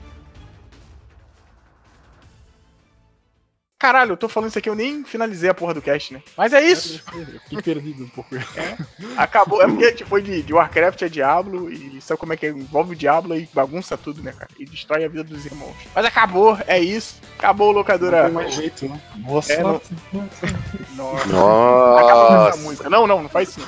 Caralho, 3.84 4.14
eu 4.14 4.18
tô 4.18 4.30
falando 4.30 4.48
isso 4.48 4.58
aqui, 4.58 4.70
eu 4.70 4.76
nem 4.76 5.04
finalizei 5.04 5.50
a 5.50 5.54
porra 5.54 5.74
do 5.74 5.82
cast, 5.82 6.14
né? 6.14 6.22
Mas 6.38 6.54
é 6.54 6.62
isso. 6.62 7.04
Eu 7.14 7.26
fiquei 7.42 7.62
perdido 7.62 8.06
um 8.06 8.08
pouco. 8.08 8.34
Acabou, 9.18 9.62
é 9.62 9.68
porque 9.68 9.84
a 9.84 9.90
gente 9.90 10.06
foi 10.06 10.22
de, 10.22 10.42
de 10.42 10.54
Warcraft 10.54 11.02
a 11.04 11.10
Diablo 11.10 11.70
e 11.70 12.00
sabe 12.00 12.18
como 12.18 12.32
é 12.32 12.38
que 12.38 12.46
é? 12.46 12.50
envolve 12.52 12.94
o 12.94 12.96
Diablo 12.96 13.36
e 13.36 13.46
bagunça 13.54 13.98
tudo, 13.98 14.24
né, 14.24 14.32
cara? 14.32 14.50
E 14.58 14.64
destrói 14.64 15.04
a 15.04 15.10
vida 15.10 15.26
dos 15.26 15.46
irmãos. 15.46 15.76
Mas 15.94 16.06
acabou, 16.06 16.58
é 16.66 16.80
isso. 16.80 17.16
Acabou, 17.38 17.74
Não 17.74 17.80
locadora. 17.80 18.24
tem 18.24 18.32
mais 18.32 18.54
jeito, 18.54 18.88
né? 18.88 19.02
Boa 19.18 19.44
É, 19.50 19.62
não- 19.62 19.72
sorte. 19.72 19.90
Nossa. 20.96 21.26
Acabou 21.26 22.28
com 22.28 22.34
essa 22.36 22.46
Nossa! 22.46 22.58
música. 22.60 22.90
Não, 22.90 23.06
não, 23.06 23.24
não 23.24 23.30
faz 23.30 23.50
isso. 23.50 23.60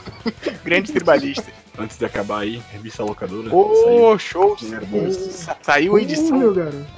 Grande 0.64 0.90
tribalista. 0.90 1.44
Antes 1.80 1.96
de 1.98 2.04
acabar 2.04 2.40
aí, 2.40 2.62
revista 2.70 3.02
locadora. 3.02 3.54
Ô, 3.54 4.18
show! 4.18 4.56
Nervoso. 4.62 5.30
Sa- 5.32 5.56
Saiu 5.62 5.96
a 5.96 6.02
edição. 6.02 6.38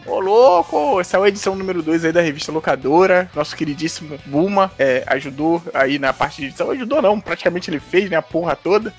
Ô, 0.07 0.21
louco! 0.21 1.03
Saiu 1.05 1.25
a 1.25 1.29
edição 1.29 1.55
número 1.55 1.83
2 1.83 2.05
aí 2.05 2.13
da 2.13 2.21
revista 2.21 2.51
Locadora. 2.53 3.31
Nosso 3.35 3.55
queridíssimo 3.57 4.19
Buma 4.27 4.71
é, 4.79 5.05
ajudou 5.07 5.63
aí 5.73 5.99
na 5.99 6.13
parte 6.13 6.41
de 6.41 6.49
edição. 6.49 6.71
Ajudou 6.71 7.01
não, 7.01 7.21
praticamente 7.21 7.71
ele 7.71 7.81
fez, 7.81 8.11
né? 8.11 8.17
A 8.17 8.23
porra 8.23 8.57
toda. 8.57 8.93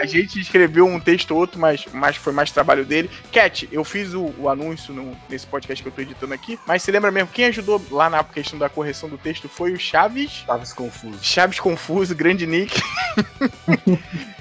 A 0.00 0.06
gente 0.06 0.40
escreveu 0.40 0.86
um 0.86 0.98
texto 1.00 1.32
ou 1.32 1.38
outro, 1.38 1.58
mas, 1.60 1.84
mas 1.92 2.16
foi 2.16 2.32
mais 2.32 2.50
trabalho 2.50 2.84
dele. 2.84 3.10
Cat, 3.32 3.68
eu 3.72 3.84
fiz 3.84 4.14
o, 4.14 4.32
o 4.38 4.48
anúncio 4.48 4.92
no- 4.94 5.16
nesse 5.28 5.46
podcast 5.46 5.82
que 5.82 5.88
eu 5.88 5.92
tô 5.92 6.00
editando 6.00 6.32
aqui. 6.34 6.58
Mas 6.66 6.82
você 6.82 6.90
lembra 6.92 7.10
mesmo, 7.10 7.28
quem 7.32 7.46
ajudou 7.46 7.80
lá 7.90 8.08
na 8.10 8.22
questão 8.24 8.58
da 8.58 8.68
correção 8.68 9.08
do 9.08 9.18
texto 9.18 9.48
foi 9.48 9.72
o 9.72 9.78
Chaves. 9.78 10.44
Chaves 10.46 10.72
confuso. 10.72 11.18
Chaves 11.22 11.60
Confuso, 11.60 12.14
grande 12.14 12.46
Nick. 12.46 12.80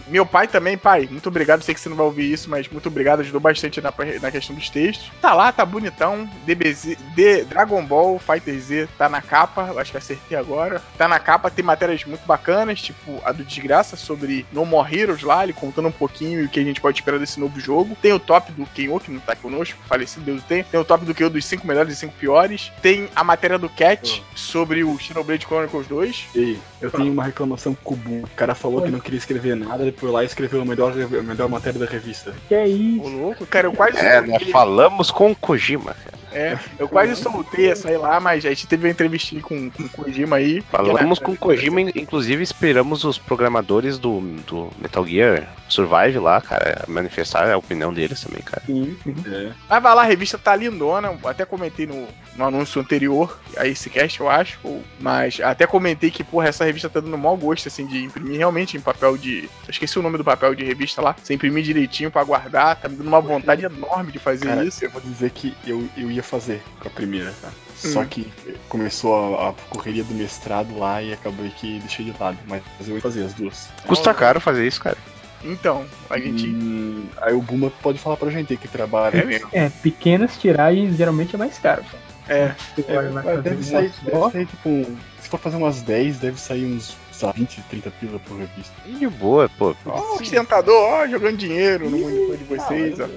Meu 0.10 0.26
pai 0.26 0.48
também, 0.48 0.78
pai, 0.78 1.08
muito 1.10 1.28
obrigado. 1.30 1.62
Sei 1.62 1.74
que 1.74 1.80
você 1.80 1.90
não 1.90 1.96
vai 1.96 2.06
ouvir 2.06 2.32
isso, 2.32 2.50
mas 2.50 2.68
muito 2.68 2.88
obrigado. 2.88 3.20
Ajudou 3.22 3.40
bastante 3.40 3.80
na, 3.82 3.94
na 4.22 4.32
questão 4.32 4.56
dos 4.56 4.70
textos. 4.70 5.12
Tá 5.22 5.34
lá, 5.34 5.52
tá 5.52 5.66
bonitão. 5.66 6.30
DBZ, 6.46 6.98
D, 7.16 7.44
Dragon 7.46 7.86
Ball 7.86 8.20
Fighter 8.20 8.60
Z 8.60 8.90
tá 8.98 9.08
na 9.08 9.22
capa. 9.22 9.68
eu 9.70 9.80
Acho 9.80 9.92
que 9.92 9.98
acertei 9.98 10.38
agora. 10.38 10.82
Tá 10.98 11.08
na 11.08 11.20
capa, 11.20 11.52
tem 11.52 11.64
matérias 11.64 12.04
muito 12.06 12.26
bacanas, 12.26 12.82
tipo 12.82 13.22
a 13.24 13.32
do 13.32 13.44
Desgraça 13.44 13.96
sobre 13.96 14.46
No 14.52 14.66
More 14.66 15.00
Heroes 15.00 15.24
lá, 15.24 15.44
ele 15.44 15.54
contando 15.54 15.88
um 15.88 15.92
pouquinho 15.92 16.46
o 16.46 16.50
que 16.50 16.60
a 16.60 16.64
gente 16.64 16.82
pode 16.82 17.00
esperar 17.00 17.20
desse 17.20 17.40
novo 17.40 17.60
jogo. 17.60 17.96
Tem 18.02 18.14
o 18.14 18.20
top 18.20 18.52
do 18.52 18.66
Kenyo, 18.66 19.00
que 19.00 19.12
não 19.12 19.20
tá 19.20 19.36
conosco, 19.36 19.80
falecido 19.88 20.26
Deus 20.26 20.44
tem. 20.44 20.64
Tem 20.64 20.80
o 20.80 20.86
top 20.86 21.06
do 21.06 21.14
Kenyo 21.14 21.30
dos 21.30 21.46
5 21.46 21.66
melhores 21.66 21.94
e 21.94 21.96
5 21.96 22.14
piores. 22.16 22.72
Tem 22.82 23.10
a 23.16 23.24
matéria 23.24 23.58
do 23.58 23.70
Cat 23.70 24.24
sobre 24.36 24.84
o 24.84 24.98
Xenoblade 24.98 25.46
Chronicles 25.46 25.88
2. 25.88 26.28
Ei, 26.36 26.60
eu 26.82 26.92
tenho 26.92 27.12
uma 27.12 27.24
reclamação 27.24 27.76
com 27.76 27.94
o 27.94 27.98
Bu. 27.98 28.24
O 28.24 28.36
cara 28.36 28.56
falou 28.56 28.82
que 28.82 28.90
não 28.90 29.00
queria 29.00 29.18
escrever 29.18 29.56
nada, 29.56 29.84
foi 30.00 30.12
lá 30.12 30.24
e 30.24 30.26
escreveu 30.26 30.62
a 30.62 30.66
melhor, 30.66 30.94
a 30.94 31.22
melhor 31.22 31.50
matéria 31.50 31.80
da 31.80 31.86
revista. 31.86 32.34
Que 32.48 32.56
é 32.56 32.68
isso? 32.68 33.04
Ô, 33.04 33.10
louco, 33.10 33.46
cara, 33.46 33.68
eu 33.68 33.74
quase 33.74 33.98
É, 33.98 34.22
nós 34.22 34.44
falamos 34.50 35.12
com 35.12 35.32
o 35.32 35.36
Kojima, 35.36 35.94
cara. 35.94 36.19
É, 36.32 36.58
eu 36.78 36.88
quase 36.88 37.16
soltei 37.16 37.70
essa 37.72 37.90
aí 37.90 37.98
lá, 37.98 38.20
mas 38.20 38.46
a 38.46 38.50
gente 38.50 38.68
teve 38.68 38.86
uma 38.86 38.92
entrevistinha 38.92 39.42
com, 39.42 39.70
com 39.70 39.84
o 39.84 39.90
Kojima 39.90 40.38
aí. 40.38 40.62
Falamos 40.62 41.20
com 41.20 41.32
o 41.32 41.38
Kojima, 41.38 41.82
inclusive 41.82 42.44
esperamos 42.44 43.04
os 43.04 43.18
programadores 43.18 43.98
do, 43.98 44.20
do 44.48 44.70
Metal 44.80 45.06
Gear 45.06 45.48
Survive 45.68 46.18
lá, 46.20 46.42
cara, 46.42 46.84
manifestar 46.88 47.50
a 47.50 47.58
opinião 47.58 47.94
deles 47.94 48.22
também, 48.22 48.42
cara. 48.42 48.64
Sim, 48.66 48.98
sim. 49.04 49.16
É. 49.28 49.52
Mas 49.70 49.84
vai 49.84 49.96
lá, 49.96 50.02
a 50.02 50.06
revista 50.06 50.38
tá 50.38 50.56
lindona, 50.56 51.16
até 51.26 51.46
comentei 51.46 51.86
no, 51.86 52.08
no 52.36 52.46
anúncio 52.46 52.82
anterior 52.82 53.40
a 53.56 53.68
esse 53.68 53.88
cast, 53.90 54.20
eu 54.20 54.28
acho, 54.30 54.58
ou- 54.64 54.84
mas 55.00 55.40
até 55.40 55.68
comentei 55.68 56.10
que, 56.10 56.24
porra, 56.24 56.48
essa 56.48 56.66
revista 56.66 56.90
tá 56.90 57.00
dando 57.00 57.18
mau 57.18 57.38
gosto, 57.38 57.68
assim, 57.68 57.86
de 57.86 58.04
imprimir 58.04 58.38
realmente 58.38 58.76
em 58.78 58.82
papel 58.82 59.16
de... 59.16 59.44
Eu 59.44 59.70
esqueci 59.70 60.00
o 60.00 60.02
nome 60.02 60.18
do 60.18 60.24
papel 60.24 60.56
de 60.56 60.64
revista 60.64 61.02
lá, 61.04 61.16
você 61.22 61.36
imprimir 61.36 61.64
direitinho 61.64 62.10
pra 62.10 62.24
guardar, 62.24 62.76
tá 62.76 62.90
me 62.90 62.96
dando 62.96 63.08
uma 63.08 63.22
vontade 63.22 63.64
enorme 63.64 64.12
de 64.12 64.18
fazer 64.18 64.48
Cara, 64.48 64.66
isso. 64.66 64.84
eu 64.84 64.90
vou 64.90 65.02
dizer 65.02 65.30
que 65.30 65.56
eu, 65.68 65.88
eu 65.96 66.10
ia 66.10 66.19
fazer 66.24 66.62
com 66.80 66.88
a 66.88 66.92
primeira, 66.92 67.34
tá? 67.42 67.50
Só 67.76 68.02
Hum. 68.02 68.06
que 68.06 68.32
começou 68.68 69.38
a, 69.38 69.50
a 69.50 69.54
correria 69.70 70.04
do 70.04 70.14
mestrado 70.14 70.78
lá 70.78 71.02
e 71.02 71.14
acabei 71.14 71.50
que 71.52 71.80
deixei 71.80 72.06
de 72.06 72.14
lado. 72.20 72.38
Mas 72.48 72.62
eu 72.88 72.96
ia 72.96 73.02
fazer 73.02 73.24
as 73.24 73.34
duas. 73.34 73.70
Custa 73.88 74.14
caro 74.14 74.40
fazer 74.42 74.68
isso, 74.68 74.82
cara. 74.82 74.98
Então, 75.44 75.86
a 76.10 76.20
gente... 76.20 76.48
Hum, 76.48 77.06
aí 77.22 77.34
o 77.34 77.42
Buma 77.42 77.72
pode 77.82 77.98
falar 77.98 78.18
pra 78.18 78.30
gente 78.30 78.52
aí 78.52 78.58
que 78.58 78.68
trabalha. 78.68 79.18
É 79.20 79.24
mesmo. 79.24 79.48
É, 79.54 79.70
pequenas 79.70 80.38
tiragens 80.38 80.98
geralmente 80.98 81.34
é 81.36 81.38
mais 81.38 81.58
caro. 81.58 81.84
É, 82.28 82.52
É, 82.88 83.12
fazer 83.24 83.42
deve 83.42 83.64
sair, 83.64 83.92
só, 83.92 84.28
deve 84.28 84.32
sair 84.32 84.46
tipo. 84.46 84.70
um- 84.70 84.98
Se 85.30 85.32
for 85.32 85.40
fazer 85.40 85.58
umas 85.58 85.84
10, 85.84 86.18
deve 86.18 86.42
sair 86.42 86.66
uns 86.66 86.98
sei 87.12 87.28
lá, 87.28 87.34
20, 87.34 87.62
30 87.70 87.92
pila 87.92 88.18
por 88.20 88.36
revista. 88.36 88.74
E 88.88 88.94
de 88.94 89.08
boa, 89.08 89.48
pô. 89.60 89.76
ó, 89.86 90.16
ostentador, 90.16 90.74
ó, 90.76 91.08
jogando 91.08 91.38
dinheiro 91.38 91.88
no 91.88 92.00
monitor 92.00 92.36
de 92.36 92.44
vocês, 92.46 92.98
ó. 93.00 93.08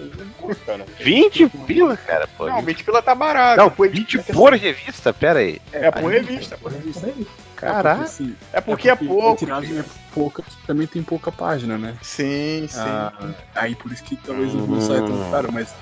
Cara, 0.66 0.84
20 1.00 1.48
pila, 1.66 1.96
cara, 1.96 2.28
pô. 2.36 2.48
Não, 2.48 2.60
20 2.60 2.84
pila 2.84 3.00
tá 3.00 3.14
barato. 3.14 3.56
Não, 3.62 3.70
Pô, 3.70 3.88
20 3.88 4.18
por 4.30 4.52
revista? 4.52 5.14
Pera 5.14 5.38
aí. 5.38 5.58
É 5.72 5.90
por 5.90 6.12
revista, 6.12 6.58
por 6.58 6.70
revista. 6.70 7.06
é. 7.06 7.14
Caraca. 7.56 8.02
assim, 8.02 8.36
É 8.52 8.60
porque 8.60 8.90
é 8.90 8.92
A 8.92 8.96
pouco. 8.96 9.38
tiragem 9.38 9.78
é 9.78 9.84
pouca, 10.12 10.44
também 10.66 10.86
tem 10.86 11.02
pouca 11.02 11.32
página, 11.32 11.78
né? 11.78 11.96
Sim, 12.02 12.66
sim. 12.68 12.78
Ah, 12.78 13.10
aí 13.54 13.74
por 13.74 13.90
isso 13.90 14.04
que 14.04 14.16
talvez 14.16 14.52
não 14.52 14.82
saia 14.82 15.00
tão 15.00 15.30
caro, 15.30 15.50
mas 15.50 15.68
é 15.70 15.74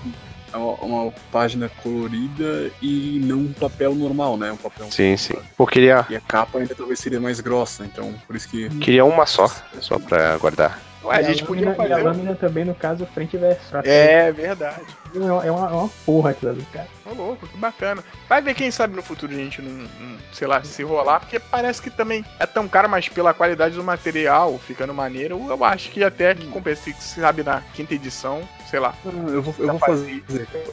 uma, 0.59 0.74
uma 1.05 1.12
página 1.32 1.68
colorida 1.82 2.70
e 2.82 3.20
não 3.24 3.39
um 3.39 3.52
papel 3.52 3.94
normal, 3.94 4.36
né? 4.36 4.52
Um 4.52 4.56
papel. 4.56 4.90
Sim, 4.90 5.16
sim. 5.16 5.35
Pô, 5.56 5.66
queria, 5.66 6.06
E 6.10 6.16
a 6.16 6.20
capa 6.20 6.59
ainda 6.59 6.74
talvez 6.74 6.98
seria 6.98 7.20
mais 7.20 7.40
grossa, 7.40 7.85
então 7.85 8.12
por 8.27 8.35
isso 8.36 8.48
que. 8.48 8.68
queria 8.78 9.05
uma 9.05 9.27
só, 9.27 9.47
só 9.81 9.98
pra 9.98 10.36
guardar. 10.39 10.78
Ué, 11.02 11.16
a 11.16 11.20
E 11.22 11.24
gente 11.24 11.44
lâmina- 11.44 11.72
podia 11.72 11.89
E 11.89 11.93
a 11.93 11.94
fazer. 11.97 12.02
lâmina 12.06 12.35
também, 12.35 12.64
no 12.64 12.74
caso, 12.74 13.06
frente 13.06 13.35
e 13.35 13.39
verso. 13.39 13.60
É 13.85 14.31
verdade. 14.32 14.82
É 15.15 15.19
uma, 15.19 15.47
é 15.47 15.51
uma, 15.51 15.69
é 15.69 15.73
uma 15.73 15.91
porra 16.05 16.31
aquilo 16.31 16.53
ali, 16.53 16.66
cara. 16.73 16.89
Ô, 17.05 17.15
louco, 17.15 17.47
que 17.47 17.57
bacana. 17.57 18.05
Vai 18.28 18.41
ver 18.41 18.55
quem 18.55 18.70
sabe 18.70 18.95
no 18.95 19.03
futuro 19.03 19.32
a 19.32 19.37
gente 19.37 19.61
não, 19.61 19.73
não, 19.73 20.19
sei 20.32 20.47
lá, 20.47 20.62
se 20.62 20.82
rolar, 20.82 21.20
porque 21.20 21.39
parece 21.39 21.82
que 21.82 21.91
também 21.91 22.24
é 22.39 22.47
tão 22.47 22.69
caro, 22.69 22.89
mas 22.89 23.09
pela 23.09 23.35
qualidade 23.35 23.74
do 23.74 23.82
material, 23.82 24.59
ficando 24.59 24.95
maneiro, 24.95 25.45
eu 25.49 25.65
acho 25.65 25.91
que 25.91 26.05
até 26.05 26.35
que 26.35 26.47
compensa, 26.47 26.93
se 26.93 27.20
sabe, 27.20 27.43
na 27.43 27.62
quinta 27.74 27.95
edição, 27.95 28.49
sei 28.70 28.78
lá. 28.78 28.95
Eu 29.05 29.43
vou, 29.43 29.55
eu 29.59 29.66
vou 29.69 29.78
fazer. 29.78 30.23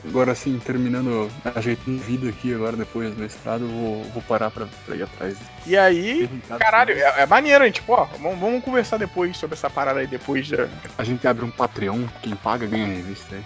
Agora 0.07 0.31
assim, 0.31 0.59
terminando, 0.59 1.29
ajeitando 1.55 1.97
vida 1.99 2.29
aqui 2.29 2.53
agora 2.53 2.75
depois 2.77 3.13
do 3.13 3.19
mestrado, 3.19 3.63
eu 3.63 3.69
vou, 3.69 4.03
vou 4.05 4.23
parar 4.23 4.51
pra, 4.51 4.67
pra 4.85 4.95
ir 4.95 5.03
atrás. 5.03 5.37
E 5.65 5.75
aí, 5.75 6.29
caralho, 6.59 6.93
é, 6.93 7.21
é 7.21 7.25
maneiro, 7.25 7.65
hein? 7.65 7.71
Tipo, 7.71 7.93
ó, 7.93 8.05
vamos, 8.19 8.39
vamos 8.39 8.63
conversar 8.63 8.97
depois 8.97 9.35
sobre 9.37 9.55
essa 9.55 9.69
parada 9.69 9.99
aí, 9.99 10.07
depois 10.07 10.49
da. 10.49 10.67
A 10.97 11.03
gente 11.03 11.27
abre 11.27 11.43
um 11.43 11.51
Patreon, 11.51 12.03
quem 12.21 12.35
paga 12.35 12.67
ganha 12.67 12.85
a 12.85 12.87
revista 12.87 13.35
aí. 13.35 13.43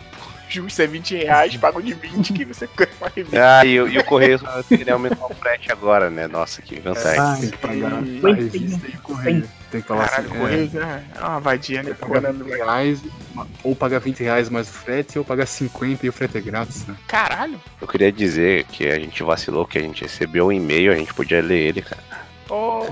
Justo, 0.51 0.81
é 0.81 0.87
20 0.87 1.15
reais, 1.15 1.55
paga 1.57 1.77
o 1.77 1.81
de 1.81 1.93
20 1.93 2.33
que 2.33 2.45
você 2.45 2.67
ganha 2.75 2.89
uma 2.99 3.09
revista. 3.15 3.59
Ah, 3.59 3.65
e, 3.65 3.79
o- 3.79 3.87
e 3.87 3.97
o 3.97 4.03
Correio 4.03 4.37
só 4.39 4.61
queria 4.63 4.93
aumentar 4.93 5.25
o 5.25 5.33
frete 5.35 5.71
agora, 5.71 6.09
né? 6.09 6.27
Nossa, 6.27 6.61
que 6.61 6.79
vantagem. 6.79 7.19
Ah, 7.19 7.37
Tem 7.39 7.49
que 7.49 7.57
pagar 7.57 7.93
a 7.93 7.99
revista 8.33 8.87
e 8.87 8.95
o 8.95 9.01
correio. 9.01 9.49
Tem 9.71 9.81
que 9.81 9.87
falar 9.87 10.09
Caralho, 10.09 10.29
assim, 10.29 10.37
Correio 10.39 10.71
é, 10.81 11.03
é 11.15 11.23
uma 11.23 11.39
vadia, 11.39 11.83
né? 11.83 11.93
pagar 11.93 12.13
Cobrando 12.13 12.43
20 12.43 12.53
reais, 12.55 13.01
ou 13.63 13.75
pagar 13.75 13.99
20 13.99 14.19
reais 14.21 14.49
mais 14.49 14.67
o 14.69 14.73
frete, 14.73 15.17
ou 15.17 15.23
pagar 15.23 15.45
50 15.45 16.05
e 16.05 16.09
o 16.09 16.13
frete 16.13 16.37
é 16.37 16.41
grátis, 16.41 16.85
né? 16.85 16.95
Caralho. 17.07 17.59
Eu 17.79 17.87
queria 17.87 18.11
dizer 18.11 18.65
que 18.65 18.85
a 18.87 18.99
gente 18.99 19.23
vacilou, 19.23 19.65
que 19.65 19.77
a 19.77 19.81
gente 19.81 20.01
recebeu 20.03 20.47
um 20.47 20.51
e-mail, 20.51 20.91
a 20.91 20.95
gente 20.95 21.13
podia 21.13 21.41
ler 21.41 21.59
ele, 21.59 21.81
cara. 21.81 22.03
Oh? 22.49 22.85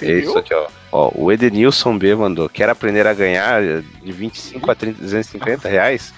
É 0.00 0.12
isso 0.12 0.38
aqui, 0.38 0.54
ó. 0.54 0.68
Ó, 0.92 1.10
o 1.16 1.32
Edenilson 1.32 1.98
B 1.98 2.14
mandou. 2.14 2.48
Quer 2.48 2.68
aprender 2.68 3.04
a 3.04 3.12
ganhar 3.12 3.60
de 3.60 4.12
25 4.12 4.70
a 4.70 4.74
30, 4.76 5.00
250 5.00 5.68
reais 5.68 6.14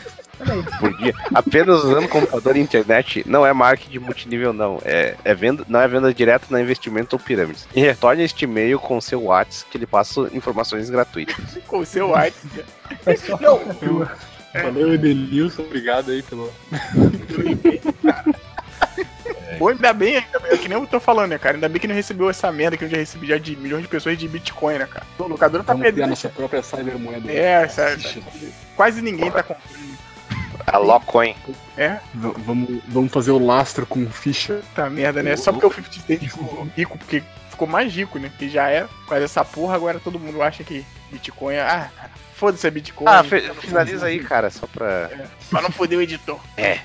por 0.81 0.97
dia? 0.98 1.15
Apenas 1.35 1.82
usando 1.85 2.09
computador 2.09 2.56
e 2.56 2.61
internet 2.61 3.23
não 3.27 3.47
é 3.47 3.52
marketing 3.52 3.98
multinível, 3.98 4.52
não. 4.52 4.81
É, 4.85 5.15
é 5.24 5.35
venda, 5.35 5.65
não 5.69 5.81
é 5.81 5.89
venda 5.89 6.12
direta, 6.12 6.47
não 6.51 6.59
é 6.59 6.62
investimento 6.62 7.16
ou 7.16 7.20
pirâmides. 7.20 7.66
E 7.74 7.81
retorne 7.81 8.23
este 8.23 8.44
e-mail 8.44 8.78
com 8.78 9.01
seu 9.01 9.23
WhatsApp 9.24 9.70
que 9.70 9.78
ele 9.78 9.86
passa 9.86 10.28
informações 10.32 10.90
gratuitas. 10.90 11.36
Com 11.66 11.78
o 11.78 11.86
seu 11.86 12.09
WhatsApp. 12.09 12.65
É 13.06 13.16
só 13.16 13.39
Não. 13.40 13.59
tua. 13.74 14.12
Valeu, 14.62 14.94
Edenilson, 14.94 15.62
obrigado 15.62 16.11
aí 16.12 16.23
pelo. 16.23 16.52
Pô, 19.59 19.69
ainda 19.69 19.93
bem, 19.93 20.16
ainda 20.16 20.39
bem, 20.40 20.52
é 20.52 20.56
que 20.56 20.69
nem 20.69 20.78
eu 20.78 20.86
tô 20.86 20.98
falando, 20.98 21.31
né, 21.31 21.39
cara? 21.39 21.56
Ainda 21.56 21.69
bem 21.69 21.81
que 21.81 21.86
não 21.86 21.94
recebeu 21.94 22.28
essa 22.28 22.51
merda 22.51 22.77
que 22.77 22.85
eu 22.85 22.89
já 22.89 22.97
recebi 22.97 23.27
já 23.28 23.39
de 23.39 23.56
milhões 23.56 23.82
de 23.82 23.89
pessoas 23.89 24.19
de 24.19 24.27
Bitcoin, 24.28 24.78
né, 24.78 24.86
cara? 24.86 25.06
O 25.19 25.24
locador 25.28 25.62
tá 25.62 25.73
Vamos 25.73 25.85
perdendo. 25.85 26.11
nossa 26.11 26.28
própria 26.28 26.62
cybermoeda. 26.62 27.31
É, 27.31 27.62
essa- 27.62 27.97
quase 28.77 29.01
ninguém 29.01 29.31
tá 29.31 29.43
comprando. 29.43 29.94
A 30.66 30.78
Locoin. 30.78 31.35
É, 31.77 31.99
V- 32.15 32.35
vamos, 32.39 32.81
vamos 32.89 33.12
fazer 33.12 33.31
o 33.32 33.39
lastro 33.45 33.85
com 33.86 34.09
ficha. 34.11 34.61
tá 34.74 34.89
merda, 34.89 35.23
né? 35.23 35.36
Só 35.36 35.53
porque 35.53 35.66
o 35.66 35.73
50 35.73 36.01
Cent 36.07 36.20
ficou 36.20 36.69
rico, 36.77 36.99
porque 36.99 37.23
ficou 37.51 37.66
mais 37.69 37.93
rico, 37.95 38.19
né? 38.19 38.31
Que 38.39 38.49
já 38.49 38.70
é. 38.70 38.86
Com 39.07 39.15
essa 39.15 39.45
porra, 39.45 39.74
agora 39.74 39.99
todo 40.01 40.19
mundo 40.19 40.43
acha 40.43 40.62
que 40.65 40.85
Bitcoin 41.11 41.55
é. 41.55 41.61
Ah, 41.62 41.91
foda-se 42.35 42.66
a 42.66 42.70
Bitcoin. 42.70 43.07
Ah, 43.09 43.23
finaliza 43.61 44.07
aí, 44.07 44.20
cara, 44.20 44.51
só 44.51 44.66
pra. 44.66 45.11
Pra 45.51 45.61
não 45.62 45.70
foder 45.70 45.99
o 45.99 46.03
editor. 46.03 46.41
É. 46.57 46.78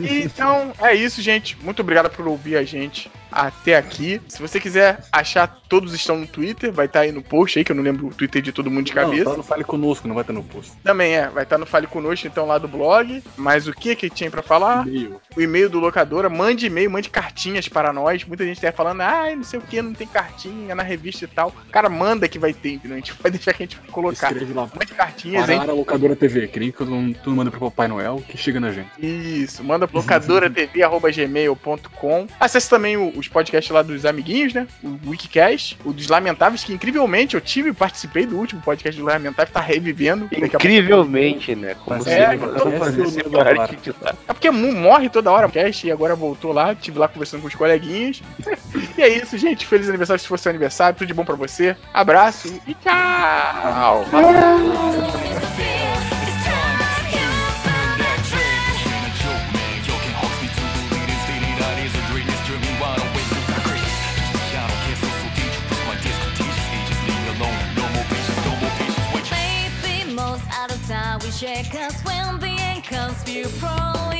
Então, 0.00 0.72
é 0.80 0.94
isso, 0.94 1.22
gente. 1.22 1.56
Muito 1.62 1.80
obrigado 1.80 2.10
por 2.10 2.26
ouvir 2.26 2.56
a 2.56 2.64
gente 2.64 3.10
até 3.34 3.76
aqui. 3.76 4.20
Se 4.28 4.40
você 4.40 4.60
quiser 4.60 5.00
achar, 5.12 5.46
todos 5.68 5.92
estão 5.94 6.18
no 6.18 6.26
Twitter. 6.26 6.72
Vai 6.72 6.86
estar 6.86 7.00
aí 7.00 7.12
no 7.12 7.22
post 7.22 7.58
aí, 7.58 7.64
que 7.64 7.72
eu 7.72 7.76
não 7.76 7.82
lembro 7.82 8.06
o 8.06 8.14
Twitter 8.14 8.40
de 8.40 8.52
todo 8.52 8.70
mundo 8.70 8.86
de 8.86 8.92
cabeça. 8.92 9.24
Não, 9.24 9.30
tá 9.32 9.36
no 9.38 9.42
Fale 9.42 9.64
Conosco, 9.64 10.06
não 10.08 10.14
vai 10.14 10.22
estar 10.22 10.32
no 10.32 10.42
post. 10.42 10.72
Também 10.82 11.14
é, 11.14 11.28
vai 11.28 11.42
estar 11.42 11.58
no 11.58 11.66
Fale 11.66 11.86
Conosco, 11.86 12.26
então, 12.26 12.46
lá 12.46 12.56
do 12.58 12.68
blog. 12.68 13.22
Mas 13.36 13.66
o 13.66 13.72
que 13.72 13.94
que 13.96 14.08
tinha 14.08 14.30
pra 14.30 14.42
falar? 14.42 14.86
E-mail. 14.86 15.20
O 15.36 15.40
e-mail 15.40 15.68
do 15.68 15.80
locadora. 15.80 16.28
Mande 16.28 16.66
e-mail, 16.66 16.90
mande 16.90 17.10
cartinhas 17.10 17.68
para 17.68 17.92
nós. 17.92 18.24
Muita 18.24 18.44
gente 18.44 18.60
tá 18.60 18.72
falando, 18.72 19.00
ah, 19.02 19.24
não 19.34 19.44
sei 19.44 19.58
o 19.58 19.62
que, 19.62 19.82
não 19.82 19.92
tem 19.94 20.06
cartinha 20.06 20.74
na 20.74 20.82
revista 20.82 21.24
e 21.24 21.28
tal. 21.28 21.52
Cara, 21.72 21.88
manda 21.88 22.28
que 22.28 22.38
vai 22.38 22.52
ter, 22.52 22.72
entendeu? 22.74 22.96
A 22.96 23.00
gente 23.00 23.12
vai 23.20 23.30
deixar 23.32 23.52
que 23.52 23.62
a 23.62 23.66
gente 23.66 23.76
vai 23.76 23.88
colocar. 23.90 24.30
Escreve 24.32 24.52
lá. 24.52 24.68
Mande 24.74 24.94
cartinhas, 24.94 25.48
hein? 25.48 25.58
Parar 25.58 25.72
a 25.72 25.76
locadora 25.76 26.14
TV. 26.16 26.48
Queria 26.48 26.72
que 26.72 26.84
mundo 26.84 27.16
manda 27.26 27.50
pro 27.50 27.60
Papai 27.60 27.88
Noel 27.88 28.22
que 28.28 28.36
chega 28.36 28.60
na 28.60 28.70
gente. 28.70 28.90
Isso, 28.98 29.64
manda 29.64 29.88
pro 29.88 29.96
locadoratv.gmail.com. 29.98 32.26
Acesse 32.38 32.68
também 32.68 32.96
o- 32.96 33.12
os 33.24 33.28
podcasts 33.28 33.72
lá 33.72 33.82
dos 33.82 34.04
amiguinhos, 34.06 34.54
né? 34.54 34.66
O 34.82 35.10
Wikicast, 35.10 35.78
o 35.84 35.92
dos 35.92 36.08
Lamentáveis, 36.08 36.64
que 36.64 36.72
incrivelmente 36.72 37.34
eu 37.34 37.40
tive, 37.40 37.72
participei 37.72 38.26
do 38.26 38.36
último 38.36 38.60
podcast 38.62 39.00
do 39.00 39.06
Lamentáveis, 39.06 39.52
tá 39.52 39.60
revivendo. 39.60 40.28
Incrivelmente, 40.32 41.54
né? 41.54 41.74
Como 41.84 42.02
se 42.02 42.10
é, 42.10 42.26
lá. 42.26 44.14
É 44.28 44.32
porque 44.32 44.50
morre 44.50 45.08
toda 45.08 45.30
hora 45.30 45.46
o 45.46 45.50
cast 45.50 45.86
e 45.86 45.90
agora 45.90 46.14
voltou 46.14 46.52
lá, 46.52 46.74
tive 46.74 46.98
lá 46.98 47.08
conversando 47.08 47.40
com 47.40 47.48
os 47.48 47.54
coleguinhas. 47.54 48.22
e 48.96 49.02
é 49.02 49.08
isso, 49.08 49.36
gente. 49.38 49.66
Feliz 49.66 49.88
aniversário 49.88 50.20
se 50.20 50.28
for 50.28 50.38
seu 50.38 50.50
aniversário, 50.50 50.96
tudo 50.96 51.08
de 51.08 51.14
bom 51.14 51.24
pra 51.24 51.34
você. 51.34 51.76
Abraço 51.92 52.60
e 52.66 52.74
tchau! 52.74 54.04
Because 71.64 71.94
when 72.02 72.38
the 72.40 72.54
end 72.60 72.84
comes, 72.84 73.28
you 73.28 73.46
probably 73.58 74.13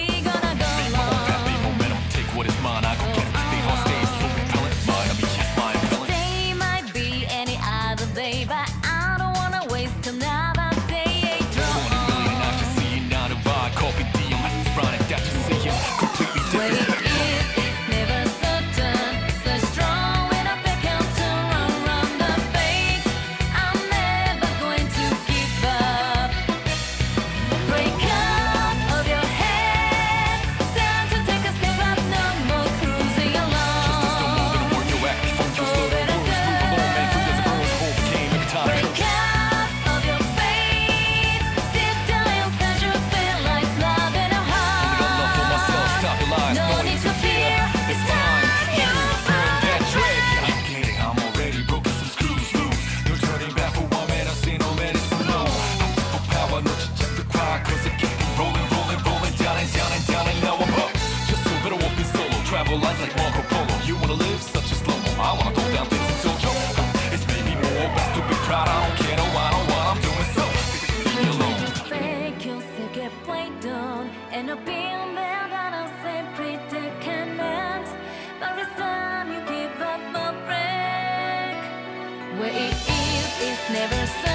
never 83.91 84.07
say 84.07 84.34